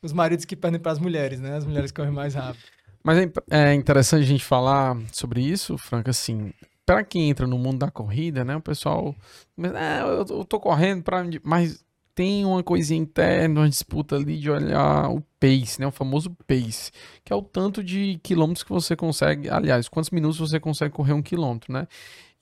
os 0.00 0.12
maridos 0.12 0.44
que 0.44 0.54
perdem 0.54 0.80
para 0.80 0.92
as 0.92 0.98
mulheres, 0.98 1.40
né? 1.40 1.56
As 1.56 1.64
mulheres 1.64 1.90
correm 1.90 2.12
mais 2.12 2.34
rápido. 2.34 2.64
Mas 3.02 3.18
é 3.18 3.30
é 3.50 3.74
interessante 3.74 4.22
a 4.22 4.26
gente 4.26 4.44
falar 4.44 4.96
sobre 5.12 5.42
isso, 5.42 5.76
Franca, 5.76 6.10
assim, 6.10 6.52
para 6.86 7.04
quem 7.04 7.28
entra 7.28 7.46
no 7.46 7.58
mundo 7.58 7.78
da 7.78 7.90
corrida, 7.90 8.44
né, 8.44 8.56
o 8.56 8.60
pessoal, 8.60 9.14
começa, 9.54 9.74
ah, 9.78 10.00
eu, 10.00 10.38
eu 10.38 10.44
tô 10.44 10.58
correndo 10.58 11.02
para 11.02 11.22
mas 11.42 11.84
tem 12.14 12.44
uma 12.44 12.62
coisinha 12.62 13.00
interna, 13.00 13.60
uma 13.60 13.68
disputa 13.68 14.14
ali 14.16 14.38
de 14.38 14.48
olhar 14.48 15.10
o 15.10 15.20
pace, 15.40 15.80
né, 15.80 15.86
o 15.86 15.90
famoso 15.90 16.30
pace, 16.46 16.92
que 17.24 17.32
é 17.32 17.36
o 17.36 17.42
tanto 17.42 17.82
de 17.82 18.20
quilômetros 18.22 18.62
que 18.62 18.70
você 18.70 18.94
consegue, 18.94 19.50
aliás, 19.50 19.88
quantos 19.88 20.10
minutos 20.10 20.38
você 20.38 20.60
consegue 20.60 20.94
correr 20.94 21.12
um 21.12 21.22
quilômetro, 21.22 21.72
né? 21.72 21.88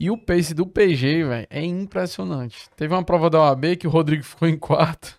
E 0.05 0.11
o 0.11 0.19
pace 0.19 0.53
do 0.53 0.67
PG, 0.67 1.23
velho, 1.25 1.47
é 1.49 1.65
impressionante. 1.65 2.69
Teve 2.77 2.93
uma 2.93 3.05
prova 3.05 3.31
da 3.31 3.39
OAB 3.41 3.77
que 3.79 3.87
o 3.87 3.91
Rodrigo 3.91 4.25
ficou 4.25 4.49
em 4.49 4.57
quarto, 4.59 5.17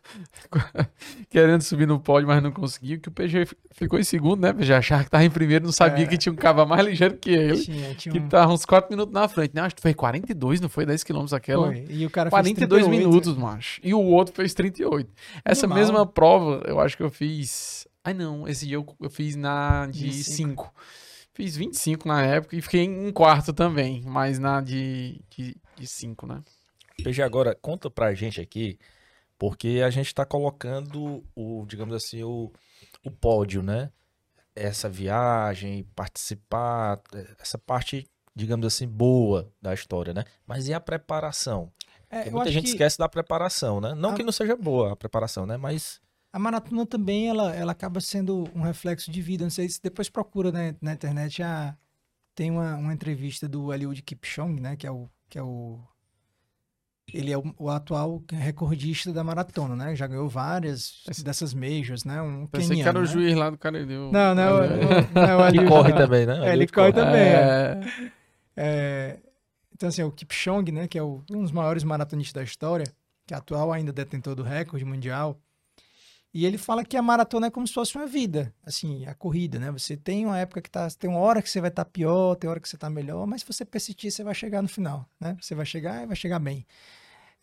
querendo 1.30 1.62
subir 1.62 1.88
no 1.88 2.00
pódio, 2.00 2.28
mas 2.28 2.44
não 2.44 2.52
conseguiu, 2.52 3.00
que 3.00 3.08
o 3.08 3.12
PG 3.12 3.46
fi- 3.46 3.56
ficou 3.72 3.98
em 3.98 4.04
segundo, 4.04 4.42
né? 4.42 4.54
Já 4.60 4.80
achava 4.80 5.04
que 5.06 5.10
tava 5.10 5.24
em 5.24 5.30
primeiro, 5.30 5.66
não 5.66 5.72
sabia 5.72 6.04
É. 6.04 6.08
que 6.08 6.18
tinha 6.18 6.34
um 6.34 6.36
cava 6.36 6.66
mais 6.66 6.86
ligeiro 6.86 7.16
que 7.18 7.30
ele, 7.30 7.62
Tinha, 7.62 7.96
tinha 7.96 8.12
que 8.14 8.20
um... 8.20 8.28
tava 8.28 8.52
uns 8.52 8.66
4 8.66 8.90
minutos 8.90 9.14
na 9.14 9.28
frente, 9.28 9.54
né? 9.56 9.62
Acho 9.62 9.76
que 9.76 9.82
foi 9.82 9.94
42, 9.94 10.60
não 10.60 10.68
foi 10.70 10.86
10 10.86 11.04
quilômetros 11.04 11.34
aquela? 11.34 11.68
Foi. 11.68 11.86
E 11.90 12.06
o 12.06 12.10
cara 12.10 12.30
fez 12.30 12.42
42 12.42 12.84
38. 12.86 12.90
minutos, 13.08 13.38
macho. 13.38 13.80
E 13.84 13.94
o 13.94 14.02
outro 14.02 14.36
fez 14.36 14.54
38. 14.54 15.10
Essa 15.46 15.66
Animal. 15.66 15.80
mesma 15.80 16.06
prova, 16.06 16.62
eu 16.68 16.80
acho 16.80 16.98
que 16.98 17.04
eu 17.04 17.10
fiz. 17.10 17.88
Ai, 18.04 18.14
não, 18.14 18.46
esse 18.50 18.68
dia 18.68 18.76
eu, 18.76 18.86
eu 19.02 19.10
fiz 19.10 19.36
na 19.38 19.88
de 19.88 20.10
De 20.10 20.24
cinco. 20.26 20.66
5. 20.66 20.74
Fiz 21.34 21.56
25 21.56 22.08
na 22.08 22.24
época 22.24 22.56
e 22.56 22.62
fiquei 22.62 22.82
em 22.84 23.12
quarto 23.12 23.52
também, 23.54 24.02
mas 24.06 24.38
na 24.38 24.62
de 24.62 25.20
5, 25.84 26.28
né? 26.28 26.44
PG, 27.04 27.22
agora 27.24 27.56
conta 27.60 27.90
pra 27.90 28.14
gente 28.14 28.40
aqui, 28.40 28.78
porque 29.38 29.82
a 29.84 29.90
gente 29.90 30.14
tá 30.14 30.26
colocando 30.26 31.24
o, 31.36 31.66
digamos 31.68 31.96
assim, 31.96 32.24
o, 32.24 32.52
o 33.04 33.10
pódio, 33.12 33.64
né? 33.64 33.92
Essa 34.56 34.88
viagem, 34.88 35.84
participar, 35.96 37.02
essa 37.40 37.58
parte, 37.58 38.08
digamos 38.36 38.68
assim, 38.68 38.88
boa 38.88 39.52
da 39.60 39.74
história, 39.74 40.14
né? 40.14 40.24
Mas 40.46 40.68
e 40.68 40.74
a 40.74 40.80
preparação? 40.80 41.72
É, 42.10 42.30
muita 42.30 42.52
gente 42.52 42.66
que 42.66 42.70
esquece 42.70 43.00
da 43.00 43.10
preparação, 43.10 43.82
né? 43.82 43.96
Não 43.96 44.12
a- 44.12 44.14
que 44.14 44.22
não 44.22 44.32
seja 44.32 44.56
boa 44.56 44.94
a 44.94 44.96
preparação, 44.96 45.48
né? 45.48 45.58
Mas 45.58 46.00
a 46.34 46.40
maratona 46.40 46.86
também, 46.86 47.30
ela, 47.30 47.56
ela 47.56 47.72
acaba 47.72 48.02
sendo 48.02 48.50
um 48.56 48.62
reflexo 48.64 49.10
de 49.12 49.22
vida. 49.22 49.44
Não 49.46 49.52
sei 49.52 49.70
se 49.70 49.80
depois 49.82 50.10
procura 50.10 50.52
né, 50.52 50.76
na 50.82 50.92
internet, 50.94 51.42
a, 51.44 51.78
tem 52.36 52.50
uma, 52.52 52.76
uma 52.76 52.92
entrevista 52.94 53.48
do 53.48 53.72
Eliud 53.74 54.02
Kipchoge, 54.02 54.60
né? 54.60 54.76
Que 54.76 54.88
é 54.88 54.92
o... 54.92 55.08
Que 55.30 55.38
é 55.40 55.44
o 55.44 55.80
ele 57.14 57.32
é 57.32 57.38
o, 57.38 57.44
o 57.60 57.70
atual 57.70 58.24
recordista 58.32 59.12
da 59.12 59.24
maratona, 59.24 59.76
né? 59.76 59.94
Já 59.96 60.08
ganhou 60.08 60.28
várias 60.30 61.04
dessas 61.24 61.54
majors, 61.54 62.06
né? 62.06 62.22
Um 62.22 62.48
Pensei 62.48 62.78
que 62.78 62.82
era 62.88 62.98
o 62.98 63.02
né? 63.02 63.08
juiz 63.08 63.36
lá 63.36 63.50
do 63.50 63.58
Cariri. 63.58 63.94
Não, 63.94 64.34
não, 64.34 64.56
Olha. 64.56 64.78
não, 64.78 64.88
não 65.14 65.22
é 65.24 65.36
o 65.36 65.46
Eliud, 65.50 65.68
corre 65.68 65.90
não. 65.92 65.98
também, 65.98 66.26
né? 66.26 66.50
É, 66.50 66.54
ele 66.54 66.66
corre 66.66 66.94
também. 66.94 67.22
é. 67.22 67.80
É, 67.92 68.12
É, 68.56 69.20
então, 69.74 69.90
assim, 69.90 70.02
o 70.02 70.12
Kipchoge, 70.12 70.72
né, 70.72 70.88
que 70.88 70.98
é 70.98 71.04
o- 71.04 71.22
um 71.30 71.42
dos 71.42 71.52
maiores 71.52 71.84
maratonistas 71.84 72.34
da 72.34 72.44
história, 72.44 72.86
que 73.28 73.34
é 73.34 73.38
atual 73.38 73.72
ainda 73.74 73.92
detentor 73.92 74.34
do 74.34 74.42
recorde 74.44 74.86
mundial, 74.86 75.38
e 76.34 76.46
ele 76.46 76.58
fala 76.58 76.84
que 76.84 76.98
a 76.98 77.02
maratona 77.02 77.48
é 77.48 77.52
como 77.52 77.68
se 77.68 77.74
fosse 77.74 77.96
uma 77.96 78.08
vida, 78.08 78.54
assim, 78.66 79.06
a 79.06 79.14
corrida, 79.14 79.60
né? 79.60 79.72
Você 79.72 79.96
tem 79.96 80.26
uma 80.26 80.40
época 80.40 80.62
que 80.62 80.70
tá, 80.70 80.88
tem 80.90 81.10
uma 81.10 81.20
hora 81.20 81.42
que 81.42 81.50
você 81.50 81.62
vai 81.62 81.70
estar 81.70 81.86
pior, 81.86 82.36
tem 82.36 82.50
hora 82.50 82.60
que 82.60 82.68
você 82.68 82.78
tá 82.78 82.90
melhor, 82.90 83.28
mas 83.28 83.42
se 83.42 83.48
você 83.48 83.64
persistir, 83.64 84.12
você 84.12 84.24
vai 84.24 84.34
chegar 84.34 84.62
no 84.62 84.68
final, 84.68 85.08
né? 85.20 85.38
Você 85.40 85.54
vai 85.54 85.66
chegar 85.66 86.04
e 86.04 86.08
vai 86.08 86.16
chegar 86.16 86.40
bem. 86.40 86.66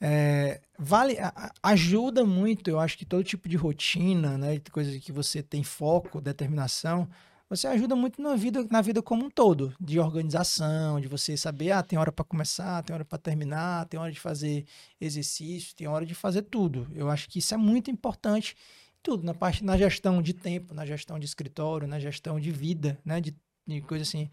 É, 0.01 0.61
vale, 0.79 1.19
ajuda 1.63 2.25
muito, 2.25 2.69
eu 2.71 2.81
acho 2.81 2.97
que 2.97 3.05
todo 3.05 3.23
tipo 3.23 3.49
de 3.49 3.57
rotina, 3.57 4.39
né, 4.39 4.57
de 4.57 4.71
coisas 4.71 4.97
que 4.99 5.13
você 5.13 5.43
tem 5.43 5.63
foco, 5.63 6.23
determinação, 6.23 7.07
você 7.51 7.67
ajuda 7.67 7.97
muito 7.97 8.23
na 8.23 8.37
vida, 8.37 8.65
na 8.71 8.81
vida 8.81 9.03
como 9.03 9.25
um 9.27 9.31
todo, 9.31 9.75
de 9.81 9.99
organização, 9.99 11.01
de 11.01 11.09
você 11.09 11.37
saber, 11.37 11.73
ah, 11.73 11.83
tem 11.83 11.99
hora 11.99 12.13
para 12.13 12.25
começar, 12.25 12.83
tem 12.85 12.95
hora 12.95 13.05
para 13.05 13.19
terminar, 13.19 13.87
tem 13.87 13.99
hora 14.01 14.13
de 14.13 14.21
fazer 14.21 14.65
exercício, 15.01 15.75
tem 15.75 15.89
hora 15.89 16.07
de 16.07 16.15
fazer 16.15 16.43
tudo. 16.43 16.87
Eu 16.95 17.11
acho 17.11 17.29
que 17.29 17.41
isso 17.41 17.53
é 17.53 17.57
muito 17.57 17.91
importante, 17.91 18.57
tudo 19.03 19.25
na 19.25 19.35
parte 19.35 19.65
na 19.65 19.77
gestão 19.77 20.23
de 20.23 20.33
tempo, 20.33 20.73
na 20.73 20.87
gestão 20.87 21.19
de 21.19 21.27
escritório, 21.27 21.89
na 21.89 21.99
gestão 21.99 22.39
de 22.39 22.53
vida, 22.53 22.99
né, 23.05 23.21
de, 23.21 23.35
de 23.67 23.81
coisa 23.83 24.03
assim. 24.05 24.31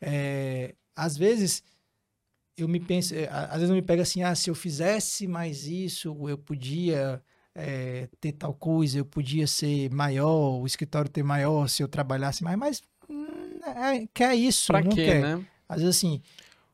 É, 0.00 0.74
às 0.94 1.16
vezes 1.16 1.62
eu 2.56 2.68
me 2.68 2.78
penso, 2.80 3.14
a- 3.30 3.46
às 3.46 3.54
vezes 3.54 3.70
eu 3.70 3.76
me 3.76 3.82
pego 3.82 4.02
assim, 4.02 4.22
ah, 4.22 4.34
se 4.34 4.50
eu 4.50 4.54
fizesse 4.54 5.26
mais 5.26 5.66
isso, 5.66 6.14
eu 6.28 6.36
podia 6.38 7.22
é, 7.54 8.08
ter 8.20 8.32
tal 8.32 8.54
coisa, 8.54 8.98
eu 8.98 9.04
podia 9.04 9.46
ser 9.46 9.90
maior, 9.90 10.60
o 10.60 10.66
escritório 10.66 11.10
ter 11.10 11.22
maior 11.22 11.68
se 11.68 11.82
eu 11.82 11.88
trabalhasse 11.88 12.42
mais, 12.42 12.56
mas 12.58 12.82
hum, 13.08 13.26
é, 13.64 14.06
quer 14.14 14.34
isso, 14.34 14.72
pra 14.72 14.82
não 14.82 14.90
quê, 14.90 15.04
quer. 15.06 15.22
né? 15.22 15.44
Às 15.68 15.80
vezes 15.82 15.96
assim, 15.96 16.20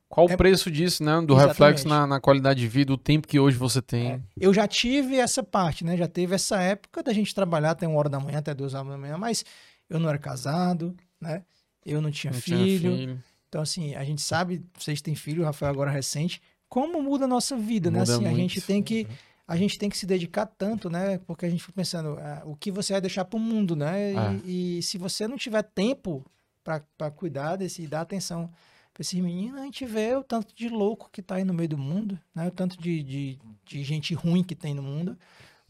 Qual 0.09 0.26
o 0.26 0.31
É- 0.31 0.37
preço 0.37 0.70
disso, 0.70 1.05
né? 1.05 1.12
Do 1.20 1.35
Exatamente. 1.35 1.49
reflexo 1.49 1.89
na, 1.89 2.07
na 2.07 2.18
qualidade 2.20 2.61
de 2.61 2.66
vida, 2.68 2.93
o 2.93 2.97
tempo 2.97 3.29
que 3.29 3.39
hoje 3.39 3.59
você 3.59 3.83
tem. 3.83 4.12
É, 4.12 4.20
eu 4.41 4.55
já 4.55 4.66
tive 4.66 5.16
essa 5.16 5.43
parte, 5.43 5.85
né? 5.85 5.97
Já 5.97 6.09
teve 6.09 6.35
essa 6.35 6.61
época 6.62 7.03
da 7.03 7.12
gente 7.12 7.35
trabalhar 7.35 7.72
até 7.72 7.87
uma 7.87 7.99
hora 7.99 8.09
da 8.09 8.18
manhã, 8.18 8.39
até 8.39 8.55
duas 8.55 8.72
horas 8.72 8.89
da 8.89 8.97
manhã, 8.97 9.18
mas 9.18 9.45
eu 9.91 9.99
não 10.01 10.09
era 10.09 10.18
casado, 10.18 10.97
né? 11.20 11.43
Eu 11.85 12.01
não 12.01 12.11
tinha, 12.11 12.33
Não 12.33 12.41
tinha 12.41 12.59
filho. 12.59 13.18
Então, 13.49 13.61
assim, 13.62 13.95
a 13.95 14.05
gente 14.05 14.22
sabe, 14.22 14.62
vocês 14.79 15.01
têm 15.03 15.14
filho, 15.14 15.43
o 15.43 15.45
Rafael 15.45 15.70
agora 15.72 15.91
recente, 15.91 16.41
como 16.68 17.03
muda 17.03 17.24
a 17.24 17.29
nossa 17.29 17.57
vida, 17.57 17.91
né? 17.91 18.01
Muda 18.01 18.12
Assim, 18.14 18.24
a 18.26 18.29
muito. 18.31 18.37
gente 18.41 18.61
tem 18.62 18.83
que 18.83 19.07
a 19.49 19.57
gente 19.57 19.78
tem 19.78 19.88
que 19.88 19.96
se 19.96 20.05
dedicar 20.05 20.44
tanto, 20.44 20.90
né? 20.90 21.16
Porque 21.26 21.46
a 21.46 21.51
gente 21.51 21.62
fica 21.62 21.72
pensando, 21.72 22.18
ah, 22.20 22.42
o 22.44 22.55
que 22.55 22.70
você 22.70 22.92
vai 22.92 23.01
deixar 23.01 23.24
para 23.24 23.38
o 23.38 23.40
mundo, 23.40 23.74
né? 23.74 24.12
É. 24.12 24.40
E, 24.44 24.78
e 24.78 24.82
se 24.82 24.99
você 24.99 25.26
não 25.26 25.38
tiver 25.38 25.62
tempo 25.62 26.22
para 26.62 27.11
cuidar 27.11 27.57
desse, 27.57 27.82
e 27.82 27.86
dar 27.86 28.03
atenção 28.03 28.51
para 28.92 29.01
esses 29.01 29.18
meninos, 29.18 29.59
a 29.59 29.64
gente 29.64 29.86
vê 29.86 30.14
o 30.14 30.22
tanto 30.22 30.55
de 30.55 30.68
louco 30.68 31.09
que 31.11 31.22
tá 31.22 31.36
aí 31.36 31.44
no 31.44 31.55
meio 31.55 31.70
do 31.70 31.78
mundo, 31.78 32.20
né? 32.34 32.46
O 32.46 32.51
tanto 32.51 32.78
de, 32.78 33.03
de, 33.03 33.38
de 33.64 33.82
gente 33.82 34.12
ruim 34.12 34.44
que 34.44 34.55
tem 34.55 34.74
no 34.74 34.82
mundo. 34.82 35.16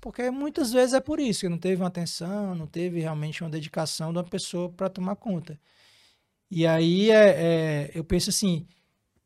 Porque 0.01 0.29
muitas 0.29 0.72
vezes 0.72 0.93
é 0.93 1.01
por 1.01 1.20
isso, 1.20 1.41
que 1.41 1.49
não 1.49 1.59
teve 1.59 1.81
uma 1.81 1.89
atenção, 1.89 2.57
não 2.57 2.66
teve 2.66 2.99
realmente 2.99 3.45
uma 3.45 3.51
dedicação 3.51 4.12
de 4.12 4.18
uma 4.18 4.24
pessoa 4.24 4.68
para 4.68 4.89
tomar 4.89 5.14
conta. 5.14 5.59
E 6.51 6.66
aí 6.66 7.12
é, 7.12 7.29
é, 7.29 7.91
eu 7.95 8.03
penso 8.03 8.31
assim, 8.31 8.66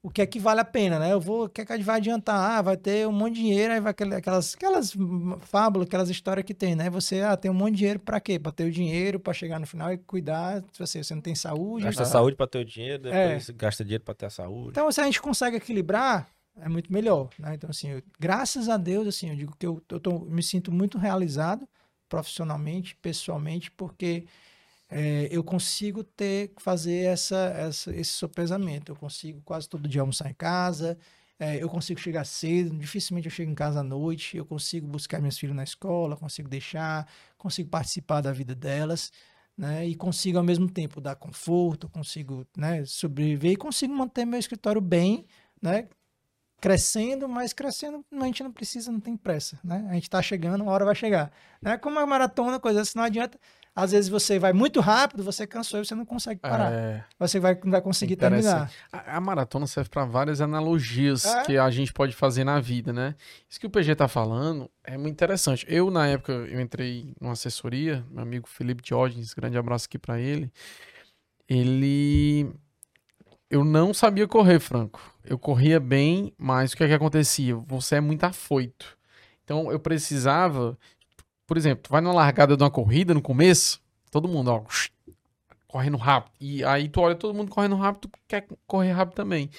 o 0.03 0.11
que 0.11 0.20
é 0.20 0.26
que 0.26 0.40
vale 0.40 0.61
a 0.61 0.64
pena, 0.64 0.98
né? 0.98 1.12
Eu 1.12 1.20
vou, 1.20 1.44
o 1.44 1.48
que 1.48 1.61
é 1.61 1.64
que 1.64 1.78
vai 1.82 1.98
adiantar? 1.98 2.59
Ah, 2.59 2.61
vai 2.62 2.76
ter 2.76 3.07
um 3.07 3.12
monte 3.12 3.34
de 3.34 3.40
dinheiro, 3.42 3.72
aí 3.72 3.80
vai 3.80 3.92
aquelas, 3.92 4.55
aquelas 4.55 4.96
fábulas, 5.42 5.87
aquelas 5.87 6.11
histórias 6.11 6.45
que 6.45 6.53
tem, 6.53 6.74
né? 6.74 6.91
Você, 6.91 7.20
ah, 7.20 7.37
tem 7.37 7.49
um 7.50 7.54
monte 7.54 7.72
de 7.72 7.79
dinheiro 7.79 8.00
para 8.00 8.18
quê? 8.20 8.37
Para 8.38 8.50
ter 8.50 8.64
o 8.64 8.70
dinheiro, 8.72 9.20
para 9.20 9.33
chegar 9.33 9.61
no 9.61 9.66
final 9.66 9.92
e 9.92 9.99
cuidar, 9.99 10.61
se 10.72 10.79
você, 10.80 11.04
você 11.04 11.14
não 11.14 11.22
tem 11.22 11.37
saúde. 11.37 11.84
Gasta 11.84 12.03
tá? 12.03 12.08
saúde 12.11 12.37
pra 12.37 12.49
ter 12.49 12.58
o 12.58 12.64
dinheiro, 12.64 13.07
É. 13.08 13.29
depois 13.29 13.50
gasta 13.50 13.84
dinheiro 13.84 14.03
pra 14.03 14.12
ter 14.14 14.26
a 14.26 14.30
saúde. 14.30 14.70
Então, 14.70 14.91
se 14.91 15.00
a 15.00 15.04
gente 15.04 15.22
consegue 15.22 15.57
equilibrar, 15.57 16.29
é 16.61 16.68
muito 16.68 16.92
melhor, 16.92 17.29
né? 17.38 17.54
Então, 17.54 17.70
assim, 17.70 17.91
eu- 17.91 18.03
graças 18.18 18.68
a 18.68 18.76
Deus, 18.76 19.07
assim, 19.07 19.30
eu 19.30 19.37
digo 19.37 19.54
que 19.57 19.64
eu, 19.66 19.80
eu 19.88 20.00
tô- 20.00 20.18
me 20.18 20.42
sinto 20.42 20.72
muito 20.72 20.99
realizado 20.99 21.66
profissionalmente, 22.08 22.96
pessoalmente, 22.96 23.70
porque 23.70 24.24
é, 24.92 25.28
eu 25.30 25.42
consigo 25.42 26.04
ter, 26.04 26.52
fazer 26.58 27.06
essa, 27.06 27.36
essa, 27.56 27.96
esse 27.96 28.12
sopesamento. 28.12 28.92
Eu 28.92 28.96
consigo 28.96 29.40
quase 29.42 29.68
todo 29.68 29.88
dia 29.88 30.02
almoçar 30.02 30.30
em 30.30 30.34
casa, 30.34 30.98
é, 31.38 31.62
eu 31.62 31.68
consigo 31.68 31.98
chegar 31.98 32.24
cedo, 32.24 32.76
dificilmente 32.76 33.26
eu 33.26 33.32
chego 33.32 33.50
em 33.50 33.54
casa 33.54 33.80
à 33.80 33.82
noite, 33.82 34.36
eu 34.36 34.44
consigo 34.44 34.86
buscar 34.86 35.18
minhas 35.18 35.38
filhas 35.38 35.56
na 35.56 35.64
escola, 35.64 36.16
consigo 36.16 36.48
deixar, 36.48 37.08
consigo 37.36 37.68
participar 37.70 38.20
da 38.20 38.32
vida 38.32 38.54
delas, 38.54 39.10
né? 39.56 39.86
E 39.86 39.94
consigo 39.96 40.38
ao 40.38 40.44
mesmo 40.44 40.70
tempo 40.70 41.00
dar 41.00 41.16
conforto, 41.16 41.88
consigo, 41.88 42.46
né, 42.56 42.84
sobreviver 42.84 43.52
e 43.52 43.56
consigo 43.56 43.92
manter 43.94 44.24
meu 44.24 44.38
escritório 44.38 44.80
bem, 44.80 45.26
né? 45.60 45.88
Crescendo, 46.60 47.28
mas 47.28 47.52
crescendo, 47.52 48.04
a 48.12 48.24
gente 48.26 48.42
não 48.44 48.52
precisa, 48.52 48.92
não 48.92 49.00
tem 49.00 49.16
pressa, 49.16 49.58
né? 49.64 49.84
A 49.90 49.94
gente 49.94 50.08
tá 50.08 50.22
chegando, 50.22 50.62
uma 50.62 50.70
hora 50.72 50.84
vai 50.84 50.94
chegar. 50.94 51.32
Né? 51.60 51.76
Como 51.76 51.98
a 51.98 52.06
maratona, 52.06 52.60
coisa 52.60 52.82
assim, 52.82 52.96
não 52.96 53.04
adianta. 53.04 53.38
Às 53.74 53.92
vezes 53.92 54.11
você 54.11 54.38
vai 54.38 54.53
muito 54.53 54.80
rápido, 54.80 55.22
você 55.24 55.46
cansou 55.46 55.80
e 55.80 55.84
você 55.86 55.94
não 55.94 56.04
consegue 56.04 56.38
parar. 56.40 56.70
É, 56.70 57.04
Você 57.18 57.40
vai, 57.40 57.58
não 57.64 57.70
vai 57.70 57.80
conseguir 57.80 58.16
terminar. 58.16 58.70
a, 58.92 59.16
a 59.16 59.20
maratona 59.20 59.66
serve 59.66 59.88
para 59.88 60.04
várias 60.04 60.42
analogias 60.42 61.24
É. 61.24 61.42
que 61.44 61.57
a 61.57 61.70
gente 61.70 61.90
pode 61.90 62.14
fazer 62.14 62.44
na 62.44 62.61
vida, 62.61 62.92
né? 62.92 63.14
Isso 63.49 63.58
que 63.58 63.66
o 63.66 63.70
PG 63.70 63.94
tá 63.94 64.07
falando 64.08 64.70
é 64.84 64.99
muito 64.99 65.14
interessante. 65.14 65.64
Eu, 65.68 65.90
na 65.90 66.07
época, 66.07 66.32
eu 66.32 66.61
entrei 66.61 67.14
numa 67.18 67.32
assessoria, 67.32 68.04
meu 68.11 68.22
amigo 68.22 68.46
Felipe 68.46 68.82
Diógenes, 68.82 69.32
grande 69.32 69.57
abraço 69.57 69.86
aqui 69.86 69.99
para 69.99 70.20
ele. 70.20 70.53
Ele. 71.49 72.50
eu 73.50 73.64
não 73.64 73.92
sabia 73.92 74.26
correr, 74.28 74.61
Franco. 74.61 75.00
Eu 75.24 75.38
corria 75.38 75.78
bem, 75.80 76.32
mas 76.38 76.72
o 76.72 76.76
que 76.76 76.84
é 76.84 76.88
que 76.88 76.94
acontecia? 76.94 77.57
Você 77.57 77.96
é 77.96 78.00
muito 78.00 78.24
afoito. 78.24 78.99
Então 79.44 79.70
eu 79.72 79.78
precisava, 79.80 80.78
por 81.46 81.56
exemplo, 81.56 81.82
tu 81.84 81.90
vai 81.90 82.00
numa 82.00 82.14
largada 82.14 82.56
de 82.56 82.62
uma 82.62 82.70
corrida 82.70 83.14
no 83.14 83.22
começo, 83.22 83.80
todo 84.10 84.28
mundo, 84.28 84.50
ó, 84.50 84.62
correndo 85.66 85.96
rápido. 85.96 86.32
E 86.40 86.64
aí 86.64 86.88
tu 86.88 87.00
olha 87.00 87.14
todo 87.14 87.34
mundo 87.34 87.50
correndo 87.50 87.76
rápido, 87.76 88.08
tu 88.08 88.18
quer 88.28 88.46
correr 88.66 88.92
rápido 88.92 89.14
também. 89.14 89.50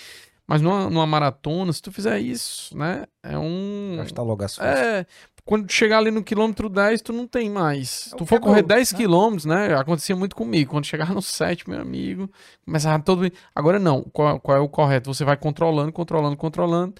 Mas 0.45 0.61
numa, 0.61 0.89
numa 0.89 1.07
maratona, 1.07 1.71
se 1.71 1.81
tu 1.81 1.91
fizer 1.91 2.19
isso, 2.19 2.77
né? 2.77 3.05
É 3.23 3.37
um. 3.37 3.95
Gastar 3.97 4.21
logo 4.23 4.43
as 4.43 4.55
forças. 4.55 4.77
É, 4.77 5.05
quando 5.45 5.65
tu 5.65 5.73
chegar 5.73 5.97
ali 5.97 6.11
no 6.11 6.23
quilômetro 6.23 6.69
10, 6.69 7.01
tu 7.01 7.13
não 7.13 7.25
tem 7.25 7.49
mais. 7.49 8.11
É 8.13 8.17
tu 8.17 8.25
for 8.25 8.35
acabou, 8.35 8.53
correr 8.53 8.63
10 8.63 8.91
né? 8.91 8.97
quilômetros, 8.97 9.45
né? 9.45 9.73
Acontecia 9.75 10.15
muito 10.15 10.35
comigo. 10.35 10.71
Quando 10.71 10.85
chegava 10.85 11.13
no 11.13 11.21
7, 11.21 11.69
meu 11.69 11.79
amigo, 11.79 12.29
começava 12.65 13.01
todo. 13.01 13.31
Agora 13.55 13.79
não. 13.79 14.03
Qual, 14.03 14.39
qual 14.39 14.57
é 14.57 14.59
o 14.59 14.69
correto? 14.69 15.13
Você 15.13 15.23
vai 15.23 15.37
controlando, 15.37 15.91
controlando, 15.91 16.35
controlando. 16.35 16.93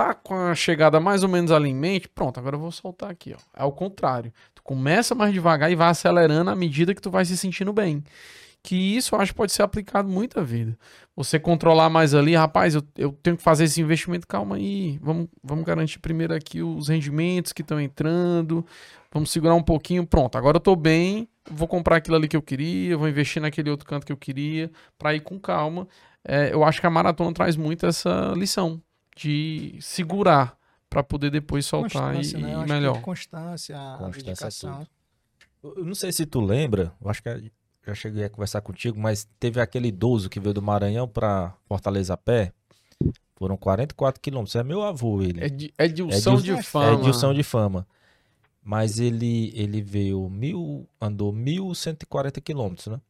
Tá 0.00 0.14
com 0.14 0.34
a 0.34 0.54
chegada 0.54 0.98
mais 0.98 1.22
ou 1.22 1.28
menos 1.28 1.52
ali 1.52 1.68
em 1.68 1.74
mente, 1.74 2.08
pronto, 2.08 2.40
agora 2.40 2.56
eu 2.56 2.60
vou 2.60 2.72
soltar 2.72 3.10
aqui, 3.10 3.36
ó. 3.36 3.62
É 3.62 3.66
o 3.66 3.70
contrário. 3.70 4.32
Tu 4.54 4.62
começa 4.62 5.14
mais 5.14 5.30
devagar 5.30 5.70
e 5.70 5.74
vai 5.74 5.90
acelerando 5.90 6.48
à 6.48 6.56
medida 6.56 6.94
que 6.94 7.02
tu 7.02 7.10
vai 7.10 7.22
se 7.26 7.36
sentindo 7.36 7.70
bem. 7.70 8.02
Que 8.62 8.74
isso 8.96 9.14
eu 9.14 9.20
acho 9.20 9.34
pode 9.34 9.52
ser 9.52 9.62
aplicado 9.62 10.08
muito 10.08 10.40
à 10.40 10.42
vida. 10.42 10.74
Você 11.14 11.38
controlar 11.38 11.90
mais 11.90 12.14
ali, 12.14 12.34
rapaz, 12.34 12.74
eu, 12.74 12.82
eu 12.96 13.12
tenho 13.22 13.36
que 13.36 13.42
fazer 13.42 13.64
esse 13.64 13.78
investimento, 13.82 14.26
calma 14.26 14.56
aí. 14.56 14.98
Vamos, 15.02 15.28
vamos 15.44 15.66
garantir 15.66 15.98
primeiro 15.98 16.34
aqui 16.34 16.62
os 16.62 16.88
rendimentos 16.88 17.52
que 17.52 17.60
estão 17.60 17.78
entrando. 17.78 18.64
Vamos 19.12 19.30
segurar 19.30 19.54
um 19.54 19.62
pouquinho. 19.62 20.06
Pronto, 20.06 20.38
agora 20.38 20.56
eu 20.56 20.62
tô 20.62 20.74
bem. 20.76 21.28
Vou 21.50 21.68
comprar 21.68 21.96
aquilo 21.96 22.16
ali 22.16 22.26
que 22.26 22.36
eu 22.38 22.42
queria, 22.42 22.96
vou 22.96 23.06
investir 23.06 23.42
naquele 23.42 23.68
outro 23.68 23.86
canto 23.86 24.06
que 24.06 24.12
eu 24.12 24.16
queria, 24.16 24.70
para 24.96 25.14
ir 25.14 25.20
com 25.20 25.38
calma. 25.38 25.86
É, 26.26 26.54
eu 26.54 26.64
acho 26.64 26.80
que 26.80 26.86
a 26.86 26.90
maratona 26.90 27.34
traz 27.34 27.54
muito 27.54 27.84
essa 27.84 28.32
lição 28.34 28.80
de 29.20 29.76
segurar 29.80 30.56
para 30.88 31.02
poder 31.02 31.30
depois 31.30 31.66
soltar 31.66 32.14
e, 32.14 32.32
né? 32.36 32.52
E 32.64 32.68
melhor. 32.68 33.00
Constância, 33.02 33.76
a 33.78 33.98
Constância 33.98 34.68
é. 34.68 34.86
Eu 35.62 35.84
não 35.84 35.94
sei 35.94 36.10
se 36.10 36.24
tu 36.24 36.40
lembra, 36.40 36.92
eu 37.00 37.10
acho 37.10 37.22
que 37.22 37.52
já 37.86 37.94
cheguei 37.94 38.24
a 38.24 38.30
conversar 38.30 38.60
contigo, 38.62 38.98
mas 38.98 39.28
teve 39.38 39.60
aquele 39.60 39.88
idoso 39.88 40.28
que 40.30 40.40
veio 40.40 40.54
do 40.54 40.62
Maranhão 40.62 41.06
pra 41.06 41.54
Fortaleza 41.68 42.14
a 42.14 42.16
pé. 42.16 42.52
Foram 43.36 43.56
44 43.56 44.20
quilômetros. 44.20 44.54
É 44.56 44.62
meu 44.62 44.82
avô 44.82 45.22
ele. 45.22 45.42
É, 45.44 45.48
de, 45.48 45.72
é 45.78 45.88
Dilson 45.88 46.38
Edil- 46.38 46.56
de 46.56 46.62
fama. 46.62 46.90
É 46.90 46.94
Edilson 46.94 47.34
de 47.34 47.42
fama. 47.42 47.86
Mas 48.62 48.98
ele, 49.00 49.50
ele 49.54 49.80
veio 49.80 50.28
mil, 50.28 50.86
andou 51.00 51.32
1.140 51.32 52.40
quilômetros, 52.42 52.86
né? 52.88 53.00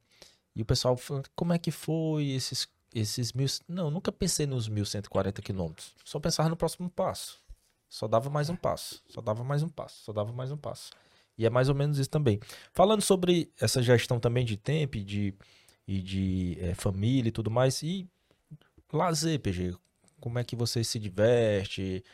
E 0.54 0.62
o 0.62 0.64
pessoal 0.64 0.96
falando, 0.96 1.28
como 1.34 1.52
é 1.52 1.58
que 1.58 1.70
foi 1.72 2.28
esses, 2.28 2.68
esses 2.94 3.32
mil... 3.32 3.46
Não, 3.68 3.90
nunca 3.90 4.10
pensei 4.12 4.46
nos 4.46 4.68
1.140 4.68 5.40
quilômetros. 5.42 5.94
Só 6.04 6.18
pensava 6.18 6.48
no 6.48 6.56
próximo 6.56 6.88
passo. 6.90 7.38
Só 7.88 8.06
dava 8.06 8.30
mais 8.30 8.48
um 8.48 8.56
passo. 8.56 9.02
Só 9.08 9.20
dava 9.20 9.42
mais 9.44 9.62
um 9.62 9.68
passo. 9.68 10.04
Só 10.04 10.12
dava 10.12 10.32
mais 10.32 10.50
um 10.52 10.56
passo. 10.56 10.90
E 11.36 11.44
é 11.46 11.50
mais 11.50 11.68
ou 11.68 11.74
menos 11.74 11.98
isso 11.98 12.10
também. 12.10 12.38
Falando 12.72 13.00
sobre 13.02 13.50
essa 13.60 13.82
gestão 13.82 14.20
também 14.20 14.44
de 14.44 14.56
tempo 14.56 14.96
e 14.96 15.02
de, 15.02 15.34
e 15.88 16.00
de 16.00 16.58
eh, 16.60 16.74
família 16.74 17.30
e 17.30 17.32
tudo 17.32 17.50
mais. 17.50 17.82
E 17.82 18.06
lazer, 18.92 19.40
PG. 19.40 19.74
Como 20.20 20.38
é 20.38 20.44
que 20.44 20.54
você 20.54 20.84
se 20.84 20.98
diverte? 20.98 22.04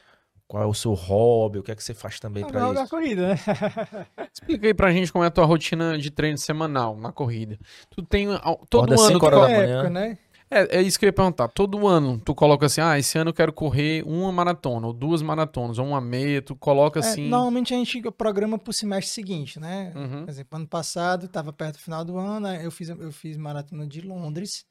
Qual 0.47 0.63
é 0.63 0.67
o 0.67 0.73
seu 0.75 0.95
hobby? 0.95 1.59
O 1.59 1.63
que 1.63 1.73
é 1.73 1.75
que 1.75 1.83
você 1.83 1.93
faz 1.93 2.21
também 2.21 2.45
É 2.45 2.53
mal 2.53 2.73
da 2.73 2.83
isso? 2.83 2.91
corrida, 2.91 3.29
né? 3.35 3.35
Explica 4.33 4.67
aí 4.69 4.75
pra 4.75 4.93
gente 4.93 5.13
como 5.13 5.25
é 5.25 5.27
a 5.27 5.31
tua 5.31 5.45
rotina 5.45 5.99
de 5.99 6.09
treino 6.11 6.39
semanal 6.39 6.97
na 6.97 7.11
corrida. 7.11 7.59
Tu 7.91 8.01
tem. 8.03 8.29
Todo 8.71 8.85
Acorda 8.85 8.95
ano. 8.95 8.99
cinco 9.09 9.19
Tu, 9.19 9.27
horas 9.27 9.41
co- 9.41 9.47
da 9.47 9.51
É 9.53 9.57
manhã. 9.57 9.75
época, 9.79 9.91
né? 9.91 10.19
É, 10.51 10.79
é 10.79 10.83
isso 10.83 10.99
que 10.99 11.05
eu 11.05 11.09
ia 11.09 11.13
perguntar. 11.13 11.49
Todo 11.49 11.87
ano 11.87 12.19
tu 12.19 12.35
coloca 12.35 12.67
assim: 12.67 12.81
ah, 12.81 12.99
esse 12.99 13.19
ano 13.19 13.31
eu 13.31 13.35
quero 13.35 13.53
correr 13.53 14.03
uma 14.07 14.31
maratona, 14.31 14.87
ou 14.87 14.93
duas 14.93 15.23
maratonas, 15.23 15.79
ou 15.79 15.87
uma 15.87 16.01
meia. 16.01 16.41
Tu 16.41 16.55
coloca 16.55 17.01
É, 17.01 17.03
assim. 17.03 17.29
normalmente 17.29 17.75
a 17.75 17.77
gente 17.77 18.03
programa 18.13 18.59
pro 18.59 18.73
semestre 18.73 19.13
seguinte, 19.13 19.59
né? 19.59 19.93
Uhum. 19.95 20.25
Por 20.25 20.31
exemplo, 20.31 20.57
ano 20.59 20.69
passado, 20.69 21.27
estava 21.27 21.53
perto 21.53 21.77
do 21.77 21.81
final 21.83 22.05
do 22.05 22.17
ano, 22.19 22.49
eu 22.49 22.71
fiz, 22.71 22.89
eu 22.89 23.13
fiz 23.13 23.37
maratona 23.37 23.87
de 23.87 24.01
Londres. 24.01 24.65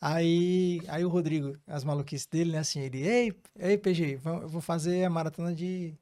Aí, 0.00 0.80
aí 0.88 1.04
o 1.04 1.08
Rodrigo, 1.10 1.58
as 1.66 1.84
maluquices 1.84 2.26
dele, 2.26 2.52
né? 2.52 2.58
Assim, 2.58 2.80
ele, 2.80 3.02
ei, 3.06 3.34
ei, 3.58 3.76
PG, 3.76 4.18
eu 4.24 4.48
vou 4.48 4.62
fazer 4.62 5.04
a 5.04 5.10
maratona 5.10 5.54
de 5.54 5.94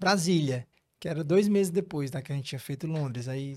Brasília, 0.00 0.66
que 0.98 1.08
era 1.08 1.22
dois 1.22 1.46
meses 1.46 1.70
depois 1.70 2.10
da 2.10 2.20
que 2.20 2.32
a 2.32 2.34
gente 2.34 2.46
tinha 2.48 2.58
feito 2.58 2.88
Londres. 2.88 3.28
Aí, 3.28 3.56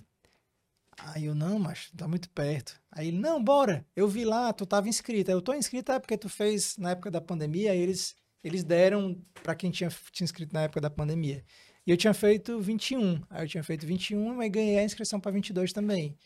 aí 0.97 1.25
eu, 1.25 1.35
não, 1.35 1.57
macho, 1.59 1.91
tá 1.95 2.07
muito 2.07 2.29
perto. 2.29 2.79
Aí 2.91 3.07
ele, 3.09 3.17
não, 3.19 3.43
bora, 3.43 3.85
eu 3.95 4.07
vi 4.07 4.23
lá, 4.25 4.51
tu 4.53 4.65
tava 4.65 4.87
inscrito. 4.89 5.29
Aí 5.31 5.35
eu 5.35 5.41
tô 5.41 5.53
inscrito 5.53 5.91
é 5.91 5.99
porque 5.99 6.17
tu 6.17 6.29
fez 6.29 6.77
na 6.77 6.91
época 6.91 7.09
da 7.11 7.19
pandemia, 7.21 7.71
aí 7.71 7.79
eles, 7.79 8.15
eles 8.43 8.63
deram 8.63 9.17
para 9.41 9.55
quem 9.55 9.71
tinha, 9.71 9.89
tinha 10.11 10.25
inscrito 10.25 10.53
na 10.53 10.61
época 10.63 10.81
da 10.81 10.89
pandemia. 10.89 11.43
E 11.85 11.91
eu 11.91 11.97
tinha 11.97 12.13
feito 12.13 12.59
21. 12.61 13.21
Aí 13.29 13.43
eu 13.43 13.47
tinha 13.49 13.63
feito 13.63 13.85
21, 13.85 14.35
mas 14.35 14.49
ganhei 14.51 14.79
a 14.79 14.83
inscrição 14.83 15.19
para 15.19 15.31
22 15.31 15.73
também. 15.73 16.17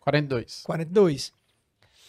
42. 0.00 0.62
42. 0.62 1.32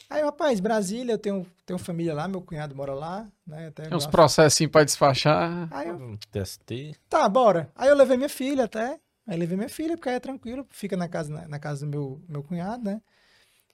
Aí, 0.10 0.22
rapaz, 0.24 0.60
Brasília, 0.60 1.14
eu 1.14 1.18
tenho, 1.18 1.48
tenho 1.66 1.80
família 1.80 2.14
lá, 2.14 2.28
meu 2.28 2.42
cunhado 2.42 2.76
mora 2.76 2.94
lá, 2.94 3.26
né? 3.48 3.68
Até 3.68 3.84
Tem 3.84 3.96
uns 3.98 4.04
lá- 4.06 4.12
processinhos 4.12 4.70
pra 4.70 4.84
despachar. 4.84 5.70
Aí 5.72 5.88
eu, 5.88 5.96
Um 5.96 6.18
TST. 6.18 6.96
tá, 7.08 7.30
bora. 7.30 7.72
Aí 7.74 7.88
eu 7.88 7.96
levei 7.96 8.18
minha 8.18 8.28
filha 8.28 8.66
até. 8.66 9.00
Aí 9.32 9.38
levei 9.38 9.56
minha 9.56 9.70
filha, 9.70 9.96
porque 9.96 10.10
aí 10.10 10.16
é 10.16 10.20
tranquilo, 10.20 10.68
fica 10.72 10.98
na 10.98 11.08
casa, 11.08 11.34
na, 11.34 11.48
na 11.48 11.58
casa 11.58 11.86
do 11.86 11.90
meu, 11.90 12.22
meu 12.28 12.44
cunhado, 12.44 12.84
né? 12.84 13.02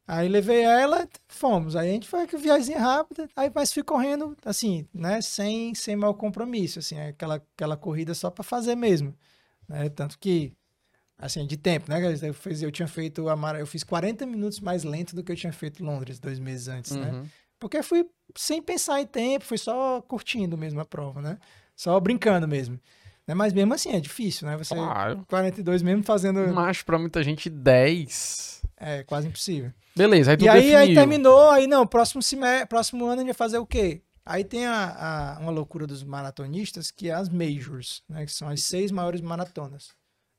Aí 0.08 0.28
levei 0.30 0.62
ela, 0.62 1.10
fomos. 1.28 1.76
Aí 1.76 1.90
a 1.90 1.94
gente 1.94 2.08
foi 2.08 2.28
que 2.28 2.38
viagem 2.38 2.76
rápida, 2.76 3.28
aí 3.36 3.52
mas 3.54 3.74
fui 3.74 3.82
correndo, 3.82 4.38
assim, 4.46 4.88
né? 4.94 5.20
Sem, 5.20 5.74
sem 5.74 5.96
mau 5.96 6.14
compromisso, 6.14 6.78
assim, 6.78 7.00
aquela, 7.00 7.38
aquela 7.56 7.76
corrida 7.76 8.14
só 8.14 8.30
para 8.30 8.44
fazer 8.44 8.76
mesmo, 8.76 9.16
né? 9.68 9.90
Tanto 9.90 10.20
que, 10.20 10.54
assim, 11.18 11.44
de 11.48 11.58
tempo, 11.58 11.90
né? 11.90 11.98
Eu, 12.22 12.36
fiz, 12.36 12.62
eu 12.62 12.72
tinha 12.72 12.88
feito 12.88 13.28
a 13.28 13.36
mara- 13.36 13.60
eu 13.60 13.66
fiz 13.66 13.84
40 13.84 14.28
minutos 14.28 14.60
mais 14.60 14.84
lento 14.84 15.16
do 15.16 15.24
que 15.24 15.32
eu 15.32 15.36
tinha 15.36 15.52
feito 15.52 15.82
em 15.82 15.88
Londres 15.88 16.20
dois 16.20 16.38
meses 16.38 16.68
antes, 16.68 16.96
né? 16.96 17.14
Uhum. 17.14 17.26
Porque 17.60 17.82
fui 17.82 18.08
sem 18.36 18.62
pensar 18.62 19.02
em 19.02 19.08
tempo, 19.08 19.44
fui 19.44 19.58
só 19.58 20.02
curtindo 20.04 20.56
mesmo 20.56 20.80
a 20.80 20.86
prova, 20.86 21.20
né? 21.20 21.40
Só 21.76 22.00
brincando 22.00 22.48
mesmo. 22.48 22.80
Né? 23.28 23.34
Mas 23.34 23.52
mesmo 23.54 23.74
assim, 23.74 23.92
é 23.92 24.00
difícil, 24.00 24.48
né? 24.48 24.56
Você, 24.58 24.74
Claro. 24.74 25.26
42 25.28 25.82
mesmo 25.82 26.04
fazendo, 26.04 26.48
Mas 26.54 26.82
pra 26.82 26.98
muita 26.98 27.22
gente, 27.24 27.50
10. 27.50 28.62
é 28.78 29.04
quase 29.04 29.28
impossível. 29.28 29.74
Beleza, 29.96 30.32
aí 30.32 30.38
tu 30.38 30.46
E 30.46 30.50
aí, 30.50 30.76
aí 30.76 30.94
terminou, 30.96 31.50
aí 31.50 31.68
não, 31.68 31.86
próximo, 31.86 32.22
semestre, 32.22 32.68
próximo 32.68 33.06
ano 33.06 33.16
a 33.16 33.18
gente 33.18 33.28
vai 33.28 33.34
fazer 33.34 33.58
o 33.58 33.66
quê? 33.66 34.02
Aí 34.26 34.44
tem 34.44 34.66
a, 34.66 35.36
a- 35.36 35.40
uma 35.40 35.52
loucura 35.52 35.88
dos 35.88 36.04
maratonistas, 36.04 36.92
que 36.92 37.10
é 37.10 37.14
as 37.14 37.30
majors, 37.30 38.04
né? 38.10 38.26
Que 38.26 38.32
são 38.32 38.48
as 38.50 38.62
seis 38.64 38.92
maiores 38.92 39.22
maratonas. 39.22 39.90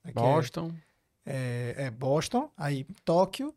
né, 0.05 0.10
é- 0.10 0.15
Boston. 0.15 0.73
É, 1.27 1.74
é 1.77 1.90
Boston, 1.90 2.51
aí 2.56 2.86
Tóquio, 3.05 3.55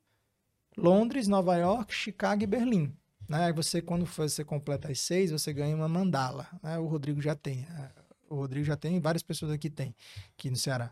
Londres, 0.78 1.28
Nova 1.28 1.56
York, 1.58 1.94
Chicago 1.94 2.44
e 2.44 2.48
Berlim. 2.48 2.94
Né? 3.30 3.46
Aí 3.46 3.54
você, 3.54 3.82
quando 3.82 4.06
você 4.06 4.44
completa 4.44 4.92
as 4.92 5.00
seis, 5.00 5.32
você 5.32 5.54
ganha 5.54 5.76
uma 5.76 5.88
mandala. 5.88 6.48
Né? 6.62 6.78
O 6.80 6.88
Rodrigo 6.88 7.22
já 7.22 7.36
tem. 7.36 7.66
né? 7.70 7.90
O 8.32 8.36
Rodrigo 8.36 8.66
já 8.66 8.78
tem, 8.78 8.98
várias 9.02 9.22
pessoas 9.22 9.52
aqui 9.52 9.70
tem, 9.70 9.94
aqui 10.34 10.50
no 10.50 10.56
Ceará. 10.56 10.90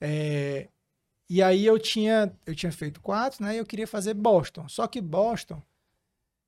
É, 0.00 0.68
e 1.28 1.42
aí 1.42 1.64
eu 1.66 1.78
tinha, 1.78 2.34
eu 2.46 2.54
tinha 2.54 2.72
feito 2.72 3.02
quatro, 3.02 3.44
né? 3.44 3.54
E 3.54 3.58
eu 3.58 3.66
queria 3.66 3.86
fazer 3.86 4.14
Boston. 4.14 4.66
Só 4.66 4.86
que 4.86 4.98
Boston 4.98 5.62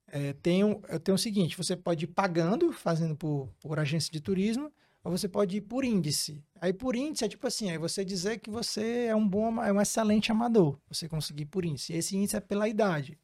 é, 0.09 0.32
tem, 0.32 0.65
um, 0.65 0.81
eu 0.89 0.98
tenho 0.98 1.16
o 1.16 1.19
seguinte: 1.19 1.56
você 1.56 1.77
pode 1.77 2.06
ir 2.06 2.09
pagando, 2.09 2.73
fazendo 2.73 3.15
por, 3.15 3.51
por 3.61 3.78
agência 3.78 4.11
de 4.11 4.20
turismo, 4.20 4.73
ou 5.02 5.11
você 5.11 5.28
pode 5.28 5.59
ir 5.59 5.61
por 5.61 5.85
índice. 5.85 6.43
Aí 6.59 6.73
por 6.73 6.97
índice 6.97 7.27
é 7.27 7.28
tipo 7.28 7.47
assim, 7.47 7.70
é 7.70 7.78
você 7.78 8.02
dizer 8.05 8.39
que 8.39 8.48
você 8.48 9.06
é 9.06 9.15
um 9.15 9.28
bom, 9.28 9.62
é 9.62 9.70
um 9.70 9.81
excelente 9.81 10.32
amador, 10.32 10.78
você 10.89 11.06
conseguir 11.06 11.44
por 11.44 11.62
índice. 11.62 11.93
E 11.93 11.97
esse 11.97 12.16
índice 12.16 12.36
é 12.36 12.40
pela 12.40 12.66
idade. 12.66 13.19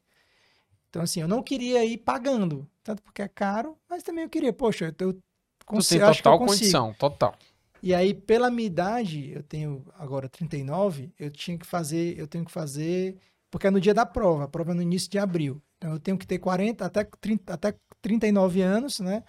Então 0.89 1.01
assim, 1.01 1.21
eu 1.21 1.27
não 1.27 1.41
queria 1.41 1.83
ir 1.83 1.97
pagando, 1.97 2.69
tanto 2.83 3.01
porque 3.01 3.23
é 3.23 3.27
caro, 3.27 3.75
mas 3.89 4.03
também 4.03 4.25
eu 4.25 4.29
queria, 4.29 4.53
poxa, 4.53 4.95
eu, 4.99 5.19
eu 5.61 5.65
Tu 5.65 5.75
consigo, 5.75 6.05
tem 6.05 6.13
total 6.15 6.37
consigo. 6.39 6.59
condição, 6.59 6.93
total. 6.93 7.35
E 7.83 7.93
aí, 7.95 8.13
pela 8.13 8.51
minha 8.51 8.67
idade, 8.67 9.31
eu 9.31 9.41
tenho 9.41 9.83
agora 9.97 10.29
39, 10.29 11.11
eu 11.19 11.31
tinha 11.31 11.57
que 11.57 11.65
fazer, 11.65 12.17
eu 12.17 12.27
tenho 12.27 12.45
que 12.45 12.51
fazer, 12.51 13.17
porque 13.49 13.67
é 13.67 13.71
no 13.71 13.81
dia 13.81 13.93
da 13.93 14.05
prova, 14.05 14.43
a 14.43 14.47
prova 14.47 14.71
é 14.71 14.75
no 14.75 14.81
início 14.81 15.09
de 15.09 15.17
abril. 15.17 15.61
Então 15.77 15.93
eu 15.93 15.99
tenho 15.99 16.17
que 16.17 16.27
ter 16.27 16.37
40 16.37 16.85
até 16.85 17.03
30, 17.03 17.53
até 17.53 17.73
39 18.01 18.61
anos, 18.61 18.99
né? 18.99 19.23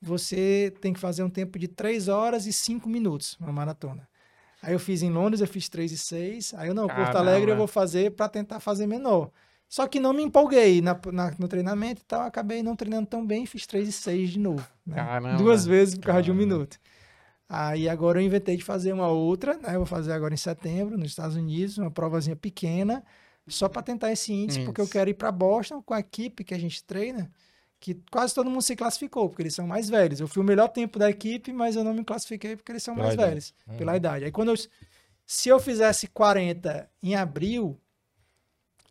Você 0.00 0.72
tem 0.80 0.92
que 0.92 1.00
fazer 1.00 1.22
um 1.24 1.30
tempo 1.30 1.58
de 1.58 1.66
3 1.66 2.06
horas 2.06 2.46
e 2.46 2.52
5 2.52 2.88
minutos, 2.88 3.36
uma 3.40 3.52
maratona. 3.52 4.08
Aí 4.62 4.72
eu 4.72 4.78
fiz 4.78 5.02
em 5.02 5.10
Londres, 5.10 5.40
eu 5.40 5.46
fiz 5.48 5.68
3 5.68 5.90
e 5.92 5.98
6. 5.98 6.54
Aí 6.54 6.68
eu 6.68 6.74
não, 6.74 6.86
Porto 6.86 6.98
Caramba. 6.98 7.18
Alegre 7.18 7.50
eu 7.50 7.56
vou 7.56 7.66
fazer 7.66 8.12
para 8.12 8.28
tentar 8.28 8.60
fazer 8.60 8.86
menor. 8.86 9.30
Só 9.68 9.86
que 9.88 9.98
não 9.98 10.12
me 10.12 10.22
empolguei 10.22 10.80
na, 10.80 10.98
na- 11.12 11.34
no 11.38 11.48
treinamento 11.48 12.00
e 12.02 12.04
tal, 12.04 12.22
acabei 12.22 12.62
não 12.62 12.76
treinando 12.76 13.06
tão 13.06 13.26
bem 13.26 13.44
fiz 13.46 13.66
3 13.66 13.88
e 13.88 13.92
6 13.92 14.30
de 14.30 14.38
novo. 14.38 14.66
né? 14.86 14.94
Caramba. 14.96 15.36
Duas 15.42 15.66
vezes 15.66 15.96
por 15.96 16.06
causa 16.06 16.22
de 16.22 16.30
um 16.30 16.34
Caramba. 16.34 16.54
minuto. 16.54 16.78
Aí 17.48 17.88
agora 17.88 18.20
eu 18.20 18.24
inventei 18.26 18.56
de 18.56 18.64
fazer 18.64 18.92
uma 18.92 19.08
outra, 19.08 19.54
né? 19.54 19.70
Eu 19.70 19.78
vou 19.78 19.86
fazer 19.86 20.12
agora 20.12 20.34
em 20.34 20.36
setembro, 20.36 20.96
nos 20.98 21.08
Estados 21.08 21.36
Unidos, 21.36 21.78
uma 21.78 21.90
provazinha 21.90 22.34
pequena, 22.34 23.04
só 23.46 23.68
para 23.68 23.82
tentar 23.82 24.10
esse 24.12 24.32
índice, 24.32 24.64
porque 24.64 24.80
eu 24.80 24.88
quero 24.88 25.10
ir 25.10 25.14
para 25.14 25.30
Boston 25.30 25.80
com 25.80 25.94
a 25.94 26.00
equipe 26.00 26.42
que 26.42 26.52
a 26.54 26.58
gente 26.58 26.82
treina, 26.82 27.30
que 27.78 27.94
quase 28.10 28.34
todo 28.34 28.50
mundo 28.50 28.62
se 28.62 28.74
classificou, 28.74 29.28
porque 29.28 29.42
eles 29.42 29.54
são 29.54 29.64
mais 29.66 29.88
velhos. 29.88 30.18
Eu 30.18 30.26
fui 30.26 30.42
o 30.42 30.44
melhor 30.46 30.66
tempo 30.68 30.98
da 30.98 31.08
equipe, 31.08 31.52
mas 31.52 31.76
eu 31.76 31.84
não 31.84 31.94
me 31.94 32.04
classifiquei 32.04 32.56
porque 32.56 32.72
eles 32.72 32.82
são 32.82 32.94
Pela 32.94 33.04
mais 33.06 33.14
idade. 33.14 33.28
velhos, 33.30 33.54
Uhum. 33.68 33.76
pela 33.76 33.96
idade. 33.96 34.24
Aí 34.24 34.32
quando 34.32 34.48
eu, 34.50 34.56
se 35.24 35.48
eu 35.48 35.60
fizesse 35.60 36.08
40 36.08 36.90
em 37.00 37.14
abril, 37.14 37.78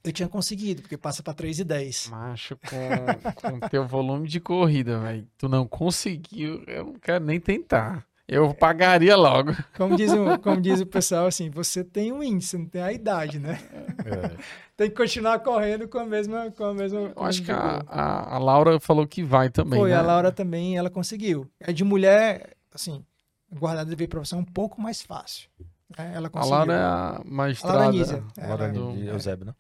eu 0.06 0.12
tinha 0.14 0.30
conseguido, 0.30 0.82
porque 0.82 0.98
passa 0.98 1.22
para 1.24 1.34
3 1.34 1.60
e 1.60 1.64
10. 1.64 2.08
Macho, 2.10 2.58
com, 2.70 3.50
com 3.50 3.60
teu 3.68 3.86
volume 3.88 4.28
de 4.28 4.40
corrida, 4.40 5.00
velho, 5.00 5.28
tu 5.38 5.50
não 5.50 5.68
conseguiu, 5.68 6.64
eu 6.68 6.86
não 6.86 6.94
quero 6.94 7.24
nem 7.26 7.40
tentar. 7.40 8.06
Eu 8.28 8.54
pagaria 8.56 9.16
logo. 9.16 9.52
Como 9.78 9.96
diz, 9.96 10.12
o, 10.12 10.40
como 10.40 10.60
diz 10.60 10.82
o 10.82 10.86
pessoal, 10.86 11.28
assim, 11.28 11.50
você 11.52 11.84
tem 11.84 12.12
um 12.12 12.24
índice, 12.24 12.58
não 12.58 12.66
tem 12.66 12.82
a 12.82 12.92
idade, 12.92 13.38
né? 13.38 13.60
É. 14.04 14.36
Tem 14.76 14.90
que 14.90 14.96
continuar 14.96 15.38
correndo 15.40 15.88
com 15.88 16.00
a 16.00 16.06
mesma. 16.06 16.50
Com 16.52 16.66
a 16.66 16.74
mesma 16.74 17.14
Eu 17.16 17.24
acho 17.24 17.44
que 17.44 17.52
a, 17.52 17.84
a, 17.88 18.36
a 18.36 18.38
Laura 18.40 18.80
falou 18.80 19.06
que 19.06 19.22
vai 19.24 19.50
também, 19.52 19.80
Foi, 19.80 19.92
né? 19.92 19.96
a 19.96 20.02
Laura 20.02 20.32
também, 20.32 20.76
ela 20.76 20.90
conseguiu. 20.90 21.48
É 21.60 21.72
de 21.72 21.84
mulher, 21.84 22.56
assim, 22.74 23.06
guardada 23.54 23.96
de 23.96 24.08
profissão 24.08 24.40
um 24.40 24.44
pouco 24.44 24.82
mais 24.82 25.04
fácil. 25.04 25.48
né? 25.96 26.12
Ela 26.16 26.26
A 26.28 26.30
conseguiu. 26.32 26.56
Laura 26.58 26.74
é 26.74 26.78
a 26.84 27.10
A 27.18 27.22
magistrada. 27.24 27.78
Laura 27.78 27.92
Nízia. 27.92 28.24
É, 28.40 28.48
Laura 28.48 28.66
ela- 28.66 28.94
de 28.94 29.06
Eusébio, 29.08 29.46
né? 29.46 29.54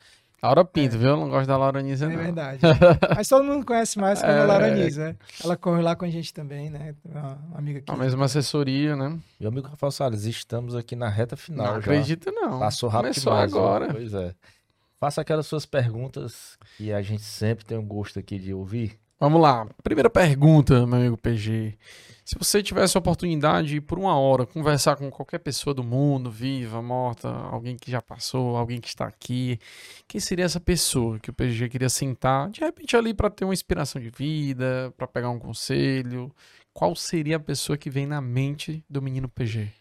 Laura 0.45 0.63
Pinto, 0.65 0.97
viu? 0.97 1.09
Eu 1.09 1.17
não 1.17 1.29
gosto 1.29 1.47
da 1.47 1.57
Laura 1.57 1.81
Nízia, 1.81 2.05
é 2.05 2.09
não. 2.09 2.17
verdade. 2.17 2.59
Mas 3.15 3.27
todo 3.27 3.43
mundo 3.43 3.65
conhece 3.65 3.97
mais 3.99 4.19
como 4.21 4.31
a 4.31 4.35
É. 4.35 4.43
Laura 4.45 4.73
Nízia, 4.75 5.05
né? 5.09 5.15
Ela 5.43 5.57
corre 5.57 5.81
lá 5.81 5.95
com 5.95 6.05
a 6.05 6.09
gente 6.09 6.33
também, 6.33 6.69
né? 6.69 6.95
Uma 7.05 7.37
amiga 7.57 7.79
aqui. 7.79 7.91
A 7.91 7.95
mesma 7.95 8.25
assessoria, 8.25 8.95
né? 8.95 9.17
Meu 9.39 9.49
amigo 9.49 9.67
Rafael 9.67 9.91
Salles, 9.91 10.23
estamos 10.25 10.75
aqui 10.75 10.95
na 10.95 11.09
reta 11.09 11.35
final. 11.35 11.65
não 11.65 11.73
já. 11.73 11.79
acredito, 11.79 12.31
não. 12.31 12.59
Passou 12.59 12.89
rápido 12.89 13.13
Começou 13.13 13.33
demais, 13.33 13.53
ó. 13.53 13.57
agora. 13.59 13.93
Pois 13.93 14.13
é. 14.13 14.33
Faça 14.99 15.21
aquelas 15.21 15.45
suas 15.45 15.65
perguntas 15.65 16.57
que 16.77 16.91
a 16.93 17.01
gente 17.01 17.21
sempre 17.23 17.65
tem 17.65 17.77
um 17.77 17.85
gosto 17.85 18.17
aqui 18.17 18.39
de 18.39 18.53
ouvir. 18.53 18.97
Vamos 19.19 19.41
lá. 19.41 19.67
Primeira 19.83 20.09
pergunta, 20.09 20.85
meu 20.85 20.97
amigo 20.99 21.17
PG. 21.17 21.77
Se 22.25 22.35
você 22.39 22.63
tivesse 22.63 22.97
a 22.97 22.99
oportunidade 22.99 23.67
de, 23.67 23.79
por 23.79 23.99
uma 23.99 24.17
hora, 24.17 24.47
conversar 24.47 24.95
com 24.95 25.11
qualquer 25.11 25.37
pessoa 25.37 25.75
do 25.75 25.83
mundo, 25.83 26.31
viva, 26.31 26.81
morta, 26.81 27.29
alguém 27.29 27.77
que 27.77 27.91
já 27.91 28.01
passou, 28.01 28.57
alguém 28.57 28.81
que 28.81 28.87
está 28.87 29.05
aqui, 29.05 29.59
quem 30.07 30.19
seria 30.19 30.43
essa 30.43 30.59
pessoa 30.59 31.19
que 31.19 31.29
o 31.29 31.33
PG 31.33 31.69
queria 31.69 31.87
sentar, 31.87 32.49
de 32.49 32.61
repente 32.61 32.97
ali 32.97 33.13
para 33.13 33.29
ter 33.29 33.45
uma 33.45 33.53
inspiração 33.53 34.01
de 34.01 34.09
vida, 34.09 34.91
para 34.97 35.05
pegar 35.05 35.29
um 35.29 35.37
conselho? 35.37 36.33
Qual 36.73 36.95
seria 36.95 37.37
a 37.37 37.39
pessoa 37.39 37.77
que 37.77 37.91
vem 37.91 38.07
na 38.07 38.19
mente 38.19 38.83
do 38.89 39.03
menino 39.03 39.29
PG? 39.29 39.71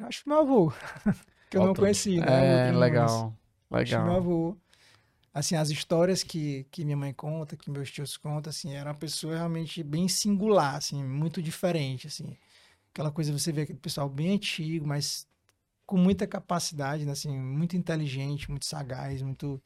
Acho 0.00 0.24
que 0.24 0.28
meu 0.28 0.40
avô, 0.40 0.72
que 1.48 1.56
eu 1.56 1.64
não 1.64 1.72
conheci, 1.72 2.18
né? 2.18 2.26
É, 2.26 2.64
Outro 2.66 2.80
legal. 2.80 3.34
Acho 3.70 3.84
que 3.84 3.96
meu 3.96 4.04
Legal. 4.06 4.16
avô. 4.16 4.56
Assim, 5.34 5.56
as 5.56 5.70
histórias 5.70 6.22
que, 6.22 6.66
que 6.70 6.84
minha 6.84 6.96
mãe 6.96 7.12
conta, 7.14 7.56
que 7.56 7.70
meus 7.70 7.90
tios 7.90 8.18
contam, 8.18 8.50
assim, 8.50 8.74
era 8.74 8.90
uma 8.90 8.96
pessoa 8.96 9.34
realmente 9.34 9.82
bem 9.82 10.06
singular, 10.06 10.74
assim, 10.74 11.02
muito 11.02 11.40
diferente, 11.40 12.06
assim. 12.06 12.36
Aquela 12.92 13.10
coisa, 13.10 13.32
você 13.32 13.50
vê 13.50 13.62
aquele 13.62 13.78
pessoal 13.78 14.10
bem 14.10 14.34
antigo, 14.34 14.86
mas 14.86 15.26
com 15.86 15.96
muita 15.96 16.26
capacidade, 16.26 17.06
né, 17.06 17.12
assim, 17.12 17.34
muito 17.38 17.76
inteligente, 17.76 18.50
muito 18.50 18.66
sagaz, 18.66 19.22
muito... 19.22 19.62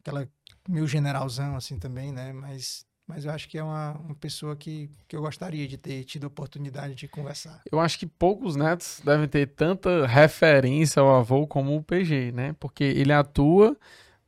Aquela 0.00 0.26
meio 0.66 0.86
generalzão, 0.86 1.56
assim, 1.56 1.78
também, 1.78 2.10
né? 2.10 2.32
Mas, 2.32 2.86
mas 3.06 3.24
eu 3.24 3.32
acho 3.32 3.48
que 3.48 3.58
é 3.58 3.62
uma, 3.62 3.92
uma 3.98 4.14
pessoa 4.14 4.56
que, 4.56 4.90
que 5.06 5.14
eu 5.14 5.20
gostaria 5.20 5.68
de 5.68 5.76
ter 5.76 6.04
tido 6.04 6.24
a 6.24 6.28
oportunidade 6.28 6.94
de 6.94 7.06
conversar. 7.06 7.60
Eu 7.70 7.80
acho 7.80 7.98
que 7.98 8.06
poucos 8.06 8.56
netos 8.56 9.02
devem 9.04 9.28
ter 9.28 9.48
tanta 9.48 10.06
referência 10.06 11.02
ao 11.02 11.16
avô 11.16 11.46
como 11.46 11.76
o 11.76 11.82
PG, 11.82 12.32
né? 12.32 12.54
Porque 12.58 12.84
ele 12.84 13.12
atua 13.12 13.76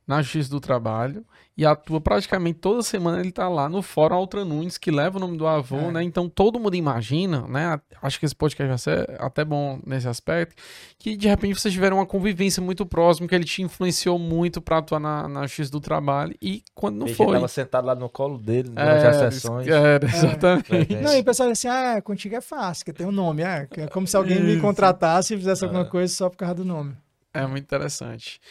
na 0.09 0.23
Justiça 0.23 0.49
do 0.49 0.59
Trabalho 0.59 1.23
e 1.55 1.63
atua 1.63 2.01
praticamente 2.01 2.57
toda 2.57 2.81
semana 2.81 3.19
ele 3.19 3.31
tá 3.31 3.47
lá 3.47 3.69
no 3.69 3.83
Fórum 3.83 4.15
Altra 4.15 4.43
Nunes, 4.43 4.75
que 4.75 4.89
leva 4.89 5.17
o 5.17 5.19
nome 5.19 5.37
do 5.37 5.45
avô, 5.45 5.77
É. 5.77 5.91
né? 5.91 6.03
Então 6.03 6.27
todo 6.27 6.59
mundo 6.59 6.73
imagina, 6.75 7.45
né? 7.47 7.79
Acho 8.01 8.19
que 8.19 8.25
esse 8.25 8.35
podcast 8.35 8.67
vai 8.67 8.77
ser 8.79 9.21
até 9.21 9.45
bom 9.45 9.79
nesse 9.85 10.07
aspecto, 10.07 10.55
que 10.97 11.15
de 11.15 11.27
repente 11.27 11.59
vocês 11.59 11.71
tiveram 11.71 11.97
uma 11.97 12.07
convivência 12.07 12.59
muito 12.59 12.87
próxima, 12.87 13.27
que 13.27 13.35
ele 13.35 13.43
te 13.45 13.61
influenciou 13.61 14.17
muito 14.17 14.59
para 14.59 14.79
atuar 14.79 14.99
na, 14.99 15.27
na 15.27 15.41
Justiça 15.45 15.71
do 15.71 15.79
Trabalho 15.79 16.35
e 16.41 16.63
quando 16.73 16.95
não 16.97 17.05
Ele 17.05 17.13
foi. 17.15 17.27
estava 17.27 17.47
sentado 17.47 17.85
lá 17.85 17.93
no 17.93 18.09
colo 18.09 18.39
dele 18.39 18.69
durante 18.69 19.05
as 19.05 19.15
É, 19.17 19.29
sessões. 19.29 19.67
é, 19.67 19.99
exatamente. 20.03 20.63
Presente. 20.69 20.95
Não, 21.03 21.13
e 21.15 21.19
o 21.19 21.23
pessoal 21.23 21.49
assim, 21.49 21.67
ah, 21.67 22.01
contigo 22.01 22.35
é 22.35 22.41
fácil, 22.41 22.83
que 22.83 22.91
tem 22.93 23.05
um 23.05 23.11
nome. 23.11 23.43
É, 23.43 23.67
que 23.67 23.81
é 23.81 23.87
como 23.87 24.07
se 24.07 24.17
alguém 24.17 24.41
me 24.41 24.53
Isso. 24.53 24.61
contratasse 24.61 25.35
e 25.35 25.37
fizesse 25.37 25.63
alguma 25.63 25.83
É. 25.83 25.85
coisa 25.85 26.11
só 26.11 26.29
por 26.31 26.37
causa 26.37 26.55
do 26.55 26.65
nome. 26.65 26.95
É 27.31 27.45
muito 27.45 27.63
interessante. 27.63 28.41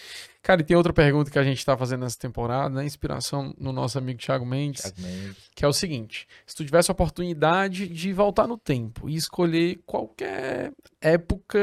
Cara, 0.43 0.61
e 0.61 0.65
tem 0.65 0.77
outra 0.77 0.93
pergunta 0.93 1.31
que 1.31 1.39
a 1.39 1.43
gente 1.43 1.65
tá 1.65 1.77
fazendo 1.77 2.01
nessa 2.03 2.19
temporada, 2.19 2.75
né? 2.75 2.85
Inspiração 2.85 3.55
no 3.59 3.73
nosso 3.73 3.99
amigo 3.99 4.19
Thiago 4.19 4.47
Mendes, 4.47 4.83
Thiago 4.83 5.01
Mendes. 5.03 5.51
que 5.55 5.65
é 5.65 5.69
o 5.69 5.73
seguinte: 5.73 6.27
se 6.47 6.55
tu 6.55 6.65
tivesse 6.65 6.91
a 6.91 6.93
oportunidade 6.93 7.89
de 7.89 8.13
voltar 8.13 8.47
no 8.47 8.57
tempo 8.57 9.09
e 9.09 9.17
escolher 9.17 9.81
qualquer 9.85 10.73
época 11.01 11.59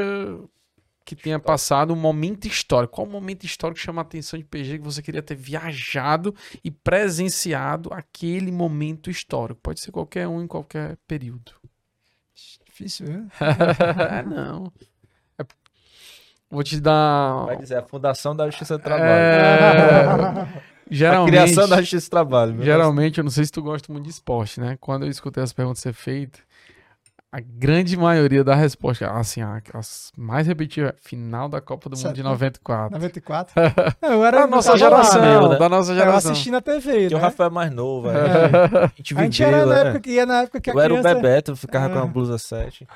que 1.04 1.14
tenha 1.14 1.38
passado 1.38 1.92
um 1.92 1.96
momento 1.96 2.46
histórico, 2.46 2.94
qual 2.94 3.06
momento 3.06 3.44
histórico 3.44 3.80
chama 3.80 4.00
a 4.00 4.04
atenção 4.04 4.38
de 4.38 4.44
PG 4.44 4.78
que 4.78 4.84
você 4.84 5.00
queria 5.00 5.22
ter 5.22 5.36
viajado 5.36 6.34
e 6.64 6.70
presenciado 6.70 7.92
aquele 7.92 8.50
momento 8.50 9.08
histórico? 9.08 9.60
Pode 9.62 9.80
ser 9.80 9.92
qualquer 9.92 10.26
um 10.26 10.42
em 10.42 10.46
qualquer 10.48 10.96
período. 11.06 11.52
Difícil, 12.66 13.06
viu? 13.06 13.26
É, 14.10 14.22
não. 14.22 14.72
É- 16.50 16.54
Vou 16.54 16.62
te 16.62 16.80
dar. 16.80 17.44
Vai 17.46 17.56
dizer, 17.56 17.76
a 17.78 17.82
fundação 17.82 18.34
da 18.34 18.46
Justiça 18.46 18.78
do 18.78 18.82
Trabalho. 18.84 19.10
É, 19.10 20.46
A 20.88 20.94
geralmente, 20.94 21.32
criação 21.32 21.68
da 21.68 21.80
Justiça 21.80 22.06
do 22.06 22.10
Trabalho. 22.10 22.62
geralmente, 22.62 23.18
eu 23.18 23.24
não 23.24 23.30
sei 23.30 23.44
se 23.44 23.50
tu 23.50 23.60
gosta 23.60 23.92
muito 23.92 24.04
de 24.04 24.10
esporte, 24.10 24.60
né? 24.60 24.76
Quando 24.80 25.04
eu 25.04 25.10
escutei 25.10 25.42
as 25.42 25.52
perguntas 25.52 25.80
ser 25.80 25.92
feitas, 25.92 26.40
a 27.32 27.40
grande 27.40 27.96
maioria 27.96 28.42
da 28.42 28.54
resposta, 28.54 29.10
assim, 29.10 29.42
a- 29.42 29.60
as 29.74 30.10
mais 30.16 30.46
repetidas, 30.46 30.90
é 30.90 30.94
final 31.00 31.48
da 31.48 31.60
Copa 31.60 31.90
do 31.90 31.96
Mundo 31.96 32.12
de 32.12 32.22
Certo. 32.22 32.24
94. 32.24 32.94
94. 32.94 33.52
Não, 34.00 34.12
eu 34.12 34.24
era 34.24 34.40
Da 34.40 34.46
nossa 34.46 34.68
eu 34.70 34.72
lá, 34.72 34.78
geração, 34.78 35.20
meu, 35.22 35.48
né? 35.50 35.58
da 35.58 35.68
nossa 35.68 35.92
Eu 35.92 35.96
geração. 35.96 36.30
assisti 36.32 36.50
na 36.50 36.60
TV. 36.60 37.08
Que 37.08 37.14
o 37.14 37.18
né? 37.18 37.22
Rafael 37.24 37.50
é 37.50 37.52
mais 37.52 37.70
novo. 37.72 38.08
É. 38.10 38.14
A 38.84 38.92
gente 38.96 39.18
A 39.18 39.22
gente 39.24 39.42
era 39.42 39.52
viveu, 39.58 39.66
na 39.66 39.74
né? 39.74 39.80
época 39.90 40.00
que 40.00 40.10
ia 40.10 40.26
na 40.26 40.42
época 40.42 40.60
que 40.60 40.70
a 40.70 40.72
Eu 40.72 40.80
era 40.80 40.94
o 40.94 40.98
criança... 41.00 41.14
Bebeto, 41.14 41.56
ficava 41.56 41.88
com 41.92 41.98
É. 41.98 42.02
a 42.02 42.06
blusa 42.06 42.38
7. 42.38 42.86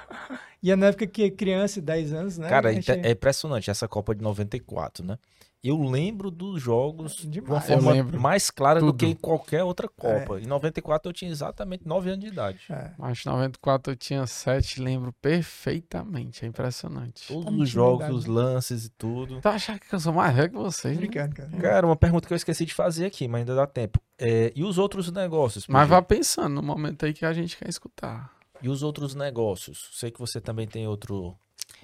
Ia 0.63 0.77
na 0.77 0.87
época 0.87 1.07
que 1.07 1.31
criança, 1.31 1.81
10 1.81 2.13
anos, 2.13 2.39
né? 2.39 2.49
Cara, 2.49 2.69
A 2.71 2.73
gente- 2.73 2.91
é 2.91 3.11
impressionante 3.11 3.71
essa 3.71 3.87
Copa 3.89 4.15
de 4.15 4.23
94, 4.23 5.05
né? 5.05 5.19
Eu 5.63 5.79
lembro 5.83 6.31
dos 6.31 6.63
jogos 6.63 7.17
de 7.17 7.39
uma 7.41 7.61
forma 7.61 7.93
lembro. 7.93 8.19
mais 8.19 8.51
clara 8.51 8.81
do 8.81 8.87
Tudo. 8.87 8.99
que 8.99 9.07
em 9.07 9.15
qualquer 9.15 9.63
outra 9.63 9.87
Copa. 9.89 10.41
Em 10.41 10.47
94 10.47 11.11
eu 11.11 11.13
tinha 11.13 11.31
exatamente 11.31 11.87
9 11.87 12.09
anos 12.11 12.25
de 12.25 12.31
idade. 12.31 12.61
É. 12.71 12.93
Mas 12.97 13.23
em 13.25 13.29
94 13.29 13.93
eu 13.93 13.97
tinha 13.97 14.27
7, 14.27 14.81
lembro 14.81 15.13
perfeitamente. 15.21 16.45
É 16.45 16.49
impressionante. 16.49 17.29
Todos 17.29 17.45
Tá 17.45 17.51
os 17.51 17.69
jogos, 17.69 18.09
os 18.11 18.25
lances 18.27 18.87
e 18.87 18.91
tudo. 18.91 19.41
Tu 19.41 19.49
acha 19.49 19.79
que 19.79 19.95
eu 19.95 20.01
sou 20.01 20.13
mais 20.13 20.35
velho 20.35 20.49
que 20.51 20.57
vocês? 20.57 20.95
né? 20.95 21.01
Brincando, 21.03 21.35
cara. 21.35 21.51
Cara, 21.51 21.87
uma 21.87 21.97
pergunta 21.97 22.27
que 22.27 22.33
eu 22.33 22.37
esqueci 22.37 22.65
de 22.65 22.73
fazer 22.75 23.05
aqui, 23.07 23.29
mas 23.29 23.41
ainda 23.41 23.55
dá 23.55 23.67
tempo. 23.67 24.01
É, 24.19 24.53
e 24.55 24.65
os 24.65 24.79
outros 24.79 25.11
negócios? 25.13 25.67
Mas 25.69 25.89
vá 25.89 26.01
pensando 26.01 26.55
no 26.55 26.63
momento 26.63 27.05
aí 27.05 27.13
que 27.13 27.25
a 27.27 27.33
gente 27.33 27.57
quer 27.59 27.69
escutar. 27.69 28.33
E 28.63 28.69
os 28.69 28.83
outros 28.83 29.15
negócios? 29.15 29.91
Sei 29.93 30.11
que 30.11 30.19
você 30.19 30.41
também 30.41 30.67
tem 30.67 30.87
outro 30.87 31.35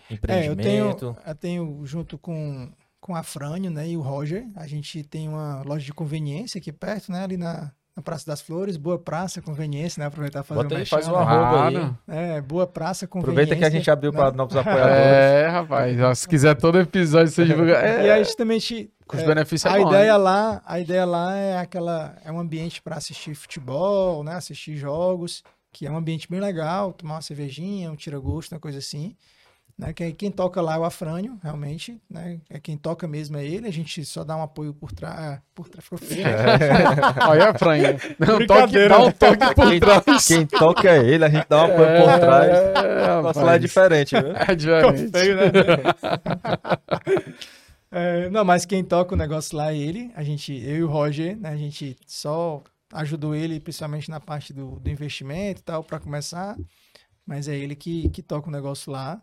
É, 0.09 0.13
eu 0.13 0.17
empreendimento. 0.17 0.63
tenho, 0.63 1.17
eu 1.27 1.35
tenho 1.35 1.87
junto 1.87 2.19
com, 2.19 2.71
com 3.07 3.15
a 3.15 3.23
Frânio, 3.23 3.71
né, 3.71 3.89
e 3.89 3.97
o 3.97 4.01
Roger, 4.01 4.45
a 4.57 4.67
gente 4.67 5.05
tem 5.05 5.29
uma 5.29 5.63
loja 5.63 5.85
de 5.85 5.95
conveniência 5.95 6.59
aqui 6.59 6.73
perto, 6.73 7.13
né, 7.13 7.23
ali 7.23 7.37
na, 7.37 7.71
na 7.95 8.03
Praça 8.03 8.27
das 8.27 8.41
Flores, 8.41 8.77
Boa 8.77 8.99
Praça, 8.99 9.41
conveniência, 9.41 10.01
né, 10.01 10.07
aproveitar 10.07 10.41
e 10.41 10.43
fazer 10.43 10.61
Bota 10.61 10.75
um 10.75 10.79
aí, 10.79 10.85
faz 10.85 11.07
um 11.07 11.13
né? 11.13 11.19
arroba 11.19 11.69
aí. 11.69 11.91
É, 12.09 12.41
Boa 12.41 12.67
Praça, 12.67 13.07
conveniência. 13.07 13.43
Aproveita 13.45 13.57
que 13.57 13.65
a 13.65 13.71
gente 13.71 13.89
abriu 13.89 14.11
né? 14.11 14.19
para 14.19 14.33
novos 14.33 14.57
apoiadores. 14.59 14.97
É, 14.97 15.47
rapaz. 15.47 16.19
Se 16.19 16.29
quiser 16.29 16.57
todo 16.57 16.81
episódio 16.81 17.31
ser 17.33 17.47
divulgado. 17.47 17.87
E 17.87 18.11
aí 18.11 18.21
É, 18.21 18.25
justamente 18.25 18.91
com 19.07 19.17
os 19.17 19.23
é, 19.23 19.27
benefícios 19.27 19.73
a 19.73 19.79
é 19.79 19.81
bom, 19.81 19.89
ideia 19.89 20.13
né? 20.13 20.19
lá, 20.19 20.63
a 20.67 20.81
ideia 20.81 21.05
lá 21.05 21.37
é 21.37 21.59
aquela 21.59 22.17
é 22.25 22.33
um 22.33 22.41
ambiente 22.41 22.83
para 22.83 22.97
assistir 22.97 23.37
futebol, 23.37 24.25
né, 24.25 24.35
assistir 24.35 24.77
jogos, 24.77 25.45
que 25.73 25.87
é 25.87 25.91
um 25.91 25.97
ambiente 25.97 26.29
bem 26.29 26.41
legal, 26.41 26.93
tomar 26.93 27.15
uma 27.15 27.23
cervejinha, 27.23 27.89
um 27.89 27.95
tira-gosto, 27.95 28.53
uma 28.53 28.61
coisa 28.61 28.79
assim. 28.79 29.15
Né, 29.79 29.93
que 29.93 30.03
aí 30.03 30.15
quem 30.15 30.31
toca 30.31 30.63
lá 30.63 30.77
é 30.77 30.79
o 30.79 30.85
Afrânio, 30.85 31.39
realmente, 31.43 32.01
né? 32.09 32.41
É 32.49 32.59
quem 32.59 32.79
toca 32.79 33.07
mesmo 33.07 33.37
é 33.37 33.45
ele, 33.45 33.69
a 33.69 33.71
gente 33.71 34.03
só 34.07 34.25
dá 34.25 34.35
um 34.35 34.43
apoio 34.43 34.73
por 34.73 34.91
trás, 34.91 35.39
por 35.55 35.69
trás 35.69 35.85
ficou 35.85 35.99
feio. 36.01 36.25
Olha, 37.29 37.53
Franha. 37.53 37.99
Não, 38.19 38.47
toque, 38.47 38.89
dá 38.89 39.03
um 39.03 39.07
né? 39.07 39.13
toque 39.13 39.55
por 39.55 39.69
Quem, 39.69 39.81
trás. 39.81 40.27
quem 40.27 40.47
toca 40.47 40.89
é 40.89 41.05
ele, 41.07 41.27
a 41.27 41.29
gente 41.29 41.47
dá 41.47 41.61
um 41.61 41.65
apoio 41.67 41.89
por 42.03 42.21
trás. 42.21 42.49
É, 42.49 43.21
Nosso 43.21 43.41
lá 43.41 43.57
é 43.57 43.59
diferente, 43.59 44.19
viu? 44.19 44.33
É 44.35 44.55
diferente. 44.55 45.11
feio, 45.11 45.37
né? 45.37 45.53
É, 47.89 48.29
não, 48.31 48.45
mas 48.45 48.67
quem 48.67 48.85
toca 48.85 49.15
o 49.15 49.17
negócio 49.17 49.57
lá 49.57 49.73
é 49.73 49.77
ele. 49.77 50.11
A 50.15 50.23
gente, 50.23 50.53
eu 50.53 50.77
e 50.77 50.83
o 50.83 50.89
Roger, 50.89 51.37
né, 51.37 51.51
a 51.51 51.57
gente 51.57 51.97
só 52.07 52.63
ajudou 52.93 53.35
ele, 53.35 53.61
principalmente 53.61 54.11
na 54.11 54.21
parte 54.21 54.53
do, 54.53 54.79
do 54.81 54.91
investimento 54.91 55.61
e 55.61 55.65
tal, 55.65 55.85
para 55.85 56.01
começar. 56.01 56.57
Mas 57.25 57.49
é 57.49 57.57
ele 57.57 57.75
que, 57.75 58.09
que 58.11 58.23
toca 58.23 58.49
o 58.49 58.53
negócio 58.53 58.93
lá. 58.93 59.23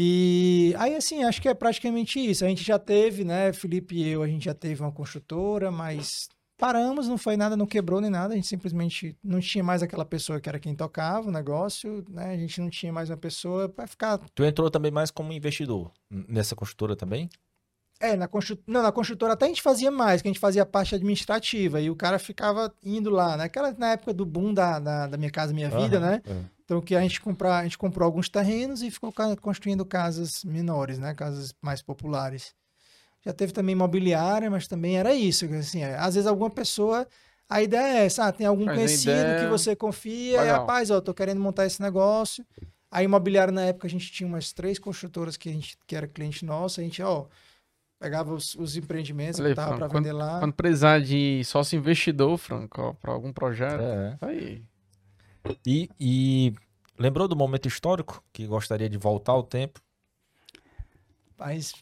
E 0.00 0.76
aí, 0.78 0.94
assim, 0.94 1.24
acho 1.24 1.42
que 1.42 1.48
é 1.48 1.54
praticamente 1.54 2.20
isso. 2.20 2.44
A 2.44 2.48
gente 2.48 2.62
já 2.62 2.78
teve, 2.78 3.24
né, 3.24 3.52
Felipe 3.52 3.96
e 3.96 4.08
eu, 4.08 4.22
a 4.22 4.28
gente 4.28 4.44
já 4.44 4.54
teve 4.54 4.80
uma 4.80 4.92
construtora, 4.92 5.72
mas 5.72 6.28
paramos, 6.56 7.08
não 7.08 7.18
foi 7.18 7.36
nada, 7.36 7.56
não 7.56 7.66
quebrou 7.66 8.00
nem 8.00 8.08
nada. 8.08 8.32
A 8.32 8.36
gente 8.36 8.46
simplesmente 8.46 9.16
não 9.24 9.40
tinha 9.40 9.64
mais 9.64 9.82
aquela 9.82 10.04
pessoa 10.04 10.40
que 10.40 10.48
era 10.48 10.60
quem 10.60 10.72
tocava 10.72 11.26
o 11.26 11.32
negócio, 11.32 12.04
né? 12.08 12.32
A 12.32 12.36
gente 12.36 12.60
não 12.60 12.70
tinha 12.70 12.92
mais 12.92 13.10
uma 13.10 13.16
pessoa 13.16 13.68
para 13.68 13.88
ficar. 13.88 14.18
Tu 14.36 14.44
entrou 14.44 14.70
também 14.70 14.92
mais 14.92 15.10
como 15.10 15.32
investidor 15.32 15.90
nessa 16.08 16.54
construtora 16.54 16.94
também? 16.94 17.28
É, 17.98 18.14
na, 18.14 18.28
constru... 18.28 18.56
não, 18.68 18.80
na 18.80 18.92
construtora 18.92 19.32
até 19.32 19.46
a 19.46 19.48
gente 19.48 19.60
fazia 19.60 19.90
mais, 19.90 20.22
que 20.22 20.28
a 20.28 20.30
gente 20.30 20.38
fazia 20.38 20.62
a 20.62 20.66
parte 20.66 20.94
administrativa 20.94 21.80
e 21.80 21.90
o 21.90 21.96
cara 21.96 22.20
ficava 22.20 22.72
indo 22.84 23.10
lá, 23.10 23.36
né? 23.36 23.44
Aquela 23.44 23.72
na 23.72 23.90
época 23.90 24.14
do 24.14 24.24
boom 24.24 24.54
da, 24.54 24.78
da, 24.78 25.06
da 25.08 25.16
Minha 25.16 25.32
Casa 25.32 25.52
Minha 25.52 25.68
Vida, 25.68 25.98
Aham, 25.98 26.10
né? 26.10 26.22
é. 26.24 26.57
Então, 26.68 26.82
que 26.82 26.94
a 26.94 27.00
gente, 27.00 27.18
comprar, 27.18 27.60
a 27.60 27.62
gente 27.62 27.78
comprou 27.78 28.04
alguns 28.04 28.28
terrenos 28.28 28.82
e 28.82 28.90
ficou 28.90 29.10
construindo 29.40 29.86
casas 29.86 30.44
menores, 30.44 30.98
né? 30.98 31.14
Casas 31.14 31.54
mais 31.62 31.80
populares. 31.80 32.54
Já 33.24 33.32
teve 33.32 33.54
também 33.54 33.72
imobiliária, 33.72 34.50
mas 34.50 34.68
também 34.68 34.98
era 34.98 35.14
isso. 35.14 35.46
Assim, 35.54 35.82
é, 35.82 35.94
às 35.94 36.14
vezes 36.14 36.26
alguma 36.26 36.50
pessoa... 36.50 37.08
A 37.50 37.62
ideia 37.62 38.00
é 38.00 38.04
essa, 38.04 38.26
ah, 38.26 38.32
tem 38.32 38.46
algum 38.46 38.66
Faz 38.66 38.76
conhecido 38.76 39.12
ideia. 39.12 39.40
que 39.40 39.46
você 39.46 39.74
confia, 39.74 40.44
e, 40.44 40.50
rapaz, 40.50 40.90
ó, 40.90 41.00
tô 41.00 41.14
querendo 41.14 41.40
montar 41.40 41.64
esse 41.64 41.80
negócio. 41.80 42.44
A 42.90 43.02
imobiliária, 43.02 43.50
na 43.50 43.62
época, 43.62 43.86
a 43.86 43.90
gente 43.90 44.12
tinha 44.12 44.26
umas 44.26 44.52
três 44.52 44.78
construtoras 44.78 45.38
que, 45.38 45.48
a 45.48 45.52
gente, 45.52 45.78
que 45.86 45.96
era 45.96 46.06
cliente 46.06 46.44
nosso, 46.44 46.78
a 46.78 46.82
gente, 46.84 47.00
ó, 47.00 47.24
pegava 47.98 48.34
os, 48.34 48.54
os 48.54 48.76
empreendimentos, 48.76 49.40
aí, 49.40 49.48
botava 49.48 49.76
Franco, 49.76 49.88
para 49.88 49.98
vender 49.98 50.12
lá. 50.12 50.40
Quando 50.40 50.52
precisar 50.52 51.00
de 51.00 51.42
sócio 51.46 51.78
investidor, 51.78 52.36
Franco, 52.36 52.82
ó, 52.82 52.92
pra 52.92 53.12
algum 53.12 53.32
projeto. 53.32 53.80
É. 53.80 54.18
Aí. 54.20 54.62
E, 55.66 55.88
e 55.98 56.54
lembrou 56.98 57.28
do 57.28 57.36
momento 57.36 57.68
histórico 57.68 58.22
que 58.32 58.46
gostaria 58.46 58.88
de 58.88 58.98
voltar 58.98 59.32
ao 59.32 59.42
tempo? 59.42 59.80
Mas 61.36 61.72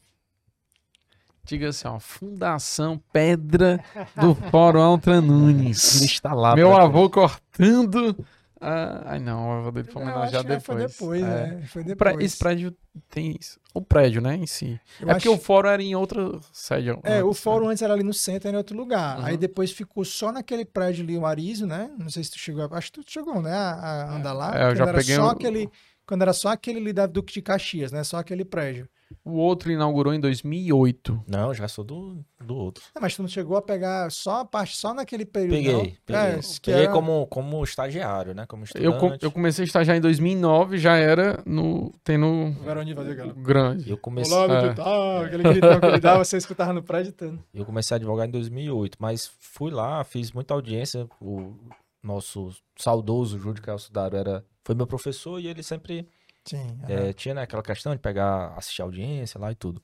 Diga 1.47 1.69
assim, 1.69 1.87
ó, 1.87 2.01
Fundação 2.01 3.01
Pedra 3.13 3.81
do 4.21 4.35
Fórum 4.35 4.81
Altra 4.81 5.21
Nunes. 5.21 6.03
Está 6.03 6.35
lá. 6.35 6.57
Meu 6.57 6.77
avô 6.77 7.09
cortando. 7.09 8.17
Ah, 8.61 9.03
ai 9.05 9.19
não, 9.19 9.49
o 9.49 9.53
avô 9.53 9.71
dele 9.71 9.87
foi 9.91 10.03
eu 10.03 10.07
homenageado 10.07 10.49
depois. 10.49 10.65
foi 10.65 10.87
depois, 10.87 11.23
É. 11.23 11.27
né? 11.57 11.63
Foi 11.67 11.83
O 11.83 11.85
depois. 11.85 12.17
Esse 12.25 12.39
prédio 12.39 12.75
tem 13.11 13.37
isso. 13.39 13.61
O 13.75 13.83
prédio, 13.83 14.23
né, 14.23 14.35
em 14.35 14.47
si. 14.47 14.81
Eu 14.99 15.11
é 15.11 15.15
porque 15.15 15.29
acho- 15.29 15.37
o 15.37 15.39
fórum 15.41 15.69
era 15.69 15.83
em 15.83 15.95
outra 15.95 16.39
sede. 16.53 16.89
É, 17.03 17.23
o 17.23 17.29
antes, 17.29 17.41
fórum 17.43 17.67
né? 17.67 17.73
antes 17.73 17.83
era 17.83 17.93
ali 17.93 18.03
no 18.03 18.15
centro, 18.15 18.49
era 18.49 18.57
em 18.57 18.59
outro 18.59 18.75
lugar. 18.75 19.19
Uhum. 19.19 19.25
Aí 19.27 19.37
depois 19.37 19.71
ficou 19.71 20.03
só 20.05 20.33
naquele 20.33 20.65
prédio 20.65 21.05
ali, 21.05 21.19
o 21.19 21.27
Arizo, 21.27 21.67
né? 21.67 21.91
Não 21.99 22.09
sei 22.09 22.25
se 22.25 22.31
tu 22.31 22.39
chegou, 22.39 22.67
acho 22.73 22.91
que 22.91 23.03
tu 23.03 23.13
chegou, 23.13 23.43
né? 23.43 23.53
A, 23.53 23.73
a 24.05 24.17
andar 24.17 24.33
lá. 24.33 24.57
É, 24.59 24.71
eu 24.71 24.77
já 24.77 24.85
era 24.85 24.95
peguei 24.99 25.15
só 25.17 25.27
o- 25.27 25.31
aquele, 25.31 25.69
quando 26.07 26.23
era 26.23 26.33
só 26.33 26.49
aquele 26.51 26.79
ali 26.79 26.93
da 26.93 27.07
Duque 27.07 27.33
de 27.35 27.43
Caxias, 27.43 27.91
né? 27.93 28.05
Só 28.05 28.19
aquele 28.19 28.45
prédio. 28.45 28.89
O 29.25 29.35
outro 29.35 29.71
inaugurou 29.71 30.13
em 30.13 30.19
2008. 30.19 31.25
Não, 31.29 31.55
já 31.55 31.69
sou 31.69 31.85
do, 31.85 32.25
do 32.45 32.57
outro. 32.57 32.83
Não, 32.93 33.01
mas 33.01 33.15
tu 33.15 33.23
não 33.23 33.29
chegou 33.29 33.57
a 33.57 33.63
pegar 33.63 34.11
só 34.11 34.41
a 34.41 34.45
parte, 34.45 34.77
só 34.77 34.93
naquele 34.93 35.25
período, 35.25 35.53
Peguei, 35.55 35.73
não? 35.73 35.81
peguei. 36.05 36.23
É, 36.23 36.41
Peguei 36.65 36.83
era- 36.85 36.93
como, 36.93 37.25
como 37.29 37.63
estagiário, 37.63 38.35
né? 38.35 38.47
Como 38.47 38.65
Eu, 38.75 38.93
com- 38.93 38.97
estudante. 38.97 39.25
eu 39.25 39.31
comecei 39.31 39.63
a 39.63 39.67
estagiar 39.67 39.97
em 39.97 40.01
2009, 40.01 40.77
já 40.79 40.97
era 40.97 41.41
no 41.47 41.93
tendo 42.03 42.51
Verônica 42.65 42.97
fazer 43.01 43.13
aquela... 43.13 43.33
grande. 43.35 43.89
Eu 43.91 43.97
comecei, 43.97 44.35
Olá, 44.37 44.55
É. 44.65 44.69
no 44.71 44.75
tal? 44.75 45.21
Aquele 45.23 45.43
gritão 45.45 45.79
que 45.81 45.87
ele 45.87 46.01
dava, 46.01 46.25
você 46.25 46.37
escutava 46.37 46.73
no 46.73 46.83
prédio 46.83 47.13
todo. 47.13 47.39
eu 47.55 47.65
comecei 47.65 47.95
a 47.95 47.99
advogar 47.99 48.27
em 48.27 48.31
2008, 48.33 48.97
mas 49.01 49.31
fui 49.39 49.71
lá, 49.71 50.03
fiz 50.03 50.33
muita 50.33 50.53
audiência. 50.53 51.07
O 51.21 51.55
nosso 52.03 52.51
saudoso 52.77 53.39
Júlio 53.39 53.63
Celso 53.65 53.93
Daro 53.93 54.17
era, 54.17 54.45
foi 54.67 54.75
meu 54.75 54.87
professor 54.87 55.39
e 55.39 55.47
ele 55.47 55.63
sempre 55.63 56.09
Sim. 56.45 56.77
É, 56.89 57.13
tinha 57.13 57.37
né, 57.37 57.43
aquela 57.43 57.63
questão 57.63 57.95
de 57.95 58.01
pegar, 58.01 58.53
assistir 58.57 58.83
audiência 58.83 59.39
lá 59.39 59.53
e 59.53 59.55
tudo. 59.55 59.81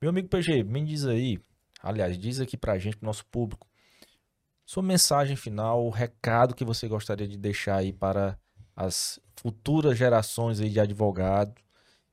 Meu 0.00 0.08
amigo 0.08 0.28
PG, 0.28 0.64
me 0.64 0.82
diz 0.82 1.04
aí, 1.04 1.38
aliás, 1.82 2.18
diz 2.18 2.40
aqui 2.40 2.56
pra 2.56 2.78
gente, 2.78 2.96
pro 2.96 3.04
nosso 3.04 3.26
público, 3.26 3.66
sua 4.64 4.82
mensagem 4.82 5.36
final, 5.36 5.84
o 5.84 5.90
recado 5.90 6.54
que 6.54 6.64
você 6.64 6.88
gostaria 6.88 7.28
de 7.28 7.36
deixar 7.36 7.76
aí 7.76 7.92
para 7.92 8.38
as 8.74 9.20
futuras 9.36 9.98
gerações 9.98 10.58
aí 10.58 10.70
de 10.70 10.80
advogado. 10.80 11.54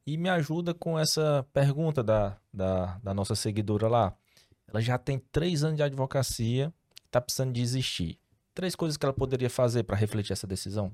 E 0.06 0.18
me 0.18 0.28
ajuda 0.28 0.74
com 0.74 1.00
essa 1.00 1.48
pergunta 1.54 2.04
da, 2.04 2.38
da, 2.54 2.98
da 2.98 3.14
nossa 3.14 3.36
seguidora 3.36 3.88
lá. 3.88 4.14
Ela 4.68 4.82
já 4.82 4.98
tem 4.98 5.18
três 5.32 5.64
anos 5.64 5.78
de 5.78 5.84
advocacia, 5.84 6.74
tá 7.10 7.22
precisando 7.22 7.54
desistir. 7.54 8.20
Três 8.54 8.76
coisas 8.76 8.98
que 8.98 9.06
ela 9.06 9.14
poderia 9.14 9.50
fazer 9.50 9.84
para 9.84 9.96
refletir 9.96 10.34
essa 10.34 10.48
decisão? 10.48 10.94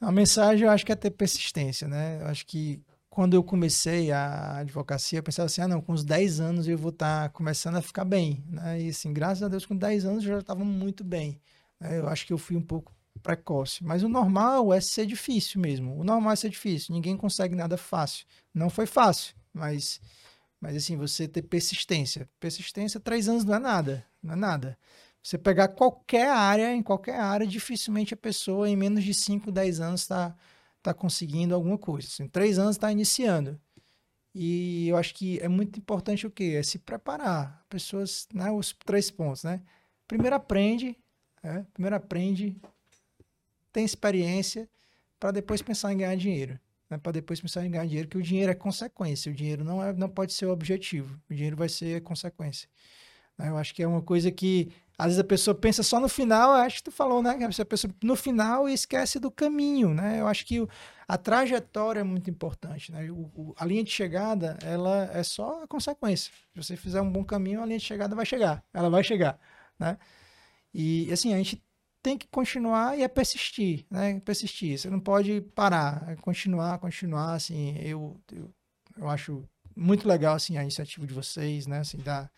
A 0.00 0.12
mensagem 0.12 0.64
eu 0.66 0.70
acho 0.70 0.86
que 0.86 0.92
é 0.92 0.96
ter 0.96 1.10
persistência, 1.10 1.88
né? 1.88 2.20
Eu 2.22 2.26
acho 2.28 2.46
que 2.46 2.80
quando 3.10 3.34
eu 3.34 3.42
comecei 3.42 4.12
a 4.12 4.58
advocacia, 4.58 5.18
eu 5.18 5.22
pensava 5.22 5.46
assim, 5.46 5.60
ah 5.60 5.68
não, 5.68 5.80
com 5.80 5.92
uns 5.92 6.04
10 6.04 6.38
anos 6.40 6.68
eu 6.68 6.78
vou 6.78 6.90
estar 6.90 7.30
começando 7.30 7.76
a 7.76 7.82
ficar 7.82 8.04
bem, 8.04 8.44
né? 8.48 8.80
E 8.80 8.88
assim, 8.90 9.12
graças 9.12 9.42
a 9.42 9.48
Deus, 9.48 9.66
com 9.66 9.76
10 9.76 10.04
anos 10.04 10.24
eu 10.24 10.32
já 10.34 10.38
estava 10.38 10.64
muito 10.64 11.02
bem. 11.02 11.40
né? 11.80 11.98
Eu 11.98 12.08
acho 12.08 12.26
que 12.26 12.32
eu 12.32 12.38
fui 12.38 12.56
um 12.56 12.62
pouco 12.62 12.92
precoce. 13.22 13.82
Mas 13.84 14.02
o 14.04 14.08
normal 14.08 14.72
é 14.72 14.80
ser 14.80 15.04
difícil 15.06 15.60
mesmo. 15.60 15.98
O 15.98 16.04
normal 16.04 16.32
é 16.32 16.36
ser 16.36 16.50
difícil. 16.50 16.94
Ninguém 16.94 17.16
consegue 17.16 17.54
nada 17.56 17.76
fácil. 17.76 18.24
Não 18.54 18.70
foi 18.70 18.86
fácil, 18.86 19.34
mas, 19.52 20.00
mas 20.60 20.76
assim, 20.76 20.96
você 20.96 21.26
ter 21.26 21.42
persistência. 21.42 22.28
Persistência, 22.40 23.00
três 23.00 23.28
anos 23.28 23.44
não 23.44 23.54
é 23.54 23.58
nada. 23.58 24.04
Não 24.22 24.34
é 24.34 24.36
nada. 24.36 24.78
Você 25.28 25.36
pegar 25.36 25.68
qualquer 25.68 26.30
área, 26.30 26.74
em 26.74 26.82
qualquer 26.82 27.20
área, 27.20 27.46
dificilmente 27.46 28.14
a 28.14 28.16
pessoa 28.16 28.66
em 28.66 28.74
menos 28.74 29.04
de 29.04 29.12
5, 29.12 29.52
10 29.52 29.78
anos 29.78 30.00
está 30.00 30.34
tá 30.82 30.94
conseguindo 30.94 31.54
alguma 31.54 31.76
coisa. 31.76 32.08
Em 32.20 32.26
três 32.26 32.58
anos 32.58 32.76
está 32.76 32.90
iniciando. 32.90 33.60
E 34.34 34.88
eu 34.88 34.96
acho 34.96 35.14
que 35.14 35.38
é 35.40 35.46
muito 35.46 35.78
importante 35.78 36.26
o 36.26 36.30
quê? 36.30 36.56
É 36.58 36.62
se 36.62 36.78
preparar. 36.78 37.62
Pessoas, 37.68 38.26
né? 38.32 38.50
Os 38.50 38.72
três 38.72 39.10
pontos, 39.10 39.44
né? 39.44 39.60
Primeiro 40.06 40.34
aprende, 40.34 40.96
né? 41.42 41.66
primeiro 41.74 41.96
aprende, 41.96 42.56
tem 43.70 43.84
experiência, 43.84 44.66
para 45.20 45.30
depois 45.30 45.60
pensar 45.60 45.92
em 45.92 45.98
ganhar 45.98 46.16
dinheiro. 46.16 46.58
Né? 46.88 46.96
Para 46.96 47.12
depois 47.12 47.38
pensar 47.38 47.66
em 47.66 47.70
ganhar 47.70 47.84
dinheiro, 47.84 48.08
que 48.08 48.16
o 48.16 48.22
dinheiro 48.22 48.50
é 48.50 48.54
consequência. 48.54 49.30
O 49.30 49.34
dinheiro 49.34 49.62
não, 49.62 49.84
é, 49.84 49.92
não 49.92 50.08
pode 50.08 50.32
ser 50.32 50.46
o 50.46 50.52
objetivo. 50.52 51.20
O 51.28 51.34
dinheiro 51.34 51.54
vai 51.54 51.68
ser 51.68 52.00
consequência. 52.00 52.66
Eu 53.38 53.58
acho 53.58 53.74
que 53.74 53.82
é 53.82 53.86
uma 53.86 54.02
coisa 54.02 54.32
que 54.32 54.72
às 54.98 55.06
vezes 55.06 55.20
a 55.20 55.24
pessoa 55.24 55.54
pensa 55.54 55.82
só 55.84 56.00
no 56.00 56.08
final, 56.08 56.52
acho 56.54 56.78
que 56.78 56.84
tu 56.84 56.92
falou, 56.92 57.22
né? 57.22 57.38
A 57.60 57.64
pessoa 57.64 57.94
no 58.02 58.16
final 58.16 58.68
e 58.68 58.74
esquece 58.74 59.20
do 59.20 59.30
caminho, 59.30 59.94
né? 59.94 60.20
Eu 60.20 60.26
acho 60.26 60.44
que 60.44 60.66
a 61.06 61.16
trajetória 61.16 62.00
é 62.00 62.02
muito 62.04 62.28
importante, 62.28 62.90
né? 62.90 63.08
O- 63.10 63.30
o- 63.34 63.54
a 63.56 63.64
linha 63.64 63.84
de 63.84 63.90
chegada, 63.92 64.58
ela 64.62 65.08
é 65.14 65.22
só 65.22 65.62
a 65.62 65.68
consequência. 65.68 66.32
Se 66.52 66.62
você 66.62 66.76
fizer 66.76 67.00
um 67.00 67.10
bom 67.10 67.24
caminho, 67.24 67.62
a 67.62 67.66
linha 67.66 67.78
de 67.78 67.84
chegada 67.84 68.16
vai 68.16 68.26
chegar. 68.26 68.64
Ela 68.74 68.90
vai 68.90 69.04
chegar, 69.04 69.38
né? 69.78 69.96
E, 70.74 71.10
assim, 71.12 71.32
a 71.34 71.36
gente 71.38 71.62
tem 72.02 72.18
que 72.18 72.26
continuar 72.28 72.98
e 72.98 73.02
é 73.02 73.08
persistir, 73.08 73.86
né? 73.90 74.20
Persistir. 74.20 74.78
Você 74.78 74.90
não 74.90 75.00
pode 75.00 75.40
parar, 75.54 76.04
é 76.08 76.16
continuar, 76.16 76.78
continuar, 76.78 77.34
assim. 77.34 77.76
Eu, 77.78 78.20
eu, 78.32 78.50
eu 78.96 79.08
acho 79.08 79.44
muito 79.76 80.08
legal, 80.08 80.34
assim, 80.34 80.56
a 80.58 80.62
iniciativa 80.62 81.06
de 81.06 81.14
vocês, 81.14 81.66
né? 81.66 81.78
Assim, 81.80 81.98
da 81.98 82.28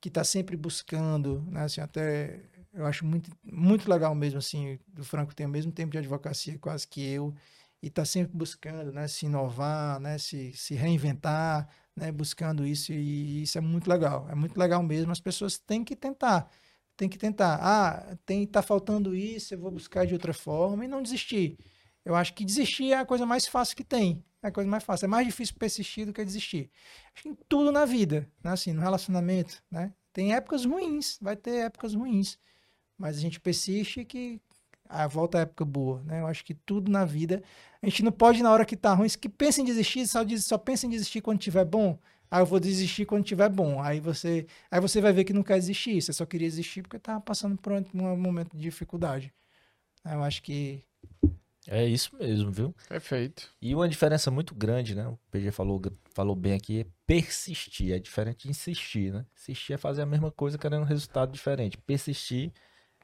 que 0.00 0.08
está 0.08 0.24
sempre 0.24 0.56
buscando, 0.56 1.42
né? 1.50 1.62
Assim, 1.64 1.80
até 1.80 2.40
eu 2.72 2.84
acho 2.86 3.06
muito, 3.06 3.30
muito 3.42 3.90
legal 3.90 4.14
mesmo, 4.14 4.38
assim, 4.38 4.78
o 4.98 5.04
Franco 5.04 5.34
tem 5.34 5.46
o 5.46 5.48
mesmo 5.48 5.72
tempo 5.72 5.92
de 5.92 5.98
advocacia 5.98 6.58
quase 6.58 6.86
que 6.86 7.02
eu 7.02 7.34
e 7.82 7.88
está 7.88 8.04
sempre 8.04 8.36
buscando, 8.36 8.92
né? 8.92 9.08
Se 9.08 9.26
inovar, 9.26 10.00
né? 10.00 10.18
Se, 10.18 10.52
se 10.52 10.74
reinventar, 10.74 11.68
né? 11.96 12.12
Buscando 12.12 12.66
isso 12.66 12.92
e 12.92 13.42
isso 13.42 13.58
é 13.58 13.60
muito 13.60 13.88
legal, 13.88 14.26
é 14.30 14.34
muito 14.34 14.58
legal 14.58 14.82
mesmo. 14.82 15.12
As 15.12 15.20
pessoas 15.20 15.58
têm 15.58 15.84
que 15.84 15.96
tentar, 15.96 16.50
tem 16.96 17.08
que 17.08 17.18
tentar. 17.18 17.58
Ah, 17.62 18.16
tem 18.26 18.46
tá 18.46 18.62
faltando 18.62 19.14
isso, 19.14 19.54
eu 19.54 19.58
vou 19.58 19.70
buscar 19.70 20.06
de 20.06 20.14
outra 20.14 20.32
forma 20.34 20.84
e 20.84 20.88
não 20.88 21.02
desistir. 21.02 21.58
Eu 22.04 22.14
acho 22.14 22.34
que 22.34 22.44
desistir 22.44 22.92
é 22.92 22.98
a 22.98 23.06
coisa 23.06 23.26
mais 23.26 23.46
fácil 23.46 23.76
que 23.76 23.84
tem. 23.84 24.24
É 24.46 24.48
a 24.48 24.52
coisa 24.52 24.70
mais 24.70 24.84
fácil. 24.84 25.06
É 25.06 25.08
mais 25.08 25.26
difícil 25.26 25.56
persistir 25.58 26.06
do 26.06 26.12
que 26.12 26.24
desistir. 26.24 26.70
Acho 27.12 27.24
que 27.24 27.28
em 27.30 27.34
tudo 27.48 27.72
na 27.72 27.84
vida, 27.84 28.30
né? 28.44 28.52
Assim, 28.52 28.72
no 28.72 28.80
relacionamento, 28.80 29.60
né? 29.68 29.92
Tem 30.12 30.34
épocas 30.34 30.64
ruins, 30.64 31.18
vai 31.20 31.34
ter 31.34 31.64
épocas 31.66 31.94
ruins. 31.94 32.38
Mas 32.96 33.16
a 33.18 33.20
gente 33.20 33.40
persiste 33.40 34.04
que 34.04 34.40
a 34.88 35.08
volta 35.08 35.38
à 35.38 35.40
época 35.40 35.64
boa, 35.64 36.00
né? 36.04 36.20
Eu 36.20 36.28
acho 36.28 36.44
que 36.44 36.54
tudo 36.54 36.90
na 36.90 37.04
vida, 37.04 37.42
a 37.82 37.86
gente 37.86 38.04
não 38.04 38.12
pode 38.12 38.40
na 38.40 38.52
hora 38.52 38.64
que 38.64 38.76
tá 38.76 38.94
ruim, 38.94 39.08
que 39.08 39.28
pensa 39.28 39.60
em 39.60 39.64
desistir, 39.64 40.06
só, 40.06 40.22
diz, 40.22 40.44
só 40.44 40.56
pensa 40.56 40.86
em 40.86 40.90
desistir 40.90 41.20
quando 41.20 41.40
tiver 41.40 41.64
bom. 41.64 41.98
Aí 42.30 42.40
eu 42.40 42.46
vou 42.46 42.60
desistir 42.60 43.04
quando 43.04 43.24
tiver 43.24 43.48
bom. 43.48 43.82
Aí 43.82 43.98
você, 43.98 44.46
aí 44.70 44.80
você 44.80 45.00
vai 45.00 45.12
ver 45.12 45.24
que 45.24 45.32
não 45.32 45.42
quer 45.42 45.58
desistir. 45.58 46.00
Você 46.00 46.12
só 46.12 46.24
queria 46.24 46.48
desistir 46.48 46.82
porque 46.82 47.00
tava 47.00 47.20
passando 47.20 47.56
por 47.56 47.72
um 47.72 48.16
momento 48.16 48.56
de 48.56 48.62
dificuldade. 48.62 49.34
Eu 50.04 50.22
acho 50.22 50.40
que 50.40 50.84
É 51.68 51.84
isso 51.84 52.14
mesmo, 52.16 52.50
viu? 52.50 52.74
Perfeito. 52.88 53.50
E 53.60 53.74
uma 53.74 53.88
diferença 53.88 54.30
muito 54.30 54.54
grande, 54.54 54.94
né? 54.94 55.06
O 55.08 55.18
PG 55.30 55.50
falou, 55.50 55.80
falou 56.14 56.36
bem 56.36 56.54
aqui, 56.54 56.80
é 56.80 56.86
persistir. 57.06 57.92
É 57.92 57.98
diferente 57.98 58.44
de 58.44 58.50
insistir, 58.50 59.12
né? 59.12 59.24
Insistir 59.36 59.72
é 59.74 59.76
fazer 59.76 60.02
a 60.02 60.06
mesma 60.06 60.30
coisa 60.30 60.56
querendo 60.58 60.82
um 60.82 60.86
resultado 60.86 61.32
diferente. 61.32 61.76
Persistir 61.78 62.52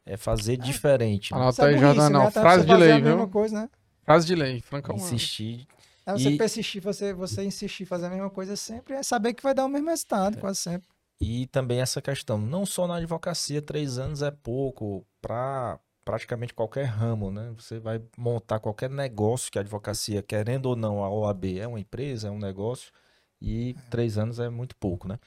é 0.07 0.17
fazer 0.17 0.57
diferente. 0.57 1.33
né? 1.33 1.39
Anota 1.41 1.53
isso 1.53 1.63
é 1.63 1.65
aí, 1.69 1.75
burrice, 1.75 1.95
Jordan, 1.97 2.11
não. 2.11 2.25
né? 2.25 2.31
Tá 2.31 2.41
Frase 2.41 2.63
de 2.63 2.69
fazer 2.69 2.81
lei, 2.85 2.93
a 2.93 2.99
mesma 3.01 3.17
viu? 3.17 3.29
coisa, 3.29 3.61
né? 3.63 3.71
Frase 4.05 4.27
de 4.27 4.35
lei, 4.35 4.61
Francão. 4.61 4.97
Insistir. 4.97 5.67
É 6.05 6.13
você 6.13 6.31
E- 6.31 6.37
persistir, 6.39 6.83
você, 6.83 7.13
você 7.15 7.45
insistir, 7.45 7.85
fazer 7.85 8.07
a 8.07 8.11
mesma 8.11 8.29
coisa 8.31 8.57
sempre, 8.57 8.95
é 8.95 9.03
saber 9.03 9.35
que 9.35 9.43
vai 9.43 9.55
dar 9.55 9.65
o 9.65 9.69
mesmo 9.69 9.89
resultado, 9.89 10.37
quase 10.39 10.59
sempre. 10.59 10.89
E 11.21 11.47
também 11.47 11.81
essa 11.81 12.03
questão, 12.03 12.37
não 12.37 12.67
só 12.67 12.89
na 12.89 12.97
advocacia, 12.97 13.63
três 13.63 13.97
anos 13.99 14.23
é 14.23 14.31
pouco 14.33 15.07
para 15.21 15.79
praticamente 16.05 16.55
qualquer 16.55 16.85
ramo, 16.85 17.31
né? 17.31 17.53
Você 17.57 17.79
vai 17.79 18.03
montar 18.17 18.61
qualquer 18.61 18.91
negócio 18.91 19.51
que 19.51 19.59
a 19.59 19.63
advocacia, 19.63 20.23
querendo 20.23 20.67
ou 20.67 20.77
não, 20.77 21.03
a 21.03 21.11
OAB 21.11 21.59
é 21.59 21.67
uma 21.67 21.81
empresa, 21.81 22.29
é 22.29 22.31
um 22.31 22.39
negócio, 22.39 22.93
e 23.41 23.75
três 23.91 24.19
anos 24.19 24.39
é 24.39 24.49
muito 24.49 24.77
pouco, 24.77 25.09
né? 25.09 25.19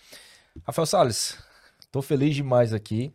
Rafael 0.64 0.86
Salles, 0.86 1.38
tô 1.92 2.02
feliz 2.02 2.36
demais 2.36 2.74
aqui. 2.74 3.14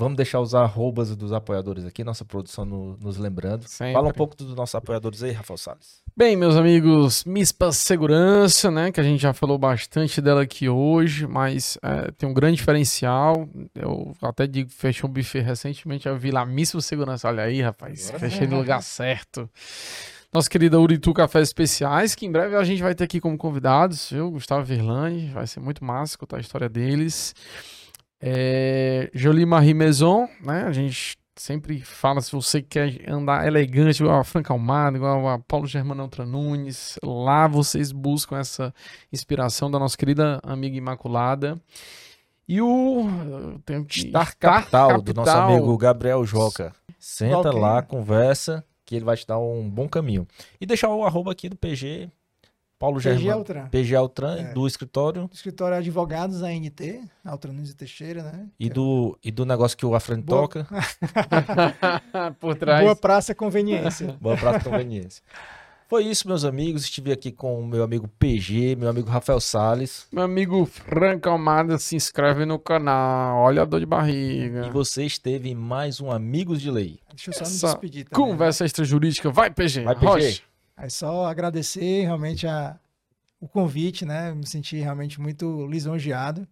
Vamos 0.00 0.16
deixar 0.16 0.40
os 0.40 0.54
arrobas 0.54 1.14
dos 1.14 1.30
apoiadores 1.30 1.84
aqui, 1.84 2.02
nossa 2.02 2.24
produção 2.24 2.64
no- 2.64 2.96
nos 2.96 3.18
lembrando. 3.18 3.68
Sempre. 3.68 3.92
Fala 3.92 4.08
um 4.08 4.12
pouco 4.12 4.34
dos 4.34 4.54
nossos 4.54 4.74
apoiadores 4.74 5.22
aí, 5.22 5.30
Rafael 5.32 5.58
Salles. 5.58 6.00
Bem, 6.16 6.36
meus 6.36 6.56
amigos, 6.56 7.22
MISPA 7.24 7.70
Segurança, 7.70 8.70
né? 8.70 8.90
Que 8.90 8.98
a 8.98 9.02
gente 9.02 9.20
já 9.20 9.34
falou 9.34 9.58
bastante 9.58 10.20
dela 10.22 10.40
aqui 10.42 10.70
hoje, 10.70 11.26
mas 11.26 11.76
é, 11.82 12.10
tem 12.12 12.26
um 12.26 12.32
grande 12.32 12.56
diferencial. 12.56 13.46
Eu 13.74 14.16
até 14.22 14.46
digo 14.46 14.70
que 14.70 14.74
fechou 14.74 15.08
um 15.08 15.12
buffet 15.12 15.40
recentemente, 15.40 16.08
eu 16.08 16.16
vi 16.16 16.30
lá 16.30 16.46
MISPA 16.46 16.80
Segurança. 16.80 17.28
Olha 17.28 17.42
aí, 17.42 17.60
rapaz, 17.60 18.08
Agora 18.08 18.20
fechei 18.20 18.46
no 18.46 18.56
lugar 18.56 18.82
certo. 18.82 19.48
Nossa 20.32 20.48
querida 20.48 20.78
Uritu 20.80 21.12
Cafés 21.12 21.48
Especiais, 21.48 22.14
que 22.14 22.24
em 22.24 22.30
breve 22.32 22.54
a 22.56 22.64
gente 22.64 22.80
vai 22.82 22.94
ter 22.94 23.04
aqui 23.04 23.20
como 23.20 23.36
convidados, 23.36 24.10
viu? 24.10 24.30
Gustavo 24.30 24.64
Verlane, 24.64 25.28
vai 25.30 25.46
ser 25.46 25.60
muito 25.60 25.84
massa 25.84 26.16
contar 26.16 26.36
a 26.38 26.40
história 26.40 26.68
deles. 26.68 27.34
É, 28.20 29.10
Jolie 29.14 29.46
Marie 29.46 29.74
Maison, 29.74 30.28
né? 30.42 30.64
A 30.64 30.72
gente 30.72 31.16
sempre 31.36 31.80
fala 31.80 32.20
se 32.20 32.30
você 32.32 32.60
quer 32.60 33.00
andar 33.08 33.46
elegante, 33.46 34.02
igual 34.02 34.20
a 34.20 34.24
Franca 34.24 34.52
Almada, 34.52 34.96
igual 34.98 35.26
a 35.26 35.38
Paulo 35.38 35.66
Germano 35.66 36.02
Ultra 36.02 36.26
Nunes, 36.26 36.98
lá 37.02 37.48
vocês 37.48 37.92
buscam 37.92 38.38
essa 38.38 38.74
inspiração 39.10 39.70
da 39.70 39.78
nossa 39.78 39.96
querida 39.96 40.38
amiga 40.42 40.76
Imaculada. 40.76 41.58
E 42.46 42.60
o 42.60 43.58
tenho 43.64 43.84
que- 43.86 44.08
Star 44.08 44.36
Capital, 44.36 45.00
do 45.00 45.14
nosso 45.14 45.30
Capital. 45.30 45.52
amigo 45.56 45.78
Gabriel 45.78 46.24
Joca. 46.26 46.74
Senta 46.98 47.48
Ok. 47.48 47.58
lá, 47.60 47.80
conversa, 47.80 48.62
que 48.84 48.96
ele 48.96 49.04
vai 49.04 49.16
te 49.16 49.26
dar 49.26 49.38
um 49.38 49.70
bom 49.70 49.88
caminho. 49.88 50.26
E 50.60 50.66
deixar 50.66 50.88
o 50.90 51.04
arroba 51.06 51.32
aqui 51.32 51.48
do 51.48 51.56
PG, 51.56 52.10
Paulo 52.80 52.96
PG 52.96 53.10
Germano. 53.18 53.38
Altran. 53.38 53.66
PG 53.68 53.94
Altran, 53.94 54.36
É. 54.38 54.52
do 54.54 54.66
escritório 54.66 55.28
Do 55.28 55.34
escritório 55.34 55.76
Advogados 55.76 56.42
ANT, 56.42 56.80
Altran 57.22 57.52
Nunes 57.52 57.70
e 57.70 57.76
Teixeira, 57.76 58.22
né? 58.22 58.46
e 58.58 58.70
do, 58.70 59.18
e 59.22 59.30
do 59.30 59.44
negócio 59.44 59.76
que 59.76 59.84
o 59.84 59.94
Afrânio 59.94 60.24
Boa- 60.24 60.40
toca. 60.48 60.66
Por 62.40 62.56
trás. 62.56 62.80
Boa 62.82 62.96
Praça 62.96 63.34
Conveniência. 63.34 64.16
Boa 64.20 64.36
praça 64.36 64.64
conveniência. 64.70 65.22
Foi 65.88 66.04
isso, 66.04 66.26
meus 66.28 66.44
amigos. 66.44 66.84
Estive 66.84 67.10
aqui 67.12 67.32
com 67.32 67.60
o 67.60 67.66
meu 67.66 67.82
amigo 67.82 68.08
PG, 68.18 68.76
meu 68.76 68.88
amigo 68.88 69.10
Rafael 69.10 69.40
Salles. 69.40 70.06
Meu 70.12 70.22
amigo 70.22 70.64
Franca 70.64 71.28
Almada, 71.30 71.78
se 71.78 71.96
inscreve 71.96 72.46
no 72.46 72.58
canal. 72.60 73.38
Olha 73.42 73.62
a 73.62 73.64
dor 73.64 73.80
de 73.80 73.86
barriga. 73.86 74.66
E 74.66 74.70
você 74.70 75.04
esteve 75.04 75.50
em 75.50 75.54
mais 75.54 76.00
um 76.00 76.10
Amigos 76.10 76.60
de 76.62 76.70
Lei. 76.70 77.00
Deixa 77.12 77.30
eu 77.30 77.34
só 77.34 77.42
Essa 77.42 77.66
me 77.66 77.72
despedir 77.72 78.04
também. 78.04 78.24
né? 78.26 78.30
Conversa 78.32 78.64
extrajurídica. 78.64 79.30
Vai, 79.30 79.50
PG. 79.50 79.82
Vai, 79.82 79.94
PG. 79.96 80.06
Rocha. 80.06 80.42
É 80.82 80.88
só 80.88 81.26
agradecer 81.26 82.02
realmente 82.02 82.46
a, 82.46 82.78
o 83.40 83.48
convite, 83.48 84.04
né? 84.04 84.32
Me 84.32 84.46
senti 84.46 84.76
realmente 84.78 85.20
muito 85.20 85.66
lisonjeado. 85.66 86.46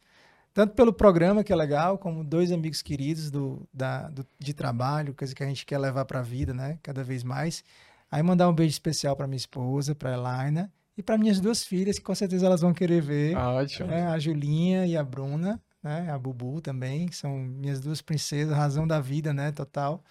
Tanto 0.55 0.75
pelo 0.75 0.93
programa, 0.93 1.45
que 1.45 1.53
é 1.53 1.57
legal, 1.57 1.99
como 1.99 2.25
dois 2.25 2.51
amigos 2.51 2.83
queridos 2.83 3.31
do, 3.31 3.69
da, 3.73 4.09
do- 4.09 4.27
de 4.39 4.53
trabalho, 4.53 5.15
coisa 5.15 5.35
que 5.35 5.43
a 5.43 5.47
gente 5.47 5.65
quer 5.65 5.79
levar 5.79 6.05
para 6.05 6.19
a 6.21 6.23
vida, 6.23 6.53
né? 6.53 6.79
Cada 6.83 7.05
vez 7.05 7.23
mais. 7.23 7.63
Aí 8.11 8.23
mandar 8.23 8.49
um 8.49 8.55
beijo 8.55 8.73
especial 8.73 9.15
para 9.15 9.27
minha 9.27 9.37
esposa, 9.37 9.95
para 9.95 10.15
Elaina, 10.15 10.73
e 10.97 11.03
para 11.03 11.17
minhas 11.19 11.39
duas 11.41 11.63
filhas, 11.65 11.97
que 11.99 12.05
com 12.05 12.15
certeza 12.15 12.47
elas 12.47 12.61
vão 12.61 12.73
querer 12.75 13.01
ver. 13.01 13.37
Ótimo. 13.37 13.89
né? 13.89 14.07
A 14.09 14.19
Julinha 14.19 14.85
e 14.87 14.97
a 14.97 15.05
Bruna, 15.05 15.61
né? 15.83 16.11
A 16.11 16.19
Bubu 16.19 16.61
também, 16.61 17.07
que 17.07 17.15
são 17.15 17.37
minhas 17.39 17.79
duas 17.81 18.01
princesas, 18.03 18.57
razão 18.57 18.85
da 18.87 18.99
vida, 19.01 19.33
né? 19.33 19.53
Total. 19.53 20.03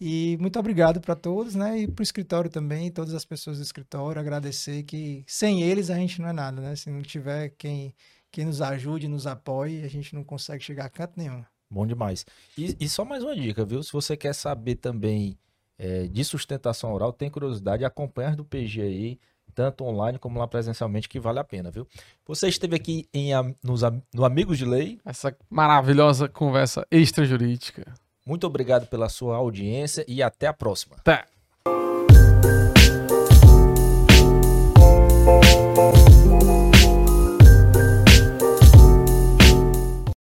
E 0.00 0.36
muito 0.40 0.58
obrigado 0.58 1.00
para 1.00 1.16
todos, 1.16 1.54
né? 1.54 1.80
E 1.80 1.88
para 1.88 2.00
o 2.00 2.04
escritório 2.04 2.48
também, 2.48 2.90
todas 2.90 3.14
as 3.14 3.24
pessoas 3.24 3.58
do 3.58 3.62
escritório, 3.62 4.20
agradecer 4.20 4.84
que 4.84 5.24
sem 5.26 5.62
eles 5.62 5.90
a 5.90 5.96
gente 5.96 6.20
não 6.20 6.28
é 6.28 6.32
nada, 6.32 6.60
né? 6.60 6.76
Se 6.76 6.88
não 6.88 7.02
tiver 7.02 7.50
quem, 7.58 7.92
quem 8.30 8.44
nos 8.44 8.62
ajude, 8.62 9.08
nos 9.08 9.26
apoie, 9.26 9.82
a 9.82 9.88
gente 9.88 10.14
não 10.14 10.22
consegue 10.22 10.62
chegar 10.62 10.84
a 10.84 10.90
canto 10.90 11.14
nenhum. 11.16 11.44
Bom 11.68 11.86
demais. 11.86 12.24
E, 12.56 12.76
e 12.80 12.88
só 12.88 13.04
mais 13.04 13.22
uma 13.24 13.34
dica, 13.34 13.64
viu? 13.64 13.82
Se 13.82 13.92
você 13.92 14.16
quer 14.16 14.34
saber 14.34 14.76
também 14.76 15.36
é, 15.76 16.06
de 16.06 16.24
sustentação 16.24 16.92
oral, 16.92 17.12
tem 17.12 17.28
curiosidade, 17.28 17.84
acompanha 17.84 18.30
as 18.30 18.36
do 18.36 18.44
PG 18.44 18.80
aí, 18.80 19.20
tanto 19.52 19.84
online 19.84 20.18
como 20.18 20.38
lá 20.38 20.46
presencialmente, 20.46 21.08
que 21.08 21.18
vale 21.18 21.40
a 21.40 21.44
pena, 21.44 21.72
viu? 21.72 21.86
Você 22.24 22.48
esteve 22.48 22.76
aqui 22.76 23.08
em, 23.12 23.30
nos, 23.62 23.82
no 24.14 24.24
Amigos 24.24 24.56
de 24.56 24.64
Lei. 24.64 25.00
Essa 25.04 25.36
maravilhosa 25.50 26.28
conversa 26.28 26.86
extrajurídica. 26.88 27.92
Muito 28.28 28.46
obrigado 28.46 28.86
pela 28.86 29.08
sua 29.08 29.36
audiência 29.36 30.04
e 30.06 30.22
até 30.22 30.46
a 30.46 30.52
próxima. 30.52 30.96
Tá. 31.02 31.24